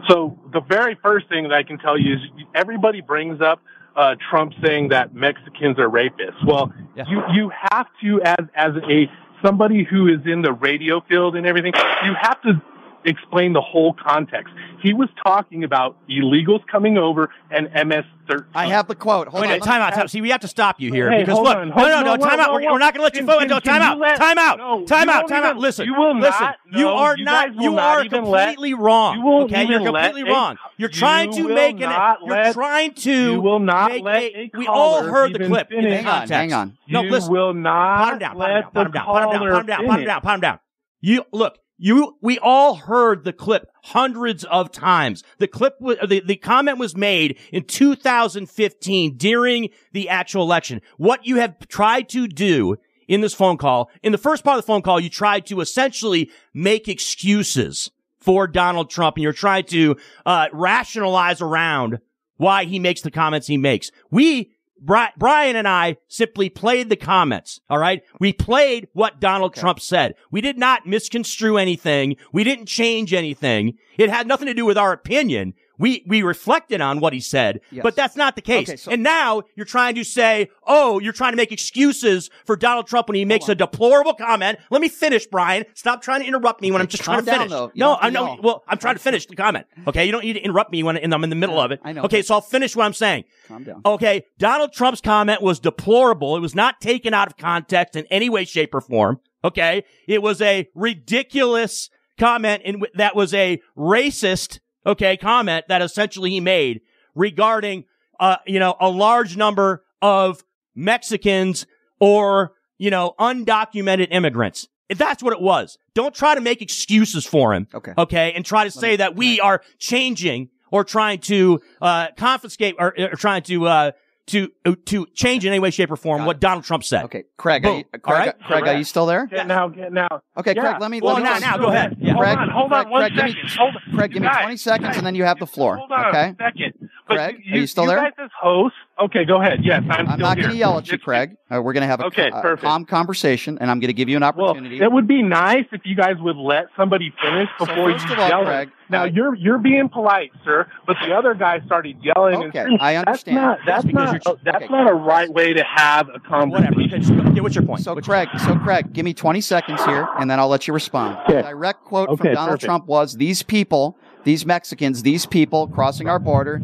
So 0.09 0.39
the 0.53 0.61
very 0.61 0.97
first 1.01 1.29
thing 1.29 1.43
that 1.43 1.53
I 1.53 1.63
can 1.63 1.77
tell 1.77 1.97
you 1.97 2.15
is 2.15 2.19
everybody 2.55 3.01
brings 3.01 3.41
up 3.41 3.61
uh, 3.95 4.15
Trump 4.29 4.53
saying 4.63 4.89
that 4.89 5.13
Mexicans 5.13 5.77
are 5.77 5.89
rapists. 5.89 6.45
Well, 6.45 6.73
you 6.95 7.21
you 7.33 7.51
have 7.71 7.87
to 8.03 8.21
as 8.23 8.45
as 8.55 8.71
a 8.89 9.09
somebody 9.43 9.83
who 9.83 10.07
is 10.07 10.19
in 10.25 10.41
the 10.41 10.53
radio 10.53 11.01
field 11.09 11.35
and 11.35 11.45
everything, 11.45 11.73
you 12.05 12.13
have 12.19 12.41
to 12.43 12.61
explain 13.05 13.53
the 13.53 13.61
whole 13.61 13.93
context. 13.93 14.53
He 14.81 14.93
was 14.93 15.09
talking 15.23 15.63
about 15.63 15.97
illegals 16.09 16.65
coming 16.71 16.97
over 16.97 17.29
and 17.49 17.65
MS-13. 17.73 18.45
I 18.55 18.67
have 18.67 18.87
the 18.87 18.95
quote. 18.95 19.27
Hold 19.27 19.41
Wait, 19.43 19.51
on. 19.51 19.59
time 19.59 19.81
out, 19.81 19.93
time. 19.93 20.07
See, 20.07 20.21
we 20.21 20.29
have 20.29 20.41
to 20.41 20.47
stop 20.47 20.79
you 20.79 20.91
here 20.91 21.09
Hey, 21.11 21.19
because 21.23 21.37
look, 21.39 21.55
on, 21.55 21.69
no, 21.69 21.73
hold- 21.75 21.87
no, 21.87 22.01
no, 22.01 22.15
no, 22.15 22.17
time 22.17 22.37
whoa, 22.39 22.43
out. 22.45 22.49
whoa, 22.51 22.55
We're, 22.59 22.71
we're 22.73 22.79
not 22.79 22.93
going 22.93 22.99
to 23.01 23.03
let 23.03 23.13
you 23.15 23.19
Can- 23.19 23.27
vote 23.27 23.33
can- 23.39 23.51
until 23.51 23.61
time 23.61 23.81
out. 23.81 23.99
let- 23.99 24.17
Time 24.17 24.37
out. 24.37 24.57
No, 24.57 24.85
Time 24.85 25.09
out. 25.09 25.23
won't 25.23 25.29
Time 25.29 25.43
out. 25.43 25.57
Listen, 25.57 25.85
you 25.85 25.93
will 25.95 26.17
listen. 26.19 26.41
not- 26.45 26.55
you 26.71 26.85
no, 26.85 26.95
are 26.95 27.17
you 27.17 27.25
not. 27.25 27.47
guys 27.49 27.55
will 27.57 27.63
You 27.63 27.71
not 27.73 27.97
are 27.97 28.03
even 28.05 28.23
let- 28.25 28.45
completely 28.47 28.73
wrong. 28.73 29.17
you 29.17 29.25
won't 29.25 29.51
okay, 29.51 29.63
you're 29.65 29.81
even 29.81 29.93
let 29.93 30.03
completely 30.05 30.31
a- 30.31 30.33
wrong. 30.33 30.57
You're 30.77 30.89
trying 30.89 31.33
you 31.33 31.47
to 31.49 31.53
make 31.53 31.81
an. 31.81 31.91
You're 32.25 32.53
trying 32.53 32.93
to. 32.93 33.31
you 33.33 33.41
will 33.41 33.59
not 33.59 33.91
let 34.01 34.21
a- 34.23 34.37
a 34.37 34.51
We 34.57 34.67
all 34.67 35.03
heard 35.03 35.33
the 35.33 35.45
clip 35.45 35.71
in 35.71 35.83
the 35.83 35.89
finish. 35.89 36.03
context. 36.05 36.33
Hang 36.33 36.53
on. 36.53 36.77
No, 36.87 37.01
listen. 37.01 37.31
you 37.31 37.37
will 37.39 37.53
not 37.53 38.09
Calm 38.11 38.19
down. 38.19 38.37
let 38.37 38.47
Calm 38.47 38.61
down. 38.61 38.63
the 38.63 38.71
Calm 38.73 38.91
down. 38.91 39.03
Calm 39.05 39.13
down. 39.31 39.33
caller 39.39 39.51
Calm 39.51 39.65
down. 39.65 39.77
Calm 39.85 39.95
finish. 39.95 40.07
down. 40.07 40.21
Calm 40.21 40.39
down. 40.39 40.59
You 41.01 41.23
look. 41.31 41.57
You, 41.83 42.15
we 42.21 42.37
all 42.37 42.75
heard 42.75 43.23
the 43.23 43.33
clip 43.33 43.71
hundreds 43.81 44.43
of 44.43 44.71
times. 44.71 45.23
The 45.39 45.47
clip, 45.47 45.79
the, 45.79 46.21
the 46.23 46.35
comment 46.35 46.77
was 46.77 46.95
made 46.95 47.39
in 47.51 47.63
2015 47.63 49.17
during 49.17 49.69
the 49.91 50.07
actual 50.07 50.43
election. 50.43 50.81
What 50.97 51.25
you 51.25 51.37
have 51.37 51.67
tried 51.69 52.07
to 52.09 52.27
do 52.27 52.75
in 53.07 53.21
this 53.21 53.33
phone 53.33 53.57
call, 53.57 53.89
in 54.03 54.11
the 54.11 54.19
first 54.19 54.43
part 54.43 54.59
of 54.59 54.63
the 54.63 54.67
phone 54.67 54.83
call, 54.83 54.99
you 54.99 55.09
tried 55.09 55.47
to 55.47 55.59
essentially 55.59 56.29
make 56.53 56.87
excuses 56.87 57.89
for 58.19 58.45
Donald 58.45 58.91
Trump 58.91 59.15
and 59.15 59.23
you're 59.23 59.33
trying 59.33 59.63
to, 59.65 59.97
uh, 60.27 60.49
rationalize 60.53 61.41
around 61.41 61.97
why 62.37 62.65
he 62.65 62.77
makes 62.77 63.01
the 63.01 63.09
comments 63.09 63.47
he 63.47 63.57
makes. 63.57 63.89
We, 64.11 64.51
Brian 64.81 65.55
and 65.55 65.67
I 65.67 65.97
simply 66.07 66.49
played 66.49 66.89
the 66.89 66.95
comments. 66.95 67.61
All 67.69 67.77
right. 67.77 68.01
We 68.19 68.33
played 68.33 68.87
what 68.93 69.19
Donald 69.19 69.53
Trump 69.53 69.79
said. 69.79 70.15
We 70.31 70.41
did 70.41 70.57
not 70.57 70.87
misconstrue 70.87 71.57
anything. 71.57 72.15
We 72.33 72.43
didn't 72.43 72.65
change 72.65 73.13
anything. 73.13 73.77
It 73.97 74.09
had 74.09 74.27
nothing 74.27 74.47
to 74.47 74.53
do 74.53 74.65
with 74.65 74.77
our 74.77 74.91
opinion. 74.91 75.53
We, 75.81 76.03
we 76.07 76.21
reflected 76.21 76.79
on 76.79 76.99
what 76.99 77.11
he 77.11 77.19
said, 77.19 77.59
Yes. 77.71 77.83
but 77.83 77.95
that's 77.95 78.15
not 78.15 78.35
the 78.35 78.41
case. 78.41 78.69
Okay, 78.69 78.77
so- 78.77 78.91
and 78.91 79.03
now 79.03 79.41
you're 79.55 79.65
trying 79.65 79.95
to 79.95 80.03
say, 80.03 80.49
oh, 80.65 80.99
you're 80.99 81.11
trying 81.11 81.33
to 81.33 81.37
make 81.37 81.51
excuses 81.51 82.29
for 82.45 82.55
Donald 82.55 82.87
Trump 82.87 83.09
when 83.09 83.15
he 83.15 83.25
makes 83.25 83.49
a 83.49 83.55
deplorable 83.55 84.13
comment. 84.13 84.59
Let 84.69 84.79
me 84.81 84.87
finish, 84.89 85.25
Brian. 85.25 85.65
Stop 85.73 86.01
trying 86.01 86.21
to 86.21 86.27
interrupt 86.27 86.61
me 86.61 86.71
when 86.71 86.81
I'm 86.81 86.87
just 86.87 87.03
trying 87.03 87.19
to 87.19 87.25
down, 87.25 87.49
finish. 87.49 87.71
No, 87.75 87.97
I 87.99 88.09
know. 88.09 88.37
Well, 88.41 88.63
I'm 88.67 88.77
trying 88.77 88.95
to 88.95 89.01
finish 89.01 89.25
the 89.25 89.35
comment. 89.35 89.65
Okay. 89.87 90.05
You 90.05 90.11
don't 90.11 90.23
need 90.23 90.33
to 90.33 90.41
interrupt 90.41 90.71
me 90.71 90.83
when 90.83 90.97
I'm 91.13 91.23
in 91.23 91.29
the 91.29 91.35
middle 91.35 91.59
of 91.59 91.71
it. 91.71 91.79
I 91.83 91.91
know. 91.91 92.03
Okay. 92.03 92.21
So 92.21 92.35
I'll 92.35 92.41
finish 92.41 92.75
what 92.75 92.85
I'm 92.85 92.93
saying. 92.93 93.23
Calm 93.47 93.63
down. 93.63 93.81
Okay, 93.85 94.23
Donald 94.37 94.73
Trump's 94.73 95.01
comment 95.01 95.41
was 95.41 95.59
deplorable. 95.59 96.37
It 96.37 96.39
was 96.41 96.55
not 96.55 96.79
taken 96.79 97.13
out 97.13 97.27
of 97.27 97.37
context 97.37 97.95
in 97.95 98.05
any 98.11 98.29
way, 98.29 98.45
shape, 98.45 98.73
or 98.75 98.81
form. 98.81 99.19
Okay, 99.43 99.83
it 100.07 100.21
was 100.21 100.39
a 100.41 100.69
ridiculous 100.75 101.89
comment 102.19 102.61
and 102.65 102.85
that 102.95 103.15
was 103.15 103.33
a 103.33 103.59
racist. 103.77 104.59
Okay, 104.85 105.17
comment 105.17 105.65
that 105.67 105.81
essentially 105.81 106.31
he 106.31 106.39
made 106.39 106.81
regarding, 107.15 107.85
uh, 108.19 108.37
you 108.47 108.59
know, 108.59 108.75
a 108.79 108.89
large 108.89 109.37
number 109.37 109.83
of 110.01 110.43
Mexicans 110.75 111.65
or 111.99 112.53
you 112.77 112.89
know 112.89 113.13
undocumented 113.19 114.07
immigrants. 114.11 114.67
If 114.89 114.97
That's 114.97 115.23
what 115.23 115.31
it 115.31 115.41
was. 115.41 115.77
Don't 115.93 116.13
try 116.13 116.35
to 116.35 116.41
make 116.41 116.61
excuses 116.61 117.25
for 117.25 117.53
him. 117.53 117.67
Okay. 117.73 117.93
Okay, 117.97 118.33
and 118.33 118.45
try 118.45 118.65
to 118.65 118.71
say 118.71 118.97
that 118.97 119.15
we 119.15 119.39
are 119.39 119.61
changing 119.77 120.49
or 120.69 120.83
trying 120.83 121.19
to 121.19 121.61
uh, 121.81 122.07
confiscate 122.17 122.75
or, 122.79 122.93
or 122.97 123.15
trying 123.15 123.43
to 123.43 123.67
uh, 123.67 123.91
to 124.31 124.51
uh, 124.65 124.75
to 124.85 125.05
change 125.13 125.45
in 125.45 125.51
any 125.53 125.59
way, 125.59 125.69
shape, 125.71 125.91
or 125.91 125.95
form 125.95 126.25
what 126.25 126.39
Donald 126.39 126.63
Trump 126.65 126.83
said. 126.83 127.05
Okay, 127.05 127.23
Craig, 127.37 127.65
are 127.65 127.77
you, 127.77 127.83
Craig, 127.85 128.01
All 128.05 128.13
right? 128.13 128.39
Craig, 128.41 128.67
are 128.67 128.77
you 128.77 128.83
still 128.83 129.05
there? 129.05 129.27
Get 129.27 129.47
now, 129.47 129.67
get 129.69 129.93
now. 129.93 130.07
Okay, 130.37 130.53
Yeah. 130.55 130.61
Craig, 130.63 130.81
let 130.81 130.91
me. 130.91 131.01
Well, 131.01 131.13
let 131.15 131.23
me 131.23 131.29
now, 131.29 131.39
now, 131.39 131.57
go 131.57 131.67
ahead. 131.67 131.97
Yeah. 131.99 132.13
Hold 132.13 132.23
Craig, 132.23 132.37
on, 132.37 132.49
hold 132.49 132.73
on 132.73 132.83
Craig, 132.83 132.91
one 132.91 133.01
Craig, 133.01 133.15
give 133.35 133.43
me- 133.43 133.49
Hold 133.57 133.75
on. 133.75 133.95
Craig, 133.97 134.11
give 134.13 134.21
me 134.21 134.27
Guys, 134.27 134.41
20 134.41 134.57
seconds 134.57 134.87
guys, 134.87 134.97
and 134.97 135.05
then 135.05 135.15
you 135.15 135.23
have 135.23 135.39
the 135.39 135.47
floor. 135.47 135.77
Hold 135.77 135.91
on 135.91 136.05
okay? 136.07 136.29
a 136.29 136.35
second. 136.39 136.89
But 137.07 137.15
Craig, 137.15 137.41
you, 137.43 137.55
are 137.55 137.57
you 137.59 137.67
still 137.67 137.85
there? 137.85 137.97
You 137.97 138.03
guys 138.03 138.13
as 138.25 138.29
hosts. 138.39 138.77
Okay, 139.05 139.25
go 139.25 139.41
ahead. 139.41 139.59
Yes, 139.63 139.81
I'm, 139.89 140.07
I'm 140.07 140.07
still 140.13 140.17
not 140.19 140.37
going 140.37 140.49
to 140.51 140.55
yell 140.55 140.77
at 140.77 140.91
you, 140.91 140.97
Craig. 140.97 141.35
Uh, 141.49 141.61
we're 141.61 141.73
going 141.73 141.81
to 141.81 141.87
have 141.87 141.99
a, 142.01 142.05
Okay, 142.05 142.27
a 142.29 142.41
perfect. 142.41 142.61
calm 142.63 142.85
conversation, 142.85 143.57
and 143.59 143.69
I'm 143.71 143.79
going 143.79 143.87
to 143.89 143.93
give 143.93 144.07
you 144.09 144.15
an 144.17 144.23
opportunity. 144.23 144.43
Well, 144.43 144.51
opportunity. 144.51 144.83
it 144.83 144.91
would 144.91 145.07
be 145.07 145.21
nice 145.23 145.65
if 145.71 145.81
you 145.85 145.95
guys 145.95 146.15
would 146.19 146.37
let 146.37 146.65
somebody 146.77 147.13
finish 147.21 147.49
before 147.57 147.91
first 147.93 148.05
you 148.07 148.13
of 148.13 148.19
all, 148.19 148.29
yell. 148.29 148.45
Craig, 148.45 148.69
now 148.89 149.03
I- 149.03 149.07
you're 149.07 149.33
you're 149.35 149.57
being 149.57 149.89
polite, 149.89 150.31
sir, 150.45 150.67
but 150.85 150.97
the 151.05 151.13
other 151.13 151.33
guy 151.33 151.61
started 151.65 151.97
yelling. 152.03 152.35
and 152.35 152.43
Okay, 152.45 152.59
screaming. 152.61 152.79
I 152.81 152.95
understand. 152.97 153.37
That's 153.37 153.59
not 153.65 153.65
that's 153.65 153.85
not 153.93 154.25
you're- 154.25 154.39
that's 154.43 154.63
okay. 154.65 154.67
not 154.73 154.89
a 154.89 154.93
right 154.93 155.29
way 155.29 155.53
to 155.53 155.63
have 155.63 156.07
a 156.13 156.19
conversation. 156.19 156.49
Whatever. 156.75 156.81
Okay, 156.81 156.99
just 156.99 157.09
go- 157.15 157.29
okay, 157.31 157.41
what's 157.41 157.55
your 157.55 157.65
point? 157.65 157.81
So, 157.81 157.93
What's 157.95 158.07
your 158.07 158.15
Craig, 158.25 158.29
so 158.39 158.55
Craig, 158.57 158.93
give 158.93 159.05
me 159.05 159.13
20 159.13 159.41
seconds 159.41 159.83
here, 159.85 160.07
and 160.19 160.29
then 160.29 160.39
I'll 160.39 160.47
let 160.49 160.67
you 160.67 160.73
respond. 160.73 161.17
Okay. 161.23 161.41
The 161.41 161.49
direct 161.49 161.83
quote 161.85 162.09
Okay, 162.09 162.17
from 162.17 162.33
Donald 162.33 162.49
perfect. 162.49 162.65
Trump 162.65 162.85
was: 162.87 163.15
"These 163.17 163.41
people, 163.43 163.97
these 164.25 164.45
Mexicans, 164.45 165.01
these 165.03 165.25
people 165.25 165.67
crossing 165.67 166.07
our 166.07 166.19
border, 166.19 166.61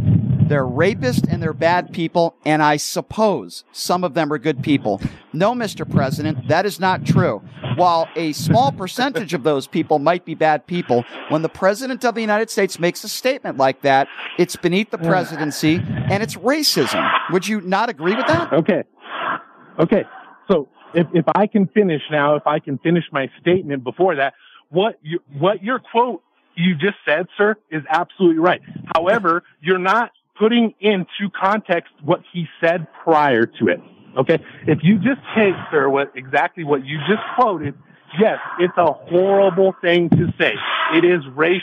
they're 0.48 0.66
rapists 0.66 1.28
and 1.32 1.42
they're 1.42 1.54
bad 1.54 1.94
people, 1.94 2.36
and 2.46 2.62
I 2.64 2.78
suppose 2.78 3.64
some 3.72 4.04
of 4.04 4.14
them 4.14 4.32
are 4.32 4.38
good 4.38 4.64
people." 4.64 5.02
No, 5.34 5.54
Mr. 5.54 5.90
President, 5.90 6.48
that 6.48 6.66
is 6.66 6.80
not 6.80 7.06
true. 7.06 7.42
While 7.76 8.08
a 8.16 8.34
small 8.34 8.72
percentage 8.72 9.34
of 9.34 9.44
those 9.44 9.68
people 9.68 10.00
might 10.00 10.26
be 10.26 10.34
bad 10.34 10.66
people, 10.66 11.06
when 11.30 11.42
the 11.42 11.50
President 11.50 12.04
of 12.06 12.16
the 12.16 12.22
United 12.22 12.50
States 12.50 12.80
makes 12.80 13.04
a 13.04 13.10
statement 13.10 13.58
like 13.58 13.82
that, 13.82 14.08
it's 14.38 14.56
beneath 14.56 14.90
the 14.90 14.98
presidency 14.98 15.82
and 16.10 16.24
it's 16.24 16.36
racism. 16.36 17.08
Would 17.32 17.48
you 17.48 17.62
not 17.62 17.90
agree 17.90 18.16
with 18.16 18.28
that? 18.28 18.52
Okay. 18.54 18.84
Okay. 19.80 20.04
So 20.50 20.68
if, 20.94 21.08
if 21.14 21.26
I 21.36 21.48
can 21.48 21.68
finish 21.68 22.02
now, 22.10 22.36
if 22.36 22.48
I 22.48 22.60
can 22.60 22.78
finish 22.80 23.04
my 23.12 23.30
statement 23.40 23.84
before 23.84 24.16
that, 24.16 24.34
what 24.70 24.98
you, 25.02 25.20
what 25.38 25.64
your 25.64 25.80
quote 25.80 26.24
you 26.56 26.74
just 26.74 26.98
said, 27.06 27.28
sir, 27.38 27.56
is 27.70 27.84
absolutely 27.88 28.40
right. 28.40 28.62
However, 28.96 29.44
you're 29.62 29.78
not 29.78 30.12
putting 30.40 30.74
into 30.80 31.30
context 31.40 31.94
what 32.04 32.22
he 32.32 32.48
said 32.62 32.88
prior 33.04 33.46
to 33.46 33.68
it. 33.68 33.82
Okay. 34.18 34.40
If 34.66 34.80
you 34.84 34.98
just 34.98 35.22
take, 35.36 35.54
sir, 35.72 35.90
what 35.90 36.12
exactly 36.16 36.64
what 36.64 36.86
you 36.86 36.98
just 37.08 37.22
quoted, 37.36 37.76
yes, 38.20 38.40
it's 38.60 38.78
a 38.78 38.92
horrible 38.92 39.76
thing 39.82 40.10
to 40.10 40.34
say. 40.40 40.54
It 40.96 41.06
is 41.06 41.24
racist. 41.36 41.62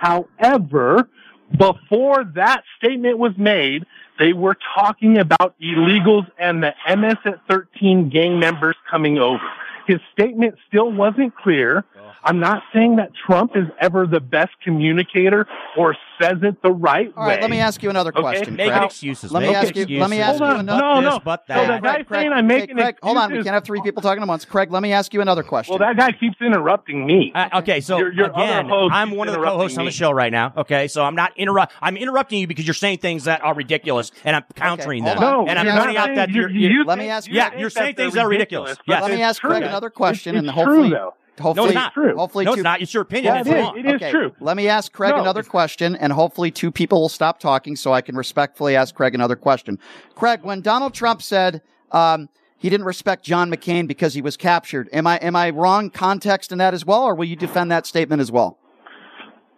However, 0.00 1.08
before 1.56 2.24
that 2.34 2.64
statement 2.78 3.18
was 3.18 3.32
made, 3.38 3.86
they 4.18 4.32
were 4.32 4.56
talking 4.74 5.18
about 5.18 5.54
illegals 5.60 6.26
and 6.38 6.62
the 6.62 6.74
MS 6.88 7.16
at 7.24 7.46
13 7.48 8.10
gang 8.10 8.38
members 8.38 8.76
coming 8.90 9.18
over. 9.18 9.44
His 9.86 10.00
statement 10.12 10.56
still 10.66 10.90
wasn't 10.90 11.36
clear. 11.36 11.84
I'm 12.24 12.40
not 12.40 12.64
saying 12.74 12.96
that 12.96 13.12
Trump 13.14 13.52
is 13.54 13.66
ever 13.80 14.06
the 14.06 14.18
best 14.18 14.50
communicator 14.64 15.46
or 15.76 15.96
says 16.20 16.38
it 16.42 16.60
the 16.62 16.70
right 16.72 17.12
All 17.16 17.24
way. 17.26 17.34
right, 17.34 17.40
let 17.42 17.50
me 17.50 17.58
ask 17.58 17.82
you 17.82 17.90
another 17.90 18.10
Okay? 18.10 18.20
question. 18.20 18.56
Making 18.56 18.72
Craig. 18.72 18.84
excuses, 18.84 19.32
Let 19.32 19.40
me 19.40 19.46
making 19.48 19.56
ask 19.56 19.76
you. 19.90 20.00
Let 20.00 20.10
me 20.10 20.20
ask 20.20 20.30
excuses. 20.34 20.40
you 20.40 20.46
Hold 20.46 20.54
on. 20.54 20.60
another. 20.60 20.82
No, 20.82 21.00
no. 21.00 21.10
this, 21.10 21.18
but 21.24 21.44
So 21.46 21.54
that. 21.54 21.66
that 21.68 21.82
guy's 21.82 22.06
Craig, 22.06 22.20
saying 22.20 22.32
I'm 22.32 22.48
hey, 22.48 22.58
making 22.60 22.76
Craig, 22.76 22.96
hold 23.02 23.16
on. 23.16 23.30
We 23.32 23.36
can't 23.42 23.48
have 23.54 23.64
three 23.64 23.80
people 23.82 24.02
talking 24.02 24.22
at 24.22 24.28
once. 24.28 24.44
Craig, 24.44 24.70
let 24.70 24.82
me 24.82 24.92
ask 24.92 25.12
you 25.14 25.20
another 25.20 25.42
question. 25.42 25.72
Well, 25.78 25.78
that 25.86 25.96
guy 25.96 26.12
keeps 26.12 26.36
interrupting 26.40 27.06
me. 27.06 27.32
Uh, 27.34 27.58
okay, 27.60 27.80
so 27.80 27.98
Your- 27.98 28.12
your 28.12 28.26
again, 28.30 28.70
I'm 28.70 29.10
one 29.12 29.28
of 29.28 29.34
the 29.34 29.40
co-hosts 29.42 29.78
on 29.78 29.84
the 29.84 29.90
show 29.90 30.10
right 30.10 30.32
now. 30.32 30.52
Okay, 30.56 30.88
so 30.88 31.04
I'm 31.04 31.14
not 31.14 31.32
interrupt. 31.36 31.72
I'm 31.82 31.96
interrupting 31.96 32.40
you 32.40 32.46
because 32.46 32.66
you're 32.66 32.74
saying 32.74 32.98
things 32.98 33.24
that 33.24 33.42
are 33.44 33.54
ridiculous, 33.54 34.10
and 34.24 34.36
I'm 34.36 34.44
countering 34.54 35.04
hold 35.04 35.16
them. 35.18 35.22
No, 35.22 35.46
and 35.46 35.58
I'm 35.58 35.66
you're 35.66 35.76
pointing 35.76 35.96
out 35.96 36.14
that 36.14 36.30
you- 36.30 36.48
you're, 36.48 36.84
let 36.84 36.98
me 36.98 37.08
ask 37.08 37.28
yeah, 37.30 37.56
you're 37.58 37.70
saying 37.70 37.94
things 37.96 38.14
that 38.14 38.24
are 38.24 38.28
ridiculous, 38.28 38.70
ridiculous. 38.70 38.78
Yes. 38.86 39.02
let 39.02 39.10
me 39.16 39.22
ask 39.22 39.40
Craig 39.42 39.62
another 39.62 39.90
question, 39.90 40.34
It's- 40.36 40.40
and 40.48 40.50
hopefully, 40.50 40.88
true, 40.88 40.96
though. 40.98 41.14
Hopefully, 41.38 41.74
no, 41.74 41.80
it's 41.86 41.96
not. 41.96 42.16
hopefully, 42.16 42.44
no, 42.44 42.54
two, 42.54 42.60
it's 42.60 42.64
not. 42.64 42.80
It's 42.82 42.94
your 42.94 43.02
opinion. 43.02 43.34
Yeah, 43.34 43.40
it's 43.40 43.48
it 43.48 43.56
is. 43.56 43.62
wrong. 43.62 43.78
It 43.78 43.86
is 43.86 43.92
okay, 43.94 44.10
true. 44.10 44.32
Let 44.40 44.56
me 44.56 44.68
ask 44.68 44.92
Craig 44.92 45.14
No, 45.14 45.20
another 45.20 45.40
it's- 45.40 45.50
question, 45.50 45.96
and 45.96 46.12
hopefully 46.12 46.50
two 46.50 46.70
people 46.70 47.00
will 47.00 47.08
stop 47.08 47.38
talking 47.40 47.76
so 47.76 47.92
I 47.92 48.00
can 48.00 48.16
respectfully 48.16 48.76
ask 48.76 48.94
Craig 48.94 49.14
another 49.14 49.36
question. 49.36 49.78
Craig, 50.14 50.40
when 50.42 50.60
Donald 50.60 50.94
Trump 50.94 51.22
said 51.22 51.62
um, 51.92 52.28
he 52.58 52.68
didn't 52.70 52.86
respect 52.86 53.24
John 53.24 53.50
McCain 53.50 53.86
because 53.86 54.14
he 54.14 54.22
was 54.22 54.36
captured, 54.36 54.88
am 54.92 55.06
I 55.06 55.16
am 55.18 55.36
I 55.36 55.50
wrong 55.50 55.90
context 55.90 56.52
in 56.52 56.58
that 56.58 56.74
as 56.74 56.84
well, 56.84 57.02
or 57.04 57.14
will 57.14 57.26
you 57.26 57.36
defend 57.36 57.70
that 57.70 57.86
statement 57.86 58.20
as 58.20 58.32
well? 58.32 58.58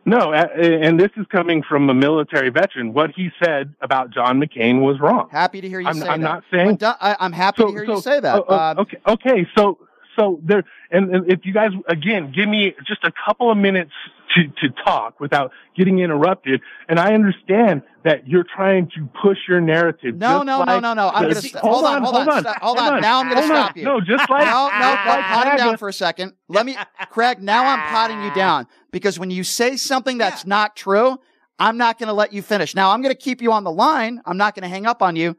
No, 0.05 0.33
and 0.33 0.99
this 0.99 1.11
is 1.19 1.27
coming 1.31 1.63
from 1.63 1.91
a 1.91 1.95
military 1.95 2.49
veteran. 2.49 2.95
What 2.95 3.11
he 3.15 3.29
said 3.45 3.75
about 3.83 4.09
John 4.11 4.41
McCain 4.41 4.81
was 4.81 4.99
wrong. 5.01 5.29
Happy 5.31 5.61
to 5.61 5.69
hear 5.69 5.81
you 5.81 5.87
I'm, 5.87 5.97
say 5.97 6.09
I'm 6.09 6.23
that. 6.23 6.27
not 6.27 6.45
saying. 6.51 6.67
When 6.67 6.77
Don- 6.77 6.97
I, 6.99 7.15
I'm 7.21 7.33
happy 7.33 7.65
to 7.65 7.69
hear 7.71 7.85
you 7.85 8.01
say 8.01 8.19
that. 8.19 8.51
Um, 8.51 8.79
okay, 8.79 8.97
okay. 9.07 9.47
So, 9.55 9.79
so 10.19 10.41
there, 10.43 10.65
and, 10.91 11.15
and 11.15 11.31
if 11.31 11.41
you 11.45 11.53
guys 11.53 11.71
again 11.89 12.33
give 12.35 12.49
me 12.49 12.75
just 12.87 13.05
a 13.05 13.13
couple 13.27 13.51
of 13.51 13.57
minutes 13.57 13.93
to 14.35 14.45
to 14.61 14.75
talk 14.85 15.21
without 15.21 15.53
getting 15.77 16.01
interrupted, 16.01 16.61
and 16.89 16.99
I 16.99 17.15
understand 17.15 17.83
that 18.05 18.27
you're 18.27 18.45
trying 18.45 18.91
to 18.97 19.09
push 19.23 19.39
your 19.49 19.61
narrative. 19.61 20.17
No, 20.17 20.43
no, 20.43 20.59
no, 20.65 20.73
like 20.73 20.83
no, 20.83 20.95
no. 20.95 21.09
I'm 21.09 21.23
gonna 21.23 21.35
st- 21.37 21.57
hold 21.57 21.85
on, 21.85 22.03
hold 22.03 22.17
on, 22.17 22.45
hold 22.61 22.79
on. 22.79 23.01
Now 23.01 23.21
I'm 23.21 23.27
hold 23.29 23.39
on. 23.39 23.45
stop 23.45 23.77
you. 23.77 23.85
No, 23.85 24.01
just 24.01 24.29
like 24.29 24.47
no, 24.47 24.69
no, 24.69 24.79
no, 24.79 24.87
like 24.87 25.25
pot 25.25 25.47
him 25.47 25.57
down 25.57 25.77
for 25.77 25.89
a 25.89 25.93
second. 25.93 26.33
Let 26.49 26.67
me, 26.67 26.77
Craig. 27.11 27.43
Now 27.43 27.65
I'm 27.65 27.81
potting 27.93 28.23
you 28.23 28.35
down 28.35 28.67
because 28.91 29.19
when 29.19 29.31
you 29.31 29.45
say 29.45 29.77
something 29.77 30.19
that's 30.19 30.45
not 30.47 30.77
true, 30.77 31.19
I'm 31.59 31.77
not 31.77 31.99
going 31.99 32.09
to 32.09 32.13
let 32.13 32.33
you 32.33 32.43
finish. 32.43 32.75
Now 32.75 32.91
I'm 32.91 33.03
going 33.03 33.15
to 33.15 33.21
keep 33.21 33.43
you 33.43 33.53
on 33.53 33.65
the 33.65 33.73
line. 33.73 34.21
I'm 34.25 34.37
not 34.37 34.55
going 34.55 34.63
to 34.63 34.69
hang 34.69 34.87
up 34.87 35.03
on 35.03 35.17
you. 35.17 35.37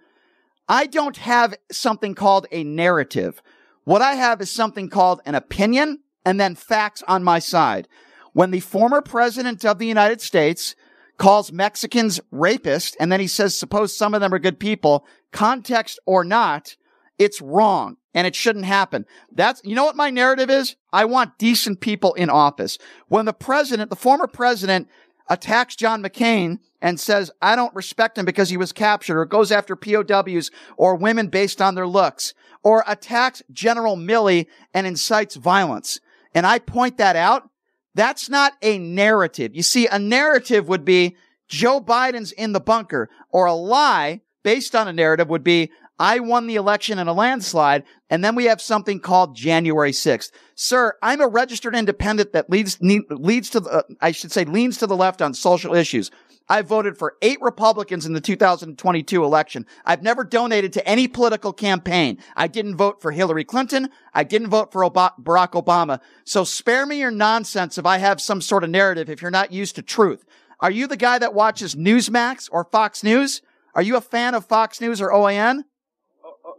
I 0.67 0.85
don't 0.85 1.17
have 1.17 1.55
something 1.71 2.13
called 2.13 2.45
a 2.51 2.63
narrative. 2.63 3.41
What 3.89 4.03
I 4.03 4.13
have 4.13 4.39
is 4.39 4.51
something 4.51 4.87
called 4.87 5.19
an 5.25 5.33
opinion 5.33 6.01
and 6.23 6.39
then 6.39 6.53
facts 6.53 7.01
on 7.07 7.23
my 7.23 7.39
side. 7.39 7.87
When 8.33 8.51
the 8.51 8.59
former 8.59 9.01
president 9.01 9.65
of 9.65 9.79
the 9.79 9.87
United 9.87 10.21
States 10.21 10.75
calls 11.17 11.51
Mexicans 11.51 12.19
rapist 12.29 12.95
and 12.99 13.11
then 13.11 13.19
he 13.19 13.25
says, 13.25 13.57
suppose 13.57 13.97
some 13.97 14.13
of 14.13 14.21
them 14.21 14.31
are 14.31 14.37
good 14.37 14.59
people, 14.59 15.07
context 15.31 15.99
or 16.05 16.23
not, 16.23 16.77
it's 17.17 17.41
wrong 17.41 17.97
and 18.13 18.27
it 18.27 18.35
shouldn't 18.35 18.65
happen. 18.65 19.07
That's, 19.31 19.59
you 19.63 19.73
know 19.73 19.85
what 19.85 19.95
my 19.95 20.11
narrative 20.11 20.51
is? 20.51 20.75
I 20.93 21.05
want 21.05 21.39
decent 21.39 21.81
people 21.81 22.13
in 22.13 22.29
office. 22.29 22.77
When 23.07 23.25
the 23.25 23.33
president, 23.33 23.89
the 23.89 23.95
former 23.95 24.27
president 24.27 24.87
attacks 25.29 25.75
John 25.75 26.03
McCain 26.03 26.59
and 26.81 26.99
says, 26.99 27.31
I 27.41 27.55
don't 27.55 27.75
respect 27.75 28.17
him 28.17 28.25
because 28.25 28.49
he 28.49 28.57
was 28.57 28.71
captured 28.71 29.19
or 29.19 29.25
goes 29.25 29.51
after 29.51 29.75
POWs 29.75 30.51
or 30.77 30.95
women 30.95 31.27
based 31.27 31.61
on 31.61 31.75
their 31.75 31.87
looks 31.87 32.33
or 32.63 32.83
attacks 32.87 33.41
General 33.51 33.95
Milley 33.95 34.47
and 34.73 34.87
incites 34.87 35.35
violence. 35.35 35.99
And 36.33 36.45
I 36.45 36.59
point 36.59 36.97
that 36.97 37.15
out. 37.15 37.49
That's 37.95 38.29
not 38.29 38.53
a 38.61 38.77
narrative. 38.77 39.55
You 39.55 39.63
see, 39.63 39.87
a 39.87 39.99
narrative 39.99 40.67
would 40.67 40.85
be 40.85 41.17
Joe 41.47 41.81
Biden's 41.81 42.31
in 42.31 42.53
the 42.53 42.59
bunker 42.59 43.09
or 43.29 43.45
a 43.45 43.53
lie 43.53 44.21
based 44.43 44.75
on 44.75 44.87
a 44.87 44.93
narrative 44.93 45.27
would 45.29 45.43
be 45.43 45.71
I 45.99 46.19
won 46.19 46.47
the 46.47 46.55
election 46.55 46.97
in 46.97 47.07
a 47.07 47.13
landslide. 47.13 47.83
And 48.09 48.23
then 48.23 48.35
we 48.35 48.45
have 48.45 48.61
something 48.61 49.01
called 49.01 49.35
January 49.35 49.91
6th. 49.91 50.31
Sir, 50.55 50.95
I'm 51.01 51.19
a 51.19 51.27
registered 51.27 51.75
independent 51.75 52.31
that 52.31 52.49
leads, 52.49 52.77
leads 52.81 53.49
to 53.49 53.59
the, 53.59 53.69
uh, 53.69 53.81
I 53.99 54.11
should 54.11 54.31
say 54.31 54.45
leans 54.45 54.77
to 54.77 54.87
the 54.87 54.95
left 54.95 55.21
on 55.21 55.33
social 55.33 55.75
issues. 55.75 56.09
I 56.49 56.63
voted 56.63 56.97
for 56.97 57.15
eight 57.21 57.39
Republicans 57.41 58.07
in 58.07 58.13
the 58.13 58.21
2022 58.21 59.23
election. 59.23 59.67
I've 59.85 60.01
never 60.01 60.23
donated 60.23 60.73
to 60.73 60.87
any 60.87 61.07
political 61.07 61.53
campaign. 61.53 62.17
I 62.35 62.47
didn't 62.47 62.75
vote 62.75 63.01
for 63.01 63.11
Hillary 63.11 63.45
Clinton. 63.45 63.89
I 64.13 64.23
didn't 64.23 64.49
vote 64.49 64.71
for 64.71 64.83
Ob- 64.83 65.23
Barack 65.23 65.51
Obama. 65.51 65.99
So 66.25 66.43
spare 66.43 66.87
me 66.87 66.99
your 66.99 67.11
nonsense 67.11 67.77
if 67.77 67.85
I 67.85 67.99
have 67.99 68.19
some 68.19 68.41
sort 68.41 68.63
of 68.63 68.71
narrative 68.71 69.09
if 69.09 69.21
you're 69.21 69.29
not 69.29 69.51
used 69.51 69.75
to 69.75 69.83
truth. 69.83 70.25
Are 70.59 70.71
you 70.71 70.87
the 70.87 70.97
guy 70.97 71.19
that 71.19 71.35
watches 71.35 71.75
Newsmax 71.75 72.49
or 72.51 72.65
Fox 72.65 73.03
News? 73.03 73.41
Are 73.75 73.83
you 73.83 73.95
a 73.95 74.01
fan 74.01 74.33
of 74.33 74.45
Fox 74.45 74.81
News 74.81 74.99
or 74.99 75.11
OAN? 75.11 75.63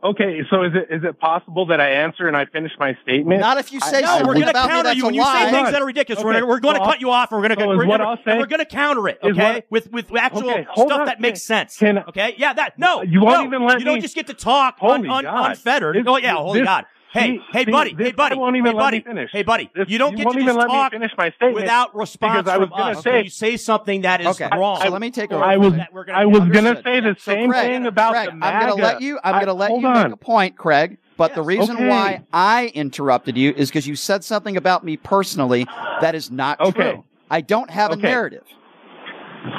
Okay, 0.02 0.40
so 0.50 0.62
is 0.62 0.72
it 0.74 0.94
is 0.94 1.04
it 1.04 1.18
possible 1.20 1.66
that 1.66 1.78
I 1.80 1.90
answer 1.90 2.26
and 2.26 2.34
I 2.36 2.46
finish 2.46 2.72
my 2.78 2.96
statement? 3.02 3.40
Not 3.40 3.58
if 3.58 3.70
you 3.72 3.80
say 3.80 4.00
No, 4.00 4.18
we're 4.26 4.32
going 4.34 4.44
to 4.44 4.50
about 4.50 4.68
me 4.68 4.74
counter 4.74 4.82
that's 4.84 4.96
you 4.96 5.02
a 5.02 5.06
when 5.06 5.14
you 5.14 5.20
lie. 5.20 5.44
say 5.44 5.50
things 5.50 5.70
that 5.72 5.82
are 5.82 5.86
ridiculous. 5.86 6.24
Okay, 6.24 6.40
We're, 6.40 6.46
we're 6.48 6.60
going 6.60 6.76
to 6.76 6.80
so 6.80 6.86
cut 6.86 7.00
you 7.02 7.10
off. 7.10 7.30
and 7.32 7.40
We're 7.42 7.48
going 7.48 7.58
to 7.58 7.64
so 7.64 7.68
we're 7.76 7.86
gonna, 7.86 8.04
I'll 8.04 8.16
say- 8.16 8.22
and 8.26 8.40
we're 8.40 8.46
going 8.46 8.60
to 8.60 8.64
counter 8.64 9.08
it. 9.08 9.18
Okay, 9.22 9.54
what- 9.68 9.70
with 9.70 9.92
with 10.10 10.16
actual 10.16 10.50
Okay, 10.50 10.66
stuff 10.74 10.90
on. 11.00 11.06
that 11.06 11.20
makes 11.20 11.42
sense. 11.42 11.76
Can- 11.76 11.98
okay, 12.08 12.34
yeah, 12.38 12.54
that 12.54 12.78
no, 12.78 13.02
You 13.02 13.20
won't 13.20 13.40
no, 13.40 13.44
even 13.56 13.66
let 13.66 13.78
you 13.78 13.84
don't 13.84 13.96
me- 13.96 14.00
just 14.00 14.14
get 14.14 14.26
to 14.28 14.34
talk 14.34 14.78
un, 14.80 15.06
un, 15.08 15.26
unfettered. 15.26 15.96
This- 15.96 16.04
oh 16.06 16.16
yeah, 16.16 16.34
holy 16.34 16.60
this- 16.60 16.66
God. 16.66 16.86
Hey, 17.12 17.38
see- 17.38 17.42
hey, 17.52 17.64
see, 17.64 17.70
buddy, 17.72 17.94
this 17.94 18.06
hey, 18.08 18.12
buddy, 18.12 18.36
won't 18.36 18.54
even 18.56 18.70
hey, 18.72 18.76
let 18.76 18.82
buddy, 18.82 18.98
me 18.98 19.04
finish. 19.04 19.30
hey, 19.32 19.42
buddy. 19.42 19.68
This- 19.74 19.88
you 19.88 19.98
don't 19.98 20.12
you 20.12 20.18
get 20.18 20.26
won't 20.26 20.36
to 20.36 20.42
even 20.42 20.54
just 20.54 20.58
let 20.58 20.68
me 20.68 20.74
talk 20.74 20.92
finish 20.92 21.10
my 21.18 21.30
statement 21.30 21.54
without 21.54 21.94
response 21.96 22.42
because 22.42 22.48
I 22.54 22.56
was 22.58 22.68
from 22.68 22.78
gonna 22.78 22.90
us. 22.98 23.02
say- 23.02 23.12
when 23.12 23.24
you 23.24 23.30
say 23.30 23.56
something 23.56 24.02
that 24.02 24.20
is 24.20 24.26
Okay, 24.40 24.48
wrong. 24.56 24.76
so 24.80 24.88
let 24.88 25.00
me 25.00 25.10
take 25.10 25.32
over. 25.32 25.42
I 25.42 25.56
was 25.56 25.72
gonna 25.72 25.88
I 26.12 26.24
was 26.24 26.48
gonna 26.50 26.80
say 26.84 27.00
the 27.00 27.16
So 27.18 27.32
same 27.32 27.50
Craig, 27.50 27.70
thing 27.70 27.86
about 27.86 28.12
Craig, 28.12 28.26
the 28.40 28.46
I'm 28.46 28.60
gonna 28.60 28.74
let 28.80 29.00
you. 29.02 29.18
I'm 29.24 29.40
gonna 29.40 29.54
let 29.54 29.70
you 29.76 29.86
on. 29.88 30.04
make 30.04 30.12
a 30.12 30.16
point, 30.16 30.56
Craig. 30.56 30.98
But 31.16 31.34
the 31.34 31.42
reason 31.42 31.76
Okay. 31.76 31.88
why 31.88 32.22
I 32.32 32.70
interrupted 32.74 33.36
you 33.36 33.52
is 33.56 33.68
because 33.70 33.86
you 33.86 33.96
said 33.96 34.22
something 34.24 34.56
about 34.56 34.84
me 34.84 34.96
personally 34.96 35.66
that 36.00 36.14
is 36.14 36.30
not 36.30 36.60
Okay. 36.60 36.92
true. 36.92 37.04
I 37.30 37.40
don't 37.42 37.70
have 37.70 37.90
a 37.90 37.96
narrative. 37.96 38.44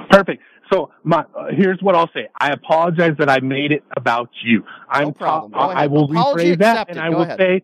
Perfect. 0.10 0.42
So 0.72 0.92
my 1.04 1.20
uh, 1.38 1.48
here's 1.56 1.80
what 1.82 1.96
I'll 1.96 2.10
say. 2.14 2.28
I 2.40 2.52
apologize 2.52 3.14
that 3.20 3.30
I 3.30 3.40
made 3.40 3.72
it 3.72 3.84
about 3.98 4.30
you. 4.44 4.64
I'm 4.90 5.08
No 5.08 5.12
problem. 5.12 5.54
I 5.56 5.88
will 5.88 6.06
Apology 6.06 6.52
rephrase 6.56 6.60
that, 6.60 6.72
accepted. 6.90 6.98
and 6.98 7.06
I 7.06 7.10
Go 7.10 7.16
will 7.18 7.24
ahead. 7.24 7.40
say, 7.40 7.64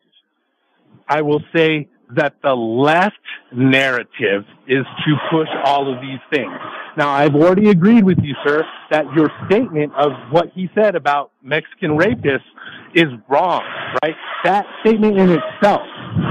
I 1.07 1.21
will 1.21 1.41
say 1.55 1.87
that 2.15 2.35
the 2.41 2.53
left 2.53 3.15
narrative 3.53 4.43
is 4.67 4.85
to 5.05 5.15
push 5.29 5.47
all 5.65 5.93
of 5.93 6.01
these 6.01 6.19
things. 6.33 6.51
Now, 6.97 7.09
I've 7.09 7.35
already 7.35 7.69
agreed 7.69 8.03
with 8.05 8.17
you, 8.21 8.33
sir, 8.45 8.63
that 8.91 9.05
your 9.15 9.29
statement 9.45 9.93
of 9.95 10.11
what 10.31 10.47
he 10.55 10.69
said 10.73 10.95
about 10.95 11.31
Mexican 11.43 11.91
rapists 11.91 12.39
is 12.93 13.05
wrong, 13.29 13.63
right? 14.03 14.15
That 14.43 14.65
statement 14.81 15.17
in 15.17 15.29
itself. 15.29 15.81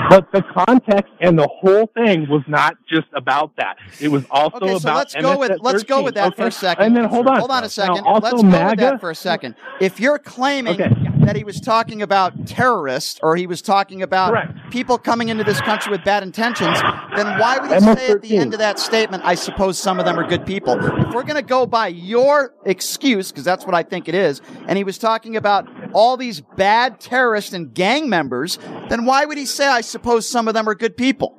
But 0.09 0.31
the 0.33 0.43
context 0.43 1.13
and 1.21 1.39
the 1.39 1.49
whole 1.49 1.87
thing 1.95 2.29
was 2.29 2.43
not 2.47 2.77
just 2.89 3.07
about 3.15 3.53
that. 3.57 3.77
It 4.01 4.09
was 4.09 4.23
also 4.31 4.57
Okay, 4.59 4.71
so 4.71 4.77
about 4.77 4.97
let's 4.97 5.15
go 5.15 5.39
with 5.39 5.51
MS-13, 5.51 5.65
let's 5.65 5.83
go 5.85 6.03
with 6.03 6.15
that 6.15 6.37
for 6.37 6.47
a 6.47 6.51
second. 6.51 6.85
And 6.85 6.97
then 6.97 7.05
hold 7.05 7.27
on. 7.27 7.39
Hold 7.39 7.51
on 7.51 7.65
a 7.65 7.69
second. 7.69 7.97
Now, 7.97 8.05
also 8.05 8.37
let's 8.37 8.43
go 8.43 8.67
with 8.67 8.79
that 8.79 9.01
for 9.01 9.11
a 9.11 9.15
second. 9.15 9.55
If 9.81 10.01
you're 10.01 10.19
claiming 10.19 10.81
Okay. 10.81 10.95
that 11.25 11.35
he 11.37 11.45
was 11.45 11.61
talking 11.61 12.03
about 12.03 12.47
terrorists 12.47 13.19
or 13.23 13.37
he 13.37 13.47
was 13.47 13.63
talking 13.63 14.03
about 14.03 14.31
Correct. 14.31 14.71
people 14.71 14.97
coming 14.99 15.29
into 15.29 15.45
this 15.45 15.61
country 15.61 15.91
with 15.91 16.05
bad 16.05 16.23
intentions, 16.23 16.81
then 17.17 17.39
why 17.39 17.59
would 17.59 17.71
he 17.73 17.81
say 17.81 18.11
at 18.13 18.23
the 18.23 18.37
end 18.39 18.53
of 18.53 18.59
that 18.61 18.79
statement, 18.79 19.25
I 19.25 19.35
suppose 19.35 19.79
some 19.79 19.99
of 19.99 20.05
them 20.05 20.19
are 20.19 20.25
good 20.25 20.47
people? 20.47 20.79
If 20.79 21.15
we're 21.15 21.23
going 21.25 21.35
to 21.37 21.43
go 21.43 21.67
by 21.67 21.89
your 21.89 22.55
excuse, 22.65 23.33
because 23.33 23.45
that's 23.45 23.67
what 23.67 23.75
I 23.75 23.83
think 23.83 24.09
it 24.09 24.15
is, 24.15 24.41
and 24.69 24.77
he 24.79 24.85
was 24.85 24.99
talking 24.99 25.37
about 25.37 25.69
all 25.93 26.17
these 26.17 26.43
bad 26.57 27.01
terrorists 27.01 27.53
and 27.53 27.73
gang 27.75 28.09
members, 28.09 28.59
then 28.89 29.05
why 29.05 29.25
would 29.25 29.39
he 29.39 29.47
say, 29.47 29.67
I 29.67 29.81
suppose 29.81 30.29
some 30.29 30.49
of 30.49 30.55
them 30.55 30.69
are 30.69 30.75
good 30.75 30.97
people? 30.97 31.37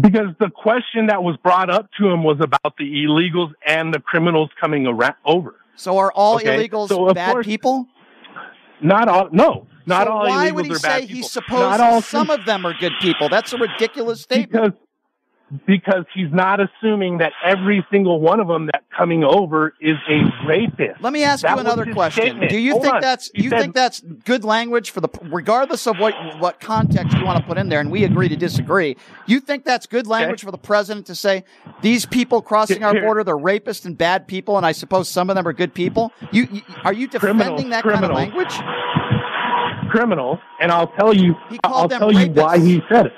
Because 0.00 0.28
the 0.40 0.50
question 0.50 1.06
that 1.06 1.22
was 1.22 1.36
brought 1.42 1.70
up 1.70 1.88
to 1.98 2.08
him 2.08 2.22
was 2.22 2.38
about 2.40 2.76
the 2.78 2.84
illegals 3.04 3.52
and 3.66 3.94
the 3.94 4.00
criminals 4.00 4.50
coming 4.60 4.86
around 4.86 5.14
over. 5.24 5.56
So 5.76 5.98
are 5.98 6.12
all 6.12 6.36
Okay, 6.36 6.68
illegals 6.68 6.88
so 6.88 7.12
bad 7.14 7.32
course- 7.32 7.46
people? 7.46 7.86
Not 8.82 9.08
all. 9.08 9.28
No, 9.32 9.66
not 9.86 10.06
so 10.06 10.12
all 10.12 10.26
why 10.28 10.50
illegals 10.50 10.54
would 10.54 10.66
he 10.66 10.74
say 10.74 11.06
he 11.06 11.22
supposes 11.22 12.04
some 12.06 12.28
of 12.30 12.44
them 12.44 12.66
are 12.66 12.74
good 12.74 12.92
people? 13.00 13.28
That's 13.30 13.52
a 13.54 13.58
ridiculous 13.58 14.20
statement. 14.20 14.52
because 14.52 14.72
because 15.64 16.04
he's 16.12 16.32
not 16.32 16.58
assuming 16.60 17.18
that 17.18 17.32
every 17.44 17.86
single 17.90 18.20
one 18.20 18.40
of 18.40 18.48
them 18.48 18.66
that 18.66 18.82
coming 18.96 19.22
over 19.22 19.74
is 19.80 19.96
a 20.10 20.22
rapist. 20.46 21.00
Let 21.00 21.12
me 21.12 21.22
ask 21.22 21.42
That 21.42 21.54
you 21.54 21.60
another 21.60 21.86
question. 21.92 22.24
statement. 22.24 22.50
Do 22.50 22.58
you 22.58 22.72
Hold 22.72 22.82
think 22.82 22.94
on. 22.96 23.00
that's 23.00 23.30
He 23.32 23.44
you 23.44 23.50
said- 23.50 23.60
think 23.60 23.74
that's 23.74 24.00
good 24.24 24.42
language 24.44 24.90
for 24.90 25.00
the 25.00 25.08
regardless 25.30 25.86
of 25.86 25.98
what 25.98 26.14
what 26.40 26.58
context 26.58 27.16
you 27.16 27.24
want 27.24 27.38
to 27.38 27.44
put 27.46 27.58
in 27.58 27.68
there 27.68 27.78
and 27.78 27.92
we 27.92 28.02
agree 28.02 28.28
to 28.28 28.36
disagree. 28.36 28.96
You 29.26 29.38
think 29.38 29.64
that's 29.64 29.86
good 29.86 30.08
language 30.08 30.42
for 30.42 30.50
the 30.50 30.58
president 30.58 31.06
to 31.06 31.14
say 31.14 31.44
these 31.80 32.06
people 32.06 32.42
crossing 32.42 32.82
our 32.82 33.00
border 33.00 33.22
they're 33.22 33.36
rapists 33.36 33.84
and 33.86 33.96
bad 33.96 34.26
people 34.26 34.56
and 34.56 34.66
I 34.66 34.72
suppose 34.72 35.08
some 35.08 35.30
of 35.30 35.36
them 35.36 35.46
are 35.46 35.52
good 35.52 35.74
people? 35.74 36.10
You, 36.32 36.48
you 36.50 36.62
are 36.84 36.92
you 36.92 37.06
defending 37.06 37.38
Criminals, 37.38 37.70
that 37.70 37.84
kind 37.84 38.04
of 38.04 38.10
language? 38.10 38.54
criminals, 39.90 40.38
and 40.60 40.72
I'll 40.72 40.88
tell 40.88 41.14
you. 41.14 41.34
He 41.48 41.58
called 41.58 41.82
I'll 41.82 41.88
them 41.88 42.00
tell 42.00 42.12
you 42.12 42.30
why 42.32 42.58
rapists. 42.58 42.66
he 42.66 42.82
said 42.90 43.06
it. 43.06 43.12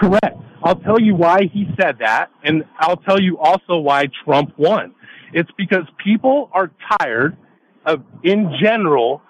Correct. 0.00 0.36
I'll 0.66 0.74
tell 0.80 1.00
you 1.00 1.14
why 1.14 1.42
he 1.52 1.66
said 1.80 1.98
that, 2.00 2.30
and 2.42 2.64
I'll 2.78 2.96
tell 2.96 3.20
you 3.20 3.38
also 3.38 3.78
why 3.78 4.06
Trump 4.24 4.52
won. 4.58 4.94
It's 5.32 5.50
because 5.56 5.84
people 6.02 6.50
are 6.52 6.70
tired 6.98 7.36
of, 7.84 8.02
in 8.24 8.52
general, 8.60 9.22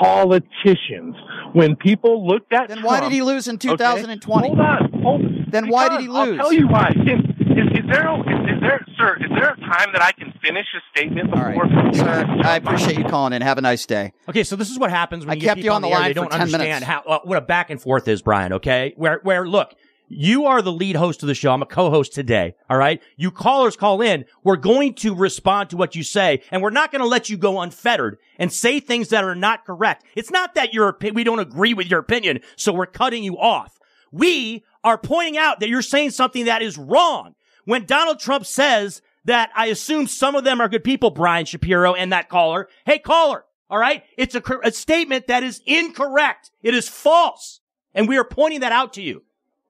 politicians. 0.00 1.14
When 1.52 1.76
people 1.76 2.26
looked 2.26 2.52
at 2.52 2.68
Then 2.68 2.82
why 2.82 3.00
did 3.00 3.12
he 3.12 3.22
lose 3.22 3.48
in 3.48 3.58
2020? 3.58 4.48
Hold 4.48 4.60
on. 4.60 5.02
Hold 5.02 5.22
Then 5.50 5.68
why 5.68 5.88
did 5.88 6.00
he 6.00 6.08
lose? 6.08 6.38
I'll 6.38 6.46
tell 6.46 6.52
you 6.52 6.68
why. 6.68 6.90
Can, 6.92 7.34
is, 7.56 7.78
is 7.78 7.84
there, 7.90 8.12
is, 8.20 8.56
is 8.56 8.60
there, 8.60 8.84
sir, 8.98 9.16
is 9.20 9.30
there 9.30 9.50
a 9.52 9.56
time 9.60 9.92
that 9.92 10.02
I 10.02 10.12
can 10.12 10.32
finish 10.44 10.66
a 10.74 10.98
statement 10.98 11.30
before? 11.30 11.66
Sir, 11.94 12.26
I 12.44 12.56
appreciate 12.56 12.98
you 12.98 13.04
calling 13.04 13.32
in. 13.32 13.40
Have 13.42 13.58
a 13.58 13.62
nice 13.62 13.86
day. 13.86 14.12
Okay, 14.28 14.42
so 14.42 14.56
this 14.56 14.70
is 14.70 14.78
what 14.78 14.90
happens 14.90 15.24
when 15.24 15.32
I 15.32 15.34
you 15.36 15.42
kept 15.42 15.56
get 15.58 15.64
you 15.64 15.70
people 15.70 15.76
on 15.76 15.82
the 15.82 15.88
line 15.88 16.08
They 16.08 16.12
don't 16.14 16.30
10 16.30 16.40
understand 16.40 16.62
minutes. 16.62 16.84
how 16.84 17.02
uh, 17.06 17.20
what 17.24 17.38
a 17.38 17.40
back 17.40 17.70
and 17.70 17.80
forth 17.80 18.08
is, 18.08 18.20
Brian. 18.20 18.52
Okay, 18.54 18.92
where 18.96 19.20
where 19.22 19.48
look, 19.48 19.74
you 20.08 20.46
are 20.46 20.62
the 20.62 20.72
lead 20.72 20.96
host 20.96 21.22
of 21.22 21.26
the 21.26 21.34
show. 21.34 21.52
I'm 21.52 21.62
a 21.62 21.66
co-host 21.66 22.12
today. 22.12 22.54
All 22.70 22.76
right, 22.76 23.02
you 23.16 23.30
callers 23.30 23.76
call 23.76 24.00
in. 24.00 24.24
We're 24.44 24.56
going 24.56 24.94
to 24.94 25.14
respond 25.14 25.70
to 25.70 25.76
what 25.76 25.94
you 25.94 26.02
say, 26.02 26.42
and 26.50 26.62
we're 26.62 26.70
not 26.70 26.92
going 26.92 27.02
to 27.02 27.08
let 27.08 27.28
you 27.28 27.36
go 27.36 27.60
unfettered 27.60 28.18
and 28.38 28.52
say 28.52 28.80
things 28.80 29.08
that 29.08 29.24
are 29.24 29.34
not 29.34 29.64
correct. 29.64 30.04
It's 30.14 30.30
not 30.30 30.54
that 30.54 30.72
your 30.72 30.96
we 31.12 31.24
don't 31.24 31.38
agree 31.38 31.74
with 31.74 31.90
your 31.90 32.00
opinion, 32.00 32.40
so 32.56 32.72
we're 32.72 32.86
cutting 32.86 33.24
you 33.24 33.38
off. 33.38 33.78
We 34.12 34.64
are 34.84 34.98
pointing 34.98 35.36
out 35.36 35.60
that 35.60 35.68
you're 35.68 35.82
saying 35.82 36.10
something 36.10 36.44
that 36.44 36.62
is 36.62 36.78
wrong. 36.78 37.34
When 37.64 37.84
Donald 37.84 38.20
Trump 38.20 38.46
says 38.46 39.02
that 39.24 39.50
I 39.56 39.66
assume 39.66 40.06
some 40.06 40.36
of 40.36 40.44
them 40.44 40.60
are 40.60 40.68
good 40.68 40.84
people, 40.84 41.10
Brian 41.10 41.44
Shapiro 41.44 41.94
and 41.94 42.12
that 42.12 42.28
caller. 42.28 42.68
Hey, 42.84 43.00
caller. 43.00 43.44
All 43.68 43.78
right. 43.78 44.04
It's 44.16 44.36
a, 44.36 44.42
a 44.62 44.70
statement 44.70 45.26
that 45.26 45.42
is 45.42 45.60
incorrect. 45.66 46.52
It 46.62 46.74
is 46.74 46.88
false. 46.88 47.60
And 47.92 48.08
we 48.08 48.16
are 48.16 48.24
pointing 48.24 48.60
that 48.60 48.70
out 48.70 48.92
to 48.92 49.02
you. 49.02 49.24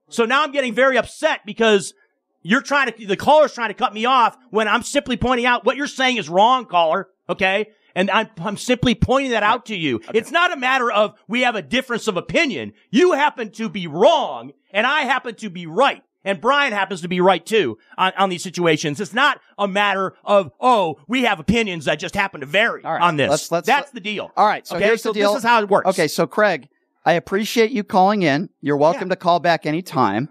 So 0.08 0.24
now 0.24 0.42
I'm 0.42 0.52
getting 0.52 0.74
very 0.74 0.96
upset 0.98 1.40
because 1.44 1.94
you're 2.42 2.60
trying 2.62 2.92
to, 2.92 3.06
the 3.06 3.16
caller's 3.16 3.52
trying 3.54 3.68
to 3.70 3.74
cut 3.74 3.92
me 3.92 4.04
off 4.04 4.36
when 4.50 4.68
I'm 4.68 4.82
simply 4.82 5.16
pointing 5.16 5.46
out 5.46 5.64
what 5.64 5.76
you're 5.76 5.86
saying 5.86 6.16
is 6.16 6.28
wrong, 6.28 6.66
caller. 6.66 7.08
Okay. 7.28 7.70
And 7.94 8.10
I'm, 8.10 8.28
I'm 8.38 8.56
simply 8.58 8.94
pointing 8.94 9.30
that 9.32 9.42
out 9.42 9.66
to 9.66 9.76
you. 9.76 10.00
It's 10.14 10.30
not 10.30 10.52
a 10.52 10.56
matter 10.56 10.92
of 10.92 11.14
we 11.28 11.40
have 11.42 11.56
a 11.56 11.62
difference 11.62 12.06
of 12.08 12.16
opinion. 12.16 12.72
You 12.90 13.12
happen 13.12 13.50
to 13.52 13.68
be 13.68 13.86
wrong 13.86 14.52
and 14.70 14.86
I 14.86 15.02
happen 15.02 15.34
to 15.36 15.50
be 15.50 15.66
right. 15.66 16.02
And 16.22 16.40
Brian 16.40 16.72
happens 16.72 17.00
to 17.02 17.08
be 17.08 17.20
right 17.20 17.44
too 17.44 17.78
on, 17.96 18.12
on 18.18 18.28
these 18.28 18.42
situations. 18.42 19.00
It's 19.00 19.14
not 19.14 19.40
a 19.58 19.66
matter 19.66 20.14
of, 20.24 20.50
oh, 20.60 20.98
we 21.08 21.22
have 21.22 21.38
opinions 21.40 21.84
that 21.86 21.98
just 22.00 22.14
happen 22.16 22.40
to 22.40 22.46
vary 22.46 22.82
on 22.84 23.16
this. 23.16 23.30
Let's- 23.30 23.50
let's- 23.52 23.66
That's 23.66 23.90
the 23.92 24.00
deal. 24.00 24.30
All 24.36 24.46
right. 24.46 24.66
So 24.66 24.76
okay, 24.76 24.86
here's 24.86 25.02
so 25.02 25.10
the 25.12 25.20
deal. 25.20 25.32
this 25.34 25.44
is 25.44 25.48
how 25.48 25.62
it 25.62 25.68
works. 25.68 25.88
Okay. 25.88 26.08
So 26.08 26.26
Craig, 26.26 26.68
I 27.06 27.12
appreciate 27.12 27.70
you 27.70 27.84
calling 27.84 28.22
in. 28.22 28.50
You're 28.60 28.76
welcome 28.76 29.10
to 29.10 29.16
call 29.16 29.38
back 29.38 29.64
anytime. 29.64 30.28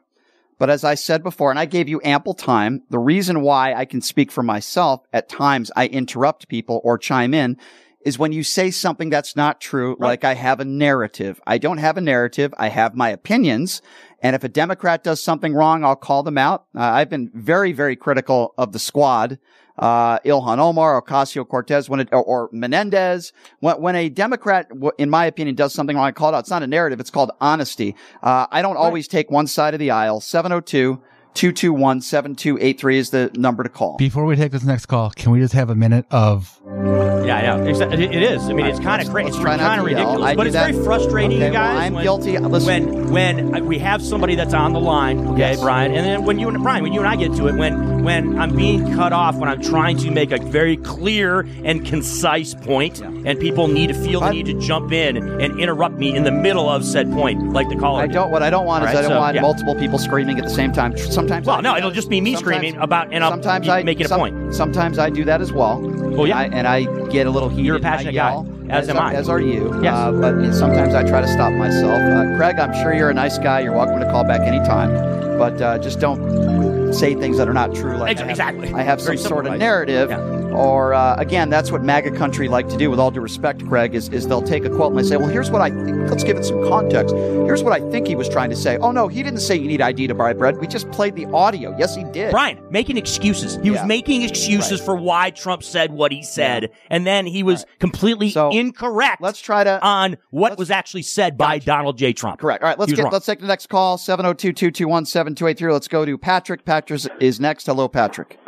But 0.59 0.69
as 0.69 0.83
I 0.83 0.95
said 0.95 1.23
before, 1.23 1.49
and 1.49 1.57
I 1.57 1.65
gave 1.65 1.87
you 1.87 2.01
ample 2.03 2.33
time, 2.33 2.83
the 2.89 2.99
reason 2.99 3.41
why 3.41 3.73
I 3.73 3.85
can 3.85 4.01
speak 4.01 4.29
for 4.29 4.43
myself 4.43 5.01
at 5.13 5.29
times 5.29 5.71
I 5.77 5.87
interrupt 5.87 6.49
people 6.49 6.81
or 6.83 6.97
chime 6.97 7.33
in 7.33 7.57
is 8.01 8.19
when 8.19 8.33
you 8.33 8.43
say 8.43 8.71
something 8.71 9.09
that's 9.09 9.37
not 9.37 9.61
true, 9.61 9.95
like 9.99 10.25
I 10.25 10.33
have 10.33 10.59
a 10.59 10.65
narrative. 10.65 11.39
I 11.47 11.59
don't 11.59 11.77
have 11.77 11.95
a 11.95 12.01
narrative. 12.01 12.53
I 12.57 12.67
have 12.67 12.93
my 12.93 13.09
opinions. 13.09 13.81
And 14.21 14.35
if 14.35 14.43
a 14.43 14.49
Democrat 14.49 15.01
does 15.01 15.23
something 15.23 15.53
wrong, 15.53 15.85
I'll 15.85 15.95
call 15.95 16.23
them 16.23 16.37
out. 16.37 16.65
Uh, 16.75 16.81
I've 16.81 17.09
been 17.09 17.31
very, 17.33 17.71
very 17.71 17.95
critical 17.95 18.53
of 18.57 18.73
the 18.73 18.79
squad. 18.79 19.39
Uh, 19.77 20.19
Ilhan 20.19 20.57
Omar, 20.57 21.01
Ocasio 21.01 21.47
Cortez, 21.47 21.89
when 21.89 21.99
it, 21.99 22.09
or, 22.11 22.23
or 22.23 22.49
Menendez, 22.51 23.33
when, 23.59 23.81
when 23.81 23.95
a 23.95 24.07
Democrat, 24.09 24.69
w- 24.69 24.91
in 24.97 25.09
my 25.09 25.25
opinion, 25.25 25.55
does 25.55 25.73
something 25.73 25.95
wrong, 25.95 26.05
I 26.05 26.11
call 26.11 26.29
it 26.29 26.35
out. 26.35 26.39
It's 26.39 26.49
not 26.49 26.63
a 26.63 26.67
narrative. 26.67 26.99
It's 26.99 27.09
called 27.09 27.31
honesty. 27.41 27.95
Uh, 28.23 28.47
I 28.51 28.61
don't 28.61 28.77
always 28.77 29.07
take 29.07 29.29
one 29.29 29.47
side 29.47 29.73
of 29.73 29.79
the 29.79 29.91
aisle. 29.91 30.21
702 30.21 31.01
221 31.35 31.99
7283 32.01 32.97
is 32.97 33.09
the 33.09 33.29
number 33.35 33.61
to 33.63 33.69
call. 33.69 33.97
Before 33.97 34.23
we 34.25 34.35
take 34.37 34.51
this 34.53 34.63
next 34.63 34.85
call, 34.85 35.09
can 35.11 35.31
we 35.31 35.39
just 35.39 35.53
have 35.53 35.69
a 35.69 35.75
minute 35.75 36.05
of 36.09 36.57
Yeah, 36.65 37.37
I 37.37 37.41
know. 37.57 37.71
Exa- 37.71 37.91
It 37.91 37.99
it 37.99 38.23
is. 38.23 38.43
I 38.49 38.53
mean, 38.53 38.65
it's 38.65 38.79
kind 38.79 39.01
of 39.01 39.09
crazy. 39.09 39.29
It's 39.29 39.37
not 39.37 39.59
kind 39.59 39.81
of 39.81 39.85
to 39.87 39.91
yell. 39.91 39.99
ridiculous, 39.99 40.25
I 40.31 40.35
but 40.35 40.47
it's 40.47 40.53
that- 40.55 40.71
very 40.71 40.83
frustrating, 40.85 41.37
Okay, 41.37 41.47
you 41.47 41.51
well, 41.53 41.73
guys. 41.75 41.77
I'm 41.87 41.93
when, 41.93 42.03
guilty. 42.03 42.37
Uh, 42.37 42.47
listen. 42.47 42.93
When 42.93 43.05
when 43.11 43.55
uh, 43.55 43.59
we 43.65 43.79
have 43.79 44.01
somebody 44.01 44.35
that's 44.35 44.53
on 44.53 44.73
the 44.73 44.79
line, 44.79 45.27
okay, 45.29 45.55
Brian, 45.59 45.93
and 45.93 46.05
then 46.05 46.23
when 46.25 46.39
you 46.39 46.47
and 46.49 46.61
Brian, 46.63 46.83
when 46.83 46.93
you 46.93 46.99
and 47.01 47.07
I 47.07 47.15
get 47.17 47.33
to 47.35 47.47
it, 47.47 47.55
when 47.55 48.03
when 48.03 48.39
I'm 48.39 48.55
being 48.55 48.93
cut 48.95 49.11
off, 49.13 49.35
when 49.35 49.49
I'm 49.49 49.61
trying 49.61 49.97
to 49.97 50.11
make 50.11 50.31
a 50.31 50.37
very 50.37 50.77
clear 50.77 51.41
and 51.63 51.85
concise 51.85 52.53
point, 52.53 52.99
and 53.01 53.39
people 53.39 53.67
need 53.67 53.87
to 53.87 53.93
feel 53.93 54.19
the 54.21 54.31
need 54.31 54.45
to 54.47 54.53
jump 54.59 54.91
in 54.93 55.17
and 55.17 55.59
interrupt 55.59 55.95
me 55.97 56.15
in 56.15 56.23
the 56.23 56.31
middle 56.31 56.69
of 56.69 56.85
said 56.85 57.11
point, 57.11 57.51
like 57.53 57.67
the 57.69 57.75
caller. 57.75 58.01
I 58.03 58.07
don't. 58.07 58.31
What 58.31 58.41
I 58.43 58.49
don't 58.49 58.65
want 58.65 58.83
All 58.83 58.89
is 58.89 58.95
right, 58.95 58.99
I 58.99 59.01
don't 59.07 59.11
so, 59.17 59.19
want 59.19 59.35
yeah. 59.35 59.41
multiple 59.41 59.75
people 59.75 59.97
screaming 59.99 60.37
at 60.37 60.43
the 60.45 60.49
same 60.49 60.71
time. 60.71 60.95
Sometimes. 61.27 61.47
Well, 61.47 61.57
I 61.57 61.61
no, 61.61 61.75
it'll 61.75 61.91
just 61.91 62.09
be 62.09 62.21
me 62.21 62.35
screaming 62.35 62.75
about 62.77 63.11
and 63.11 63.23
I'm 63.23 63.31
sometimes 63.33 63.67
I 63.67 63.81
making 63.83 64.05
a 64.05 64.09
some- 64.09 64.19
point. 64.19 64.53
Sometimes 64.53 64.99
I 64.99 65.09
do 65.09 65.23
that 65.25 65.41
as 65.41 65.51
well. 65.51 65.81
Oh 66.19 66.25
yeah, 66.25 66.37
I, 66.37 66.43
and 66.45 66.67
I 66.67 66.83
get 67.09 67.25
a 67.25 67.31
little 67.31 67.49
heated. 67.49 67.65
You're 67.65 67.75
a 67.77 67.79
passionate 67.79 68.13
guy, 68.13 68.31
yell, 68.31 68.47
as 68.69 68.87
am 68.89 68.97
are, 68.97 69.03
I. 69.03 69.13
As 69.13 69.27
are 69.27 69.39
you. 69.41 69.79
Yes. 69.81 69.93
Uh, 69.95 70.11
but 70.11 70.53
sometimes 70.53 70.93
I 70.93 71.03
try 71.07 71.21
to 71.21 71.27
stop 71.27 71.51
myself. 71.53 71.91
Uh, 71.99 72.37
Craig, 72.37 72.59
I'm 72.59 72.73
sure 72.75 72.93
you're 72.93 73.09
a 73.09 73.13
nice 73.13 73.37
guy. 73.39 73.61
You're 73.61 73.73
welcome 73.73 73.99
to 73.99 74.05
call 74.05 74.23
back 74.23 74.41
anytime. 74.41 74.93
But 75.37 75.59
uh, 75.61 75.79
just 75.79 75.99
don't 75.99 76.93
say 76.93 77.15
things 77.15 77.37
that 77.37 77.49
are 77.49 77.53
not 77.53 77.73
true. 77.75 77.97
Like 77.97 78.11
Ex- 78.11 78.21
I 78.21 78.23
have, 78.23 78.29
exactly. 78.29 78.73
I 78.73 78.83
have 78.83 79.01
some 79.01 79.17
sort 79.17 79.47
of 79.47 79.57
narrative. 79.57 80.09
Yeah. 80.11 80.44
Or 80.55 80.93
uh, 80.93 81.15
again, 81.17 81.49
that's 81.49 81.71
what 81.71 81.83
MAGA 81.83 82.11
country 82.11 82.47
like 82.47 82.69
to 82.69 82.77
do. 82.77 82.89
With 82.89 82.99
all 82.99 83.11
due 83.11 83.21
respect, 83.21 83.65
Craig, 83.67 83.93
is, 83.95 84.09
is 84.09 84.27
they'll 84.27 84.41
take 84.41 84.65
a 84.65 84.69
quote 84.69 84.91
and 84.91 84.99
they 84.99 85.03
say, 85.07 85.17
"Well, 85.17 85.27
here's 85.27 85.51
what 85.51 85.61
I 85.61 85.69
think. 85.69 86.09
let's 86.09 86.23
give 86.23 86.37
it 86.37 86.45
some 86.45 86.67
context. 86.67 87.13
Here's 87.15 87.63
what 87.63 87.73
I 87.73 87.79
think 87.91 88.07
he 88.07 88.15
was 88.15 88.29
trying 88.29 88.49
to 88.49 88.55
say." 88.55 88.77
Oh 88.77 88.91
no, 88.91 89.07
he 89.07 89.23
didn't 89.23 89.41
say 89.41 89.55
you 89.55 89.67
need 89.67 89.81
ID 89.81 90.07
to 90.07 90.15
buy 90.15 90.33
bread. 90.33 90.57
We 90.59 90.67
just 90.67 90.89
played 90.91 91.15
the 91.15 91.25
audio. 91.27 91.75
Yes, 91.77 91.95
he 91.95 92.03
did. 92.05 92.31
Brian 92.31 92.59
making 92.69 92.97
excuses. 92.97 93.59
He 93.61 93.71
was 93.71 93.83
making 93.85 94.23
excuses 94.23 94.81
for 94.81 94.95
why 94.95 95.31
Trump 95.31 95.63
said 95.63 95.91
what 95.91 96.11
he 96.11 96.23
said, 96.23 96.71
and 96.89 97.05
then 97.05 97.25
he 97.25 97.43
was 97.43 97.65
completely 97.79 98.33
incorrect. 98.51 99.21
Let's 99.21 99.41
try 99.41 99.63
to 99.63 99.83
on 99.83 100.17
what 100.29 100.57
was 100.57 100.71
actually 100.71 101.03
said 101.03 101.37
by 101.37 101.59
Donald 101.59 101.97
J. 101.97 102.13
Trump. 102.13 102.39
Correct. 102.39 102.63
All 102.63 102.69
right, 102.69 102.79
let's 102.79 102.93
get 102.93 103.03
wrong. 103.03 103.11
let's 103.11 103.25
take 103.25 103.39
the 103.39 103.47
next 103.47 103.67
call 103.67 103.97
702-221-7283. 103.97 105.71
Let's 105.71 105.87
go 105.87 106.05
to 106.05 106.17
Patrick. 106.17 106.65
Patrick 106.65 107.01
is 107.19 107.39
next. 107.39 107.65
Hello, 107.65 107.87
Patrick. 107.87 108.39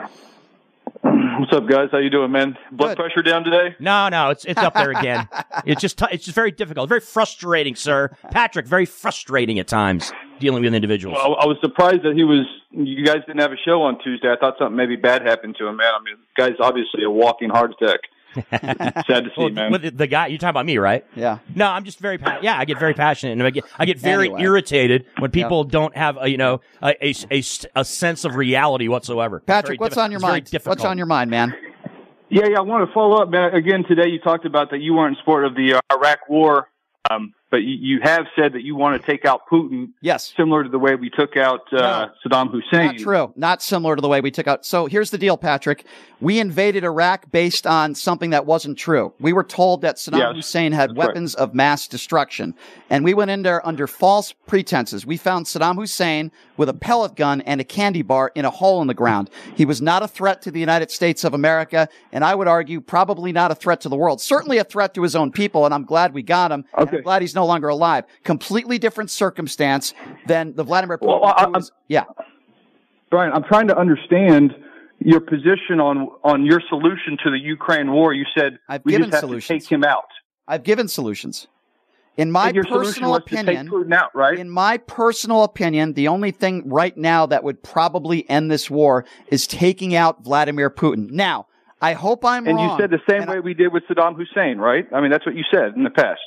What's 1.39 1.53
up, 1.53 1.67
guys? 1.67 1.89
How 1.91 1.97
you 1.97 2.09
doing, 2.09 2.31
man? 2.31 2.57
Blood 2.71 2.97
pressure 2.97 3.21
down 3.21 3.43
today? 3.43 3.75
No, 3.79 4.09
no, 4.09 4.29
it's 4.29 4.45
it's 4.45 4.59
up 4.59 4.73
there 4.73 4.91
again. 4.91 5.27
it's 5.65 5.81
just 5.81 5.97
t- 5.97 6.05
it's 6.11 6.25
just 6.25 6.35
very 6.35 6.51
difficult, 6.51 6.87
very 6.89 7.01
frustrating, 7.01 7.75
sir. 7.75 8.09
Patrick, 8.31 8.65
very 8.65 8.85
frustrating 8.85 9.59
at 9.59 9.67
times 9.67 10.11
dealing 10.39 10.63
with 10.63 10.73
individuals. 10.73 11.17
Well, 11.17 11.35
I 11.39 11.45
was 11.45 11.57
surprised 11.61 12.03
that 12.03 12.13
he 12.15 12.23
was. 12.23 12.45
You 12.71 13.05
guys 13.05 13.17
didn't 13.25 13.41
have 13.41 13.51
a 13.51 13.57
show 13.65 13.81
on 13.81 13.99
Tuesday. 14.03 14.31
I 14.31 14.35
thought 14.37 14.55
something 14.57 14.75
maybe 14.75 14.95
bad 14.95 15.25
happened 15.25 15.55
to 15.59 15.67
him, 15.67 15.77
man. 15.77 15.93
I 15.93 16.03
mean, 16.03 16.15
guy's 16.37 16.59
obviously 16.59 17.03
a 17.03 17.09
walking 17.09 17.49
heart 17.49 17.73
attack. 17.79 18.01
Sad 18.51 19.05
to 19.07 19.29
see, 19.29 19.31
Well, 19.37 19.49
man. 19.49 19.71
with 19.71 19.81
the, 19.83 19.91
the 19.91 20.07
guy 20.07 20.27
you're 20.27 20.37
talking 20.37 20.49
about 20.51 20.65
me, 20.65 20.77
right? 20.77 21.05
Yeah. 21.15 21.39
No, 21.55 21.67
I'm 21.67 21.83
just 21.83 21.99
very 21.99 22.17
pa- 22.17 22.39
yeah. 22.41 22.57
I 22.57 22.65
get 22.65 22.79
very 22.79 22.93
passionate 22.93 23.33
and 23.33 23.43
I 23.43 23.49
get 23.49 23.63
I 23.77 23.85
get 23.85 23.99
very 23.99 24.25
Anyway. 24.27 24.41
irritated 24.43 25.05
when 25.19 25.31
people 25.31 25.63
don't 25.63 25.95
have 25.95 26.17
a 26.21 26.27
you 26.29 26.37
know 26.37 26.61
a, 26.81 26.93
a, 27.05 27.15
a, 27.31 27.43
a 27.75 27.85
sense 27.85 28.25
of 28.25 28.35
reality 28.35 28.87
whatsoever. 28.87 29.39
Patrick, 29.39 29.79
what's 29.79 29.95
diffi- 29.95 30.03
on 30.03 30.11
your 30.11 30.19
mind? 30.19 30.45
difficult. 30.45 30.77
What's 30.79 30.85
on 30.85 30.97
your 30.97 31.07
mind, 31.07 31.29
man? 31.31 31.53
Yeah, 32.29 32.47
yeah. 32.49 32.57
I 32.57 32.61
want 32.61 32.87
to 32.87 32.93
follow 32.93 33.21
up, 33.21 33.29
man. 33.29 33.53
Again, 33.55 33.83
today 33.87 34.07
you 34.09 34.19
talked 34.19 34.45
about 34.45 34.69
that 34.71 34.79
you 34.81 34.93
weren't 34.93 35.15
in 35.15 35.19
support 35.21 35.45
of 35.45 35.55
the 35.55 35.75
uh, 35.75 35.95
Iraq 35.95 36.27
War, 36.29 36.67
um, 37.09 37.33
but 37.49 37.57
you, 37.57 37.77
you 37.79 37.99
have 38.03 38.25
said 38.35 38.53
that 38.53 38.63
you 38.63 38.75
want 38.75 38.99
to 38.99 39.05
take 39.05 39.25
out 39.25 39.41
Putin. 39.51 39.89
Yes. 40.01 40.33
Similar 40.35 40.63
to 40.63 40.69
the 40.69 40.79
way 40.79 40.95
we 40.95 41.09
took 41.09 41.37
out 41.37 41.61
uh, 41.71 42.09
Saddam 42.25 42.51
Hussein. 42.51 42.87
Not 42.87 42.97
true. 42.97 43.33
Not 43.35 43.61
similar 43.61 43.95
to 43.95 44.01
the 44.01 44.09
way 44.09 44.21
we 44.21 44.31
took 44.31 44.47
out. 44.47 44.65
So 44.65 44.85
here's 44.85 45.11
the 45.11 45.17
deal, 45.17 45.37
Patrick. 45.37 45.85
We 46.19 46.39
invaded 46.39 46.83
Iraq 46.83 47.31
based 47.31 47.67
on 47.67 47.95
something 47.95 48.31
that 48.31 48.45
wasn't 48.45 48.77
true. 48.77 49.13
We 49.19 49.33
were 49.33 49.43
told 49.43 49.81
that 49.81 49.97
Saddam 49.97 50.19
Yes, 50.19 50.35
Hussein 50.35 50.71
had 50.71 50.89
that's 50.89 50.97
right. 50.97 51.07
weapons 51.07 51.35
of 51.35 51.53
mass 51.53 51.87
destruction. 51.87 52.55
And 52.89 53.05
we 53.05 53.13
went 53.13 53.31
in 53.31 53.43
there 53.43 53.65
under 53.65 53.87
false 53.87 54.33
pretenses. 54.47 55.05
We 55.05 55.17
found 55.17 55.45
Saddam 55.45 55.75
Hussein 55.75 56.31
with 56.57 56.69
a 56.69 56.73
pellet 56.73 57.15
gun 57.15 57.41
and 57.41 57.61
a 57.61 57.63
candy 57.63 58.01
bar 58.01 58.31
in 58.33 58.45
a 58.45 58.49
hole 58.49 58.81
in 58.81 58.87
the 58.87 58.93
ground. 58.93 59.29
He 59.55 59.63
was 59.63 59.81
not 59.81 60.01
a 60.01 60.07
threat 60.07 60.41
to 60.41 60.51
the 60.51 60.59
United 60.59 60.89
States 60.89 61.23
of 61.23 61.33
America. 61.33 61.87
And 62.11 62.25
I 62.25 62.33
would 62.33 62.47
argue 62.47 62.81
probably 62.81 63.31
not 63.31 63.51
a 63.51 63.55
threat 63.55 63.81
to 63.81 63.89
the 63.89 63.95
world. 63.95 64.19
Certainly 64.19 64.57
a 64.57 64.63
threat 64.63 64.95
to 64.95 65.03
his 65.03 65.15
own 65.15 65.31
people. 65.31 65.65
And 65.65 65.73
I'm 65.73 65.85
glad 65.85 66.13
we 66.13 66.23
got 66.23 66.51
him. 66.51 66.65
And 66.75 66.89
I'm 66.89 67.01
glad 67.03 67.21
he's 67.21 67.35
no 67.37 67.45
longer 67.45 67.69
alive. 67.69 68.03
Completely 68.23 68.77
different 68.79 69.09
circumstance 69.09 69.93
than 70.25 70.55
the 70.55 70.63
Vladimir 70.63 70.97
Putin. 70.97 71.21
Well, 71.21 71.33
I- 71.37 71.47
was- 71.47 71.71
yeah. 71.87 72.03
Brian, 73.09 73.31
I'm 73.31 73.43
trying 73.43 73.67
to 73.69 73.77
understand 73.77 74.53
your 74.99 75.21
position 75.21 75.79
on 75.79 76.09
on 76.23 76.43
your 76.45 76.61
solution 76.67 77.17
to 77.23 77.29
the 77.31 77.39
Ukraine 77.39 77.91
war. 77.91 78.13
You 78.13 78.25
said 78.37 78.59
I've 78.67 78.83
we 78.83 78.91
given 78.93 79.07
just 79.09 79.13
have 79.15 79.21
solutions. 79.21 79.63
to 79.63 79.65
take 79.65 79.71
him 79.71 79.83
out. 79.83 80.09
I've 80.47 80.63
given 80.63 80.87
solutions. 80.87 81.47
In 82.17 82.31
my 82.31 82.51
personal 82.51 83.11
was 83.11 83.21
to 83.27 83.35
take 83.35 83.43
opinion, 83.43 83.93
out, 83.93 84.09
right? 84.15 84.39
In 84.39 84.49
my 84.49 84.77
personal 84.79 85.43
opinion, 85.43 85.93
the 85.93 86.07
only 86.07 86.31
thing 86.31 86.67
right 86.67 86.97
now 86.97 87.27
that 87.27 87.43
would 87.43 87.61
probably 87.61 88.27
end 88.27 88.49
this 88.49 88.71
war 88.71 89.05
is 89.27 89.45
taking 89.45 89.93
out 89.93 90.23
Vladimir 90.23 90.71
Putin. 90.71 91.11
Now, 91.11 91.45
I 91.79 91.93
hope 91.93 92.25
I'm 92.25 92.47
and 92.47 92.57
wrong. 92.57 92.71
you 92.71 92.77
said 92.81 92.89
the 92.89 93.03
same 93.07 93.27
way 93.27 93.39
we 93.39 93.53
did 93.53 93.71
with 93.71 93.83
Saddam 93.87 94.15
Hussein, 94.15 94.57
right? 94.57 94.87
I 94.91 94.99
mean, 94.99 95.11
that's 95.11 95.27
what 95.27 95.35
you 95.35 95.43
said 95.53 95.75
in 95.75 95.83
the 95.83 95.91
past. 95.91 96.21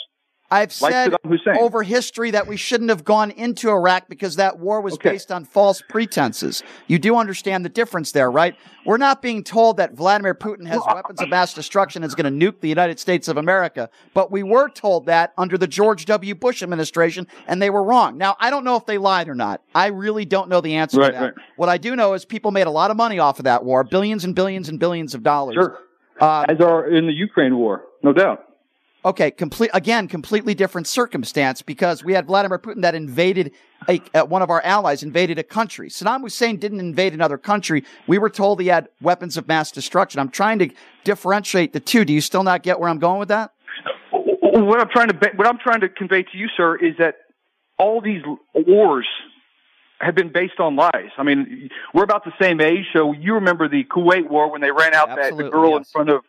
I've 0.52 0.78
like 0.80 0.92
said 0.92 1.14
over 1.60 1.82
history 1.82 2.32
that 2.32 2.46
we 2.46 2.56
shouldn't 2.56 2.90
have 2.90 3.04
gone 3.04 3.30
into 3.30 3.70
Iraq 3.70 4.08
because 4.08 4.36
that 4.36 4.58
war 4.58 4.80
was 4.80 4.94
Okay. 4.94 5.10
based 5.10 5.30
on 5.30 5.44
false 5.44 5.80
pretenses. 5.88 6.62
You 6.88 6.98
do 6.98 7.16
understand 7.16 7.64
the 7.64 7.68
difference 7.68 8.12
there, 8.12 8.30
right? 8.30 8.56
We're 8.84 8.96
not 8.96 9.22
being 9.22 9.44
told 9.44 9.76
that 9.76 9.92
Vladimir 9.94 10.34
Putin 10.34 10.66
has 10.66 10.80
weapons 10.92 11.20
of 11.20 11.28
mass 11.28 11.54
destruction 11.54 12.02
and 12.02 12.08
is 12.08 12.14
going 12.14 12.32
to 12.38 12.46
nuke 12.52 12.60
the 12.60 12.68
United 12.68 12.98
States 12.98 13.28
of 13.28 13.36
America, 13.36 13.90
but 14.14 14.32
we 14.32 14.42
were 14.42 14.68
told 14.68 15.06
that 15.06 15.32
under 15.38 15.56
the 15.56 15.66
George 15.68 16.04
W. 16.06 16.34
Bush 16.34 16.62
administration, 16.62 17.26
and 17.46 17.60
they 17.62 17.70
were 17.70 17.82
wrong. 17.82 18.18
Now, 18.18 18.36
I 18.40 18.50
don't 18.50 18.64
know 18.64 18.76
if 18.76 18.86
they 18.86 18.98
lied 18.98 19.28
or 19.28 19.34
not. 19.34 19.60
I 19.74 19.88
really 19.88 20.24
don't 20.24 20.48
know 20.48 20.60
the 20.60 20.74
answer 20.74 20.98
Right, 20.98 21.06
to 21.08 21.12
that. 21.12 21.22
right. 21.22 21.34
What 21.56 21.68
I 21.68 21.78
do 21.78 21.94
know 21.94 22.14
is 22.14 22.24
people 22.24 22.50
made 22.50 22.66
a 22.66 22.70
lot 22.70 22.90
of 22.90 22.96
money 22.96 23.18
off 23.18 23.38
of 23.38 23.44
that 23.44 23.64
war, 23.64 23.84
billions 23.84 24.24
and 24.24 24.34
billions 24.34 24.68
and 24.68 24.80
billions 24.80 25.14
of 25.14 25.22
dollars. 25.22 25.54
Sure. 25.54 25.78
Uh, 26.20 26.44
As 26.48 26.60
are 26.60 26.86
in 26.88 27.06
the 27.06 27.12
Ukraine 27.12 27.56
war, 27.56 27.84
no 28.02 28.12
doubt. 28.12 28.44
Okay, 29.02 29.30
complete 29.30 29.70
again, 29.72 30.08
completely 30.08 30.54
different 30.54 30.86
circumstance 30.86 31.62
because 31.62 32.04
we 32.04 32.12
had 32.12 32.26
Vladimir 32.26 32.58
Putin 32.58 32.82
that 32.82 32.94
invaded 32.94 33.52
a, 33.88 34.02
uh, 34.12 34.26
one 34.26 34.42
of 34.42 34.50
our 34.50 34.60
allies, 34.62 35.02
invaded 35.02 35.38
a 35.38 35.42
country. 35.42 35.88
Saddam 35.88 36.20
Hussein 36.20 36.58
didn't 36.58 36.80
invade 36.80 37.14
another 37.14 37.38
country. 37.38 37.82
We 38.06 38.18
were 38.18 38.28
told 38.28 38.60
he 38.60 38.66
had 38.66 38.90
weapons 39.00 39.38
of 39.38 39.48
mass 39.48 39.70
destruction. 39.70 40.20
I'm 40.20 40.28
trying 40.28 40.58
to 40.58 40.70
differentiate 41.04 41.72
the 41.72 41.80
two. 41.80 42.04
Do 42.04 42.12
you 42.12 42.20
still 42.20 42.42
not 42.42 42.62
get 42.62 42.78
where 42.78 42.90
I'm 42.90 42.98
going 42.98 43.18
with 43.18 43.28
that? 43.28 43.54
What 44.12 44.80
I'm 44.80 44.90
trying 44.90 45.08
to 45.08 45.30
what 45.36 45.46
I'm 45.46 45.58
trying 45.58 45.80
to 45.80 45.88
convey 45.88 46.22
to 46.22 46.36
you, 46.36 46.48
sir, 46.54 46.76
is 46.76 46.94
that 46.98 47.14
all 47.78 48.02
these 48.02 48.22
wars 48.54 49.06
have 50.00 50.14
been 50.14 50.30
based 50.30 50.60
on 50.60 50.76
lies. 50.76 51.10
I 51.16 51.22
mean, 51.22 51.70
we're 51.94 52.04
about 52.04 52.24
the 52.24 52.32
same 52.40 52.60
age, 52.60 52.84
so 52.92 53.12
you 53.12 53.34
remember 53.34 53.66
the 53.66 53.84
Kuwait 53.84 54.28
War 54.28 54.50
when 54.50 54.60
they 54.60 54.70
ran 54.70 54.92
out 54.92 55.08
that 55.08 55.36
the 55.36 55.48
girl 55.48 55.78
in 55.78 55.84
front 55.84 56.10
of 56.10 56.22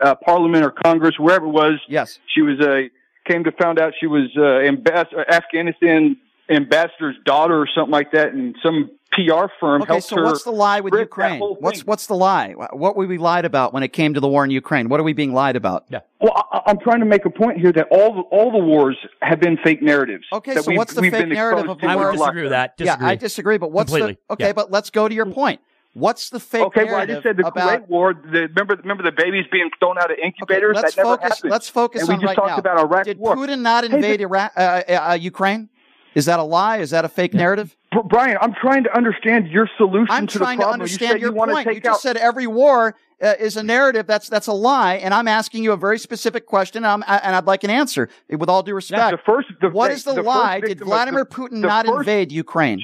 uh, 0.00 0.14
Parliament 0.14 0.64
or 0.64 0.70
Congress, 0.70 1.18
wherever 1.18 1.46
it 1.46 1.50
was. 1.50 1.80
Yes, 1.88 2.18
she 2.32 2.42
was 2.42 2.60
a 2.60 2.90
came 3.26 3.44
to 3.44 3.52
found 3.52 3.78
out 3.78 3.92
she 3.98 4.06
was 4.06 4.30
uh, 4.36 4.42
ambas- 4.42 5.12
uh, 5.16 5.24
Afghanistan 5.28 6.16
ambassador's 6.48 7.16
daughter 7.24 7.58
or 7.60 7.66
something 7.74 7.90
like 7.92 8.12
that, 8.12 8.32
and 8.32 8.56
some 8.62 8.90
PR 9.12 9.46
firm 9.58 9.82
Okay, 9.82 9.94
helped 9.94 10.06
so 10.06 10.16
her. 10.16 10.24
what's 10.24 10.44
the 10.44 10.50
lie 10.50 10.80
with 10.80 10.94
Ukraine? 10.94 11.40
What's 11.40 11.84
what's 11.86 12.06
the 12.06 12.14
lie? 12.14 12.52
What 12.52 12.96
were 12.96 13.06
we 13.06 13.18
lied 13.18 13.44
about 13.44 13.72
when 13.72 13.82
it 13.82 13.92
came 13.92 14.14
to 14.14 14.20
the 14.20 14.28
war 14.28 14.44
in 14.44 14.50
Ukraine? 14.50 14.88
What 14.88 15.00
are 15.00 15.04
we 15.04 15.12
being 15.12 15.32
lied 15.32 15.56
about? 15.56 15.86
Yeah. 15.88 16.00
Well, 16.20 16.32
I, 16.52 16.62
I'm 16.66 16.78
trying 16.78 17.00
to 17.00 17.06
make 17.06 17.24
a 17.24 17.30
point 17.30 17.58
here 17.58 17.72
that 17.72 17.88
all 17.90 18.14
the, 18.14 18.20
all 18.22 18.50
the 18.50 18.58
wars 18.58 18.96
have 19.22 19.40
been 19.40 19.56
fake 19.58 19.82
narratives. 19.82 20.24
Okay, 20.32 20.56
so 20.56 20.72
what's 20.72 20.94
the 20.94 21.02
fake 21.02 21.28
narrative 21.28 21.64
exposed 21.64 21.70
of 21.70 21.80
the 21.80 21.88
to 21.88 21.96
war? 21.96 22.10
in 22.12 22.18
lockdown. 22.18 22.70
Yeah, 22.78 22.96
I 23.00 23.14
disagree. 23.16 23.58
But 23.58 23.72
what's 23.72 23.90
Completely, 23.90 24.18
the 24.28 24.32
okay? 24.34 24.46
yeah. 24.46 24.52
But 24.52 24.70
let's 24.70 24.90
go 24.90 25.08
to 25.08 25.14
your 25.14 25.26
point. 25.26 25.60
What's 25.96 26.28
the 26.28 26.38
fake 26.40 26.60
narrative? 26.60 26.82
Okay, 26.82 26.92
well, 26.92 27.00
I 27.00 27.06
just 27.06 27.22
said 27.22 27.38
the 27.38 27.46
about? 27.46 27.80
Kuwait 27.84 27.88
War. 27.88 28.12
The, 28.12 28.40
remember, 28.48 28.76
remember 28.76 29.02
the 29.02 29.12
babies 29.12 29.46
being 29.50 29.70
thrown 29.78 29.96
out 29.96 30.10
of 30.10 30.18
incubators. 30.18 30.74
let's 30.76 30.94
that 30.94 31.00
never 31.02 31.16
focus. 31.16 31.28
happened. 31.36 31.50
Let's 31.50 31.68
focus 31.70 32.00
and 32.02 32.08
we 32.10 32.14
on 32.16 32.20
just 32.20 32.28
right 32.28 32.36
talked 32.36 32.48
now. 32.48 32.56
about 32.72 32.78
Iraq 32.80 33.04
Did 33.06 33.16
War. 33.18 33.34
Putin 33.34 33.60
not 33.60 33.82
Hey, 33.88 33.94
invade 33.96 34.20
Iraq, 34.20 34.52
uh, 34.58 34.82
uh, 35.10 35.18
Ukraine? 35.18 35.70
Is 36.14 36.26
that 36.26 36.38
a 36.38 36.42
lie? 36.42 36.78
Is 36.78 36.90
that 36.90 37.06
a 37.06 37.08
fake 37.08 37.32
narrative? 37.32 37.74
Brian, 38.10 38.36
I'm 38.42 38.52
trying 38.52 38.84
to 38.84 38.94
understand 38.94 39.48
your 39.48 39.70
solution 39.78 40.08
I'm 40.14 40.26
to 40.26 40.38
the 40.38 40.44
problem. 40.44 40.50
I'm 40.52 40.58
trying 40.58 40.68
to 40.68 40.72
understand 40.74 41.20
you 41.20 41.28
your 41.28 41.34
you 41.34 41.52
point. 41.54 41.66
You 41.74 41.80
just 41.80 41.86
out. 41.86 42.00
said 42.02 42.16
every 42.18 42.46
war 42.46 42.94
uh, 43.22 43.34
is 43.38 43.56
a 43.56 43.62
narrative. 43.62 44.06
That's 44.06 44.28
that's 44.28 44.48
a 44.48 44.52
lie, 44.52 44.96
and 44.96 45.14
I'm 45.14 45.28
asking 45.28 45.64
you 45.64 45.72
a 45.72 45.76
very 45.78 45.98
specific 45.98 46.44
question, 46.44 46.84
and, 46.84 47.04
I'm, 47.04 47.22
and 47.22 47.34
I'd 47.36 47.46
like 47.46 47.64
an 47.64 47.70
answer. 47.70 48.10
With 48.28 48.50
all 48.50 48.62
due 48.62 48.74
respect, 48.74 49.12
the 49.12 49.22
first, 49.24 49.48
the, 49.62 49.70
what 49.70 49.88
the- 49.88 50.10
the, 50.10 50.14
the 50.16 50.22
lie? 50.22 50.60
Did 50.60 50.80
Vladimir 50.80 51.24
Putin 51.24 51.52
not 51.60 51.86
invade 51.86 52.32
Ukraine? 52.32 52.80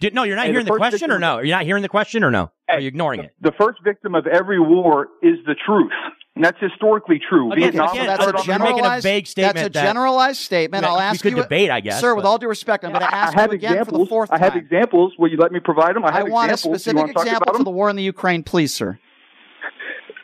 Did, 0.00 0.14
no, 0.14 0.22
you're 0.24 0.34
not 0.36 0.46
Hey, 0.46 0.52
hearing 0.52 0.64
the, 0.64 0.70
first 0.70 0.78
question, 0.78 0.98
victim 0.98 1.12
or 1.12 1.18
no? 1.18 1.38
You're 1.40 1.56
not 1.56 1.64
hearing 1.64 1.82
the 1.82 1.88
question, 1.88 2.24
or 2.24 2.30
no? 2.30 2.50
Are 2.68 2.80
you 2.80 2.88
ignoring 2.88 3.20
it? 3.20 3.34
The 3.42 3.52
first 3.60 3.78
victim 3.84 4.14
of 4.14 4.26
every 4.26 4.58
war 4.58 5.08
is 5.22 5.36
the 5.46 5.54
truth, 5.66 5.92
and 6.34 6.42
that's 6.44 6.56
historically 6.58 7.20
true. 7.28 7.52
Again, 7.52 7.72
Vietnam 7.72 7.90
again, 7.90 8.06
that's 8.06 8.20
a 8.20 8.22
started 8.30 8.38
on 8.40 8.46
the- 8.46 8.64
generalized. 8.66 9.02
vague 9.02 9.26
statement 9.26 9.56
That's 9.56 9.66
a 9.66 9.70
that- 9.72 9.82
generalized 9.84 10.40
statement. 10.40 10.84
I'll 10.86 10.96
We 10.96 11.02
ask 11.02 11.20
could 11.22 11.32
you. 11.36 11.42
debate, 11.42 11.70
I 11.70 11.80
guess, 11.80 12.00
sir. 12.00 12.14
With 12.14 12.24
all 12.24 12.38
due 12.38 12.48
respect, 12.48 12.84
I'm 12.84 12.92
going 12.92 13.02
to 13.02 13.14
I 13.14 13.18
ask 13.18 13.34
have 13.34 13.50
you 13.52 13.56
again 13.58 13.72
examples. 13.72 13.98
for 13.98 14.04
the 14.04 14.08
fourth 14.08 14.30
time. 14.30 14.40
I 14.40 14.44
have 14.44 14.56
examples. 14.56 15.12
Will 15.18 15.28
you 15.30 15.36
let 15.36 15.52
me 15.52 15.60
provide 15.60 15.94
them? 15.96 16.04
I 16.04 16.08
I 16.08 16.12
have 16.12 16.28
want 16.28 16.50
a 16.50 16.54
examples. 16.54 16.64
You 16.64 16.78
specific 16.78 16.96
want 16.98 17.08
to 17.08 17.14
talk 17.14 17.22
example 17.26 17.42
about 17.42 17.52
to 17.52 17.58
them? 17.58 17.64
the 17.64 17.70
war 17.70 17.90
in 17.90 17.96
the 17.96 18.02
Ukraine, 18.02 18.42
please, 18.42 18.72
sir. 18.72 18.98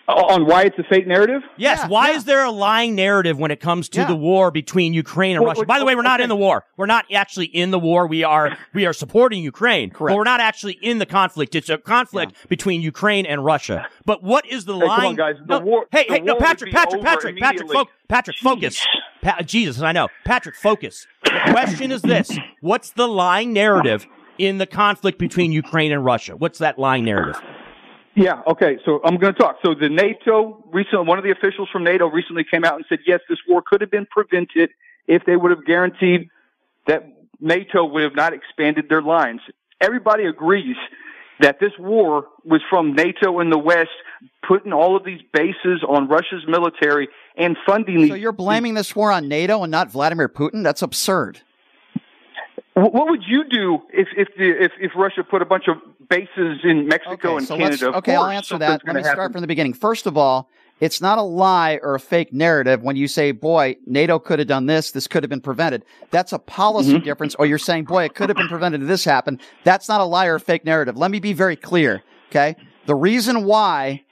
Uh, 0.09 0.13
on 0.13 0.47
why 0.47 0.63
it's 0.63 0.79
a 0.79 0.85
fake 0.85 1.05
narrative? 1.07 1.43
Yes. 1.57 1.89
why 1.89 2.11
is 2.11 2.25
there 2.27 2.45
a 2.45 2.51
lying 2.53 2.95
narrative 2.95 3.39
when 3.41 3.51
it 3.51 3.59
comes 3.61 3.89
to 3.89 4.01
Yeah. 4.03 4.07
the 4.07 4.15
war 4.15 4.53
between 4.53 4.95
Ukraine 4.95 5.35
and 5.35 5.41
Well, 5.43 5.49
Russia? 5.51 5.61
well, 5.61 5.67
By 5.67 5.79
the 5.81 5.85
way, 5.85 5.97
we're 5.97 6.03
not 6.03 6.21
okay. 6.21 6.25
in 6.25 6.29
the 6.29 6.37
war. 6.37 6.65
We're 6.77 6.87
not 6.87 7.07
actually 7.13 7.47
in 7.47 7.73
the 7.73 7.79
war. 7.79 8.07
We 8.07 8.23
are 8.23 8.57
we 8.73 8.87
are 8.87 8.93
supporting 8.93 9.43
Ukraine, 9.43 9.91
Correct. 9.91 10.13
but 10.13 10.17
we're 10.17 10.23
not 10.25 10.39
actually 10.41 10.75
in 10.81 10.99
the 10.99 11.07
conflict. 11.07 11.57
It's 11.57 11.69
a 11.69 11.79
conflict 11.79 12.35
between 12.49 12.83
Ukraine 12.83 13.27
and 13.27 13.45
Russia. 13.45 13.87
But 14.05 14.23
what 14.23 14.47
is 14.47 14.65
the 14.65 14.75
Hey, 14.75 14.81
come 14.81 14.91
on, 14.91 14.99
lying? 14.99 15.17
guys. 15.17 15.35
The 15.45 15.59
no, 15.59 15.65
war- 15.65 15.87
hey, 15.91 16.05
the 16.09 16.15
hey, 16.15 16.21
no, 16.21 16.35
war 16.35 16.39
would 16.41 16.47
Patrick, 16.47 16.73
Patrick, 16.73 17.03
Patrick, 17.03 17.39
Patrick, 17.41 17.61
immediately. 17.61 17.75
fo- 17.75 17.91
Patrick, 18.09 18.37
focus. 18.39 18.87
Pa- 19.23 19.43
Jesus, 19.43 19.83
I 19.83 19.91
know, 19.91 20.07
Patrick, 20.25 20.55
focus. 20.55 21.07
The 21.25 21.51
question 21.51 21.91
is 21.91 22.03
this: 22.03 22.31
What's 22.61 22.91
the 22.91 23.09
lying 23.09 23.53
narrative 23.53 24.07
in 24.39 24.59
the 24.59 24.67
conflict 24.67 25.19
between 25.19 25.51
Ukraine 25.51 25.91
and 25.91 26.05
Russia? 26.05 26.37
What's 26.37 26.61
that 26.61 26.79
lying 26.79 27.05
narrative? 27.05 27.41
Yeah, 28.17 28.41
okay, 28.47 28.79
so 28.87 29.01
I'm 29.05 29.19
going 29.19 29.35
to 29.35 29.39
talk. 29.39 29.57
So 29.63 29.75
the 29.75 29.91
NATO, 29.91 30.65
recently, 30.73 31.07
one 31.07 31.19
of 31.19 31.25
the 31.25 31.33
officials 31.33 31.69
from 31.71 31.85
NATO 31.85 32.09
recently 32.09 32.45
came 32.51 32.65
out 32.65 32.77
and 32.77 32.85
said, 32.89 33.01
yes, 33.07 33.21
this 33.29 33.39
war 33.47 33.63
could 33.65 33.83
have 33.83 33.91
been 33.91 34.07
prevented 34.07 34.71
if 35.07 35.25
they 35.27 35.37
would 35.37 35.51
have 35.51 35.67
guaranteed 35.67 36.31
that 36.87 37.07
NATO 37.41 37.85
would 37.85 38.05
have 38.05 38.15
not 38.17 38.33
expanded 38.33 38.87
their 38.89 39.03
lines. 39.03 39.43
Everybody 39.83 40.25
agrees 40.25 40.77
that 41.41 41.61
this 41.61 41.73
war 41.79 42.29
was 42.43 42.63
from 42.71 42.95
NATO 42.95 43.41
in 43.41 43.51
the 43.51 43.59
West 43.59 43.91
putting 44.49 44.73
all 44.73 44.97
of 44.97 45.05
these 45.05 45.21
bases 45.35 45.85
on 45.87 46.09
Russia's 46.09 46.45
military 46.49 47.09
and 47.37 47.55
funding. 47.67 48.09
So 48.09 48.15
you're 48.15 48.33
blaming 48.33 48.73
this 48.73 48.97
war 48.97 49.13
on 49.13 49.29
NATO 49.29 49.63
and 49.63 49.71
not 49.71 49.91
Vladimir 49.91 50.31
Putin? 50.31 50.63
That's 50.63 50.81
absurd. 50.81 51.43
What 52.73 53.11
would 53.11 53.23
you 53.27 53.45
do 53.49 53.81
if 53.93 54.09
if 54.17 54.29
the, 54.37 54.65
if, 54.65 54.73
if 54.79 54.93
Russia 54.95 55.25
put 55.25 55.41
a 55.41 55.47
bunch 55.47 55.65
of 55.67 55.79
bases 56.09 56.61
in 56.65 56.89
Mexico 56.89 57.13
Okay, 57.15 57.37
and 57.37 57.47
so 57.47 57.57
Canada? 57.57 57.97
Okay, 57.97 58.15
I'll 58.15 58.27
answer 58.27 58.59
that. 58.59 58.83
Let 58.87 58.97
me 58.97 59.03
start 59.03 59.33
from 59.33 59.41
the 59.41 59.47
beginning. 59.47 59.75
First 59.75 60.07
of 60.07 60.17
all, 60.17 60.51
it's 60.79 61.01
not 61.01 61.17
a 61.17 61.23
lie 61.23 61.79
or 61.83 61.95
a 61.95 62.01
fake 62.01 62.33
narrative 62.35 62.83
when 62.83 62.97
you 62.97 63.09
say, 63.09 63.33
boy, 63.33 63.77
NATO 63.87 64.19
could 64.19 64.39
have 64.39 64.49
done 64.49 64.67
this, 64.67 64.91
this 64.91 65.07
could 65.07 65.23
have 65.23 65.31
been 65.31 65.41
prevented. 65.41 65.85
That's 66.11 66.33
a 66.33 66.39
policy 66.39 66.93
Mm-hmm. 66.93 67.05
difference, 67.05 67.35
or 67.37 67.47
you're 67.47 67.59
saying, 67.59 67.85
boy, 67.85 68.05
it 68.05 68.15
could 68.15 68.29
have 68.29 68.37
been 68.37 68.49
prevented 68.49 68.83
if 68.83 68.89
this 68.89 69.05
happened. 69.05 69.41
That's 69.65 69.89
not 69.89 70.01
a 70.01 70.05
lie 70.05 70.27
or 70.27 70.35
a 70.35 70.41
fake 70.41 70.65
narrative. 70.65 70.97
Let 70.97 71.11
me 71.11 71.19
be 71.19 71.33
very 71.33 71.57
clear, 71.57 72.03
okay? 72.31 72.57
The 72.85 72.95
reason 72.95 73.45
why 73.45 74.05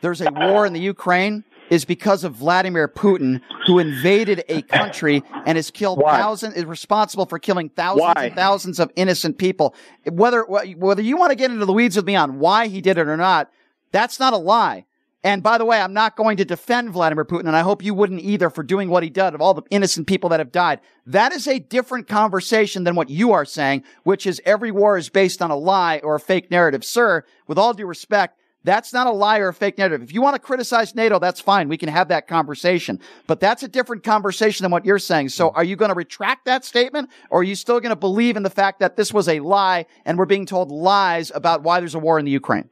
there's 0.00 0.20
a 0.20 0.32
war 0.32 0.66
in 0.66 0.72
the 0.72 0.80
Ukraine 0.80 1.44
is 1.70 1.84
because 1.84 2.24
of 2.24 2.34
Vladimir 2.34 2.88
Putin, 2.88 3.40
who 3.66 3.78
invaded 3.78 4.44
a 4.48 4.62
country 4.62 5.22
and 5.46 5.56
has 5.56 5.70
killed 5.70 6.00
Why? 6.00 6.18
thousands, 6.18 6.56
is 6.56 6.64
responsible 6.64 7.26
for 7.26 7.38
killing 7.38 7.70
thousands 7.70 8.02
Why? 8.02 8.24
and 8.26 8.34
thousands 8.34 8.78
of 8.80 8.90
innocent 8.96 9.38
people. 9.38 9.74
Whether 10.10 10.44
whether 10.44 11.02
you 11.02 11.16
want 11.16 11.30
to 11.30 11.36
get 11.36 11.50
into 11.50 11.64
the 11.64 11.72
weeds 11.72 11.96
with 11.96 12.04
me 12.04 12.16
on 12.16 12.38
why 12.38 12.66
he 12.66 12.80
did 12.80 12.98
it 12.98 13.08
or 13.08 13.16
not, 13.16 13.50
that's 13.92 14.20
not 14.20 14.32
a 14.32 14.38
lie. 14.38 14.84
And 15.22 15.42
by 15.42 15.58
the 15.58 15.66
way, 15.66 15.78
I'm 15.78 15.92
not 15.92 16.16
going 16.16 16.38
to 16.38 16.46
defend 16.46 16.90
Vladimir 16.90 17.26
Putin, 17.26 17.40
and 17.46 17.56
I 17.56 17.60
hope 17.60 17.84
you 17.84 17.92
wouldn't 17.92 18.22
either 18.22 18.48
for 18.48 18.62
doing 18.62 18.88
what 18.88 19.02
he 19.02 19.10
did 19.10 19.34
of 19.34 19.42
all 19.42 19.52
the 19.52 19.62
innocent 19.68 20.06
people 20.06 20.30
that 20.30 20.40
have 20.40 20.50
died. 20.50 20.80
That 21.04 21.32
is 21.32 21.46
a 21.46 21.58
different 21.58 22.08
conversation 22.08 22.84
than 22.84 22.94
what 22.94 23.10
you 23.10 23.32
are 23.32 23.44
saying, 23.44 23.84
which 24.02 24.26
is 24.26 24.40
every 24.46 24.70
war 24.70 24.96
is 24.96 25.10
based 25.10 25.42
on 25.42 25.50
a 25.50 25.56
lie 25.56 26.00
or 26.02 26.14
a 26.14 26.20
fake 26.20 26.50
narrative. 26.50 26.86
Sir, 26.86 27.24
with 27.46 27.58
all 27.58 27.74
due 27.74 27.84
respect, 27.84 28.39
that's 28.64 28.92
not 28.92 29.06
a 29.06 29.10
lie 29.10 29.38
or 29.38 29.48
a 29.48 29.54
fake 29.54 29.78
narrative. 29.78 30.02
If 30.02 30.12
you 30.12 30.20
want 30.20 30.34
to 30.34 30.38
criticize 30.38 30.94
NATO, 30.94 31.18
that's 31.18 31.40
fine. 31.40 31.68
We 31.68 31.76
can 31.76 31.88
have 31.88 32.08
that 32.08 32.26
conversation. 32.26 33.00
But 33.26 33.40
that's 33.40 33.62
a 33.62 33.68
different 33.68 34.02
conversation 34.02 34.64
than 34.64 34.70
what 34.70 34.84
you're 34.84 34.98
saying. 34.98 35.30
So 35.30 35.48
mm. 35.48 35.52
are 35.54 35.64
you 35.64 35.76
going 35.76 35.88
to 35.88 35.94
retract 35.94 36.44
that 36.44 36.64
statement 36.64 37.10
or 37.30 37.40
are 37.40 37.44
you 37.44 37.54
still 37.54 37.80
going 37.80 37.90
to 37.90 37.96
believe 37.96 38.36
in 38.36 38.42
the 38.42 38.50
fact 38.50 38.80
that 38.80 38.96
this 38.96 39.12
was 39.12 39.28
a 39.28 39.40
lie 39.40 39.86
and 40.04 40.18
we're 40.18 40.26
being 40.26 40.46
told 40.46 40.70
lies 40.70 41.32
about 41.34 41.62
why 41.62 41.80
there's 41.80 41.94
a 41.94 41.98
war 41.98 42.18
in 42.18 42.24
the 42.24 42.30
Ukraine? 42.30 42.68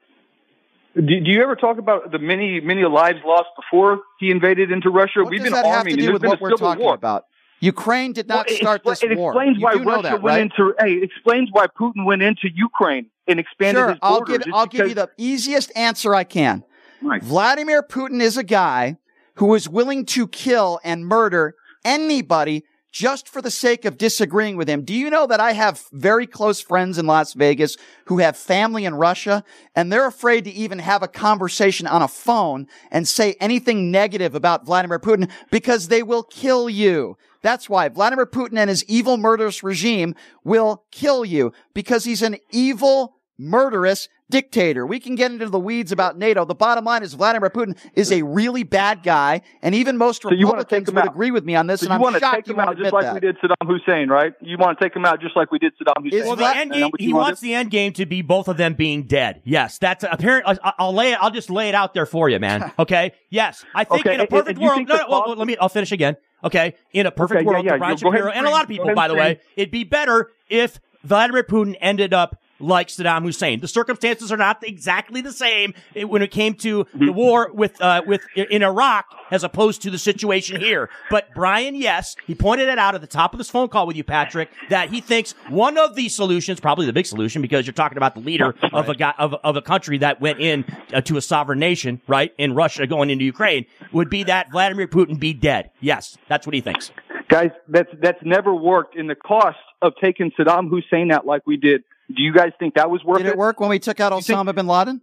Do, 0.94 1.02
do 1.02 1.30
you 1.30 1.42
ever 1.42 1.54
talk 1.54 1.78
about 1.78 2.10
the 2.10 2.18
many 2.18 2.60
many 2.60 2.84
lives 2.84 3.18
lost 3.24 3.48
before 3.56 4.00
he 4.18 4.30
invaded 4.30 4.72
into 4.72 4.90
Russia? 4.90 5.20
What 5.20 5.30
We've 5.30 5.40
does 5.40 5.52
been 5.52 5.52
that 5.52 5.66
have 5.66 5.86
to 5.86 5.96
do 5.96 6.12
with 6.12 6.24
what 6.24 6.40
we're 6.40 6.56
talking 6.56 6.84
war. 6.84 6.94
about? 6.94 7.26
Ukraine 7.60 8.12
did 8.12 8.28
not 8.28 8.46
Well, 8.48 8.56
start 8.56 8.82
expla- 8.82 8.90
this 8.90 9.02
it 9.02 9.18
war. 9.18 9.32
explains 9.32 9.58
You 9.58 9.64
why 9.64 9.72
Russia 9.74 10.02
that, 10.02 10.22
went 10.22 10.24
right? 10.24 10.40
into. 10.42 10.74
Hey, 10.78 10.92
it 10.94 11.04
explains 11.04 11.50
why 11.52 11.66
Putin 11.66 12.04
went 12.04 12.22
into 12.22 12.48
Ukraine 12.54 13.06
and 13.28 13.38
expanded 13.38 13.80
Sure, 13.80 13.90
his 13.90 13.98
I'll 14.02 14.22
give 14.22 14.42
I'll 14.52 14.66
give 14.66 14.88
you 14.88 14.94
the 14.94 15.10
easiest 15.16 15.70
answer 15.76 16.14
I 16.14 16.24
can. 16.24 16.64
Vladimir 17.22 17.82
Putin 17.82 18.20
is 18.20 18.36
a 18.36 18.42
guy 18.42 18.96
who 19.34 19.54
is 19.54 19.68
willing 19.68 20.04
to 20.06 20.26
kill 20.26 20.80
and 20.82 21.06
murder 21.06 21.54
anybody 21.84 22.64
just 22.90 23.28
for 23.28 23.42
the 23.42 23.50
sake 23.50 23.84
of 23.84 23.98
disagreeing 23.98 24.56
with 24.56 24.68
him. 24.68 24.82
Do 24.82 24.94
you 24.94 25.10
know 25.10 25.26
that 25.26 25.40
I 25.40 25.52
have 25.52 25.84
very 25.92 26.26
close 26.26 26.60
friends 26.60 26.98
in 26.98 27.06
Las 27.06 27.34
Vegas 27.34 27.76
who 28.06 28.18
have 28.18 28.36
family 28.36 28.84
in 28.84 28.94
Russia 28.94 29.44
and 29.76 29.92
they're 29.92 30.06
afraid 30.06 30.44
to 30.44 30.50
even 30.50 30.78
have 30.78 31.02
a 31.02 31.08
conversation 31.08 31.86
on 31.86 32.02
a 32.02 32.08
phone 32.08 32.66
and 32.90 33.06
say 33.06 33.36
anything 33.40 33.90
negative 33.90 34.34
about 34.34 34.64
Vladimir 34.64 34.98
Putin 34.98 35.30
because 35.50 35.88
they 35.88 36.02
will 36.02 36.22
kill 36.24 36.68
you. 36.68 37.16
That's 37.42 37.68
why 37.68 37.88
Vladimir 37.88 38.26
Putin 38.26 38.58
and 38.58 38.70
his 38.70 38.84
evil 38.86 39.16
murderous 39.16 39.62
regime 39.62 40.14
will 40.42 40.84
kill 40.90 41.24
you 41.24 41.52
because 41.74 42.04
he's 42.04 42.22
an 42.22 42.38
evil 42.50 43.17
murderous 43.38 44.08
dictator. 44.30 44.84
We 44.86 45.00
can 45.00 45.14
get 45.14 45.30
into 45.32 45.48
the 45.48 45.58
weeds 45.58 45.90
about 45.92 46.18
NATO. 46.18 46.44
The 46.44 46.54
bottom 46.54 46.84
line 46.84 47.02
is 47.02 47.14
Vladimir 47.14 47.48
Putin 47.48 47.78
is 47.94 48.12
a 48.12 48.22
really 48.22 48.62
bad 48.62 49.02
guy, 49.02 49.40
and 49.62 49.74
even 49.74 49.96
most 49.96 50.22
So 50.22 50.32
you 50.32 50.46
wanna 50.46 50.58
Republicans 50.58 50.94
would 50.94 51.00
out. 51.04 51.08
agree 51.14 51.30
with 51.30 51.44
me 51.44 51.54
on 51.54 51.66
this. 51.66 51.80
So 51.80 51.84
and 51.86 51.90
you 51.92 51.94
I'm 51.94 52.00
want 52.02 52.14
to 52.16 52.20
take 52.20 52.46
him 52.46 52.58
out 52.58 52.76
just 52.76 52.92
like 52.92 53.04
that. 53.04 53.14
we 53.14 53.20
did 53.20 53.36
Saddam 53.38 53.66
Hussein, 53.66 54.08
right? 54.08 54.34
You 54.42 54.58
want 54.58 54.78
to 54.78 54.84
take 54.84 54.94
him 54.94 55.04
out 55.06 55.20
just 55.20 55.34
like 55.36 55.50
we 55.50 55.58
did 55.58 55.72
Saddam 55.78 56.04
Hussein. 56.04 56.26
Well, 56.26 56.36
the 56.36 56.46
end 56.56 56.72
game, 56.72 56.90
he 56.98 57.12
wants 57.14 57.40
the 57.40 57.54
end 57.54 57.70
game 57.70 57.92
to 57.94 58.04
be 58.04 58.20
both 58.20 58.48
of 58.48 58.56
them 58.58 58.74
being 58.74 59.04
dead. 59.04 59.40
Yes, 59.44 59.78
that's 59.78 60.04
apparent. 60.04 60.46
I- 60.62 60.72
I'll 60.78 60.92
lay 60.92 61.12
it. 61.12 61.18
I'll 61.22 61.30
just 61.30 61.48
lay 61.48 61.68
it 61.70 61.74
out 61.74 61.94
there 61.94 62.06
for 62.06 62.28
you, 62.28 62.38
man. 62.38 62.72
Okay. 62.78 63.12
Yes, 63.30 63.64
I 63.74 63.84
think 63.84 64.04
Okay, 64.06 64.14
in 64.14 64.20
a 64.20 64.26
perfect 64.26 64.58
and 64.58 64.60
you 64.62 64.68
world. 64.68 64.88
No, 64.88 64.96
no, 64.96 65.04
well, 65.08 65.34
let 65.36 65.46
me. 65.46 65.56
I'll 65.56 65.68
finish 65.68 65.90
again. 65.92 66.16
Okay. 66.44 66.74
In 66.92 67.06
a 67.06 67.10
perfect 67.10 67.38
Okay, 67.38 67.46
world, 67.46 67.64
yeah, 67.64 67.72
for 67.72 67.78
Brian 67.78 67.98
you- 67.98 68.08
ahead 68.08 68.18
Shapiro 68.18 68.28
and 68.30 68.38
and 68.38 68.46
a 68.46 68.50
lot 68.50 68.62
of 68.62 68.68
people, 68.68 68.94
by 68.94 69.08
the 69.08 69.14
way, 69.14 69.40
it'd 69.56 69.70
be 69.72 69.84
better 69.84 70.30
if 70.48 70.80
Vladimir 71.02 71.42
Putin 71.44 71.76
ended 71.80 72.12
up 72.14 72.40
like 72.60 72.88
Saddam 72.88 73.22
Hussein. 73.22 73.60
The 73.60 73.68
circumstances 73.68 74.32
are 74.32 74.36
not 74.36 74.62
exactly 74.66 75.20
the 75.20 75.32
same 75.32 75.74
when 75.94 76.22
it 76.22 76.30
came 76.30 76.54
to 76.54 76.68
Mm-hmm. 76.78 77.06
the 77.06 77.12
war 77.12 77.50
with 77.52 77.80
uh, 77.80 78.02
with 78.06 78.22
in 78.34 78.62
Iraq 78.62 79.06
as 79.30 79.44
opposed 79.44 79.82
to 79.82 79.90
the 79.90 79.98
situation 79.98 80.60
here. 80.60 80.88
But 81.10 81.34
Brian, 81.34 81.74
yes, 81.74 82.16
he 82.26 82.34
pointed 82.34 82.68
it 82.68 82.78
out 82.78 82.94
at 82.94 83.00
the 83.00 83.06
top 83.06 83.34
of 83.34 83.38
this 83.38 83.50
phone 83.50 83.68
call 83.68 83.86
with 83.86 83.96
you, 83.96 84.04
Patrick, 84.04 84.48
that 84.70 84.90
he 84.90 85.00
thinks 85.00 85.32
one 85.48 85.76
of 85.78 85.94
the 85.94 86.08
solutions, 86.08 86.60
probably 86.60 86.86
the 86.86 86.92
big 86.92 87.06
solution, 87.06 87.42
because 87.42 87.66
you're 87.66 87.74
talking 87.74 87.98
about 87.98 88.14
the 88.14 88.20
leader 88.20 88.54
of 88.72 88.88
a 88.88 88.94
guy 88.94 89.12
of, 89.18 89.34
of 89.44 89.56
a 89.56 89.62
country 89.62 89.98
that 89.98 90.20
went 90.20 90.40
in 90.40 90.64
uh, 90.92 91.00
to 91.02 91.16
a 91.16 91.22
sovereign 91.22 91.58
nation, 91.58 92.00
right, 92.06 92.32
in 92.38 92.54
Russia 92.54 92.86
going 92.86 93.10
into 93.10 93.24
Ukraine, 93.24 93.66
would 93.92 94.08
be 94.10 94.24
that 94.24 94.50
Vladimir 94.50 94.88
Putin 94.88 95.18
be 95.18 95.32
dead. 95.34 95.70
Yes, 95.80 96.16
that's 96.28 96.46
what 96.46 96.54
he 96.54 96.60
thinks. 96.60 96.90
Guys, 97.28 97.50
that's 97.68 97.90
that's 98.00 98.22
never 98.24 98.54
worked. 98.54 98.96
In 98.96 99.06
the 99.06 99.14
cost 99.14 99.58
of 99.82 99.92
taking 100.02 100.30
Saddam 100.32 100.68
Hussein 100.70 101.12
out 101.12 101.26
like 101.26 101.46
we 101.46 101.56
did, 101.56 101.84
do 102.14 102.22
you 102.22 102.32
guys 102.32 102.52
think 102.58 102.74
that 102.74 102.90
was 102.90 103.02
worth 103.04 103.18
Did 103.18 103.26
it 103.28 103.36
work 103.36 103.60
when 103.60 103.70
we 103.70 103.78
took 103.78 104.00
out 104.00 104.12
Osama 104.12 104.54
bin 104.54 104.66
Laden? 104.66 105.00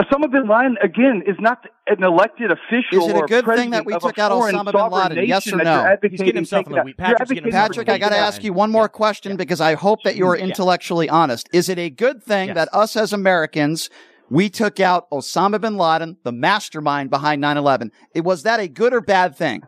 Osama 0.00 0.30
bin 0.30 0.46
Laden 0.48 0.76
again 0.82 1.22
is 1.26 1.36
not 1.40 1.66
an 1.88 2.02
elected 2.04 2.50
official. 2.52 3.06
Is 3.06 3.12
it 3.12 3.16
a 3.16 3.26
good 3.26 3.44
thing 3.44 3.70
that 3.70 3.84
we 3.84 3.92
took 3.94 4.18
out 4.18 4.30
Osama 4.32 4.72
bin 4.72 4.90
Laden? 4.90 5.26
Yes 5.26 5.46
or 5.48 5.56
that 5.56 5.64
you're 5.64 5.64
no? 5.64 5.84
advocating 5.84 6.44
taking 6.44 6.78
out- 6.78 6.86
you're 6.86 6.94
advocating 7.06 7.44
for 7.44 7.50
Patrick, 7.50 7.88
I 7.88 7.98
got 7.98 8.10
to 8.10 8.16
ask 8.16 8.44
you 8.44 8.52
one 8.52 8.70
more 8.70 8.88
question 8.88 9.36
because 9.36 9.60
I 9.60 9.74
hope 9.74 10.02
that 10.04 10.16
you 10.16 10.26
are 10.28 10.36
Yeah. 10.36 10.44
intellectually 10.44 11.08
honest. 11.08 11.48
Is 11.52 11.68
it 11.68 11.78
a 11.78 11.90
good 11.90 12.22
thing 12.22 12.54
that 12.54 12.68
us 12.72 12.96
as 12.96 13.12
Americans 13.12 13.90
we 14.30 14.48
took 14.48 14.78
out 14.78 15.10
Osama 15.10 15.60
bin 15.60 15.76
Laden, 15.76 16.18
the 16.22 16.32
mastermind 16.32 17.10
behind 17.10 17.40
9/11? 17.40 17.90
It 18.14 18.24
was 18.24 18.44
that 18.44 18.60
a 18.60 18.68
good 18.68 18.92
or 18.92 19.00
bad 19.00 19.34
thing? 19.36 19.62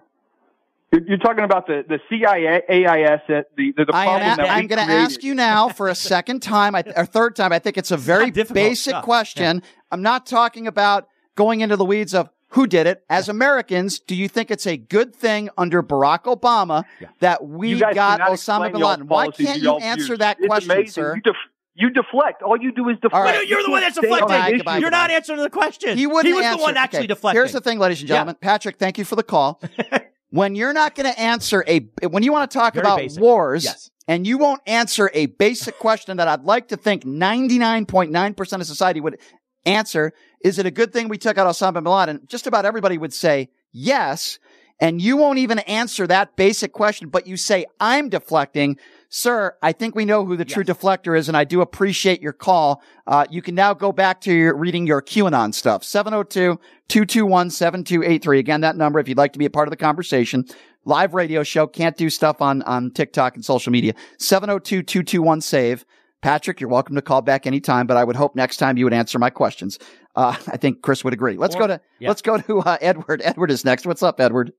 You're, 0.92 1.02
you're 1.08 1.18
talking 1.18 1.44
about 1.44 1.66
the 1.66 1.84
the 1.88 1.98
CIA, 2.08 2.62
AIS, 2.68 3.20
the 3.26 3.44
the, 3.56 3.72
the 3.72 3.82
I 3.94 4.04
problem 4.04 4.22
am. 4.22 4.36
that 4.36 4.40
A- 4.40 4.42
we 4.44 4.48
I'm 4.50 4.66
going 4.66 4.86
to 4.86 4.92
ask 4.92 5.22
you 5.22 5.34
now 5.34 5.68
for 5.70 5.88
a 5.88 5.94
second 5.94 6.40
time, 6.42 6.74
I, 6.74 6.84
or 6.96 7.06
third 7.06 7.34
time. 7.36 7.52
I 7.52 7.58
think 7.58 7.78
it's 7.78 7.90
a 7.90 7.96
very 7.96 8.30
basic 8.30 8.92
stuff. 8.92 9.04
question. 9.04 9.62
I'm 9.90 10.02
not 10.02 10.26
talking 10.26 10.66
about 10.66 11.08
going 11.34 11.60
into 11.62 11.76
the 11.76 11.84
weeds 11.84 12.14
of 12.14 12.28
who 12.48 12.66
did 12.66 12.86
it. 12.86 13.02
As 13.08 13.30
Americans, 13.30 13.98
do 14.00 14.14
you 14.14 14.28
think 14.28 14.50
it's 14.50 14.66
a 14.66 14.76
good 14.76 15.16
thing 15.16 15.48
under 15.56 15.82
Barack 15.82 16.24
Obama 16.24 16.84
that 17.20 17.42
we 17.46 17.78
got 17.78 18.20
Osama 18.20 18.70
bin 18.70 18.82
Laden? 18.82 19.06
Why 19.08 19.28
can't 19.30 19.62
you 19.62 19.76
answer 19.78 20.06
views. 20.08 20.18
that 20.18 20.36
It's 20.38 20.46
question, 20.46 20.70
amazing. 20.72 20.90
sir? 20.92 21.14
You, 21.16 21.22
def- 21.22 21.36
you 21.74 21.88
deflect. 21.88 22.42
All 22.42 22.60
you 22.60 22.70
do 22.70 22.90
is 22.90 22.96
deflect. 22.96 23.14
All 23.14 23.22
right. 23.22 23.36
No, 23.36 23.40
you're 23.40 23.62
the 23.62 23.70
one 23.70 23.80
that's 23.80 23.98
deflecting. 23.98 24.36
issue. 24.36 24.56
Goodbye, 24.58 24.76
You're 24.78 24.90
not 24.90 25.10
answering 25.10 25.40
the 25.40 25.48
question. 25.48 25.96
He 25.96 26.06
wouldn't 26.06 26.26
He 26.26 26.34
was 26.34 26.44
answer. 26.44 26.58
the 26.58 26.62
one 26.62 26.76
actually 26.76 26.98
Okay, 26.98 27.06
deflecting. 27.06 27.38
Here's 27.40 27.52
the 27.52 27.62
thing, 27.62 27.78
ladies 27.78 28.00
and 28.00 28.08
gentlemen. 28.08 28.36
Patrick, 28.38 28.76
thank 28.76 28.98
you 28.98 29.06
for 29.06 29.16
the 29.16 29.22
call. 29.22 29.58
when 30.32 30.54
you're 30.54 30.72
not 30.72 30.94
going 30.94 31.12
to 31.12 31.18
answer 31.20 31.62
a, 31.68 31.80
when 32.08 32.22
you 32.22 32.32
want 32.32 32.50
to 32.50 32.58
talk 32.58 32.72
Very 32.74 32.82
about 32.86 32.96
basic. 32.98 33.20
wars, 33.22 33.64
Yes. 33.64 33.90
and 34.08 34.26
you 34.26 34.38
won't 34.38 34.62
answer 34.66 35.10
a 35.12 35.26
basic 35.26 35.78
question 35.78 36.16
that 36.16 36.26
I'd 36.26 36.44
like 36.44 36.68
to 36.68 36.76
think 36.78 37.04
99.9% 37.04 38.60
of 38.60 38.66
society 38.66 39.00
would 39.00 39.18
answer, 39.66 40.12
is 40.42 40.58
it 40.58 40.66
a 40.66 40.70
good 40.70 40.92
thing 40.92 41.08
we 41.08 41.18
took 41.18 41.36
out 41.38 41.46
Osama 41.46 41.74
bin 41.74 41.84
Laden? 41.84 42.20
Just 42.26 42.46
about 42.46 42.64
everybody 42.64 42.96
would 42.98 43.12
say 43.12 43.50
yes. 43.72 44.38
And 44.80 45.00
you 45.00 45.16
won't 45.18 45.38
even 45.38 45.60
answer 45.60 46.06
that 46.06 46.34
basic 46.34 46.72
question, 46.72 47.08
but 47.08 47.26
you 47.26 47.36
say, 47.36 47.66
I'm 47.78 48.08
deflecting. 48.08 48.78
Sir, 49.14 49.54
I 49.60 49.72
think 49.72 49.94
we 49.94 50.06
know 50.06 50.24
who 50.24 50.38
the 50.38 50.44
true 50.46 50.64
deflector 50.64 51.18
is, 51.18 51.28
and 51.28 51.36
I 51.36 51.44
do 51.44 51.60
appreciate 51.60 52.22
your 52.22 52.32
call. 52.32 52.80
Uh, 53.06 53.26
you 53.28 53.42
can 53.42 53.54
now 53.54 53.74
go 53.74 53.92
back 53.92 54.22
to 54.22 54.32
your 54.32 54.56
reading 54.56 54.86
your 54.86 55.02
QAnon 55.02 55.52
stuff. 55.52 55.82
702-221-7283. 55.82 58.38
Again, 58.38 58.62
that 58.62 58.78
number 58.78 58.98
if 58.98 59.08
you'd 59.08 59.18
like 59.18 59.34
to 59.34 59.38
be 59.38 59.44
a 59.44 59.50
part 59.50 59.68
of 59.68 59.70
the 59.70 59.76
conversation. 59.76 60.46
Live 60.86 61.12
radio 61.12 61.42
show. 61.42 61.66
Can't 61.66 61.94
do 61.94 62.08
stuff 62.08 62.40
on, 62.40 62.62
on 62.62 62.90
TikTok 62.90 63.34
and 63.34 63.44
social 63.44 63.70
media. 63.70 63.92
702-221-SAVE. 64.18 65.84
Patrick, 66.22 66.58
you're 66.58 66.70
welcome 66.70 66.94
to 66.94 67.02
call 67.02 67.20
back 67.20 67.46
anytime, 67.46 67.86
but 67.86 67.98
I 67.98 68.04
would 68.04 68.16
hope 68.16 68.34
next 68.34 68.56
time 68.56 68.78
you 68.78 68.86
would 68.86 68.94
answer 68.94 69.18
my 69.18 69.28
questions. 69.28 69.78
Uh, 70.16 70.34
I 70.46 70.56
think 70.56 70.80
Chris 70.80 71.04
would 71.04 71.12
agree. 71.12 71.36
Let's 71.36 71.54
Or- 71.54 71.58
go 71.58 71.66
to, 71.66 71.82
yeah. 71.98 72.08
let's 72.08 72.22
go 72.22 72.38
to, 72.38 72.60
uh, 72.60 72.78
Edward. 72.80 73.20
Edward 73.22 73.50
is 73.50 73.62
next. 73.62 73.84
What's 73.84 74.02
up, 74.02 74.22
Edward? 74.22 74.54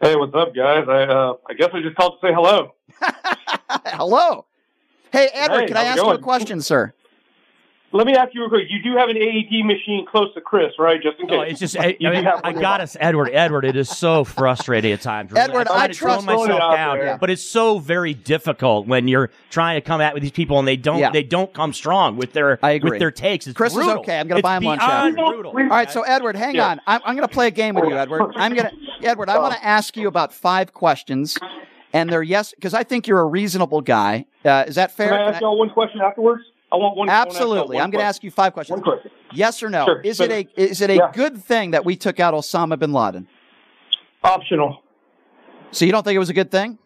Hey, 0.00 0.14
what's 0.14 0.34
up, 0.34 0.54
guys? 0.54 0.84
I 0.88 1.04
uh, 1.04 1.34
I 1.48 1.54
guess 1.54 1.70
I 1.72 1.80
just 1.80 1.96
called 1.96 2.20
to 2.20 2.26
say 2.28 2.32
hello. 2.34 2.74
Hello. 3.86 4.44
Hey, 5.10 5.28
Edward, 5.32 5.60
Hey, 5.60 5.66
can 5.68 5.76
I 5.76 5.84
ask 5.84 5.96
you 6.02 6.10
a 6.10 6.18
question, 6.18 6.60
sir? 6.60 6.92
Let 7.96 8.06
me 8.06 8.14
ask 8.14 8.34
you 8.34 8.40
real 8.42 8.50
quick. 8.50 8.64
You 8.68 8.82
do 8.82 8.96
have 8.96 9.08
an 9.08 9.16
AED 9.16 9.64
machine 9.64 10.06
close 10.10 10.32
to 10.34 10.40
Chris, 10.40 10.72
right? 10.78 11.00
Just 11.02 11.18
in 11.18 11.26
case. 11.28 11.36
Oh, 11.38 11.42
it's 11.42 11.60
just, 11.60 11.76
I, 11.78 11.96
I, 12.04 12.10
mean, 12.10 12.26
I 12.26 12.52
got 12.52 12.80
us, 12.80 12.96
Edward. 13.00 13.30
Edward, 13.32 13.64
it 13.64 13.74
is 13.76 13.88
so 13.88 14.22
frustrating 14.24 14.92
at 14.92 15.00
times. 15.00 15.30
really. 15.32 15.42
Edward, 15.42 15.66
try 15.66 15.84
I 15.84 15.88
trust- 15.88 16.26
tone 16.26 16.34
Throwing 16.36 16.50
it 16.50 16.52
myself 16.54 16.60
out 16.72 16.76
down, 16.76 16.98
there. 16.98 17.18
but 17.18 17.30
it's 17.30 17.42
so 17.42 17.78
very 17.78 18.14
difficult 18.14 18.86
when 18.86 19.08
you're 19.08 19.30
trying 19.50 19.76
to 19.76 19.80
come 19.80 20.00
at 20.00 20.14
with 20.14 20.22
these 20.22 20.32
people 20.32 20.58
and 20.58 20.68
they 20.68 20.76
don't, 20.76 20.98
Yeah. 20.98 21.10
they 21.10 21.22
don't 21.22 21.52
come 21.54 21.72
strong 21.72 22.16
with 22.16 22.32
their, 22.32 22.58
I 22.62 22.72
agree. 22.72 22.90
with 22.90 22.98
their 23.00 23.10
takes. 23.10 23.46
It's 23.46 23.56
Chris 23.56 23.72
brutal. 23.74 23.92
is 23.92 23.98
okay. 24.00 24.18
I'm 24.20 24.28
going 24.28 24.40
to 24.42 24.46
It's 24.46 24.52
buy 24.52 24.56
him 24.58 24.64
lunch 24.64 24.80
beyond 24.80 25.14
brutal. 25.16 25.50
All 25.52 25.62
right, 25.68 25.90
so 25.90 26.02
Edward, 26.02 26.36
hang 26.36 26.54
Yeah. 26.56 26.68
on. 26.68 26.80
I'm, 26.86 27.00
I'm 27.04 27.16
going 27.16 27.26
to 27.28 27.32
play 27.34 27.48
a 27.48 27.50
game 27.52 27.74
with 27.74 27.84
you, 27.84 27.96
Edward. 27.96 28.32
I'm 28.36 28.54
going 28.54 28.68
to, 28.68 29.06
Edward, 29.08 29.28
I 29.28 29.38
want 29.38 29.54
to 29.54 29.64
ask 29.64 29.96
you 29.96 30.06
about 30.08 30.32
five 30.34 30.72
questions, 30.72 31.38
and 31.92 32.10
they're 32.10 32.22
yes, 32.22 32.52
because 32.54 32.74
I 32.74 32.82
think 32.82 33.06
you're 33.06 33.20
a 33.20 33.26
reasonable 33.26 33.80
guy. 33.80 34.26
Uh, 34.44 34.64
is 34.66 34.74
that 34.74 34.92
fair? 34.92 35.08
Can 35.08 35.14
I 35.16 35.24
Can 35.24 35.34
ask 35.34 35.42
I- 35.42 35.46
y'all 35.46 35.58
one 35.58 35.70
question 35.70 36.00
afterwards? 36.00 36.42
I 36.72 36.76
want 36.76 36.96
one. 36.96 37.08
I 37.08 37.12
wanna 37.12 37.12
ask 37.12 37.26
y'all 37.26 37.36
Absolutely. 37.52 37.74
one 37.76 37.84
I'm 37.84 37.90
going 37.90 38.02
to 38.02 38.06
ask 38.06 38.22
you 38.24 38.30
five 38.30 38.52
questions. 38.52 38.76
One 38.76 38.82
question. 38.84 39.10
Yes 39.32 39.62
or 39.62 39.70
no? 39.70 39.84
Sure. 39.84 40.00
Is 40.00 40.20
it 40.20 40.30
a 40.30 40.48
is 40.60 40.80
it 40.80 40.90
a 40.90 40.96
Yeah. 40.96 41.10
good 41.12 41.42
thing 41.42 41.70
that 41.72 41.84
we 41.84 41.96
took 41.96 42.18
out 42.20 42.34
Osama 42.34 42.78
bin 42.78 42.92
Laden? 42.92 43.28
Optional. 44.24 44.82
So 45.70 45.84
you 45.84 45.92
don't 45.92 46.02
think 46.02 46.16
it 46.16 46.20
was 46.20 46.30
a 46.30 46.34
good 46.34 46.50
thing? 46.50 46.78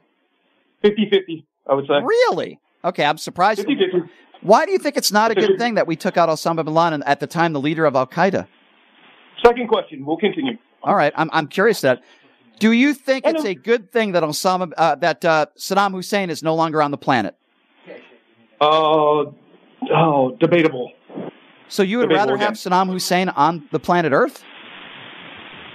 50-50, 0.85 1.45
I 1.69 1.75
would 1.75 1.87
say. 1.87 2.01
Really? 2.03 2.59
Okay, 2.85 3.05
I'm 3.05 3.19
surprised. 3.19 3.61
50-50. 3.61 4.09
Why 4.43 4.65
do 4.65 4.73
you 4.73 4.79
think 4.79 4.97
it's 4.97 5.13
not 5.13 5.31
a 5.31 5.35
good 5.35 5.59
thing 5.59 5.75
that 5.75 5.87
we 5.87 5.97
took 5.97 6.17
out 6.17 6.29
Osama 6.31 6.65
bin 6.65 6.75
Laden 6.75 7.03
at 7.05 7.21
the 7.21 7.27
time 7.27 7.53
the 7.53 7.61
leader 7.61 7.85
of 7.85 7.95
Al 7.95 8.07
Qaeda? 8.07 8.47
Second 9.45 9.69
question. 9.69 10.05
We'll 10.05 10.17
continue. 10.17 10.57
All 10.83 10.95
right, 10.95 11.13
I'm 11.17 11.31
I'm 11.33 11.47
curious 11.47 11.81
that. 11.83 12.03
Do 12.59 12.73
you 12.73 12.93
think 12.93 13.27
it's 13.27 13.45
a 13.45 13.55
good 13.55 13.91
thing 13.91 14.13
that 14.13 14.23
Osama 14.23 14.73
uh, 14.77 14.95
that 14.97 15.25
uh, 15.25 15.47
Saddam 15.59 15.93
Hussein 15.93 16.29
is 16.31 16.43
no 16.43 16.55
longer 16.55 16.83
on 16.83 16.91
the 16.91 16.99
planet? 16.99 17.35
Uh, 18.61 19.25
oh, 19.95 20.37
debatable. 20.39 20.93
So 21.69 21.83
you 21.83 21.99
would 21.99 22.09
Debatable 22.09 22.35
rather 22.35 22.45
have 22.45 22.55
Saddam 22.55 22.89
Hussein 22.89 23.29
on 23.29 23.69
the 23.71 23.79
planet 23.79 24.13
Earth? 24.13 24.43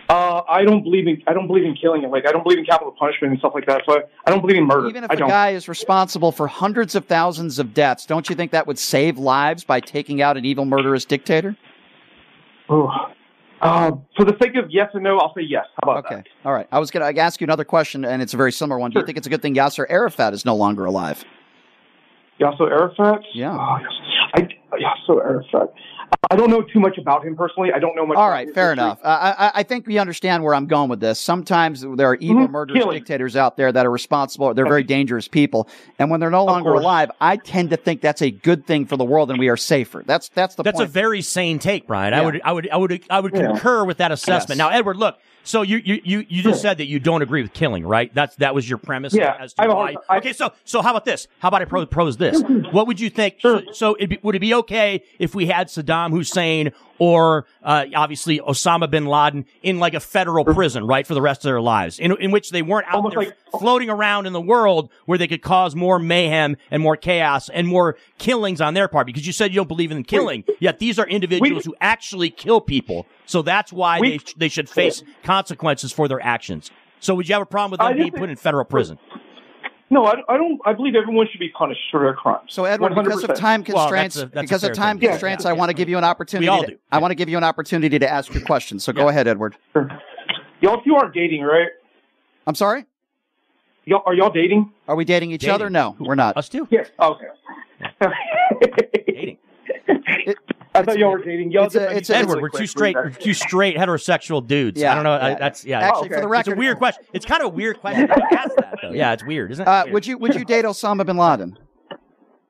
Uh, 0.08 0.42
I 0.48 0.64
don't 0.64 0.84
believe 0.84 1.08
in 1.08 1.24
I 1.26 1.34
don't 1.34 1.48
believe 1.48 1.64
in 1.66 1.76
killing 1.76 2.04
it. 2.04 2.12
Like 2.12 2.28
I 2.28 2.32
don't 2.32 2.44
believe 2.44 2.60
in 2.60 2.66
capital 2.66 2.94
punishment 2.98 3.32
and 3.32 3.40
stuff 3.40 3.54
like 3.56 3.66
that. 3.66 3.82
So 3.88 3.94
I, 3.94 4.02
I 4.26 4.32
don't 4.32 4.42
believe 4.42 4.58
in 4.58 4.66
murder. 4.66 4.88
Even 4.88 5.04
if 5.04 5.10
I 5.10 5.16
a 5.16 5.18
don't. 5.18 5.30
guy 5.30 5.50
is 5.52 5.68
responsible 5.68 6.32
for 6.32 6.48
hundreds 6.48 6.94
of 6.94 7.06
thousands 7.06 7.58
of 7.58 7.74
deaths, 7.74 8.06
don't 8.06 8.30
you 8.30 8.36
think 8.36 8.52
that 8.52 8.68
would 8.68 8.78
save 8.78 9.18
lives 9.18 9.64
by 9.64 9.80
taking 9.80 10.22
out 10.22 10.38
an 10.38 10.46
evil, 10.46 10.66
murderous 10.66 11.06
dictator? 11.06 11.58
Oh. 12.70 12.90
Uh, 13.62 13.92
for 14.16 14.26
the 14.26 14.36
sake 14.40 14.56
of 14.56 14.70
yes 14.70 14.90
and 14.94 15.04
no, 15.04 15.18
I'll 15.18 15.34
say 15.34 15.42
yes. 15.42 15.66
How 15.82 15.92
about 15.92 16.06
Okay. 16.06 16.24
All 16.44 16.54
right. 16.54 16.68
I 16.72 16.78
was 16.78 16.92
going 16.92 17.16
to 17.16 17.22
ask 17.22 17.42
you 17.42 17.46
another 17.46 17.64
question, 17.64 18.06
and 18.06 18.22
it's 18.22 18.34
a 18.34 18.38
very 18.38 18.52
similar 18.52 18.78
one. 18.78 18.92
Do 18.92 19.00
you 19.00 19.06
think 19.06 19.18
it's 19.18 19.26
a 19.26 19.30
good 19.30 19.42
thing 19.42 19.56
Yasser 19.56 19.86
Arafat 19.90 20.34
is 20.34 20.46
no 20.46 20.56
longer 20.56 20.86
alive? 20.86 21.24
That? 22.40 22.46
Yasser 22.46 22.70
Arafat? 22.72 23.22
Yeah. 23.34 23.58
Oh, 23.58 23.78
yes. 23.82 23.92
I, 24.34 24.78
Yasser 24.78 25.22
Arafat. 25.24 25.74
I 26.30 26.36
don't 26.36 26.50
know 26.50 26.62
too 26.62 26.80
much 26.80 26.98
about 26.98 27.26
him 27.26 27.36
personally. 27.36 27.72
I 27.74 27.80
don't 27.80 27.96
know 27.96 28.06
much. 28.06 28.18
All 28.18 28.30
right, 28.30 28.48
about 28.48 28.56
fair 28.56 28.70
history. 28.72 28.84
enough. 28.86 29.00
Uh, 29.04 29.34
I, 29.38 29.52
I 29.56 29.64
think 29.64 29.86
we 29.88 29.98
understand 30.00 30.44
where 30.44 30.54
I'm 30.54 30.68
going 30.68 30.90
with 30.90 31.00
this. 31.00 31.20
Sometimes 31.20 31.82
there 31.82 32.08
are 32.10 32.16
evil, 32.16 32.48
Mhm. 32.48 32.52
murderous 32.52 32.82
Killing. 32.84 32.98
dictators 33.00 33.36
out 33.36 33.58
there 33.58 33.72
that 33.72 33.86
are 33.86 33.92
responsible. 33.92 34.54
They're 34.54 34.66
very 34.68 34.84
dangerous 34.84 35.28
people, 35.28 35.68
and 36.00 36.10
when 36.12 36.20
they're 36.20 36.30
no 36.32 36.46
longer 36.46 36.72
course. 36.72 36.82
alive, 36.84 37.12
I 37.22 37.38
tend 37.38 37.72
to 37.72 37.78
think 37.78 38.02
that's 38.02 38.22
a 38.22 38.32
good 38.32 38.66
thing 38.68 38.86
for 38.86 38.98
the 38.98 39.06
world, 39.06 39.30
and 39.32 39.40
we 39.40 39.50
are 39.50 39.58
safer. 39.58 40.04
That's 40.06 40.30
that's 40.30 40.56
the 40.56 40.64
That's 40.64 40.78
point. 40.78 40.90
a 40.90 40.92
very 40.92 41.22
sane 41.22 41.60
take, 41.60 41.88
Brian. 41.88 42.14
I 42.14 42.22
would, 42.22 42.42
I 42.44 42.52
would, 42.52 42.70
I 42.70 42.78
would, 42.78 43.04
I 43.10 43.20
would 43.20 43.34
Yeah. 43.36 43.48
concur 43.48 43.86
with 43.86 43.98
that 43.98 44.12
assessment. 44.12 44.58
Yes. 44.58 44.68
Now, 44.68 44.70
Edward, 44.70 44.98
look. 44.98 45.18
So 45.46 45.62
you, 45.62 45.78
you, 45.78 46.02
you, 46.04 46.26
you 46.28 46.44
just 46.44 46.62
said 46.62 46.80
that 46.80 46.88
you 46.88 47.00
don't 47.00 47.22
agree 47.22 47.42
with 47.42 47.54
killing, 47.54 47.86
right? 47.86 48.14
That's 48.14 48.36
that 48.38 48.54
was 48.54 48.68
your 48.68 48.78
premise. 48.80 49.14
Yeah, 49.14 49.38
As 49.40 49.54
to 49.54 49.68
why. 49.68 49.96
I- 50.10 50.18
okay. 50.18 50.34
So, 50.34 50.52
so 50.66 50.82
how 50.82 50.90
about 50.90 51.06
this? 51.06 51.28
How 51.40 51.48
about 51.50 51.62
I 51.62 51.66
pro- 51.66 51.86
pose 51.86 52.18
this? 52.18 52.42
What 52.72 52.88
would 52.88 53.00
you 53.00 53.10
think? 53.10 53.36
So, 53.40 53.62
so 53.72 53.96
it'd 53.96 54.10
be, 54.10 54.20
would 54.24 54.36
it 54.36 54.40
be 54.40 54.54
okay 54.56 55.04
if 55.20 55.36
we 55.36 55.46
had 55.46 55.68
Saddam 55.68 56.12
Hussein 56.12 56.72
or 57.00 57.46
uh, 57.64 57.86
obviously 57.96 58.40
Osama 58.40 58.90
bin 58.90 59.06
Laden 59.06 59.46
in 59.62 59.80
like 59.80 59.94
a 59.94 60.00
federal 60.00 60.46
prison, 60.46 60.86
right, 60.88 61.06
for 61.06 61.14
the 61.14 61.22
rest 61.22 61.42
of 61.42 61.50
their 61.50 61.62
lives, 61.62 62.00
in, 62.00 62.16
in 62.20 62.32
which 62.32 62.52
they 62.52 62.62
weren't 62.62 62.88
out 62.88 63.04
there 63.12 63.36
floating 63.60 63.90
around 63.90 64.26
in 64.26 64.34
the 64.34 64.42
world 64.42 64.90
where 65.06 65.18
they 65.18 65.28
could 65.28 65.42
cause 65.42 65.76
more 65.76 66.00
mayhem 66.00 66.58
and 66.72 66.82
more 66.82 66.98
chaos 66.98 67.50
and 67.50 67.68
more 67.68 67.98
killings 68.18 68.62
on 68.62 68.74
their 68.74 68.88
part. 68.88 69.06
Because 69.08 69.26
you 69.28 69.34
said 69.34 69.52
you 69.52 69.58
don't 69.58 69.68
believe 69.68 69.92
in 69.92 70.04
killing, 70.04 70.44
yet 70.60 70.80
these 70.80 70.98
are 71.00 71.08
individuals 71.08 71.66
who 71.66 71.76
actually 71.82 72.30
kill 72.30 72.62
people. 72.62 73.06
So 73.26 73.42
that's 73.42 73.74
why 73.74 74.00
We- 74.00 74.18
they 74.18 74.20
they 74.38 74.50
should 74.50 74.70
face 74.70 75.04
consequences 75.24 75.92
for 75.92 76.08
their 76.08 76.24
actions. 76.24 76.72
So 77.00 77.14
would 77.16 77.28
you 77.28 77.36
have 77.36 77.42
a 77.42 77.46
problem 77.46 77.72
with 77.72 77.80
them 77.82 77.98
being 77.98 78.12
put 78.12 78.30
in 78.30 78.36
federal 78.36 78.66
prison? 78.66 78.98
No, 79.92 80.06
I, 80.06 80.14
I 80.28 80.38
don't. 80.38 80.60
I 80.66 80.74
believe 80.74 80.96
everyone 80.96 81.28
should 81.32 81.40
be 81.40 81.50
punished 81.50 81.82
for 81.92 82.00
their 82.00 82.14
crimes. 82.16 82.50
So 82.50 82.66
Edward, 82.66 82.96
because 82.96 83.24
of 83.24 83.30
100%. 83.30 83.36
time 83.36 83.64
Well, 83.68 83.84
constraints, 83.86 84.16
that's 84.16 84.32
a- 84.32 84.34
that's 84.34 84.46
because 84.46 84.64
of 84.64 84.74
time 84.74 85.00
thing. 85.00 85.10
constraints, 85.10 85.46
I 85.46 85.54
want 85.54 85.70
to 85.70 85.74
give 85.76 85.88
you 85.90 85.98
an 86.00 86.04
opportunity. 86.04 86.46
We 86.46 86.50
all 86.50 86.64
to, 86.64 86.72
do. 86.72 86.78
I 86.92 86.98
want 86.98 87.12
to 87.12 87.16
give 87.16 87.30
you 87.30 87.38
an 87.38 87.44
opportunity 87.44 88.00
to 88.00 88.10
ask 88.12 88.34
your 88.34 88.44
question. 88.44 88.80
So 88.80 88.92
go 88.92 89.10
ahead, 89.10 89.28
Edward. 89.28 89.56
Y'all 90.62 90.82
two 90.82 90.96
aren't 90.96 91.14
dating, 91.14 91.44
right? 91.44 91.68
I'm 92.48 92.56
sorry. 92.56 92.86
Y'all 93.86 94.02
are 94.08 94.16
y'all 94.16 94.32
dating? 94.32 94.72
Are 94.88 94.96
we 94.96 95.06
dating 95.06 95.32
each 95.32 95.42
Dating. 95.42 95.54
other? 95.54 95.70
No, 95.70 95.96
we're 96.00 96.16
not. 96.16 96.36
Us 96.36 96.50
too. 96.50 96.68
Yes. 96.72 96.90
Okay. 97.00 97.26
dating. 99.08 99.38
I 100.76 100.84
thought 100.84 100.98
y'all 100.98 101.12
were 101.12 101.24
dating. 101.24 101.52
Y'all 101.52 101.66
It's 101.66 101.76
a- 101.76 101.96
it's 101.96 102.10
a- 102.10 102.18
Edward, 102.18 102.34
really 102.36 102.42
we're 102.44 102.50
quick, 102.50 102.62
two 102.62 102.68
straight, 102.68 102.96
please. 102.96 103.18
two 103.18 103.34
straight 103.34 103.78
heterosexual 103.78 104.46
dudes. 104.46 104.80
Yeah, 104.80 104.92
I 104.92 104.96
don't 104.96 105.04
know. 105.04 105.14
I, 105.14 105.36
that's 105.36 105.64
yeah. 105.66 105.80
Actually, 105.80 106.10
for 106.10 106.22
the 106.22 106.28
record, 106.28 106.52
it's 106.52 106.56
a 106.58 106.60
weird 106.60 106.78
question. 106.78 107.04
It's 107.14 107.26
kind 107.26 107.42
of 107.42 107.48
a 107.48 107.56
weird 107.56 107.80
question 107.82 108.08
to 108.08 108.24
ask 108.34 108.56
that 108.58 108.80
though. 108.82 108.92
Yeah, 108.92 109.14
it's 109.14 109.24
weird, 109.26 109.52
isn't 109.52 109.64
it? 109.64 109.68
Uh, 109.68 109.86
would 109.92 110.06
you 110.06 110.18
would 110.18 110.36
you 110.36 110.46
date 110.46 110.66
Osama 110.66 111.06
bin 111.06 111.18
Laden? 111.18 111.58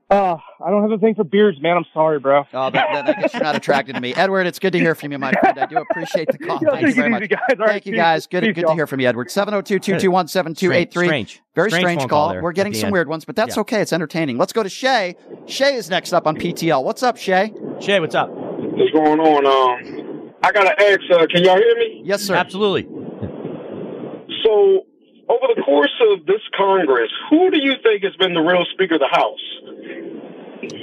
Uh, 0.08 0.38
I 0.64 0.70
don't 0.70 0.84
have 0.84 0.92
a 0.92 1.00
thing 1.00 1.16
for 1.16 1.24
beards, 1.24 1.60
man. 1.60 1.78
I'm 1.78 1.86
sorry, 1.92 2.20
bro. 2.20 2.44
Oh, 2.54 2.70
then, 2.70 2.84
then 2.94 3.08
I 3.08 3.14
guess 3.22 3.34
you're 3.34 3.42
not 3.42 3.56
attracted 3.56 3.96
to 3.96 4.02
me, 4.02 4.14
Edward. 4.14 4.46
It's 4.46 4.60
good 4.60 4.72
to 4.74 4.80
hear 4.80 4.94
from 4.94 5.12
you, 5.12 5.18
my 5.18 5.32
friend. 5.32 5.58
I 5.58 5.66
do 5.66 5.78
appreciate 5.78 6.28
the 6.32 6.38
call. 6.38 6.60
Yo, 6.62 6.70
Thank 6.72 6.88
you 6.90 6.94
very 6.94 7.10
much. 7.10 7.28
guys. 7.28 7.40
All 7.50 7.56
right, 7.58 7.70
Thank 7.70 7.86
you, 7.88 7.94
peace. 7.94 8.00
guys. 8.02 8.28
Good, 8.28 8.44
Peace, 8.44 8.50
good 8.54 8.62
to 8.62 8.68
y'all. 8.68 8.76
hear 8.76 8.86
from 8.86 9.00
you, 9.00 9.08
Edward. 9.08 9.30
702-221-7283. 9.30 10.92
Strange. 10.92 11.42
Very 11.56 11.72
Strange 11.72 11.84
strange, 11.84 12.00
call. 12.10 12.34
call 12.34 12.42
We're 12.42 12.52
getting 12.52 12.76
some 12.76 12.86
end. 12.88 12.94
weird 12.94 13.08
ones, 13.10 13.26
but 13.26 13.36
that's 13.36 13.56
Yeah. 13.56 13.62
okay. 13.62 13.82
It's 13.82 13.94
entertaining. 13.94 14.38
Let's 14.38 14.54
go 14.54 14.62
to 14.62 14.70
Shay. 14.70 15.16
Shay 15.48 15.74
is 15.74 15.90
next 15.90 16.14
up 16.14 16.28
on 16.28 16.36
PTL. 16.38 16.84
What's 16.84 17.02
up, 17.02 17.18
Shay? 17.18 17.52
Shay, 17.80 18.00
what's 18.00 18.14
up? 18.14 18.30
What's 18.30 18.92
going 18.92 19.20
on? 19.20 19.46
Um, 19.48 20.34
I 20.44 20.52
gotta 20.52 20.80
ask. 20.80 21.00
Uh, 21.12 21.26
can 21.32 21.44
y'all 21.44 21.58
hear 21.58 21.76
me? 21.78 22.02
Yes, 22.06 22.22
sir. 22.22 22.36
Absolutely. 22.36 22.84
So, 24.46 24.86
over 25.30 25.54
the 25.56 25.62
course 25.62 25.94
of 26.12 26.26
this 26.26 26.42
Congress, 26.56 27.12
who 27.30 27.52
do 27.52 27.58
you 27.58 27.74
think 27.82 28.04
has 28.04 28.16
been 28.16 28.34
the 28.34 28.42
real 28.42 28.66
Speaker 28.74 28.96
of 28.96 29.02
the 29.02 29.08
House? 29.08 29.96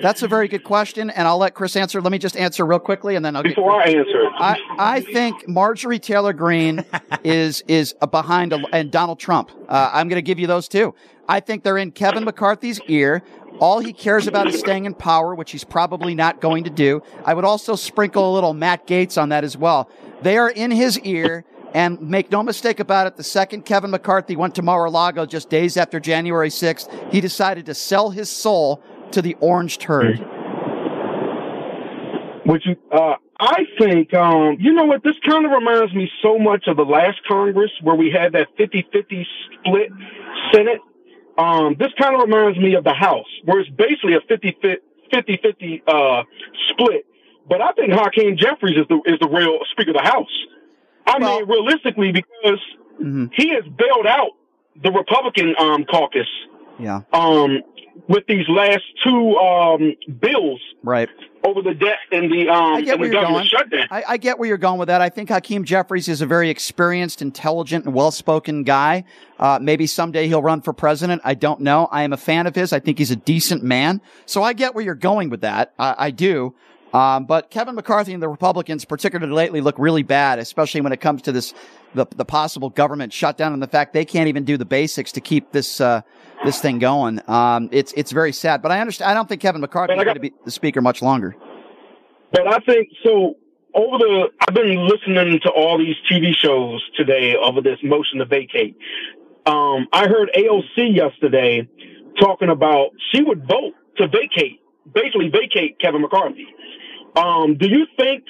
That's 0.01 0.23
a 0.23 0.29
very 0.29 0.49
good 0.49 0.65
question, 0.65 1.11
and 1.11 1.27
I'll 1.27 1.39
let 1.39 1.55
Chris 1.55 1.77
answer. 1.77 2.01
Let 2.01 2.13
me 2.13 2.19
just 2.19 2.37
answer 2.37 2.65
real 2.65 2.79
quickly, 2.79 3.17
and 3.17 3.25
then 3.25 3.37
I'll 3.37 3.43
Before 3.43 3.81
I 3.81 3.87
get 3.87 3.99
answer 3.99 4.25
I, 4.35 4.59
I 4.79 5.01
think 5.01 5.49
Marjorie 5.49 5.99
Taylor 5.99 6.33
Greene 6.33 6.85
is 7.25 7.63
is 7.69 7.95
behind 8.11 8.53
a, 8.53 8.63
and 8.73 8.91
Donald 8.91 9.19
Trump. 9.19 9.51
Uh, 9.69 9.91
I'm 9.93 10.09
going 10.09 10.19
to 10.19 10.23
give 10.23 10.39
you 10.39 10.47
those 10.47 10.69
two. 10.69 10.95
I 11.29 11.41
think 11.41 11.63
they're 11.63 11.79
in 11.79 11.93
Kevin 11.93 12.25
McCarthy's 12.25 12.81
ear. 12.89 13.23
All 13.61 13.81
he 13.81 13.93
cares 13.93 14.27
about 14.27 14.49
is 14.49 14.59
staying 14.59 14.87
in 14.87 14.95
power, 14.95 15.35
which 15.35 15.53
he's 15.53 15.65
probably 15.65 16.15
not 16.15 16.41
going 16.41 16.65
to 16.65 16.71
do. 16.71 17.03
I 17.25 17.35
would 17.35 17.45
also 17.45 17.77
sprinkle 17.77 18.33
a 18.33 18.35
little 18.35 18.55
Matt 18.55 18.87
Gaetz 18.87 19.21
on 19.21 19.29
that 19.29 19.45
as 19.45 19.57
well. 19.57 19.89
They 20.23 20.37
are 20.37 20.51
in 20.51 20.71
his 20.71 20.99
ear. 21.01 21.45
And 21.75 22.01
make 22.03 22.31
no 22.31 22.43
mistake 22.43 22.81
about 22.81 23.07
it, 23.07 23.17
the 23.17 23.23
second 23.23 23.65
Kevin 23.65 23.91
McCarthy 23.91 24.37
went 24.37 24.55
to 24.57 24.63
Mar-a-Lago 24.63 25.25
just 25.27 25.49
days 25.49 25.77
after 25.77 25.99
January 25.99 26.51
6th, 26.51 27.13
he 27.13 27.21
decided 27.21 27.67
to 27.67 27.75
sell 27.75 28.11
his 28.11 28.29
soul 28.29 28.83
to 29.13 29.23
the 29.23 29.35
orange 29.41 29.79
turd. 29.79 30.19
You? 30.19 30.27
Uh, 32.91 33.15
I 33.41 33.65
think. 33.79 34.13
Um, 34.15 34.57
you 34.61 34.73
know 34.73 34.85
what? 34.85 35.03
This 35.03 35.17
kind 35.27 35.45
of 35.45 35.53
reminds 35.53 35.95
me 35.95 36.11
so 36.23 36.39
much 36.39 36.65
of 36.67 36.77
the 36.77 36.85
last 36.85 37.21
Congress 37.27 37.71
where 37.83 37.97
we 37.97 38.11
had 38.11 38.33
that 38.33 38.49
50-50 38.59 39.27
split 39.59 39.91
Senate. 40.53 40.81
Um, 41.39 41.77
this 41.79 41.93
kind 41.99 42.15
of 42.15 42.21
reminds 42.23 42.59
me 42.59 42.75
of 42.75 42.85
the 42.85 42.93
House, 42.93 43.27
where 43.45 43.61
it's 43.61 43.71
basically 43.71 44.15
a 44.15 44.21
50-50 44.21 45.83
uh, 45.87 46.25
split. 46.69 47.07
But 47.49 47.61
I 47.61 47.73
think 47.73 47.93
Hakeem 47.93 48.37
Jeffries 48.37 48.77
is 48.77 48.87
the 48.89 49.01
is 49.07 49.19
the 49.19 49.29
real 49.29 49.59
Speaker 49.73 49.91
of 49.91 49.97
the 49.97 50.09
House. 50.09 50.31
I 51.07 51.19
mean, 51.19 51.49
realistically, 51.49 52.13
because 52.13 52.61
Mm-hmm. 53.01 53.27
he 53.35 53.49
has 53.55 53.65
bailed 53.65 54.07
out 54.07 54.33
the 54.81 54.93
Republican 54.93 55.55
um, 55.59 55.85
caucus 55.87 56.29
Yeah. 56.79 57.01
um, 57.13 57.63
with 58.07 58.25
these 58.29 58.47
last 58.49 58.85
two 59.03 59.35
um, 59.39 59.95
bills 60.21 60.61
Right. 60.85 61.09
over 61.43 61.63
the 61.63 61.75
debt 61.75 61.97
and 62.13 62.31
the 62.31 62.49
um, 62.51 62.75
I 62.75 62.81
get 62.83 63.01
where 63.01 63.09
the 63.09 63.15
you're 63.15 63.25
going. 63.25 63.47
shutdown. 63.47 63.87
I, 63.91 64.05
I 64.11 64.17
get 64.19 64.39
where 64.39 64.47
you're 64.47 64.59
going 64.59 64.79
with 64.79 64.89
that. 64.89 65.01
I 65.01 65.09
think 65.09 65.31
Hakeem 65.31 65.65
Jeffries 65.65 66.07
is 66.07 66.21
a 66.21 66.27
very 66.27 66.51
experienced, 66.51 67.23
intelligent, 67.23 67.87
and 67.87 67.95
well-spoken 67.95 68.63
guy. 68.63 69.05
Uh, 69.39 69.59
maybe 69.61 69.87
someday 69.87 70.29
he'll 70.29 70.43
run 70.43 70.61
for 70.61 70.73
president. 70.75 71.23
I 71.25 71.35
don't 71.35 71.61
know. 71.61 71.89
I 71.91 72.03
am 72.03 72.13
a 72.13 72.17
fan 72.19 72.47
of 72.47 72.55
his. 72.55 72.73
I 72.73 72.79
think 72.79 72.99
he's 72.99 73.11
a 73.11 73.17
decent 73.17 73.65
man. 73.65 74.01
So 74.27 74.43
I 74.43 74.53
get 74.53 74.75
where 74.75 74.85
you're 74.85 74.95
going 74.95 75.31
with 75.31 75.41
that. 75.41 75.73
I, 75.79 75.95
I 75.99 76.11
do. 76.11 76.55
Um, 76.93 77.25
but 77.25 77.51
Kevin 77.51 77.75
McCarthy 77.75 78.13
and 78.13 78.23
the 78.23 78.29
Republicans, 78.29 78.85
particularly 78.85 79.33
lately, 79.33 79.61
look 79.61 79.79
really 79.79 80.03
bad, 80.03 80.39
especially 80.39 80.83
when 80.83 80.93
it 80.93 81.01
comes 81.01 81.23
to 81.23 81.33
this 81.33 81.55
the 81.95 82.07
the 82.17 82.25
possible 82.25 82.71
government 82.71 83.13
shutdown 83.13 83.53
and 83.53 83.63
the 83.63 83.67
fact 83.67 83.93
they 83.93 84.05
can't 84.05 84.29
even 84.29 84.45
do 84.45 84.57
the 84.57 84.65
basics 84.65 85.13
to 85.13 85.21
keep 85.21 85.53
this 85.53 85.81
uh, 85.81 86.03
this 86.45 86.61
thing 86.61 86.79
going. 86.79 87.21
Um, 87.29 87.69
it's 87.73 87.93
it's 87.97 88.13
very 88.13 88.33
sad. 88.33 88.63
But 88.63 88.73
I 88.73 88.81
understand. 88.81 89.11
I 89.11 89.15
don't 89.15 89.29
think 89.29 89.41
Kevin 89.41 89.61
McCarthy 89.61 89.95
is 89.95 90.05
going 90.05 90.15
to 90.15 90.21
be 90.21 90.33
the 90.45 90.51
speaker 90.51 90.83
much 90.83 91.03
longer. 91.03 91.35
But 92.31 92.47
I 92.47 92.59
think 92.61 92.89
so. 93.03 93.37
Over 93.75 93.97
the, 93.97 94.29
I've 94.39 94.55
been 94.55 94.87
listening 94.87 95.41
to 95.45 95.49
all 95.49 95.79
these 95.79 95.97
TV 96.11 96.35
shows 96.35 96.85
today 96.95 97.35
over 97.37 97.63
this 97.63 97.79
motion 97.83 98.19
to 98.19 98.27
vacate. 98.27 98.77
Um, 99.47 99.89
I 99.95 100.09
heard 100.09 100.31
AOC 100.37 100.95
yesterday 100.95 101.67
talking 102.21 102.51
about 102.51 102.91
she 103.11 103.23
would 103.23 103.49
vote 103.49 103.73
to 103.97 104.09
vacate, 104.09 104.61
basically 104.93 105.31
vacate 105.31 105.79
Kevin 105.81 106.03
McCarthy. 106.03 106.47
Um, 107.17 107.57
do 107.57 107.69
you 107.69 107.87
think 107.97 108.25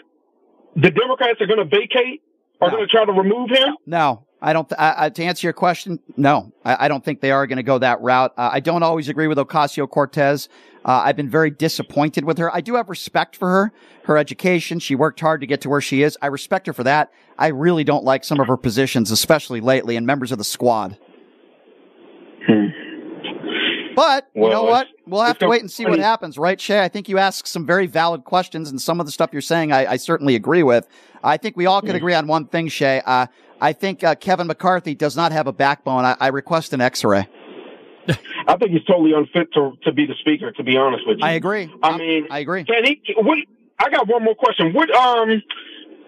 the 0.74 0.90
Democrats 0.90 1.40
are 1.40 1.46
going 1.46 1.58
to 1.58 1.64
vacate? 1.64 2.22
Are 2.60 2.70
going 2.70 2.86
to 2.86 2.88
try 2.88 3.04
to 3.04 3.12
remove 3.12 3.50
him? 3.50 3.76
No, 3.86 4.24
I 4.40 4.52
don't. 4.52 4.68
Th- 4.68 4.78
I, 4.78 5.06
I, 5.06 5.08
to 5.10 5.24
answer 5.24 5.48
your 5.48 5.52
question, 5.52 5.98
no, 6.16 6.52
I, 6.64 6.84
I 6.84 6.88
don't 6.88 7.04
think 7.04 7.20
they 7.20 7.32
are 7.32 7.44
going 7.48 7.56
to 7.56 7.64
go 7.64 7.78
that 7.78 8.00
route. 8.00 8.32
Uh, 8.36 8.50
I 8.52 8.60
don't 8.60 8.84
always 8.84 9.08
agree 9.08 9.26
with 9.26 9.36
Ocasio 9.38 9.90
Cortez. 9.90 10.48
Uh, 10.84 11.02
I've 11.04 11.16
been 11.16 11.28
very 11.28 11.50
disappointed 11.50 12.24
with 12.24 12.38
her. 12.38 12.54
I 12.54 12.60
do 12.60 12.76
have 12.76 12.88
respect 12.88 13.34
for 13.34 13.48
her, 13.48 13.72
her 14.04 14.16
education. 14.16 14.78
She 14.78 14.94
worked 14.94 15.18
hard 15.18 15.40
to 15.40 15.46
get 15.48 15.60
to 15.62 15.68
where 15.68 15.80
she 15.80 16.04
is. 16.04 16.16
I 16.22 16.28
respect 16.28 16.68
her 16.68 16.72
for 16.72 16.84
that. 16.84 17.12
I 17.36 17.48
really 17.48 17.82
don't 17.82 18.04
like 18.04 18.22
some 18.22 18.38
of 18.38 18.46
her 18.46 18.56
positions, 18.56 19.10
especially 19.10 19.60
lately, 19.60 19.96
and 19.96 20.06
members 20.06 20.30
of 20.30 20.38
the 20.38 20.44
squad. 20.44 20.96
But 23.94 24.28
you 24.34 24.48
know 24.48 24.64
what? 24.64 24.88
We'll 25.06 25.22
have 25.22 25.38
to 25.38 25.48
wait 25.48 25.60
and 25.60 25.70
see 25.70 25.84
what 25.84 25.98
happens, 25.98 26.38
right, 26.38 26.60
Shay? 26.60 26.80
I 26.82 26.88
think 26.88 27.08
you 27.08 27.18
asked 27.18 27.46
some 27.46 27.66
very 27.66 27.86
valid 27.86 28.24
questions, 28.24 28.70
and 28.70 28.80
some 28.80 29.00
of 29.00 29.06
the 29.06 29.12
stuff 29.12 29.30
you're 29.32 29.42
saying, 29.42 29.72
I, 29.72 29.92
I 29.92 29.96
certainly 29.96 30.34
agree 30.34 30.62
with. 30.62 30.88
I 31.24 31.36
think 31.36 31.56
we 31.56 31.66
all 31.66 31.80
Hmm. 31.80 31.86
could 31.88 31.96
agree 31.96 32.14
on 32.14 32.26
one 32.26 32.46
thing, 32.46 32.68
Shay. 32.68 33.02
Uh, 33.04 33.26
I 33.60 33.72
think 33.72 34.02
uh, 34.02 34.14
Kevin 34.16 34.46
McCarthy 34.46 34.94
does 34.94 35.16
not 35.16 35.32
have 35.32 35.46
a 35.46 35.52
backbone. 35.52 36.04
I, 36.04 36.16
I 36.20 36.28
request 36.28 36.72
an 36.72 36.80
X-ray. 36.80 37.28
I 38.48 38.56
think 38.56 38.72
he's 38.72 38.84
totally 38.84 39.12
unfit 39.12 39.52
to 39.54 39.72
to 39.84 39.92
be 39.92 40.06
the 40.06 40.14
speaker. 40.18 40.50
To 40.50 40.62
be 40.64 40.76
honest 40.76 41.06
with 41.06 41.18
you, 41.18 41.24
I 41.24 41.32
agree. 41.32 41.72
I 41.84 41.96
mean, 41.96 42.26
I 42.30 42.40
agree. 42.40 42.64
Can 42.64 42.84
he? 42.84 43.00
What? 43.16 43.38
I 43.78 43.90
got 43.90 44.08
one 44.08 44.24
more 44.24 44.34
question. 44.34 44.72
What? 44.72 44.90
Um. 44.94 45.42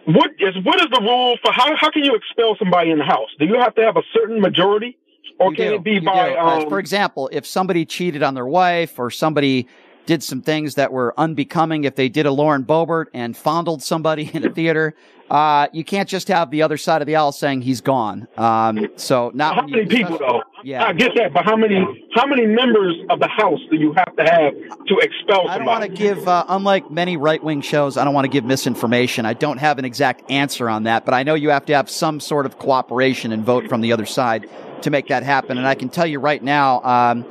What 0.07 0.33
is 0.39 0.55
what 0.65 0.81
is 0.81 0.89
the 0.91 1.01
rule 1.01 1.39
for 1.43 1.51
how 1.53 1.75
how 1.77 1.91
can 1.91 2.05
you 2.05 2.15
expel 2.17 2.57
somebody 2.59 2.91
in 2.91 2.99
the 2.99 3.05
house? 3.05 3.31
Do 3.39 3.47
you 3.47 3.55
have 3.61 3.75
to 3.77 3.83
have 3.83 3.97
a 3.97 4.03
certain 4.13 4.41
majority, 4.41 4.99
or 5.39 5.51
You 5.51 5.57
can 5.57 5.69
do. 5.69 5.75
it 5.75 5.85
be 5.85 5.93
You 5.95 6.03
by? 6.03 6.35
Uh, 6.35 6.61
Um, 6.63 6.69
for 6.69 6.79
example, 6.79 7.29
if 7.33 7.47
somebody 7.47 7.85
cheated 7.85 8.23
on 8.23 8.35
their 8.35 8.47
wife 8.47 8.99
or 8.99 9.11
somebody 9.11 9.67
did 10.07 10.23
some 10.23 10.43
things 10.43 10.75
that 10.75 10.93
were 10.93 11.15
unbecoming, 11.17 11.85
if 11.85 11.95
they 11.95 12.09
did 12.09 12.27
a 12.27 12.31
Lauren 12.33 12.65
Boebert 12.65 13.07
and 13.15 13.37
fondled 13.37 13.83
somebody 13.83 14.31
in 14.35 14.45
a 14.47 14.51
theater, 14.51 14.95
uh, 15.31 15.69
you 15.73 15.83
can't 15.85 16.09
just 16.09 16.29
have 16.29 16.51
the 16.51 16.63
other 16.63 16.77
side 16.77 17.01
of 17.01 17.07
the 17.07 17.17
aisle 17.17 17.33
saying 17.33 17.63
he's 17.63 17.81
gone. 17.81 18.29
Um, 18.37 18.89
so 18.97 19.31
not 19.35 19.55
how 19.55 19.67
many 19.67 19.87
people 19.87 20.19
though? 20.19 20.43
Yeah. 20.63 20.85
I 20.85 20.93
get 20.93 21.13
that, 21.17 21.33
but 21.33 21.45
how 21.45 21.57
many 21.57 22.07
how 22.15 22.27
many 22.27 22.47
members 22.47 22.95
of 23.09 23.21
the 23.21 23.29
house 23.29 23.61
do 23.71 23.77
you 23.77 23.95
have 23.95 24.15
to 24.17 24.23
have 24.23 24.53
to 24.87 24.99
expel 24.99 25.49
I 25.49 25.59
don't 25.59 25.67
want 25.67 25.83
to 25.83 25.89
give, 25.89 26.29
uh, 26.29 26.45
unlike 26.49 26.91
many 26.91 27.17
right 27.17 27.43
wing 27.43 27.63
shows, 27.63 27.97
I 27.97 28.05
don't 28.05 28.15
want 28.15 28.27
to 28.27 28.31
give 28.31 28.45
misinformation. 28.45 29.25
I 29.25 29.33
don't 29.33 29.59
have 29.59 29.79
an 29.79 29.85
exact 29.85 30.31
answer 30.31 30.69
on 30.69 30.85
that, 30.85 31.05
but 31.05 31.15
I 31.15 31.23
know 31.23 31.35
you 31.35 31.51
have 31.51 31.67
to 31.67 31.75
have 31.75 31.89
some 31.89 32.21
sort 32.21 32.45
of 32.47 32.59
cooperation 32.59 33.33
and 33.33 33.45
vote 33.45 33.69
from 33.69 33.81
the 33.81 33.93
other 33.93 34.07
side 34.07 34.49
to 34.83 34.91
make 34.91 35.09
that 35.09 35.23
happen. 35.23 35.59
And 35.59 35.67
I 35.67 35.75
can 35.75 35.89
tell 35.89 36.07
you 36.07 36.19
right 36.19 36.43
now, 36.43 36.83
um, 36.83 37.25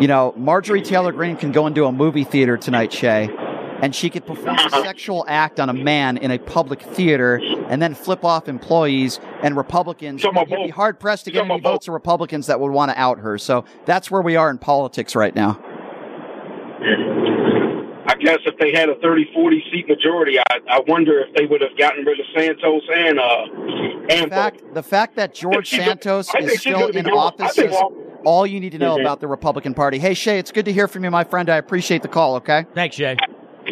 you 0.00 0.08
know, 0.08 0.32
Marjorie 0.36 0.82
Taylor 0.82 1.12
Greene 1.12 1.36
can 1.36 1.52
go 1.52 1.66
into 1.66 1.84
a 1.84 1.92
movie 1.92 2.24
theater 2.24 2.56
tonight, 2.56 2.92
Shay, 2.92 3.28
and 3.82 3.94
she 3.94 4.10
could 4.10 4.26
perform 4.26 4.56
a 4.58 4.70
sexual 4.70 5.24
act 5.28 5.60
on 5.60 5.68
a 5.68 5.74
man 5.74 6.16
in 6.16 6.30
a 6.30 6.38
public 6.38 6.80
theater 6.80 7.40
and 7.68 7.80
then 7.82 7.94
flip 7.94 8.24
off 8.24 8.48
employees 8.48 9.20
and 9.42 9.56
Republicans. 9.56 10.22
You'd 10.22 10.66
be 10.66 10.70
hard 10.70 10.98
pressed 11.00 11.24
to 11.26 11.30
get 11.30 11.44
any 11.44 11.60
votes 11.60 11.88
of 11.88 11.94
Republicans 11.94 12.46
that 12.46 12.60
would 12.60 12.72
want 12.72 12.90
to 12.90 12.98
out 12.98 13.18
her. 13.18 13.38
So 13.38 13.64
that's 13.84 14.10
where 14.10 14.22
we 14.22 14.36
are 14.36 14.50
in 14.50 14.58
politics 14.58 15.14
right 15.14 15.34
now. 15.34 15.58
I 18.10 18.14
guess 18.16 18.38
if 18.44 18.58
they 18.58 18.72
had 18.72 18.88
a 18.88 18.96
30, 18.96 19.30
40 19.32 19.64
seat 19.72 19.88
majority, 19.88 20.38
I, 20.38 20.58
I 20.68 20.80
wonder 20.88 21.20
if 21.20 21.32
they 21.36 21.46
would 21.46 21.60
have 21.60 21.76
gotten 21.78 22.04
rid 22.04 22.18
of 22.18 22.26
Santos 22.36 22.82
and 22.92 23.20
uh 23.20 23.46
and 24.10 24.24
The 24.26 24.34
fact, 24.34 24.74
the 24.74 24.82
fact 24.82 25.14
that 25.16 25.32
George 25.32 25.70
Santos 25.70 26.34
I 26.34 26.38
is 26.40 26.60
still 26.60 26.88
in 26.88 27.08
office 27.10 27.56
is 27.56 27.72
all- 27.72 27.92
all 28.24 28.46
you 28.46 28.58
need 28.60 28.72
to 28.72 28.78
know 28.78 28.96
Mhm. 28.98 29.02
about 29.02 29.20
the 29.20 29.28
Republican 29.28 29.72
Party. 29.74 29.98
Hey, 29.98 30.12
Shay, 30.14 30.38
it's 30.38 30.50
good 30.52 30.64
to 30.66 30.72
hear 30.72 30.88
from 30.88 31.04
you, 31.04 31.10
my 31.10 31.24
friend. 31.24 31.48
I 31.48 31.56
appreciate 31.56 32.02
the 32.02 32.08
call, 32.08 32.34
okay? 32.36 32.66
Thanks, 32.74 32.96
Shay. 32.96 33.16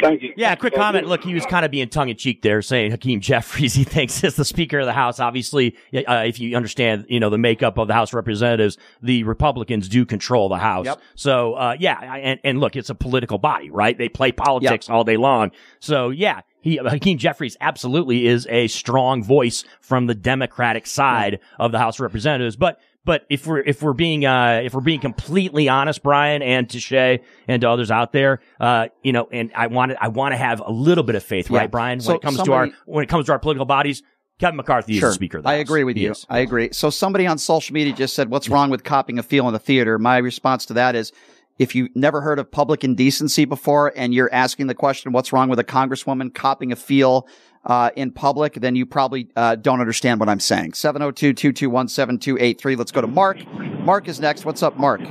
Thank 0.01 0.23
you. 0.23 0.33
Yeah, 0.37 0.55
quick 0.55 0.75
comment. 0.75 1.07
Look, 1.07 1.25
he 1.25 1.35
was 1.35 1.47
kind 1.47 1.65
of 1.65 1.71
being 1.71 1.89
tongue 1.89 2.09
in 2.09 2.17
cheek 2.17 2.43
there, 2.43 2.63
saying 2.63 2.91
Hakeem 2.91 3.21
Jeffries. 3.23 3.75
He 3.75 3.85
thinks 3.85 4.23
is 4.25 4.37
the 4.37 4.45
Speaker 4.45 4.81
of 4.81 4.87
the 4.87 4.93
House. 4.93 5.21
Obviously, 5.21 5.77
uh, 5.95 6.25
if 6.27 6.39
you 6.41 6.57
understand, 6.57 7.07
you 7.09 7.21
know 7.21 7.31
the 7.31 7.39
makeup 7.39 7.79
of 7.79 7.89
the 7.89 7.95
House 7.95 8.11
of 8.11 8.15
Representatives, 8.15 8.79
the 9.03 9.23
Republicans 9.25 9.89
do 9.89 10.05
control 10.07 10.49
the 10.49 10.59
House. 10.59 10.87
Yep. 10.87 11.01
So, 11.15 11.55
uh, 11.55 11.77
yeah, 11.79 11.99
I- 12.01 12.19
and 12.21 12.41
and 12.45 12.61
look, 12.61 12.77
it's 12.77 12.91
a 12.91 12.95
political 12.95 13.39
body, 13.39 13.71
right? 13.71 13.97
They 13.97 14.09
play 14.09 14.33
politics 14.33 14.89
all 14.91 15.05
day 15.05 15.17
long. 15.17 15.51
So, 15.81 16.11
yeah. 16.11 16.41
He, 16.61 16.77
Hakeem 16.77 17.19
Jeffries 17.19 17.57
absolutely 17.61 18.27
is 18.27 18.45
a 18.51 18.67
strong 18.67 19.23
voice 19.23 19.63
from 19.81 20.07
the 20.07 20.15
Democratic 20.15 20.89
side 20.89 21.39
of 21.59 21.71
the 21.71 21.79
House 21.79 21.97
of 21.99 22.01
Representatives. 22.01 22.57
But 22.57 22.81
but 23.09 23.25
if 23.31 23.47
we're 23.47 23.61
if 23.61 23.83
we're 23.83 23.95
being 23.95 24.27
uh, 24.27 24.61
if 24.63 24.75
we're 24.75 24.83
being 24.83 25.01
completely 25.01 25.67
honest, 25.67 26.03
Brian 26.03 26.43
and 26.43 26.69
to 26.69 26.79
Shay 26.79 27.23
and 27.49 27.63
to 27.63 27.71
others 27.71 27.91
out 27.91 28.13
there, 28.13 28.41
uh, 28.61 28.89
you 29.03 29.13
know, 29.15 29.27
and 29.33 29.51
I 29.55 29.69
want 29.69 29.93
to 29.93 30.03
I 30.05 30.09
want 30.09 30.35
to 30.35 30.37
have 30.37 30.61
a 30.61 30.71
little 30.71 31.05
bit 31.05 31.15
of 31.15 31.23
faith, 31.23 31.51
Yeah. 31.51 31.61
right, 31.61 31.71
Brian? 31.71 32.01
So 32.01 32.11
when 32.11 32.17
it 32.17 32.23
comes 32.23 32.37
somebody- 32.37 32.71
to 32.73 32.77
our 32.77 32.83
when 32.85 33.03
it 33.05 33.09
comes 33.09 33.25
to 33.25 33.33
our 33.33 33.39
political 33.39 33.65
bodies, 33.65 34.03
Kevin 34.39 34.57
McCarthy 34.57 34.93
is 34.93 34.99
Sure. 34.99 35.09
the 35.09 35.15
Speaker. 35.15 35.41
I 35.43 35.55
House. 35.55 35.63
agree 35.63 35.85
with 35.85 35.97
He 35.97 36.03
you. 36.03 36.11
is. 36.11 36.27
I 36.29 36.41
agree. 36.41 36.69
So 36.73 36.91
somebody 36.91 37.27
on 37.27 37.39
social 37.39 37.73
media 37.73 37.95
just 37.95 38.15
said, 38.15 38.29
"What's 38.29 38.51
wrong 38.51 38.69
with 38.69 38.85
copying 38.85 39.19
a 39.19 39.23
feel 39.23 39.47
in 39.49 39.55
the 39.55 39.59
theater?" 39.59 39.99
My 39.99 40.19
response 40.19 40.67
to 40.67 40.75
that 40.75 40.95
is, 40.95 41.11
if 41.59 41.75
you 41.75 41.89
never 41.95 42.21
heard 42.21 42.39
of 42.39 42.51
public 42.53 42.85
indecency 42.85 43.47
before, 43.47 43.91
and 43.97 44.13
you're 44.13 44.33
asking 44.35 44.67
the 44.67 44.75
question, 44.75 45.13
"What's 45.13 45.33
wrong 45.33 45.49
with 45.49 45.59
a 45.59 45.65
congresswoman 45.65 46.35
copying 46.35 46.73
a 46.73 46.77
feel?" 46.77 47.27
Uh, 47.69 47.91
in 47.97 48.11
public, 48.11 48.55
then 48.55 48.75
you 48.75 48.87
probably 48.87 49.29
uh, 49.37 49.55
don't 49.55 49.81
understand 49.81 50.19
what 50.19 50.29
I'm 50.29 50.41
saying. 50.41 50.73
702 50.73 51.35
221 51.35 51.89
7283. 51.89 52.77
Let's 52.77 52.91
go 52.91 53.03
to 53.03 53.07
Mark. 53.07 53.47
Mark 53.85 54.09
is 54.09 54.19
next. 54.19 54.47
What's 54.47 54.63
up, 54.63 54.79
Mark? 54.79 55.03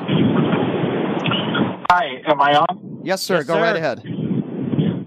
Hi, 1.91 2.05
am 2.27 2.41
I 2.41 2.55
on? 2.57 3.01
Yes, 3.03 3.21
sir. 3.21 3.43
go 3.43 3.61
right 3.61 3.75
ahead. 3.75 4.01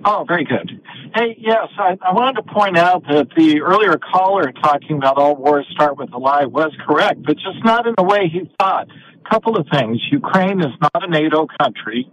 Oh, 0.04 0.24
very 0.26 0.44
good. 0.44 0.80
Hey, 1.14 1.36
yes, 1.38 1.66
I, 1.76 1.98
I 2.00 2.12
wanted 2.12 2.40
to 2.40 2.54
point 2.54 2.78
out 2.78 3.02
that 3.10 3.28
the 3.36 3.60
earlier 3.60 3.98
caller 3.98 4.52
talking 4.62 4.96
about 4.96 5.18
all 5.18 5.34
wars 5.34 5.66
start 5.72 5.98
with 5.98 6.12
a 6.12 6.18
lie 6.18 6.44
was 6.44 6.70
correct, 6.86 7.22
but 7.24 7.34
just 7.34 7.64
not 7.64 7.86
in 7.86 7.94
the 7.98 8.04
way 8.04 8.28
he 8.32 8.48
thought. 8.60 8.86
A 8.88 9.28
Couple 9.28 9.56
of 9.56 9.66
things. 9.72 10.00
Ukraine 10.12 10.60
is 10.60 10.72
not 10.80 11.04
a 11.04 11.08
NATO 11.08 11.46
country, 11.60 12.08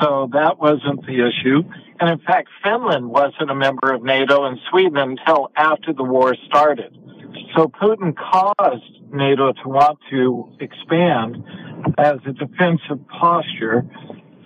so 0.00 0.30
that 0.32 0.58
wasn't 0.58 1.04
the 1.04 1.26
issue. 1.26 1.62
And 2.02 2.10
in 2.10 2.18
fact, 2.26 2.48
Finland 2.64 3.08
wasn't 3.10 3.48
a 3.48 3.54
member 3.54 3.92
of 3.92 4.02
NATO 4.02 4.44
and 4.44 4.58
Sweden 4.68 4.96
until 4.96 5.52
after 5.54 5.92
the 5.92 6.02
war 6.02 6.34
started. 6.48 6.92
So 7.56 7.68
Putin 7.68 8.12
caused 8.16 9.12
NATO 9.12 9.52
to 9.52 9.68
want 9.68 10.00
to 10.10 10.52
expand 10.58 11.36
as 11.96 12.16
a 12.26 12.32
defensive 12.32 13.06
posture 13.06 13.84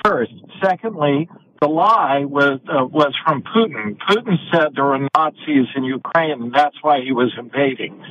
first. 0.04 0.34
Secondly, 0.62 1.30
the 1.60 1.68
lie 1.68 2.24
was 2.24 2.60
uh, 2.68 2.84
was 2.84 3.14
from 3.24 3.42
Putin. 3.42 3.96
Putin 4.08 4.36
said 4.52 4.74
there 4.74 4.84
were 4.84 5.06
Nazis 5.16 5.66
in 5.74 5.84
Ukraine, 5.84 6.32
and 6.32 6.54
that's 6.54 6.76
why 6.82 7.00
he 7.00 7.12
was 7.12 7.32
invading. 7.38 8.02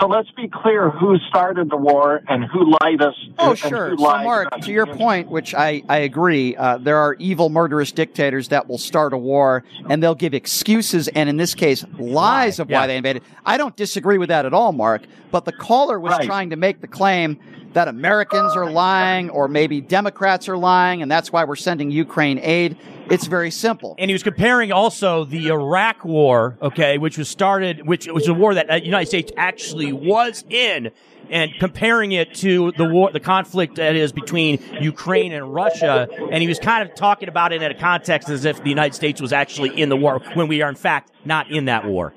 So 0.00 0.06
let's 0.06 0.30
be 0.32 0.48
clear: 0.48 0.90
who 0.90 1.18
started 1.28 1.70
the 1.70 1.76
war 1.76 2.22
and 2.28 2.44
who 2.44 2.74
lied 2.80 3.02
us? 3.02 3.14
Oh, 3.38 3.54
sure. 3.54 3.96
So, 3.96 4.02
Mark, 4.02 4.60
to 4.60 4.72
your 4.72 4.86
point, 4.86 5.28
which 5.28 5.54
I, 5.54 5.82
I 5.88 5.98
agree, 5.98 6.56
uh, 6.56 6.78
there 6.78 6.96
are 6.98 7.14
evil, 7.14 7.48
murderous 7.48 7.92
dictators 7.92 8.48
that 8.48 8.68
will 8.68 8.78
start 8.78 9.12
a 9.12 9.18
war 9.18 9.64
and 9.88 10.02
they'll 10.02 10.14
give 10.14 10.34
excuses 10.34 11.08
and, 11.08 11.28
in 11.28 11.36
this 11.36 11.54
case, 11.54 11.84
lies 11.98 12.58
of 12.58 12.68
why 12.68 12.82
yeah. 12.82 12.86
they 12.86 12.96
invaded. 12.96 13.22
I 13.44 13.56
don't 13.56 13.76
disagree 13.76 14.18
with 14.18 14.28
that 14.28 14.46
at 14.46 14.54
all, 14.54 14.72
Mark. 14.72 15.02
But 15.34 15.46
the 15.46 15.52
caller 15.52 15.98
was 15.98 16.12
Right. 16.12 16.26
trying 16.26 16.50
to 16.50 16.56
make 16.56 16.80
the 16.80 16.86
claim 16.86 17.38
that 17.72 17.88
Americans 17.88 18.54
are 18.54 18.70
lying 18.70 19.30
or 19.30 19.48
maybe 19.48 19.80
Democrats 19.80 20.48
are 20.48 20.56
lying 20.56 21.02
and 21.02 21.10
that's 21.10 21.32
why 21.32 21.42
we're 21.42 21.56
sending 21.56 21.90
Ukraine 21.90 22.38
aid. 22.40 22.76
It's 23.10 23.26
very 23.26 23.50
simple. 23.50 23.96
And 23.98 24.08
he 24.08 24.12
was 24.12 24.22
comparing 24.22 24.70
also 24.70 25.24
the 25.24 25.48
Iraq 25.48 26.04
War, 26.04 26.56
okay, 26.62 26.98
which 26.98 27.18
was 27.18 27.28
started, 27.28 27.84
which 27.84 28.06
was 28.06 28.28
a 28.28 28.32
war 28.32 28.54
that 28.54 28.68
the 28.68 28.84
United 28.84 29.06
States 29.06 29.32
actually 29.36 29.92
was 29.92 30.44
in, 30.50 30.92
and 31.28 31.50
comparing 31.58 32.12
it 32.12 32.32
to 32.34 32.70
the 32.76 32.84
war, 32.84 33.10
the 33.10 33.18
conflict 33.18 33.74
that 33.74 33.96
is 33.96 34.12
between 34.12 34.62
Ukraine 34.80 35.32
and 35.32 35.52
Russia. 35.52 36.06
And 36.30 36.42
he 36.42 36.46
was 36.46 36.60
kind 36.60 36.88
of 36.88 36.94
talking 36.94 37.28
about 37.28 37.52
it 37.52 37.60
in 37.60 37.72
a 37.72 37.74
context 37.74 38.28
as 38.28 38.44
if 38.44 38.62
the 38.62 38.70
United 38.70 38.94
States 38.94 39.20
was 39.20 39.32
actually 39.32 39.80
in 39.82 39.88
the 39.88 39.96
war 39.96 40.20
when 40.34 40.46
we 40.46 40.62
are 40.62 40.68
in 40.68 40.76
fact 40.76 41.10
not 41.24 41.50
in 41.50 41.64
that 41.64 41.84
war. 41.86 42.14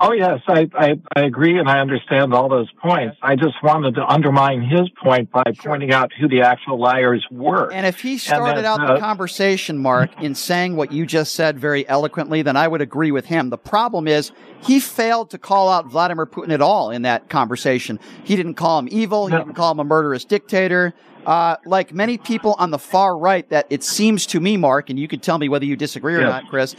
Oh 0.00 0.12
yes, 0.12 0.40
I, 0.46 0.68
I 0.74 1.00
I 1.16 1.22
agree 1.22 1.58
and 1.58 1.68
I 1.68 1.80
understand 1.80 2.32
all 2.32 2.48
those 2.48 2.70
points. 2.80 3.16
I 3.22 3.34
just 3.34 3.60
wanted 3.62 3.96
to 3.96 4.06
undermine 4.06 4.62
his 4.62 4.88
point 5.02 5.30
by 5.32 5.42
pointing 5.58 5.92
out 5.92 6.12
who 6.18 6.28
the 6.28 6.42
actual 6.42 6.78
liars 6.78 7.26
were. 7.30 7.72
And 7.72 7.84
if 7.86 8.00
he 8.00 8.16
started 8.18 8.58
then, 8.58 8.64
out 8.64 8.80
uh, 8.80 8.94
the 8.94 9.00
conversation, 9.00 9.78
Mark, 9.78 10.22
in 10.22 10.34
saying 10.34 10.76
what 10.76 10.92
you 10.92 11.04
just 11.04 11.34
said 11.34 11.58
very 11.58 11.88
eloquently, 11.88 12.42
then 12.42 12.56
I 12.56 12.68
would 12.68 12.80
agree 12.80 13.10
with 13.10 13.26
him. 13.26 13.50
The 13.50 13.58
problem 13.58 14.06
is 14.06 14.30
he 14.62 14.78
failed 14.78 15.30
to 15.30 15.38
call 15.38 15.68
out 15.68 15.86
Vladimir 15.86 16.26
Putin 16.26 16.52
at 16.52 16.60
all 16.60 16.90
in 16.90 17.02
that 17.02 17.28
conversation. 17.28 17.98
He 18.24 18.36
didn't 18.36 18.54
call 18.54 18.78
him 18.78 18.88
evil. 18.90 19.26
He 19.26 19.36
didn't 19.36 19.54
call 19.54 19.72
him 19.72 19.80
a 19.80 19.84
murderous 19.84 20.24
dictator. 20.24 20.94
Uh, 21.26 21.56
like 21.66 21.92
many 21.92 22.16
people 22.16 22.54
on 22.58 22.70
the 22.70 22.78
far 22.78 23.18
right, 23.18 23.48
that 23.50 23.66
it 23.68 23.84
seems 23.84 24.26
to 24.26 24.40
me, 24.40 24.56
Mark, 24.56 24.88
and 24.88 24.98
you 24.98 25.08
could 25.08 25.22
tell 25.22 25.38
me 25.38 25.48
whether 25.48 25.64
you 25.64 25.76
disagree 25.76 26.14
or 26.14 26.20
Yes. 26.20 26.30
not, 26.30 26.48
Chris. 26.48 26.74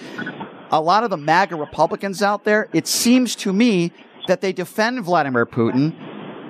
A 0.71 0.79
lot 0.79 1.03
of 1.03 1.09
the 1.09 1.17
MAGA 1.17 1.55
Republicans 1.55 2.21
out 2.21 2.43
there, 2.43 2.69
it 2.73 2.87
seems 2.87 3.35
to 3.37 3.51
me 3.51 3.91
that 4.27 4.41
they 4.41 4.53
defend 4.53 5.03
Vladimir 5.03 5.45
Putin 5.45 5.95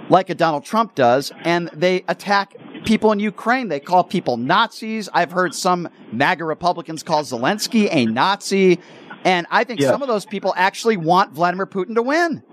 like 0.10 0.30
a 0.30 0.36
Donald 0.36 0.66
Trump 0.66 0.96
does, 0.96 1.32
and 1.44 1.70
they 1.74 2.04
attack 2.08 2.56
people 2.84 3.12
in 3.12 3.20
Ukraine. 3.20 3.68
They 3.70 3.80
call 3.80 4.04
people 4.04 4.38
Nazis. 4.38 5.08
I've 5.14 5.32
heard 5.32 5.54
some 5.54 5.88
MAGA 6.12 6.44
Republicans 6.44 7.04
call 7.04 7.24
Zelensky 7.24 7.88
a 7.91 8.06
Nazi. 8.06 8.80
And 9.24 9.48
I 9.52 9.64
think 9.64 9.80
Yes. 9.82 9.90
some 9.90 10.02
of 10.02 10.08
those 10.08 10.26
people 10.26 10.54
actually 10.58 10.98
want 10.98 11.32
Vladimir 11.34 11.66
Putin 11.66 11.96
to 11.96 12.02
win. 12.02 12.44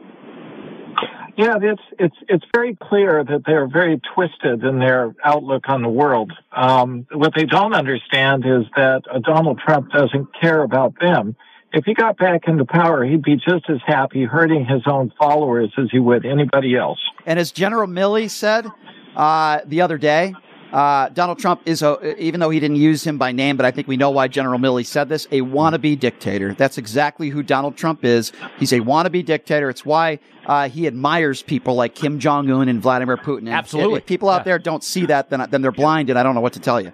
Yeah, 1.36 1.58
it's 1.60 1.82
it's 1.98 2.16
it's 2.28 2.44
very 2.54 2.74
clear 2.76 3.22
that 3.22 3.42
they're 3.44 3.68
very 3.68 4.00
twisted 4.14 4.64
in 4.64 4.78
their 4.78 5.14
outlook 5.22 5.68
on 5.68 5.82
the 5.82 5.88
world. 5.88 6.32
Um, 6.50 7.06
what 7.12 7.34
they 7.36 7.44
don't 7.44 7.74
understand 7.74 8.44
is 8.46 8.64
that 8.74 9.02
Donald 9.22 9.58
Trump 9.58 9.90
doesn't 9.92 10.28
care 10.40 10.62
about 10.62 10.94
them. 10.98 11.36
If 11.76 11.84
he 11.84 11.92
got 11.92 12.16
back 12.16 12.48
into 12.48 12.64
power, 12.64 13.04
he'd 13.04 13.22
be 13.22 13.36
just 13.36 13.68
as 13.68 13.78
happy 13.86 14.24
hurting 14.24 14.64
his 14.64 14.80
own 14.86 15.12
followers 15.18 15.70
as 15.76 15.88
he 15.92 15.98
would 15.98 16.24
anybody 16.24 16.74
else. 16.74 16.98
And 17.26 17.38
as 17.38 17.52
General 17.52 17.86
Milley 17.86 18.30
said 18.30 18.66
uh, 19.14 19.60
the 19.66 19.82
other 19.82 19.98
day, 19.98 20.34
uh, 20.72 21.10
Donald 21.10 21.38
Trump 21.38 21.60
is, 21.66 21.82
a, 21.82 22.16
even 22.20 22.40
though 22.40 22.48
he 22.48 22.60
didn't 22.60 22.78
use 22.78 23.06
him 23.06 23.18
by 23.18 23.30
name, 23.30 23.58
but 23.58 23.66
I 23.66 23.70
think 23.72 23.88
we 23.88 23.98
know 23.98 24.08
why 24.10 24.26
General 24.26 24.58
Milley 24.58 24.86
said 24.86 25.10
this, 25.10 25.26
a 25.30 25.42
wannabe 25.42 25.98
dictator. 26.00 26.54
That's 26.54 26.78
exactly 26.78 27.28
who 27.28 27.42
Donald 27.42 27.76
Trump 27.76 28.04
is. 28.06 28.32
He's 28.58 28.72
a 28.72 28.80
wannabe 28.80 29.22
dictator. 29.24 29.68
It's 29.68 29.84
why 29.84 30.18
uh, 30.46 30.70
he 30.70 30.86
admires 30.86 31.42
people 31.42 31.74
like 31.74 31.94
Kim 31.94 32.18
Jong 32.18 32.50
Un 32.50 32.68
and 32.70 32.80
Vladimir 32.80 33.18
Putin. 33.18 33.40
And 33.40 33.48
if- 33.48 33.54
Absolutely. 33.54 33.98
If 33.98 34.06
people 34.06 34.30
out 34.30 34.40
Yeah. 34.40 34.44
there 34.44 34.58
don't 34.58 34.82
see 34.82 35.04
that, 35.06 35.28
then 35.30 35.46
then 35.50 35.60
they're 35.60 35.72
blind, 35.72 36.08
and 36.10 36.18
I 36.18 36.22
don't 36.22 36.34
know 36.34 36.40
what 36.40 36.54
to 36.54 36.60
tell 36.60 36.80
you. 36.80 36.92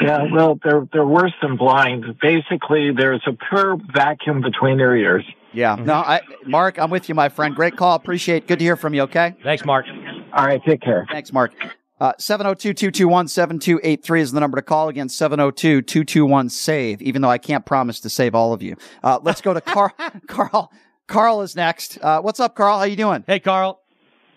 Yeah, 0.00 0.26
well, 0.32 0.58
they're 0.62 0.86
they're 0.92 1.06
worse 1.06 1.32
than 1.40 1.56
blind. 1.56 2.04
Basically, 2.20 2.90
there's 2.96 3.22
a 3.26 3.32
pure 3.48 3.78
vacuum 3.94 4.42
between 4.42 4.76
their 4.76 4.94
ears. 4.94 5.24
Yeah. 5.52 5.76
No, 5.76 5.94
I, 5.94 6.20
Mark, 6.44 6.78
I'm 6.78 6.90
with 6.90 7.08
you, 7.08 7.14
my 7.14 7.30
friend. 7.30 7.54
Great 7.54 7.76
call. 7.76 7.94
Appreciate. 7.94 8.44
It. 8.44 8.46
Good 8.46 8.58
to 8.58 8.64
hear 8.64 8.76
from 8.76 8.92
you. 8.92 9.02
Okay. 9.02 9.34
Thanks, 9.42 9.64
Mark. 9.64 9.86
All 10.34 10.44
right, 10.44 10.60
take 10.66 10.82
care. 10.82 11.06
Thanks, 11.10 11.32
Mark. 11.32 11.52
Uh, 11.98 12.12
702-221-7283 12.20 14.20
is 14.20 14.32
the 14.32 14.40
number 14.40 14.56
to 14.56 14.62
call 14.62 14.90
again. 14.90 15.08
702-221-SAVE, 15.08 17.00
even 17.00 17.22
though 17.22 17.30
I 17.30 17.38
can't 17.38 17.64
promise 17.64 18.00
to 18.00 18.10
save 18.10 18.34
all 18.34 18.52
of 18.52 18.62
you. 18.62 18.76
Uh, 19.02 19.18
let's 19.22 19.40
go 19.40 19.54
to 19.54 19.60
Carl. 19.62 19.92
Carl. 20.26 20.70
Carl 21.06 21.40
is 21.40 21.56
next. 21.56 21.96
Uh, 22.02 22.20
what's 22.20 22.38
up, 22.38 22.54
Carl? 22.54 22.76
How 22.78 22.84
you 22.84 22.96
doing? 22.96 23.24
Hey, 23.26 23.40
Carl. 23.40 23.80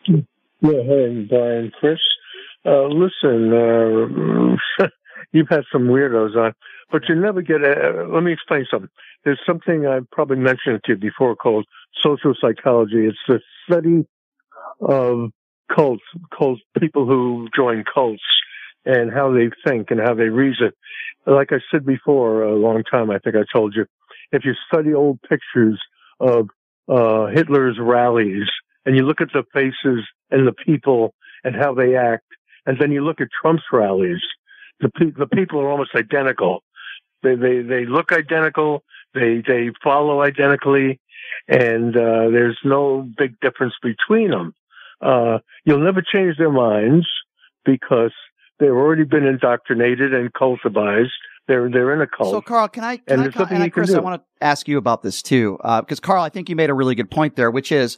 Yeah, 0.07 0.22
hey, 0.61 1.27
Brian, 1.30 1.73
Chris. 1.80 1.99
Uh, 2.65 2.88
listen, 2.88 3.53
uh, 3.53 4.86
you've 5.32 5.50
had 5.50 5.64
some 5.72 5.88
weirdos 5.88 6.36
on, 6.36 6.54
but 6.92 7.04
you 7.08 7.16
never 7.16 7.42
get 7.42 7.62
a, 7.62 8.08
let 8.12 8.24
me 8.24 8.34
explain 8.34 8.66
something. 8.70 8.90
There's 9.24 9.40
something 9.46 9.86
I 9.86 10.00
probably 10.12 10.38
mentioned 10.38 10.82
to 10.86 10.94
you 10.94 10.98
before 10.98 11.36
called 11.36 11.66
social 12.02 12.34
psychology. 12.40 13.06
It's 13.06 13.18
the 13.28 13.40
study 13.66 14.06
of 14.82 15.32
cults, 15.74 16.04
cults, 16.38 16.62
people 16.80 17.06
who 17.06 17.48
join 17.56 17.84
cults 17.92 18.24
and 18.86 19.12
how 19.12 19.32
they 19.32 19.50
think 19.66 19.92
and 19.92 20.00
how 20.00 20.14
they 20.14 20.30
reason. 20.30 20.72
Like 21.26 21.52
I 21.52 21.60
said 21.72 21.86
before, 21.86 22.44
a 22.44 22.56
long 22.56 22.84
time, 22.90 23.12
I 23.12 23.20
think 23.20 23.36
I 23.36 23.44
told 23.54 23.76
you, 23.76 23.86
if 24.32 24.46
you 24.46 24.54
study 24.72 24.94
old 24.94 25.20
pictures 25.22 25.80
of 26.20 26.50
uh, 26.88 27.28
Hitler's 27.28 27.78
rallies 27.80 28.48
and 28.86 28.96
you 28.96 29.04
look 29.04 29.22
at 29.22 29.30
the 29.34 29.44
faces 29.54 30.06
and 30.32 30.48
the 30.48 30.54
people 30.54 31.14
and 31.44 31.56
how 31.56 31.74
they 31.74 31.96
act, 31.96 32.26
and 32.66 32.78
then 32.80 32.92
you 32.92 33.04
look 33.04 33.22
at 33.22 33.28
Trump's 33.42 33.64
rallies, 33.72 34.22
the, 34.80 34.90
the 35.18 35.28
people 35.28 35.60
are 35.60 35.70
almost 35.70 35.92
identical. 35.96 36.64
They 37.24 37.36
they 37.36 37.62
they 37.62 37.86
look 37.86 38.12
identical. 38.12 38.84
They 39.14 39.44
they 39.46 39.72
follow 39.84 40.22
identically, 40.22 41.00
and 41.48 41.96
uh, 41.96 42.30
there's 42.30 42.58
no 42.64 43.08
big 43.18 43.40
difference 43.40 43.74
between 43.82 44.32
them. 44.32 44.54
Uh, 45.02 45.40
you'll 45.66 45.84
never 45.84 46.02
change 46.02 46.38
their 46.38 46.52
minds 46.52 47.08
because 47.66 48.12
they've 48.60 48.70
already 48.70 49.04
been 49.04 49.26
indoctrinated 49.26 50.14
and 50.14 50.32
cultivized. 50.34 51.10
They're 51.48 51.70
they're 51.70 51.94
in 51.94 52.02
a 52.02 52.08
cult. 52.08 52.32
So, 52.32 52.42
Carl, 52.42 52.68
can 52.68 52.84
I, 52.84 52.98
can 52.98 53.20
and 53.20 53.30
I, 53.30 53.32
co- 53.32 53.46
and 53.50 53.64
I, 53.64 53.70
can 53.70 53.72
Chris, 53.72 53.94
I 53.94 54.00
want 54.00 54.22
to 54.22 54.46
ask 54.46 54.68
you 54.68 54.78
about 54.78 55.02
this 55.02 55.22
too, 55.22 55.58
because 55.80 56.00
Carl, 56.00 56.24
I 56.24 56.30
think 56.30 56.48
you 56.48 56.56
made 56.56 56.70
a 56.70 56.76
really 56.76 56.96
good 56.96 57.12
point 57.12 57.36
there, 57.36 57.50
which 57.52 57.72
is 57.72 57.98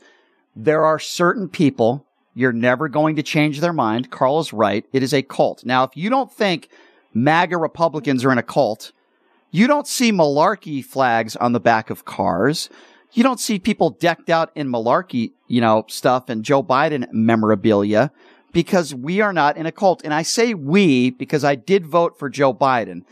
there 0.55 0.85
are 0.85 0.99
certain 0.99 1.49
people 1.49 2.07
you're 2.33 2.53
never 2.53 2.87
going 2.87 3.15
to 3.17 3.23
change 3.23 3.59
their 3.59 3.73
mind. 3.73 4.11
Carl 4.11 4.39
is 4.39 4.53
right; 4.53 4.85
it 4.93 5.03
is 5.03 5.13
a 5.13 5.21
cult. 5.21 5.65
Now, 5.65 5.83
if 5.83 5.95
you 5.95 6.09
don't 6.09 6.31
think 6.31 6.69
MAGA 7.13 7.57
Republicans 7.57 8.23
are 8.23 8.31
in 8.31 8.37
a 8.37 8.43
cult, 8.43 8.91
you 9.51 9.67
don't 9.67 9.87
see 9.87 10.11
malarkey 10.11 10.83
flags 10.83 11.35
on 11.35 11.51
the 11.51 11.59
back 11.59 11.89
of 11.89 12.05
cars. 12.05 12.69
You 13.13 13.23
don't 13.23 13.39
see 13.39 13.59
people 13.59 13.89
decked 13.89 14.29
out 14.29 14.51
in 14.55 14.69
malarkey, 14.69 15.33
you 15.47 15.59
know, 15.59 15.83
stuff 15.89 16.29
and 16.29 16.43
Joe 16.43 16.63
Biden 16.63 17.11
memorabilia 17.11 18.11
because 18.53 18.95
we 18.95 19.19
are 19.19 19.33
not 19.33 19.57
in 19.57 19.65
a 19.65 19.71
cult. 19.71 20.01
And 20.05 20.13
I 20.13 20.21
say 20.21 20.53
we 20.53 21.09
because 21.09 21.43
I 21.43 21.55
did 21.55 21.85
vote 21.85 22.17
for 22.17 22.29
Joe 22.29 22.53
Biden. 22.53 23.03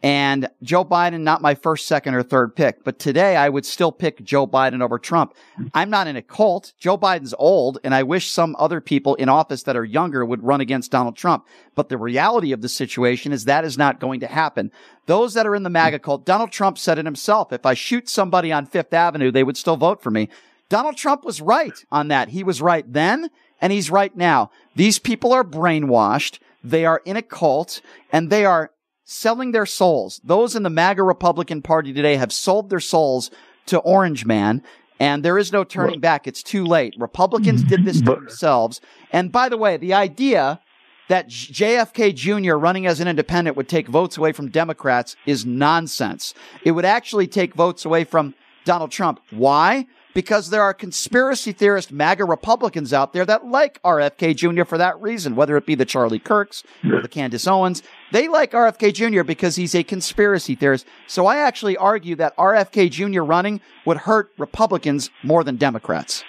And 0.00 0.48
Joe 0.62 0.84
Biden, 0.84 1.22
not 1.22 1.42
my 1.42 1.56
first, 1.56 1.88
second, 1.88 2.14
or 2.14 2.22
third 2.22 2.54
pick, 2.54 2.84
but 2.84 3.00
today 3.00 3.34
I 3.34 3.48
would 3.48 3.66
still 3.66 3.90
pick 3.90 4.22
Joe 4.22 4.46
Biden 4.46 4.80
over 4.80 4.96
Trump. 4.96 5.34
I'm 5.74 5.90
not 5.90 6.06
in 6.06 6.14
a 6.14 6.22
cult. 6.22 6.72
Joe 6.78 6.96
Biden's 6.96 7.34
old, 7.36 7.78
and 7.82 7.92
I 7.92 8.04
wish 8.04 8.30
some 8.30 8.54
other 8.60 8.80
people 8.80 9.16
in 9.16 9.28
office 9.28 9.64
that 9.64 9.76
are 9.76 9.84
younger 9.84 10.24
would 10.24 10.44
run 10.44 10.60
against 10.60 10.92
Donald 10.92 11.16
Trump. 11.16 11.46
But 11.74 11.88
the 11.88 11.98
reality 11.98 12.52
of 12.52 12.60
the 12.60 12.68
situation 12.68 13.32
is 13.32 13.44
that 13.44 13.64
is 13.64 13.76
not 13.76 13.98
going 13.98 14.20
to 14.20 14.28
happen. 14.28 14.70
Those 15.06 15.34
that 15.34 15.48
are 15.48 15.56
in 15.56 15.64
the 15.64 15.70
MAGA 15.70 15.98
cult, 15.98 16.24
Donald 16.24 16.52
Trump 16.52 16.78
said 16.78 17.00
it 17.00 17.04
himself. 17.04 17.52
If 17.52 17.66
I 17.66 17.74
shoot 17.74 18.08
somebody 18.08 18.52
on 18.52 18.66
Fifth 18.66 18.94
Avenue, 18.94 19.32
they 19.32 19.42
would 19.42 19.56
still 19.56 19.76
vote 19.76 20.00
for 20.00 20.12
me. 20.12 20.28
Donald 20.68 20.96
Trump 20.96 21.24
was 21.24 21.40
right 21.40 21.84
on 21.90 22.06
that. 22.08 22.28
He 22.28 22.44
was 22.44 22.62
right 22.62 22.84
then, 22.92 23.30
and 23.60 23.72
he's 23.72 23.90
right 23.90 24.16
now. 24.16 24.50
These 24.76 25.00
people 25.00 25.32
are 25.32 25.42
brainwashed. 25.42 26.38
They 26.62 26.84
are 26.84 27.02
in 27.04 27.16
a 27.16 27.22
cult, 27.22 27.80
and 28.12 28.30
they 28.30 28.44
are 28.44 28.70
selling 29.10 29.52
their 29.52 29.64
souls. 29.64 30.20
Those 30.22 30.54
in 30.54 30.64
the 30.64 30.70
MAGA 30.70 31.02
Republican 31.02 31.62
Party 31.62 31.94
today 31.94 32.16
have 32.16 32.30
sold 32.30 32.68
their 32.68 32.78
souls 32.78 33.30
to 33.64 33.78
Orange 33.78 34.26
Man, 34.26 34.62
and 35.00 35.24
there 35.24 35.38
is 35.38 35.50
no 35.50 35.64
turning 35.64 35.98
back. 35.98 36.26
It's 36.26 36.42
too 36.42 36.66
late. 36.66 36.94
Republicans 36.98 37.62
did 37.64 37.86
this 37.86 38.02
to 38.02 38.14
themselves. 38.16 38.82
And 39.10 39.32
by 39.32 39.48
the 39.48 39.56
way, 39.56 39.78
the 39.78 39.94
idea 39.94 40.60
that 41.08 41.30
JFK 41.30 42.14
Jr. 42.14 42.56
running 42.56 42.84
as 42.84 43.00
an 43.00 43.08
independent 43.08 43.56
would 43.56 43.66
take 43.68 43.88
votes 43.88 44.18
away 44.18 44.32
from 44.32 44.50
Democrats 44.50 45.16
is 45.24 45.46
nonsense. 45.46 46.34
It 46.62 46.72
would 46.72 46.84
actually 46.84 47.28
take 47.28 47.54
votes 47.54 47.86
away 47.86 48.04
from 48.04 48.34
Donald 48.66 48.90
Trump. 48.90 49.20
Why? 49.30 49.86
Because 50.18 50.50
there 50.50 50.62
are 50.62 50.74
conspiracy 50.74 51.52
theorist 51.52 51.92
MAGA 51.92 52.24
Republicans 52.24 52.92
out 52.92 53.12
there 53.12 53.24
that 53.24 53.46
like 53.46 53.80
RFK 53.84 54.34
Jr. 54.34 54.64
for 54.64 54.76
that 54.76 55.00
reason, 55.00 55.36
whether 55.36 55.56
it 55.56 55.64
be 55.64 55.76
the 55.76 55.84
Charlie 55.84 56.18
Kirks 56.18 56.64
or 56.90 57.00
the 57.00 57.06
Candace 57.06 57.46
Owens. 57.46 57.84
They 58.10 58.26
like 58.26 58.50
RFK 58.50 58.92
Jr. 58.92 59.22
because 59.22 59.54
he's 59.54 59.76
a 59.76 59.84
conspiracy 59.84 60.56
theorist. 60.56 60.86
So 61.06 61.26
I 61.26 61.36
actually 61.36 61.76
argue 61.76 62.16
that 62.16 62.36
RFK 62.36 62.90
Jr. 62.90 63.22
running 63.22 63.60
would 63.86 63.98
hurt 63.98 64.32
Republicans 64.38 65.08
more 65.22 65.44
than 65.44 65.54
Democrats. 65.54 66.24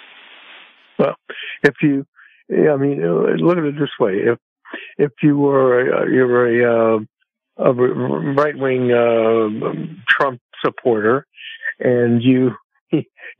Well, 0.96 1.16
if 1.64 1.74
you, 1.82 2.06
I 2.48 2.76
mean, 2.76 3.02
uh, 3.02 3.42
look 3.44 3.58
at 3.58 3.64
it 3.64 3.74
this 3.76 3.90
way: 3.98 4.18
if 4.18 4.38
if 4.98 5.10
you 5.20 5.36
were 5.36 6.04
a, 6.04 6.08
you're 6.08 6.62
a, 6.62 6.94
uh, 6.94 6.98
a 7.56 7.72
right 7.72 8.56
wing 8.56 8.92
uh, 8.92 9.48
Trump 10.08 10.40
supporter, 10.62 11.26
and 11.80 12.22
you 12.22 12.52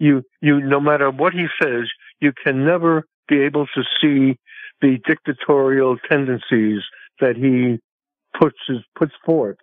you 0.01 0.25
you 0.41 0.61
no 0.61 0.81
matter 0.81 1.11
what 1.11 1.33
he 1.33 1.47
says, 1.63 1.89
you 2.21 2.33
can 2.33 2.65
never 2.65 3.07
be 3.29 3.43
able 3.43 3.67
to 3.67 3.85
see 4.01 4.39
the 4.81 4.99
dictatorial 5.07 5.99
tendencies 6.09 6.83
that 7.21 7.37
he 7.37 7.79
puts 8.39 8.59
puts 8.97 9.13
forth. 9.25 9.59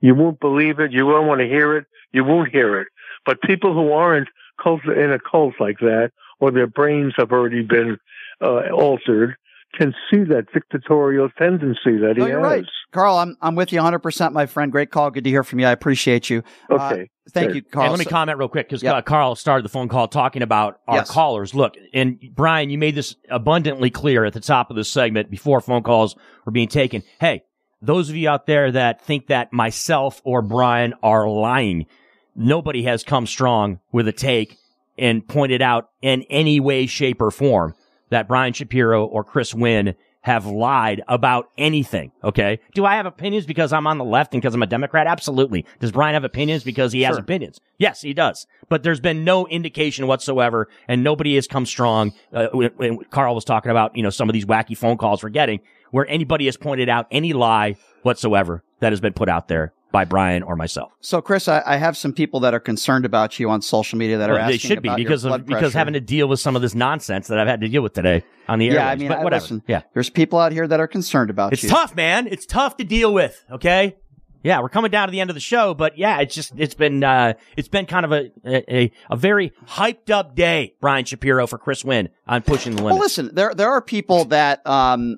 You 0.00 0.14
won't 0.14 0.40
believe 0.40 0.80
it. 0.80 0.92
You 0.92 1.06
won't 1.06 1.26
want 1.26 1.40
to 1.40 1.46
hear 1.46 1.76
it. 1.76 1.86
You 2.12 2.24
won't 2.24 2.50
hear 2.50 2.80
it. 2.80 2.88
But 3.24 3.40
people 3.42 3.72
who 3.72 3.92
aren't 3.92 4.28
cult 4.62 4.84
in 4.84 5.12
a 5.12 5.18
cult 5.18 5.54
like 5.58 5.78
that, 5.78 6.10
or 6.40 6.50
their 6.50 6.66
brains 6.66 7.14
have 7.16 7.32
already 7.32 7.62
been 7.62 7.96
uh, 8.42 8.68
altered, 8.70 9.36
can 9.76 9.94
see 10.10 10.24
that 10.24 10.46
dictatorial 10.52 11.28
tendency 11.38 11.98
that 11.98 12.14
he 12.16 12.20
No, 12.22 12.26
you're 12.26 12.40
has. 12.40 12.50
right. 12.50 12.64
Carl, 12.92 13.16
I'm, 13.18 13.36
I'm 13.42 13.54
with 13.54 13.72
you 13.72 13.80
100%, 13.80 14.32
my 14.32 14.46
friend. 14.46 14.72
Great 14.72 14.90
call. 14.90 15.10
Good 15.10 15.24
to 15.24 15.30
hear 15.30 15.42
from 15.44 15.58
you. 15.60 15.66
I 15.66 15.72
appreciate 15.72 16.30
you. 16.30 16.42
Uh, 16.70 16.74
Okay. 16.74 17.10
thank 17.30 17.48
Good. 17.48 17.54
you, 17.56 17.62
Carl. 17.62 17.84
And 17.86 17.92
let 17.92 17.98
me 17.98 18.04
comment 18.04 18.38
real 18.38 18.48
quick 18.48 18.68
because 18.70 18.82
Carl 19.04 19.34
started 19.34 19.64
the 19.64 19.68
phone 19.68 19.88
call 19.88 20.08
talking 20.08 20.42
about 20.42 20.80
our 20.88 20.96
Yes. 20.98 21.10
callers. 21.10 21.54
Look, 21.54 21.74
and 21.92 22.18
Brian, 22.34 22.70
you 22.70 22.78
made 22.78 22.94
this 22.94 23.16
abundantly 23.30 23.90
clear 23.90 24.24
at 24.24 24.32
the 24.32 24.40
top 24.40 24.70
of 24.70 24.76
the 24.76 24.84
segment 24.84 25.30
before 25.30 25.60
phone 25.60 25.82
calls 25.82 26.16
were 26.44 26.52
being 26.52 26.68
taken. 26.68 27.02
Hey, 27.20 27.42
those 27.82 28.08
of 28.08 28.16
you 28.16 28.28
out 28.28 28.46
there 28.46 28.72
that 28.72 29.02
think 29.02 29.26
that 29.26 29.52
myself 29.52 30.20
or 30.24 30.40
Brian 30.42 30.94
are 31.02 31.28
lying, 31.28 31.86
nobody 32.34 32.84
has 32.84 33.02
come 33.04 33.26
strong 33.26 33.80
with 33.92 34.08
a 34.08 34.12
take 34.12 34.56
and 34.98 35.26
pointed 35.28 35.60
out 35.60 35.90
in 36.00 36.22
any 36.30 36.58
way, 36.60 36.86
shape, 36.86 37.20
or 37.20 37.30
form 37.30 37.74
that 38.10 38.28
Brian 38.28 38.52
Shapiro 38.52 39.04
or 39.04 39.24
Chris 39.24 39.54
Winn 39.54 39.94
have 40.22 40.44
lied 40.44 41.00
about 41.06 41.48
anything. 41.56 42.10
Okay. 42.24 42.58
Do 42.74 42.84
I 42.84 42.96
have 42.96 43.06
opinions 43.06 43.46
because 43.46 43.72
I'm 43.72 43.86
on 43.86 43.98
the 43.98 44.04
left 44.04 44.34
and 44.34 44.42
because 44.42 44.56
I'm 44.56 44.62
a 44.62 44.66
Democrat? 44.66 45.06
Absolutely. 45.06 45.64
Does 45.78 45.92
Brian 45.92 46.14
have 46.14 46.24
opinions 46.24 46.64
because 46.64 46.92
he 46.92 47.02
has 47.02 47.14
Sure. 47.14 47.20
opinions? 47.20 47.60
Yes, 47.78 48.02
he 48.02 48.12
does. 48.12 48.44
But 48.68 48.82
there's 48.82 48.98
been 48.98 49.22
no 49.22 49.46
indication 49.46 50.08
whatsoever 50.08 50.68
and 50.88 51.04
nobody 51.04 51.36
has 51.36 51.46
come 51.46 51.64
strong. 51.64 52.12
Uh, 52.32 52.48
when, 52.52 52.70
when 52.76 52.98
Carl 53.10 53.36
was 53.36 53.44
talking 53.44 53.70
about, 53.70 53.96
you 53.96 54.02
know, 54.02 54.10
some 54.10 54.28
of 54.28 54.32
these 54.32 54.46
wacky 54.46 54.76
phone 54.76 54.96
calls 54.98 55.22
we're 55.22 55.28
getting 55.28 55.60
where 55.92 56.08
anybody 56.08 56.46
has 56.46 56.56
pointed 56.56 56.88
out 56.88 57.06
any 57.12 57.32
lie 57.32 57.76
whatsoever 58.02 58.64
that 58.80 58.90
has 58.90 59.00
been 59.00 59.12
put 59.12 59.28
out 59.28 59.46
there 59.46 59.72
by 59.96 60.04
Brian 60.04 60.42
or 60.42 60.56
myself. 60.56 60.92
So, 61.00 61.22
Chris, 61.22 61.48
I, 61.48 61.62
I 61.64 61.76
have 61.78 61.96
some 61.96 62.12
people 62.12 62.40
that 62.40 62.52
are 62.52 62.60
concerned 62.60 63.06
about 63.06 63.40
you 63.40 63.48
on 63.48 63.62
social 63.62 63.96
media 63.96 64.18
that 64.18 64.28
are 64.28 64.38
asking 64.38 64.52
they 64.52 64.58
should 64.58 64.82
be 64.82 64.94
because 64.94 65.24
of 65.24 65.46
because 65.46 65.72
having 65.72 65.94
to 65.94 66.00
deal 66.00 66.28
with 66.28 66.38
some 66.38 66.54
of 66.54 66.60
this 66.60 66.74
nonsense 66.74 67.28
that 67.28 67.38
I've 67.38 67.48
had 67.48 67.62
to 67.62 67.68
deal 67.68 67.80
with 67.80 67.94
today 67.94 68.22
on 68.46 68.58
the 68.58 68.68
air. 68.68 68.74
Yeah, 68.74 68.88
I 68.90 68.96
mean, 68.96 69.08
but 69.08 69.20
I- 69.20 69.24
whatever. 69.24 69.40
listen, 69.40 69.62
yeah, 69.66 69.84
there's 69.94 70.10
people 70.10 70.38
out 70.38 70.52
here 70.52 70.68
that 70.68 70.80
are 70.80 70.86
concerned 70.86 71.30
about 71.30 71.54
it's 71.54 71.62
you. 71.62 71.68
It's 71.70 71.74
tough, 71.74 71.96
man. 71.96 72.26
It's 72.26 72.44
tough 72.44 72.76
to 72.76 72.84
deal 72.84 73.14
with. 73.14 73.42
Okay. 73.50 73.96
Yeah, 74.42 74.60
we're 74.60 74.68
coming 74.68 74.90
down 74.90 75.08
to 75.08 75.12
the 75.12 75.20
end 75.20 75.30
of 75.30 75.34
the 75.34 75.40
show, 75.40 75.72
but 75.72 75.96
yeah, 75.96 76.20
it's 76.20 76.34
just 76.34 76.52
it's 76.58 76.74
been 76.74 77.02
uh 77.02 77.32
it's 77.56 77.68
been 77.68 77.86
kind 77.86 78.04
of 78.04 78.12
a 78.12 78.30
a, 78.44 78.92
a 79.10 79.16
very 79.16 79.50
hyped 79.66 80.10
up 80.10 80.36
day, 80.36 80.74
Brian 80.78 81.06
Shapiro 81.06 81.46
for 81.46 81.56
Chris 81.56 81.86
Winn 81.86 82.10
on 82.28 82.42
pushing 82.42 82.76
the 82.76 82.82
limit. 82.82 82.92
Well, 82.96 83.02
listen, 83.02 83.30
there 83.32 83.54
there 83.54 83.70
are 83.70 83.80
people 83.80 84.26
that 84.26 84.64
um, 84.66 85.16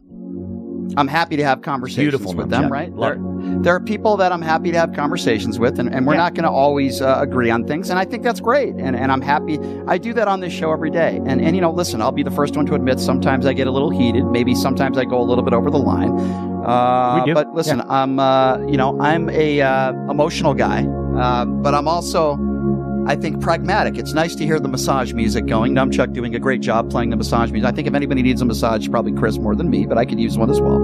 I'm 0.97 1.09
happy 1.09 1.37
to 1.37 1.45
have 1.45 1.63
conversations 1.63 2.05
Beautiful 2.05 2.35
with 2.35 2.49
them, 2.49 2.63
Yeah, 2.65 2.69
right? 2.71 2.93
love 2.93 3.19
There, 3.63 3.75
are 3.75 3.81
people 3.81 4.17
that 4.17 4.33
I'm 4.33 4.43
happy 4.43 4.71
to 4.73 4.79
have 4.79 4.93
conversations 4.93 5.59
with, 5.59 5.79
and, 5.79 5.93
and 5.93 6.07
we're 6.07 6.17
not 6.17 6.35
going 6.35 6.45
to 6.45 6.51
always 6.51 7.01
uh, 7.01 7.19
agree 7.21 7.51
on 7.51 7.67
things, 7.67 7.91
and 7.91 7.99
I 7.99 8.05
think 8.05 8.23
that's 8.23 8.41
great, 8.41 8.75
and, 8.77 8.97
and 8.97 9.11
I'm 9.11 9.21
happy. 9.21 9.59
I 9.87 9.99
do 9.99 10.13
that 10.15 10.29
on 10.29 10.41
this 10.41 10.53
show 10.53 10.73
every 10.73 10.91
day, 10.91 11.21
and 11.27 11.41
and 11.41 11.55
you 11.55 11.63
know, 11.63 11.71
listen, 11.71 12.01
I'll 12.01 12.13
be 12.13 12.23
the 12.23 12.31
first 12.31 12.57
one 12.57 12.67
to 12.67 12.75
admit 12.75 13.01
sometimes 13.01 13.47
I 13.47 13.53
get 13.53 13.67
a 13.67 13.71
little 13.71 13.91
heated, 13.91 14.25
maybe 14.27 14.55
sometimes 14.55 14.99
I 14.99 15.05
go 15.05 15.21
a 15.21 15.27
little 15.27 15.45
bit 15.45 15.55
over 15.55 15.71
the 15.71 15.79
line. 15.79 16.11
Uh, 16.65 17.25
But 17.35 17.55
listen, 17.55 17.83
I'm 17.89 18.19
uh, 18.19 18.59
you 18.67 18.77
know 18.77 19.01
I'm 19.01 19.31
a 19.31 19.61
uh, 19.61 19.93
emotional 20.11 20.55
guy, 20.55 20.85
uh, 21.17 21.45
but 21.45 21.75
I'm 21.75 21.89
also 21.89 22.37
I 23.07 23.17
think 23.17 23.41
pragmatic. 23.41 23.97
It's 23.97 24.13
nice 24.13 24.35
to 24.37 24.45
hear 24.45 24.61
the 24.61 24.69
massage 24.69 25.15
music 25.15 25.47
going. 25.47 25.75
Numchuck 25.75 26.13
doing 26.13 26.35
a 26.35 26.39
great 26.39 26.61
job 26.61 26.91
playing 26.91 27.09
the 27.11 27.17
massage 27.17 27.51
music. 27.51 27.67
I 27.67 27.73
think 27.73 27.89
if 27.89 27.95
anybody 27.95 28.23
needs 28.23 28.43
a 28.43 28.45
massage, 28.45 28.87
probably 28.91 29.13
Chris 29.13 29.39
more 29.39 29.57
than 29.57 29.71
me, 29.71 29.87
but 29.87 29.97
I 29.97 30.05
could 30.05 30.21
use 30.21 30.37
one 30.37 30.51
as 30.51 30.61
well. 30.61 30.79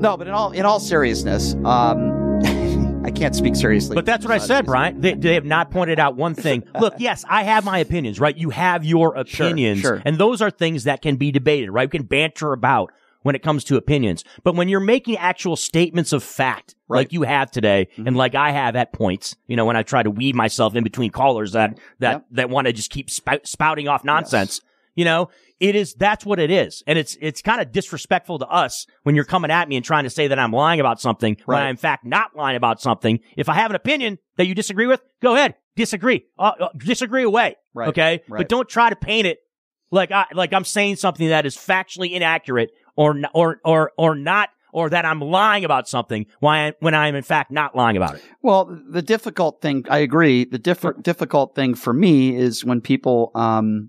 No, 0.00 0.16
but 0.16 0.26
in 0.26 0.34
all 0.34 0.52
in 0.52 0.64
all 0.66 0.78
seriousness, 0.78 1.54
um, 1.64 2.42
I 3.04 3.10
can't 3.10 3.34
speak 3.34 3.56
seriously. 3.56 3.94
But 3.94 4.04
that's 4.04 4.24
what 4.24 4.32
I 4.34 4.38
said, 4.38 4.66
Brian. 4.66 5.00
They, 5.00 5.14
they 5.14 5.34
have 5.34 5.44
not 5.44 5.70
pointed 5.70 5.98
out 5.98 6.16
one 6.16 6.34
thing. 6.34 6.64
Look, 6.80 6.94
yes, 6.98 7.24
I 7.28 7.44
have 7.44 7.64
my 7.64 7.78
opinions, 7.78 8.20
right? 8.20 8.36
You 8.36 8.50
have 8.50 8.84
your 8.84 9.14
opinions, 9.16 9.80
sure. 9.80 10.02
and 10.04 10.18
those 10.18 10.42
are 10.42 10.50
things 10.50 10.84
that 10.84 11.00
can 11.02 11.16
be 11.16 11.30
debated, 11.32 11.70
right? 11.70 11.90
We 11.90 11.98
can 11.98 12.06
banter 12.06 12.52
about 12.52 12.92
when 13.22 13.34
it 13.34 13.42
comes 13.42 13.64
to 13.64 13.76
opinions. 13.76 14.22
But 14.44 14.54
when 14.54 14.68
you're 14.68 14.80
making 14.80 15.16
actual 15.16 15.56
statements 15.56 16.12
of 16.12 16.22
fact, 16.22 16.74
like 16.88 17.12
you 17.12 17.22
have 17.22 17.50
today, 17.50 17.88
Mm-hmm. 17.92 18.06
and 18.08 18.16
like 18.16 18.34
I 18.34 18.50
have 18.50 18.76
at 18.76 18.92
points, 18.92 19.34
you 19.48 19.56
know, 19.56 19.64
when 19.64 19.76
I 19.76 19.82
try 19.82 20.02
to 20.02 20.10
weave 20.10 20.34
myself 20.34 20.76
in 20.76 20.84
between 20.84 21.10
callers 21.10 21.52
that 21.52 21.78
that 22.00 22.24
that 22.32 22.50
want 22.50 22.66
to 22.66 22.72
just 22.72 22.90
keep 22.90 23.08
spout, 23.08 23.46
spouting 23.46 23.88
off 23.88 24.04
nonsense, 24.04 24.60
you 24.94 25.04
know, 25.04 25.30
it 25.60 25.74
is 25.74 25.94
that's 25.94 26.26
what 26.26 26.38
it 26.38 26.50
is, 26.50 26.82
and 26.86 26.98
it's 26.98 27.16
it's 27.20 27.40
kind 27.42 27.60
of 27.60 27.72
disrespectful 27.72 28.38
to 28.40 28.46
us 28.48 28.86
when 29.04 29.14
you're 29.14 29.24
coming 29.24 29.50
at 29.50 29.68
me 29.68 29.76
and 29.76 29.84
trying 29.84 30.04
to 30.04 30.10
say 30.10 30.28
that 30.28 30.38
I'm 30.38 30.52
lying 30.52 30.80
about 30.80 31.00
something 31.00 31.36
when 31.46 31.56
Right. 31.58 31.64
I'm 31.64 31.70
in 31.70 31.76
fact 31.76 32.04
not 32.04 32.36
lying 32.36 32.56
about 32.56 32.80
something. 32.80 33.20
If 33.36 33.48
I 33.48 33.54
have 33.54 33.70
an 33.70 33.76
opinion 33.76 34.18
that 34.36 34.46
you 34.46 34.54
disagree 34.54 34.86
with, 34.86 35.00
go 35.22 35.34
ahead, 35.34 35.54
disagree, 35.76 36.26
uh, 36.38 36.52
uh, 36.60 36.68
disagree 36.76 37.22
away, 37.22 37.56
Right. 37.74 37.88
okay? 37.88 38.22
Right. 38.28 38.38
But 38.40 38.48
don't 38.48 38.68
try 38.68 38.90
to 38.90 38.96
paint 38.96 39.26
it 39.26 39.38
like 39.90 40.10
I 40.12 40.26
like 40.34 40.52
I'm 40.52 40.64
saying 40.64 40.96
something 40.96 41.28
that 41.28 41.46
is 41.46 41.56
factually 41.56 42.12
inaccurate 42.12 42.70
or 42.96 43.16
or 43.34 43.60
or 43.64 43.92
or 43.96 44.14
not 44.14 44.50
or 44.72 44.90
that 44.90 45.06
I'm 45.06 45.20
lying 45.20 45.64
about 45.64 45.88
something 45.88 46.26
why 46.40 46.74
when 46.80 46.94
I'm 46.94 47.14
in 47.14 47.22
fact 47.22 47.50
not 47.50 47.74
lying 47.74 47.96
about 47.96 48.16
it. 48.16 48.22
Well, 48.42 48.78
the 48.90 49.00
difficult 49.00 49.62
thing, 49.62 49.86
I 49.88 49.98
agree. 50.00 50.44
The 50.44 50.58
diff- 50.58 51.00
difficult 51.02 51.54
thing 51.54 51.74
for 51.74 51.94
me 51.94 52.36
is 52.36 52.62
when 52.62 52.82
people 52.82 53.30
um, 53.34 53.88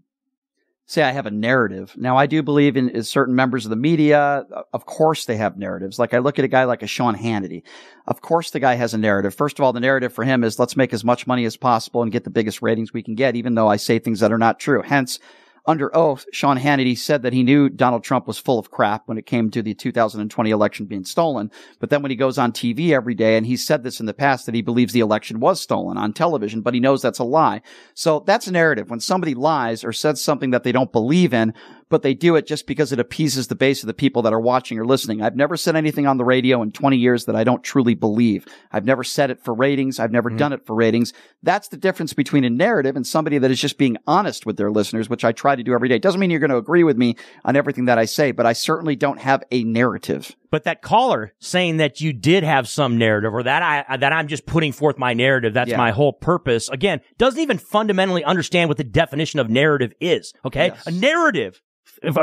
say 0.87 1.03
I 1.03 1.11
have 1.11 1.25
a 1.25 1.31
narrative. 1.31 1.93
Now, 1.97 2.17
I 2.17 2.25
do 2.25 2.41
believe 2.41 2.77
in, 2.77 2.89
in 2.89 3.03
certain 3.03 3.35
members 3.35 3.65
of 3.65 3.69
the 3.69 3.75
media. 3.75 4.45
Of 4.73 4.85
course, 4.85 5.25
they 5.25 5.35
have 5.35 5.57
narratives. 5.57 5.99
Like 5.99 6.13
I 6.13 6.19
look 6.19 6.39
at 6.39 6.45
a 6.45 6.47
guy 6.47 6.63
like 6.63 6.81
a 6.81 6.87
Sean 6.87 7.15
Hannity. 7.15 7.63
Of 8.07 8.21
course, 8.21 8.51
the 8.51 8.61
guy 8.61 8.75
has 8.75 8.93
a 8.93 8.97
narrative. 8.97 9.35
First 9.35 9.59
of 9.59 9.65
all, 9.65 9.73
the 9.73 9.81
narrative 9.81 10.13
for 10.13 10.23
him 10.23 10.45
is 10.45 10.57
let's 10.57 10.77
make 10.77 10.93
as 10.93 11.03
much 11.03 11.27
money 11.27 11.43
as 11.43 11.57
possible 11.57 12.01
and 12.01 12.11
get 12.11 12.23
the 12.23 12.29
biggest 12.29 12.61
ratings 12.61 12.93
we 12.93 13.03
can 13.03 13.15
get, 13.15 13.35
even 13.35 13.55
though 13.55 13.67
I 13.67 13.75
say 13.75 13.99
things 13.99 14.21
that 14.21 14.31
are 14.31 14.37
not 14.37 14.59
true. 14.59 14.81
Hence, 14.81 15.19
under 15.67 15.95
oath, 15.95 16.25
Sean 16.31 16.57
Hannity 16.57 16.97
said 16.97 17.21
that 17.23 17.33
he 17.33 17.43
knew 17.43 17.67
Donald 17.67 18.03
Trump 18.03 18.25
was 18.25 18.37
full 18.37 18.57
of 18.57 18.71
crap 18.71 19.03
when 19.05 19.17
it 19.17 19.25
came 19.25 19.51
to 19.51 19.61
the 19.61 19.73
2020 19.73 20.49
election 20.49 20.85
being 20.85 21.03
stolen. 21.03 21.51
But 21.79 21.89
then 21.89 22.01
when 22.01 22.09
he 22.09 22.15
goes 22.15 22.37
on 22.37 22.53
TV 22.53 22.91
every 22.91 23.13
day, 23.13 23.35
and 23.35 23.45
he 23.45 23.57
said 23.57 23.83
this 23.83 23.99
in 23.99 24.05
the 24.05 24.13
past 24.13 24.45
that 24.45 24.55
he 24.55 24.61
believes 24.61 24.93
the 24.93 25.01
election 25.01 25.41
was 25.41 25.59
stolen 25.59 25.97
on 25.97 26.13
television, 26.13 26.61
but 26.61 26.73
he 26.73 26.79
knows 26.79 27.01
that's 27.01 27.19
a 27.19 27.25
lie. 27.25 27.61
So 27.93 28.21
that's 28.21 28.47
a 28.47 28.51
narrative. 28.51 28.89
When 28.89 29.01
somebody 29.01 29.35
lies 29.35 29.83
or 29.83 29.91
says 29.91 30.23
something 30.23 30.51
that 30.51 30.63
they 30.63 30.71
don't 30.71 30.91
believe 30.91 31.33
in, 31.33 31.53
but 31.89 32.01
they 32.01 32.13
do 32.13 32.35
it 32.35 32.45
just 32.45 32.67
because 32.67 32.91
it 32.91 32.99
appeases 32.99 33.47
the 33.47 33.55
base 33.55 33.83
of 33.83 33.87
the 33.87 33.93
people 33.93 34.21
that 34.23 34.33
are 34.33 34.39
watching 34.39 34.77
or 34.77 34.85
listening. 34.85 35.21
I've 35.21 35.35
never 35.35 35.55
said 35.57 35.75
anything 35.75 36.07
on 36.07 36.17
the 36.17 36.25
radio 36.25 36.61
in 36.61 36.71
20 36.71 36.97
years 36.97 37.25
that 37.25 37.35
I 37.35 37.43
don't 37.43 37.63
truly 37.63 37.95
believe. 37.95 38.45
I've 38.71 38.85
never 38.85 39.03
said 39.03 39.31
it 39.31 39.43
for 39.43 39.53
ratings. 39.53 39.99
I've 39.99 40.11
never 40.11 40.29
mm-hmm. 40.29 40.37
done 40.37 40.53
it 40.53 40.65
for 40.65 40.75
ratings. 40.75 41.13
That's 41.43 41.69
the 41.69 41.77
difference 41.77 42.13
between 42.13 42.43
a 42.43 42.49
narrative 42.49 42.95
and 42.95 43.05
somebody 43.05 43.37
that 43.37 43.51
is 43.51 43.61
just 43.61 43.77
being 43.77 43.97
honest 44.05 44.45
with 44.45 44.57
their 44.57 44.71
listeners, 44.71 45.09
which 45.09 45.23
I 45.23 45.31
try 45.31 45.55
to 45.55 45.63
do 45.63 45.73
every 45.73 45.89
day. 45.89 45.99
Doesn't 45.99 46.19
mean 46.19 46.29
you're 46.29 46.39
going 46.39 46.49
to 46.49 46.57
agree 46.57 46.83
with 46.83 46.97
me 46.97 47.15
on 47.45 47.55
everything 47.55 47.85
that 47.85 47.97
I 47.97 48.05
say, 48.05 48.31
but 48.31 48.45
I 48.45 48.53
certainly 48.53 48.95
don't 48.95 49.19
have 49.19 49.43
a 49.51 49.63
narrative. 49.63 50.35
But 50.49 50.63
that 50.63 50.81
caller 50.81 51.33
saying 51.39 51.77
that 51.77 52.01
you 52.01 52.13
did 52.13 52.43
have 52.43 52.67
some 52.67 52.97
narrative 52.97 53.33
or 53.33 53.43
that 53.43 53.61
I, 53.89 53.97
that 53.97 54.13
I'm 54.13 54.27
just 54.27 54.45
putting 54.45 54.71
forth 54.71 54.97
my 54.97 55.13
narrative. 55.13 55.53
That's 55.53 55.71
yeah. 55.71 55.77
my 55.77 55.91
whole 55.91 56.13
purpose. 56.13 56.69
Again, 56.69 57.01
doesn't 57.17 57.39
even 57.39 57.57
fundamentally 57.57 58.23
understand 58.23 58.69
what 58.69 58.77
the 58.77 58.83
definition 58.83 59.39
of 59.39 59.49
narrative 59.49 59.93
is. 59.99 60.33
Okay. 60.45 60.67
Yes. 60.67 60.87
A 60.87 60.91
narrative 60.91 61.61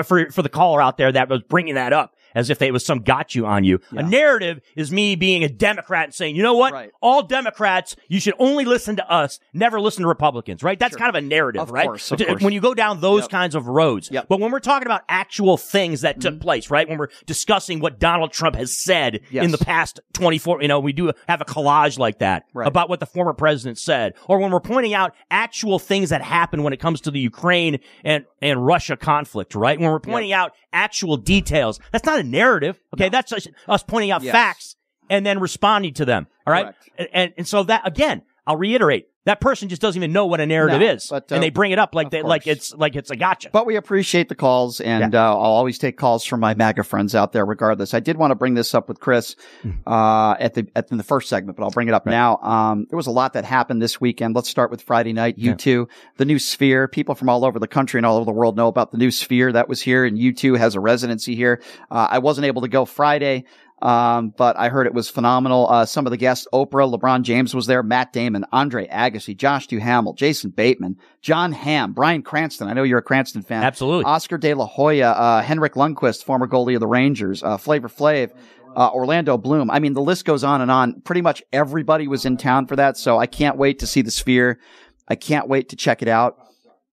for 0.04 0.30
for 0.30 0.42
the 0.42 0.48
caller 0.48 0.80
out 0.80 0.96
there 0.96 1.10
that 1.12 1.28
was 1.28 1.42
bringing 1.42 1.74
that 1.74 1.92
up 1.92 2.13
as 2.34 2.50
if 2.50 2.62
it 2.62 2.72
was 2.72 2.84
some 2.84 3.00
got 3.00 3.34
you 3.34 3.46
on 3.46 3.64
you. 3.64 3.80
Yeah. 3.92 4.00
A 4.00 4.02
narrative 4.02 4.60
is 4.76 4.90
me 4.90 5.16
being 5.16 5.44
a 5.44 5.48
Democrat 5.48 6.04
and 6.04 6.14
saying, 6.14 6.36
you 6.36 6.42
know 6.42 6.54
what? 6.54 6.72
Right. 6.72 6.90
All 7.00 7.22
Democrats, 7.22 7.96
you 8.08 8.20
should 8.20 8.34
only 8.38 8.64
listen 8.64 8.96
to 8.96 9.10
us, 9.10 9.40
never 9.52 9.80
listen 9.80 10.02
to 10.02 10.08
Republicans, 10.08 10.62
right? 10.62 10.78
That's 10.78 10.92
sure. 10.92 10.98
kind 10.98 11.08
of 11.08 11.14
a 11.14 11.26
narrative, 11.26 11.62
of 11.62 11.70
right? 11.70 11.86
Course. 11.86 12.10
When 12.10 12.52
you 12.52 12.60
go 12.60 12.74
down 12.74 13.00
those 13.00 13.22
yep. 13.22 13.30
kinds 13.30 13.54
of 13.54 13.68
roads. 13.68 14.10
Yep. 14.10 14.26
But 14.28 14.40
when 14.40 14.50
we're 14.50 14.60
talking 14.60 14.86
about 14.86 15.02
actual 15.08 15.56
things 15.56 16.02
that 16.02 16.20
took 16.20 16.34
mm-hmm. 16.34 16.42
place, 16.42 16.70
right? 16.70 16.88
When 16.88 16.98
we're 16.98 17.10
discussing 17.26 17.80
what 17.80 17.98
Donald 17.98 18.32
Trump 18.32 18.56
has 18.56 18.76
said 18.76 19.20
yes. 19.30 19.44
in 19.44 19.50
the 19.50 19.58
past 19.58 20.00
24, 20.14 20.62
you 20.62 20.68
know, 20.68 20.80
we 20.80 20.92
do 20.92 21.12
have 21.28 21.40
a 21.40 21.44
collage 21.44 21.98
like 21.98 22.18
that 22.18 22.44
right. 22.52 22.66
about 22.66 22.88
what 22.88 23.00
the 23.00 23.06
former 23.06 23.32
president 23.32 23.78
said. 23.78 24.14
Or 24.26 24.38
when 24.38 24.50
we're 24.50 24.60
pointing 24.60 24.94
out 24.94 25.14
actual 25.30 25.78
things 25.78 26.10
that 26.10 26.22
happen 26.22 26.62
when 26.62 26.72
it 26.72 26.80
comes 26.80 27.00
to 27.02 27.10
the 27.10 27.20
Ukraine 27.20 27.80
and, 28.02 28.24
and 28.40 28.64
Russia 28.64 28.96
conflict, 28.96 29.54
right? 29.54 29.78
When 29.78 29.90
we're 29.90 30.00
pointing 30.00 30.30
yep. 30.30 30.40
out 30.40 30.52
actual 30.72 31.16
details, 31.16 31.80
that's 31.92 32.04
not 32.04 32.20
a 32.20 32.23
narrative. 32.24 32.80
Okay. 32.94 33.04
Okay, 33.04 33.08
that's 33.10 33.32
us, 33.32 33.46
us 33.68 33.82
pointing 33.82 34.10
out 34.10 34.22
yes. 34.22 34.32
facts 34.32 34.76
and 35.10 35.24
then 35.24 35.38
responding 35.38 35.94
to 35.94 36.04
them. 36.04 36.26
All 36.46 36.52
right, 36.52 36.74
and, 36.98 37.08
and, 37.12 37.34
and 37.38 37.48
so 37.48 37.62
that 37.64 37.86
again, 37.86 38.22
I'll 38.46 38.56
reiterate. 38.56 39.08
That 39.26 39.40
person 39.40 39.70
just 39.70 39.80
doesn't 39.80 39.98
even 39.98 40.12
know 40.12 40.26
what 40.26 40.42
a 40.42 40.46
narrative 40.46 40.80
no, 40.80 40.86
is, 40.86 41.06
but, 41.08 41.32
uh, 41.32 41.36
and 41.36 41.42
they 41.42 41.48
bring 41.48 41.72
it 41.72 41.78
up 41.78 41.94
like 41.94 42.10
they, 42.10 42.20
like 42.20 42.46
it's 42.46 42.74
like 42.74 42.94
it's 42.94 43.10
a 43.10 43.16
gotcha. 43.16 43.48
But 43.50 43.64
we 43.64 43.76
appreciate 43.76 44.28
the 44.28 44.34
calls, 44.34 44.82
and 44.82 45.14
yeah. 45.14 45.30
uh, 45.30 45.30
I'll 45.30 45.38
always 45.38 45.78
take 45.78 45.96
calls 45.96 46.26
from 46.26 46.40
my 46.40 46.52
MAGA 46.52 46.84
friends 46.84 47.14
out 47.14 47.32
there, 47.32 47.46
regardless. 47.46 47.94
I 47.94 48.00
did 48.00 48.18
want 48.18 48.32
to 48.32 48.34
bring 48.34 48.52
this 48.52 48.74
up 48.74 48.86
with 48.86 49.00
Chris 49.00 49.34
Hmm. 49.62 49.70
uh, 49.86 50.34
at 50.34 50.52
the 50.52 50.68
at 50.76 50.90
in 50.90 50.98
the 50.98 51.04
first 51.04 51.30
segment, 51.30 51.56
but 51.56 51.64
I'll 51.64 51.70
bring 51.70 51.88
it 51.88 51.94
up 51.94 52.04
Right. 52.04 52.12
now. 52.12 52.36
Um, 52.42 52.86
there 52.90 52.98
was 52.98 53.06
a 53.06 53.10
lot 53.12 53.32
that 53.32 53.46
happened 53.46 53.80
this 53.80 53.98
weekend. 53.98 54.36
Let's 54.36 54.50
start 54.50 54.70
with 54.70 54.82
Friday 54.82 55.14
night. 55.14 55.38
U2, 55.38 55.88
the 56.18 56.26
new 56.26 56.38
Sphere. 56.38 56.86
People 56.86 57.14
from 57.14 57.30
all 57.30 57.46
over 57.46 57.58
the 57.58 57.66
country 57.66 57.98
and 57.98 58.04
all 58.04 58.16
over 58.16 58.26
the 58.26 58.32
world 58.32 58.58
know 58.58 58.68
about 58.68 58.92
the 58.92 58.98
new 58.98 59.10
Sphere 59.10 59.52
that 59.52 59.70
was 59.70 59.80
here, 59.80 60.04
and 60.04 60.18
U2 60.18 60.58
has 60.58 60.74
a 60.74 60.80
residency 60.80 61.34
here. 61.34 61.62
Uh, 61.90 62.08
I 62.10 62.18
wasn't 62.18 62.46
able 62.46 62.60
to 62.60 62.68
go 62.68 62.84
Friday. 62.84 63.44
Um, 63.84 64.30
but 64.30 64.58
I 64.58 64.70
heard 64.70 64.86
it 64.86 64.94
was 64.94 65.10
phenomenal. 65.10 65.68
Uh, 65.68 65.84
some 65.84 66.06
of 66.06 66.10
the 66.10 66.16
guests, 66.16 66.48
Oprah, 66.54 66.90
LeBron 66.90 67.20
James 67.20 67.54
was 67.54 67.66
there, 67.66 67.82
Matt 67.82 68.14
Damon, 68.14 68.46
Andre 68.50 68.88
Agassi, 68.88 69.36
Josh 69.36 69.66
Duhamel, 69.66 70.14
Jason 70.14 70.48
Bateman, 70.48 70.96
Jon 71.20 71.52
Hamm, 71.52 71.92
Bryan 71.92 72.22
Cranston. 72.22 72.66
I 72.66 72.72
know 72.72 72.82
you're 72.82 73.00
a 73.00 73.02
Cranston 73.02 73.42
fan. 73.42 73.62
Absolutely. 73.62 74.06
Oscar 74.06 74.38
De 74.38 74.54
La 74.54 74.64
Hoya, 74.64 75.10
uh, 75.10 75.42
Henrik 75.42 75.74
Lundqvist, 75.74 76.24
former 76.24 76.48
goalie 76.48 76.74
of 76.74 76.80
the 76.80 76.86
Rangers, 76.86 77.42
uh, 77.42 77.58
Flavor 77.58 77.90
Flav, 77.90 78.32
uh, 78.74 78.88
Orlando 78.90 79.36
Bloom. 79.36 79.70
I 79.70 79.80
mean, 79.80 79.92
the 79.92 80.00
list 80.00 80.24
goes 80.24 80.44
on 80.44 80.62
and 80.62 80.70
on. 80.70 81.02
Pretty 81.02 81.20
much 81.20 81.42
everybody 81.52 82.08
was 82.08 82.24
in 82.24 82.38
town 82.38 82.66
for 82.66 82.76
that. 82.76 82.96
So 82.96 83.18
I 83.18 83.26
can't 83.26 83.58
wait 83.58 83.80
to 83.80 83.86
see 83.86 84.00
the 84.00 84.10
Sphere. 84.10 84.60
I 85.06 85.14
can't 85.14 85.46
wait 85.46 85.68
to 85.68 85.76
check 85.76 86.00
it 86.00 86.08
out. 86.08 86.38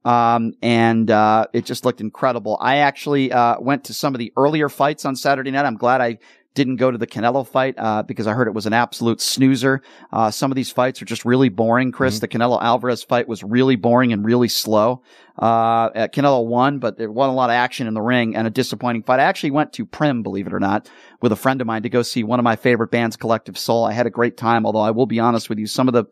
Um, 0.03 0.53
and, 0.61 1.09
uh, 1.09 1.45
it 1.53 1.63
just 1.63 1.85
looked 1.85 2.01
incredible. 2.01 2.57
I 2.59 2.77
actually, 2.77 3.31
uh, 3.31 3.61
went 3.61 3.85
to 3.85 3.93
some 3.93 4.13
of 4.13 4.19
the 4.19 4.33
earlier 4.35 4.67
fights 4.67 5.05
on 5.05 5.15
Saturday 5.15 5.51
night. 5.51 5.63
I'm 5.63 5.77
glad 5.77 6.01
I 6.01 6.17
didn't 6.53 6.75
go 6.75 6.91
to 6.91 6.97
the 6.97 7.07
Canelo 7.07 7.47
fight, 7.47 7.75
uh, 7.77 8.03
because 8.03 8.27
I 8.27 8.33
heard 8.33 8.47
it 8.47 8.53
was 8.53 8.65
an 8.65 8.73
absolute 8.73 9.21
snoozer. 9.21 9.81
Uh, 10.11 10.31
some 10.31 10.51
of 10.51 10.55
these 10.55 10.69
fights 10.69 11.01
are 11.01 11.05
just 11.05 11.23
really 11.23 11.49
boring, 11.49 11.91
Chris. 11.91 12.19
The 12.19 12.27
Canelo 12.27 12.61
Alvarez 12.61 13.03
fight 13.03 13.27
was 13.27 13.41
really 13.43 13.77
boring 13.77 14.11
and 14.11 14.25
really 14.25 14.49
slow. 14.49 15.01
Uh, 15.39 15.89
Canelo 16.07 16.45
won, 16.45 16.79
but 16.79 16.97
there 16.97 17.09
wasn't 17.09 17.33
a 17.33 17.35
lot 17.35 17.49
of 17.49 17.53
action 17.53 17.87
in 17.87 17.93
the 17.93 18.01
ring 18.01 18.35
and 18.35 18.47
a 18.47 18.49
disappointing 18.49 19.03
fight. 19.03 19.19
I 19.19 19.23
actually 19.23 19.51
went 19.51 19.71
to 19.73 19.85
Primm, 19.85 20.23
believe 20.23 20.45
it 20.45 20.53
or 20.53 20.59
not, 20.59 20.89
with 21.21 21.31
a 21.31 21.37
friend 21.37 21.61
of 21.61 21.67
mine 21.67 21.83
to 21.83 21.89
go 21.89 22.01
see 22.01 22.23
one 22.23 22.39
of 22.39 22.43
my 22.43 22.57
favorite 22.57 22.91
bands, 22.91 23.15
Collective 23.15 23.57
Soul. 23.57 23.85
I 23.85 23.93
had 23.93 24.05
a 24.05 24.11
great 24.11 24.35
time, 24.35 24.65
although 24.65 24.79
I 24.79 24.91
will 24.91 25.05
be 25.05 25.19
honest 25.19 25.47
with 25.47 25.57
you, 25.57 25.67
some 25.67 25.87
of 25.87 25.93
the, 25.93 26.05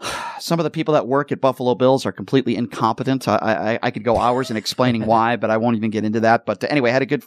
some 0.40 0.58
of 0.58 0.64
the 0.64 0.70
people 0.70 0.94
that 0.94 1.06
work 1.06 1.30
at 1.30 1.42
Buffalo 1.42 1.74
Bill's 1.74 2.06
are 2.06 2.12
completely 2.12 2.56
incompetent. 2.56 3.28
I, 3.28 3.36
I, 3.36 3.78
I 3.82 3.90
could 3.90 4.04
go 4.04 4.16
hours 4.16 4.50
in 4.50 4.56
explaining 4.56 5.04
why, 5.06 5.36
but 5.36 5.50
I 5.50 5.58
won't 5.58 5.76
even 5.76 5.90
get 5.90 6.06
into 6.06 6.20
that. 6.20 6.46
But 6.46 6.64
anyway, 6.70 6.88
I 6.88 6.94
had 6.94 7.02
a 7.02 7.06
good 7.06 7.22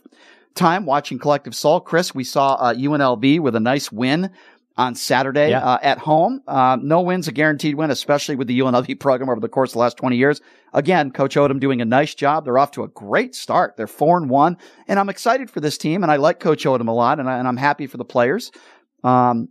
time 0.57 0.85
watching 0.85 1.19
Collective 1.19 1.55
Soul. 1.55 1.79
Chris, 1.79 2.13
we 2.13 2.23
saw 2.23 2.55
uh, 2.55 2.73
UNLV 2.73 3.39
with 3.39 3.55
a 3.55 3.59
nice 3.59 3.91
win 3.91 4.31
on 4.75 4.93
Saturday 4.93 5.49
Yeah. 5.51 5.65
uh, 5.65 5.79
at 5.81 5.97
home. 5.97 6.41
Uh, 6.47 6.77
no 6.81 7.01
win's 7.01 7.27
a 7.27 7.31
guaranteed 7.31 7.75
win, 7.75 7.89
especially 7.89 8.35
with 8.35 8.47
the 8.47 8.59
UNLV 8.59 8.99
program 8.99 9.29
over 9.29 9.39
the 9.39 9.49
course 9.49 9.71
of 9.71 9.73
the 9.73 9.79
last 9.79 9.97
20 9.97 10.17
years. 10.17 10.41
Again, 10.73 11.11
Coach 11.11 11.35
Odom 11.35 11.59
doing 11.59 11.81
a 11.81 11.85
nice 11.85 12.13
job. 12.13 12.45
They're 12.45 12.57
off 12.59 12.71
to 12.71 12.83
a 12.83 12.87
great 12.87 13.33
start. 13.33 13.75
They're 13.77 13.87
four 13.87 14.17
and 14.17 14.29
one, 14.29 14.57
and 14.87 14.99
I'm 14.99 15.09
excited 15.09 15.49
for 15.49 15.61
this 15.61 15.77
team. 15.77 16.03
And 16.03 16.11
I 16.11 16.17
like 16.17 16.39
Coach 16.39 16.63
Odom 16.65 16.87
a 16.87 16.91
lot, 16.91 17.19
and, 17.19 17.29
I, 17.29 17.37
and 17.39 17.47
I'm 17.47 17.57
happy 17.57 17.87
for 17.87 17.97
the 17.97 18.05
players. 18.05 18.51
Um, 19.03 19.49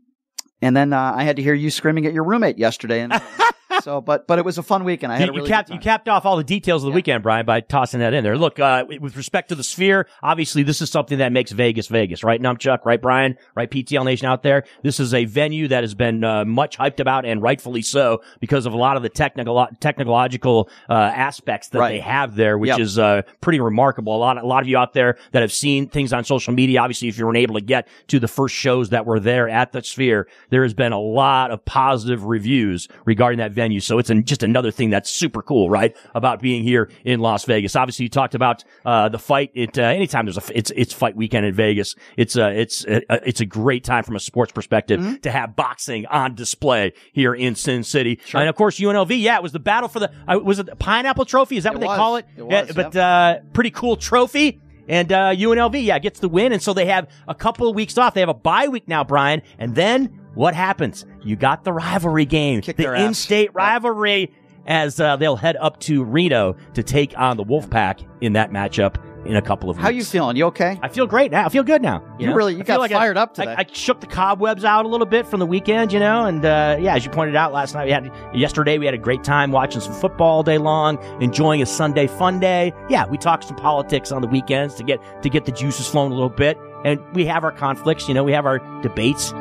and 0.62 0.76
then 0.76 0.92
uh, 0.92 1.12
I 1.14 1.24
had 1.24 1.36
to 1.36 1.42
hear 1.42 1.54
you 1.54 1.70
screaming 1.70 2.06
at 2.06 2.12
your 2.12 2.24
roommate 2.24 2.58
yesterday, 2.58 3.00
and 3.00 3.12
so 3.86 4.00
but 4.00 4.26
but 4.26 4.38
it 4.40 4.44
was 4.44 4.58
a 4.58 4.64
fun 4.64 4.82
weekend. 4.82 5.12
I 5.12 5.16
had 5.16 5.26
you, 5.26 5.30
a 5.32 5.36
really 5.36 5.48
you 5.48 5.54
capped 5.54 5.70
you 5.70 5.78
capped 5.78 6.08
off 6.08 6.26
all 6.26 6.36
the 6.36 6.42
details 6.44 6.82
of 6.82 6.90
the 6.90 6.94
weekend, 6.94 7.22
Brian, 7.22 7.46
by 7.46 7.60
tossing 7.60 8.00
that 8.00 8.12
in 8.14 8.24
there. 8.24 8.36
Look, 8.36 8.58
uh, 8.58 8.84
with 9.00 9.16
respect 9.16 9.48
to 9.50 9.54
the 9.54 9.62
Sphere, 9.62 10.08
obviously 10.24 10.64
this 10.64 10.82
is 10.82 10.90
something 10.90 11.18
that 11.18 11.30
makes 11.30 11.52
Vegas 11.52 11.86
Vegas, 11.86 12.24
right? 12.24 12.42
Numchuck, 12.42 12.84
right, 12.84 13.00
Brian, 13.00 13.36
right? 13.54 13.70
PTL 13.70 14.04
Nation 14.04 14.26
out 14.26 14.42
there. 14.42 14.64
This 14.82 14.98
is 14.98 15.14
a 15.14 15.24
venue 15.24 15.68
that 15.68 15.84
has 15.84 15.94
been 15.94 16.24
uh, 16.24 16.44
much 16.44 16.76
hyped 16.76 16.98
about, 16.98 17.24
and 17.24 17.40
rightfully 17.40 17.80
so, 17.80 18.22
because 18.40 18.66
of 18.66 18.72
a 18.72 18.76
lot 18.76 18.96
of 18.96 19.04
the 19.04 19.08
technical 19.08 19.68
technological 19.78 20.68
uh, 20.90 20.92
aspects 20.94 21.68
that 21.68 21.78
Right. 21.78 21.92
they 21.92 22.00
have 22.00 22.34
there, 22.34 22.58
which 22.58 22.70
Yep. 22.70 22.80
is 22.80 22.98
uh, 22.98 23.22
pretty 23.40 23.60
remarkable. 23.60 24.16
A 24.16 24.18
lot, 24.18 24.36
a 24.36 24.46
lot 24.46 24.62
of 24.62 24.68
you 24.68 24.76
out 24.76 24.94
there 24.94 25.16
that 25.30 25.42
have 25.42 25.52
seen 25.52 25.88
things 25.88 26.12
on 26.12 26.24
social 26.24 26.52
media. 26.52 26.80
Obviously, 26.80 27.06
if 27.06 27.18
you 27.18 27.24
weren't 27.24 27.38
able 27.38 27.54
to 27.54 27.60
get 27.60 27.86
to 28.08 28.18
the 28.18 28.26
first 28.28 28.56
shows 28.56 28.88
that 28.90 29.06
were 29.06 29.20
there 29.20 29.48
at 29.48 29.70
the 29.70 29.80
Sphere, 29.82 30.26
there 30.50 30.64
has 30.64 30.74
been 30.74 30.92
a 30.92 30.98
lot 31.00 31.52
of 31.52 31.64
positive 31.64 32.24
reviews 32.24 32.88
regarding 33.04 33.38
that 33.38 33.52
venue. 33.52 33.76
So 33.81 33.98
it's 33.98 34.11
an, 34.11 34.24
just 34.24 34.43
another 34.43 34.70
thing 34.70 34.90
that's 34.90 35.11
super 35.11 35.43
cool, 35.43 35.70
right? 35.70 35.97
About 36.15 36.40
being 36.40 36.62
here 36.62 36.90
in 37.05 37.20
Las 37.20 37.44
Vegas. 37.44 37.77
Obviously, 37.77 38.05
you 38.05 38.09
talked 38.09 38.35
about 38.35 38.65
uh, 38.85 39.09
the 39.09 39.19
fight. 39.19 39.51
It 39.55 39.78
uh, 39.78 39.82
anytime 39.82 40.27
there's 40.27 40.39
a 40.39 40.43
it's 40.57 40.73
it's 40.74 40.93
fight 40.93 41.16
weekend 41.16 41.47
in 41.47 41.55
Vegas. 41.55 41.94
It's 42.16 42.36
uh, 42.36 42.53
it's 42.55 42.85
uh, 42.85 43.01
it's 43.24 43.40
a 43.40 43.47
great 43.47 43.85
time 43.85 44.05
from 44.05 44.16
a 44.16 44.20
sports 44.20 44.53
perspective 44.53 45.20
to 45.23 45.31
have 45.31 45.57
boxing 45.57 46.07
on 46.07 46.35
display 46.35 46.93
here 47.12 47.35
in 47.35 47.55
Sin 47.55 47.85
City. 47.85 48.20
And 48.35 48.48
of 48.48 48.55
course, 48.55 48.78
UNLV. 48.78 49.20
Yeah, 49.20 49.36
it 49.36 49.43
was 49.43 49.53
the 49.53 49.59
battle 49.59 49.89
for 49.89 50.01
the 50.01 50.11
uh, 50.28 50.39
was 50.39 50.59
it 50.59 50.66
the 50.66 50.77
Pineapple 50.77 51.24
Trophy? 51.24 51.57
Is 51.57 51.65
that 51.65 51.73
what 51.73 51.81
they 51.81 51.86
was. 51.86 51.97
call 51.97 52.16
it? 52.16 52.27
It 52.36 52.44
Yeah, 52.48 52.62
was, 52.62 52.73
but 52.74 52.97
uh, 52.97 53.40
pretty 53.53 53.70
cool 53.70 53.97
trophy. 53.97 54.61
And 54.89 55.11
uh, 55.11 55.35
UNLV, 55.35 55.82
yeah, 55.85 55.98
gets 55.98 56.20
the 56.20 56.28
win, 56.28 56.53
and 56.53 56.62
so 56.62 56.73
they 56.73 56.86
have 56.86 57.09
a 57.27 57.35
couple 57.35 57.69
of 57.69 57.74
weeks 57.74 57.98
off. 57.98 58.15
They 58.15 58.20
have 58.20 58.28
a 58.28 58.35
bye 58.35 58.69
week 58.69 58.86
now, 58.86 59.03
Brian, 59.03 59.43
and 59.59 59.74
then 59.74 60.26
what 60.36 60.54
happens? 60.54 61.04
You 61.22 61.34
got 61.34 61.64
the 61.64 61.72
rivalry 61.72 62.24
game, 62.26 62.60
their 62.60 62.92
the 62.92 63.04
in-state 63.04 63.50
rivalry, 63.54 64.32
as 64.66 65.00
uh, 65.00 65.16
they'll 65.16 65.36
head 65.36 65.56
up 65.60 65.80
to 65.80 66.04
Reno 66.04 66.56
to 66.74 66.82
take 66.82 67.18
on 67.18 67.36
the 67.36 67.44
Wolfpack 67.44 68.06
in 68.20 68.34
that 68.34 68.50
matchup 68.50 68.96
in 69.24 69.34
a 69.34 69.42
couple 69.42 69.68
of 69.70 69.76
weeks. 69.76 69.82
How 69.82 69.90
you 69.90 70.04
feeling? 70.04 70.36
You 70.36 70.44
okay? 70.46 70.78
I 70.82 70.88
feel 70.88 71.06
great 71.06 71.32
now. 71.32 71.46
I 71.46 71.48
feel 71.48 71.64
good 71.64 71.82
now. 71.82 72.00
You 72.18 72.28
know? 72.28 72.34
really- 72.34 72.54
you 72.54 72.60
I 72.60 72.62
got 72.62 72.80
I- 72.80 72.88
fired 72.88 73.16
up 73.16 73.34
today. 73.34 73.52
I, 73.56 73.62
I 73.62 73.66
shook 73.72 74.00
the 74.00 74.06
cobwebs 74.06 74.64
out 74.64 74.84
a 74.84 74.88
little 74.88 75.06
bit 75.06 75.26
from 75.26 75.40
the 75.40 75.46
weekend, 75.46 75.92
you 75.92 75.98
know, 75.98 76.26
and 76.26 76.44
uh, 76.44 76.76
yeah, 76.80 76.94
as 76.94 77.04
you 77.04 77.10
pointed 77.10 77.34
out 77.34 77.52
last 77.52 77.74
night, 77.74 77.86
we 77.86 77.90
had 77.90 78.12
yesterday 78.34 78.78
we 78.78 78.84
had 78.86 78.94
a 78.94 78.98
great 78.98 79.24
time 79.24 79.50
watching 79.50 79.80
some 79.80 79.94
football 79.94 80.36
all 80.36 80.42
day 80.44 80.58
long, 80.58 80.98
enjoying 81.20 81.60
a 81.62 81.66
Sunday 81.66 82.06
fun 82.06 82.38
day. 82.38 82.72
Yeah, 82.88 83.06
we 83.06 83.18
talked 83.18 83.44
some 83.44 83.56
politics 83.56 84.12
on 84.12 84.22
the 84.22 84.28
weekends 84.28 84.74
to 84.76 84.84
get 84.84 85.00
to 85.22 85.28
get 85.28 85.44
the 85.44 85.52
juices 85.52 85.88
flowing 85.88 86.12
a 86.12 86.14
little 86.14 86.28
bit. 86.28 86.56
and 86.84 87.00
we 87.14 87.24
have 87.26 87.42
our 87.42 87.50
conflicts. 87.52 88.06
You 88.06 88.14
know, 88.14 88.22
we 88.22 88.32
have 88.32 88.46
our 88.46 88.58
debates, 88.82 89.32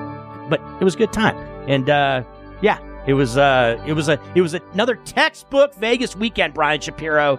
but 0.49 0.61
it 0.80 0.84
was 0.84 0.95
a 0.95 0.97
good 0.97 1.13
time. 1.13 1.35
And 1.67 1.89
uh, 1.89 2.23
yeah, 2.61 2.80
it 3.07 3.13
was 3.13 3.38
uh, 3.38 3.81
it 3.85 3.93
was 3.93 4.09
a 4.09 4.19
it 4.35 4.41
was 4.41 4.53
another 4.53 4.95
textbook 4.95 5.73
Vegas 5.76 6.15
weekend, 6.15 6.53
Brian 6.53 6.81
Shapiro, 6.81 7.38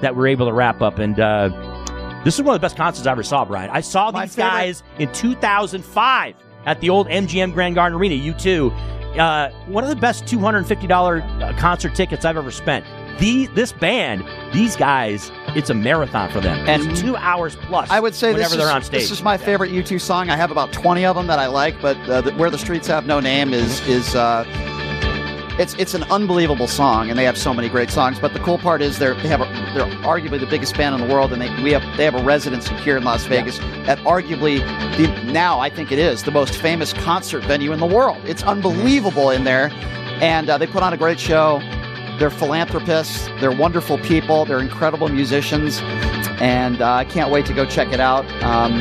that 0.00 0.14
we're 0.16 0.28
able 0.28 0.46
to 0.46 0.52
wrap 0.52 0.80
up. 0.80 0.98
And 0.98 1.18
uh, 1.18 1.48
this 2.24 2.34
is 2.34 2.42
one 2.42 2.54
of 2.54 2.60
the 2.60 2.64
best 2.64 2.76
concerts 2.76 3.06
I 3.06 3.12
ever 3.12 3.22
saw, 3.22 3.44
Brian. 3.44 3.70
I 3.70 3.80
saw 3.80 4.10
these 4.10 4.36
guys 4.36 4.82
in 4.98 5.12
2005 5.12 6.36
at 6.66 6.80
the 6.80 6.90
old 6.90 7.08
MGM 7.08 7.54
Grand 7.54 7.74
Garden 7.74 7.98
Arena. 7.98 8.14
U2. 8.14 8.96
Uh, 9.18 9.50
one 9.66 9.82
of 9.82 9.90
the 9.90 9.96
best 9.96 10.24
$250 10.26 11.42
uh, 11.42 11.58
concert 11.58 11.94
tickets 11.94 12.24
I've 12.24 12.36
ever 12.36 12.50
spent. 12.50 12.84
The 13.18 13.46
this 13.48 13.72
band, 13.72 14.24
these 14.52 14.76
guys, 14.76 15.32
it's 15.56 15.70
a 15.70 15.74
marathon 15.74 16.30
for 16.30 16.40
them. 16.40 16.68
And 16.68 16.90
it's 16.90 17.00
two 17.00 17.16
hours 17.16 17.56
plus. 17.56 17.90
I 17.90 17.98
would 17.98 18.14
say 18.14 18.32
whenever 18.32 18.50
this 18.50 18.58
they're 18.58 18.68
is, 18.68 18.74
on 18.74 18.82
stage. 18.82 19.00
This 19.02 19.10
is 19.10 19.22
my 19.22 19.36
favorite 19.36 19.72
U2 19.72 20.00
song. 20.00 20.30
I 20.30 20.36
have 20.36 20.50
about 20.50 20.72
20 20.72 21.04
of 21.04 21.16
them 21.16 21.26
that 21.26 21.38
I 21.38 21.46
like, 21.46 21.80
but 21.82 21.96
uh, 22.08 22.20
the, 22.20 22.32
Where 22.34 22.50
the 22.50 22.58
Streets 22.58 22.86
Have 22.86 23.06
No 23.06 23.18
Name 23.18 23.52
is 23.52 23.80
is 23.88 24.14
uh, 24.14 24.44
it's 25.58 25.74
it's 25.74 25.94
an 25.94 26.04
unbelievable 26.04 26.68
song, 26.68 27.10
and 27.10 27.18
they 27.18 27.24
have 27.24 27.36
so 27.36 27.52
many 27.52 27.68
great 27.68 27.90
songs. 27.90 28.20
But 28.20 28.32
the 28.32 28.38
cool 28.38 28.58
part 28.58 28.80
is 28.80 28.98
they're 28.98 29.14
they 29.14 29.28
have 29.28 29.40
a, 29.40 29.46
they're 29.74 29.86
arguably 30.04 30.38
the 30.38 30.46
biggest 30.46 30.76
band 30.76 30.94
in 30.94 31.06
the 31.06 31.12
world, 31.12 31.32
and 31.32 31.42
they 31.42 31.50
we 31.62 31.72
have 31.72 31.82
they 31.96 32.04
have 32.04 32.14
a 32.14 32.22
residency 32.22 32.74
here 32.76 32.96
in 32.96 33.02
Las 33.02 33.24
Vegas 33.24 33.58
at 33.88 33.98
arguably 34.00 34.60
the 34.96 35.08
now 35.32 35.58
I 35.58 35.70
think 35.70 35.90
it 35.90 35.98
is 35.98 36.22
the 36.22 36.30
most 36.30 36.56
famous 36.56 36.92
concert 36.92 37.42
venue 37.42 37.72
in 37.72 37.80
the 37.80 37.86
world. 37.86 38.18
It's 38.24 38.44
unbelievable 38.44 39.30
in 39.30 39.42
there, 39.42 39.70
and 40.20 40.48
uh, 40.48 40.58
they 40.58 40.68
put 40.68 40.84
on 40.84 40.92
a 40.92 40.96
great 40.96 41.18
show. 41.18 41.60
They're 42.18 42.30
philanthropists. 42.30 43.28
They're 43.40 43.52
wonderful 43.52 43.98
people. 43.98 44.44
They're 44.44 44.58
incredible 44.58 45.08
musicians, 45.08 45.80
and 46.40 46.82
uh, 46.82 46.94
I 46.94 47.04
can't 47.04 47.30
wait 47.30 47.46
to 47.46 47.54
go 47.54 47.64
check 47.64 47.92
it 47.92 48.00
out. 48.00 48.26
Um, 48.42 48.72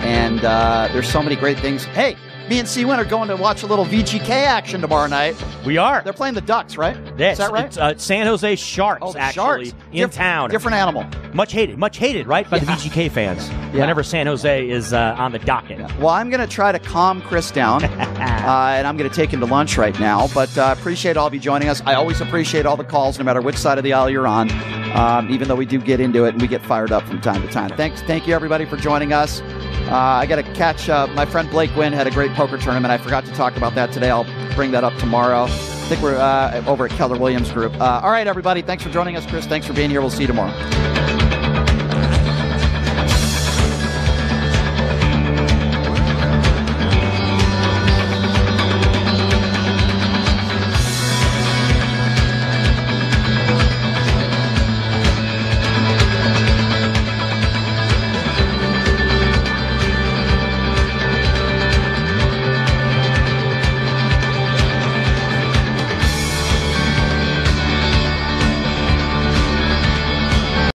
and 0.00 0.44
uh, 0.44 0.88
there's 0.92 1.08
so 1.08 1.22
many 1.22 1.36
great 1.36 1.58
things. 1.60 1.84
Hey, 1.84 2.16
me 2.48 2.58
and 2.60 2.68
C 2.68 2.84
Win 2.84 2.98
are 3.00 3.04
going 3.04 3.28
to 3.28 3.36
watch 3.36 3.62
a 3.62 3.66
little 3.66 3.84
VGK 3.84 4.28
action 4.30 4.80
tomorrow 4.80 5.08
night. 5.08 5.34
We 5.64 5.78
are. 5.78 6.02
They're 6.02 6.12
playing 6.12 6.34
the 6.34 6.40
Ducks, 6.40 6.76
right? 6.76 6.96
Yes, 7.18 7.32
Is 7.32 7.38
that 7.38 7.50
right? 7.52 7.64
It's, 7.66 7.76
uh, 7.76 7.96
San 7.98 8.26
Jose 8.26 8.54
Sharks, 8.56 9.00
Oh, 9.02 9.14
actually, 9.16 9.66
Sharks. 9.70 9.84
in 9.92 10.02
Diff- 10.08 10.12
town. 10.14 10.50
different 10.50 10.76
animal. 10.76 11.04
Much 11.34 11.52
hated, 11.52 11.76
much 11.76 11.96
hated, 11.98 12.26
right, 12.26 12.48
by 12.48 12.58
the 12.58 12.66
VGK 12.66 13.10
fans. 13.10 13.48
Whenever 13.76 14.02
San 14.02 14.26
Jose 14.26 14.68
is 14.68 14.92
uh, 14.92 15.16
on 15.18 15.32
the 15.32 15.38
docket. 15.40 15.78
Well, 15.98 16.08
I'm 16.10 16.30
going 16.30 16.40
to 16.40 16.46
try 16.46 16.70
to 16.72 16.78
calm 16.78 17.20
Chris 17.22 17.50
down, 17.50 17.84
uh, 17.84 17.88
and 17.88 18.86
I'm 18.86 18.96
going 18.96 19.10
to 19.10 19.14
take 19.16 19.30
him 19.30 19.40
to 19.40 19.46
lunch 19.46 19.76
right 19.76 19.98
now. 19.98 20.28
But 20.32 20.56
uh, 20.56 20.74
appreciate 20.78 21.16
all 21.16 21.26
of 21.26 21.34
you 21.34 21.40
joining 21.40 21.68
us. 21.68 21.82
I 21.84 21.94
always 21.94 22.20
appreciate 22.20 22.64
all 22.64 22.76
the 22.76 22.84
calls, 22.84 23.18
no 23.18 23.24
matter 23.24 23.40
which 23.40 23.56
side 23.56 23.76
of 23.78 23.84
the 23.84 23.92
aisle 23.92 24.08
you're 24.08 24.26
on. 24.28 24.48
Um, 24.96 25.28
even 25.30 25.46
though 25.46 25.54
we 25.54 25.66
do 25.66 25.78
get 25.78 26.00
into 26.00 26.24
it 26.24 26.30
and 26.30 26.40
we 26.40 26.48
get 26.48 26.62
fired 26.62 26.90
up 26.90 27.02
from 27.02 27.20
time 27.20 27.42
to 27.42 27.48
time. 27.48 27.68
Thanks, 27.76 28.00
thank 28.02 28.26
you 28.26 28.34
everybody 28.34 28.64
for 28.64 28.78
joining 28.78 29.12
us. 29.12 29.42
Uh, 29.42 29.94
I 29.94 30.24
got 30.24 30.36
to 30.36 30.42
catch 30.54 30.88
uh, 30.88 31.06
my 31.08 31.26
friend 31.26 31.50
Blake 31.50 31.74
Wynn 31.76 31.92
had 31.92 32.06
a 32.06 32.10
great 32.10 32.32
poker 32.32 32.56
tournament. 32.56 32.90
I 32.90 32.96
forgot 32.96 33.26
to 33.26 33.32
talk 33.32 33.56
about 33.56 33.74
that 33.74 33.92
today. 33.92 34.08
I'll 34.08 34.24
bring 34.54 34.70
that 34.70 34.84
up 34.84 34.96
tomorrow. 34.96 35.44
I 35.44 35.88
think 35.88 36.02
we're 36.02 36.16
uh, 36.16 36.64
over 36.66 36.86
at 36.86 36.92
Keller 36.92 37.18
Williams 37.18 37.52
Group. 37.52 37.78
Uh, 37.78 38.00
all 38.02 38.10
right, 38.10 38.26
everybody. 38.26 38.62
Thanks 38.62 38.82
for 38.82 38.90
joining 38.90 39.16
us, 39.16 39.26
Chris. 39.26 39.46
Thanks 39.46 39.66
for 39.66 39.74
being 39.74 39.90
here. 39.90 40.00
We'll 40.00 40.10
see 40.10 40.22
you 40.22 40.28
tomorrow. 40.28 41.25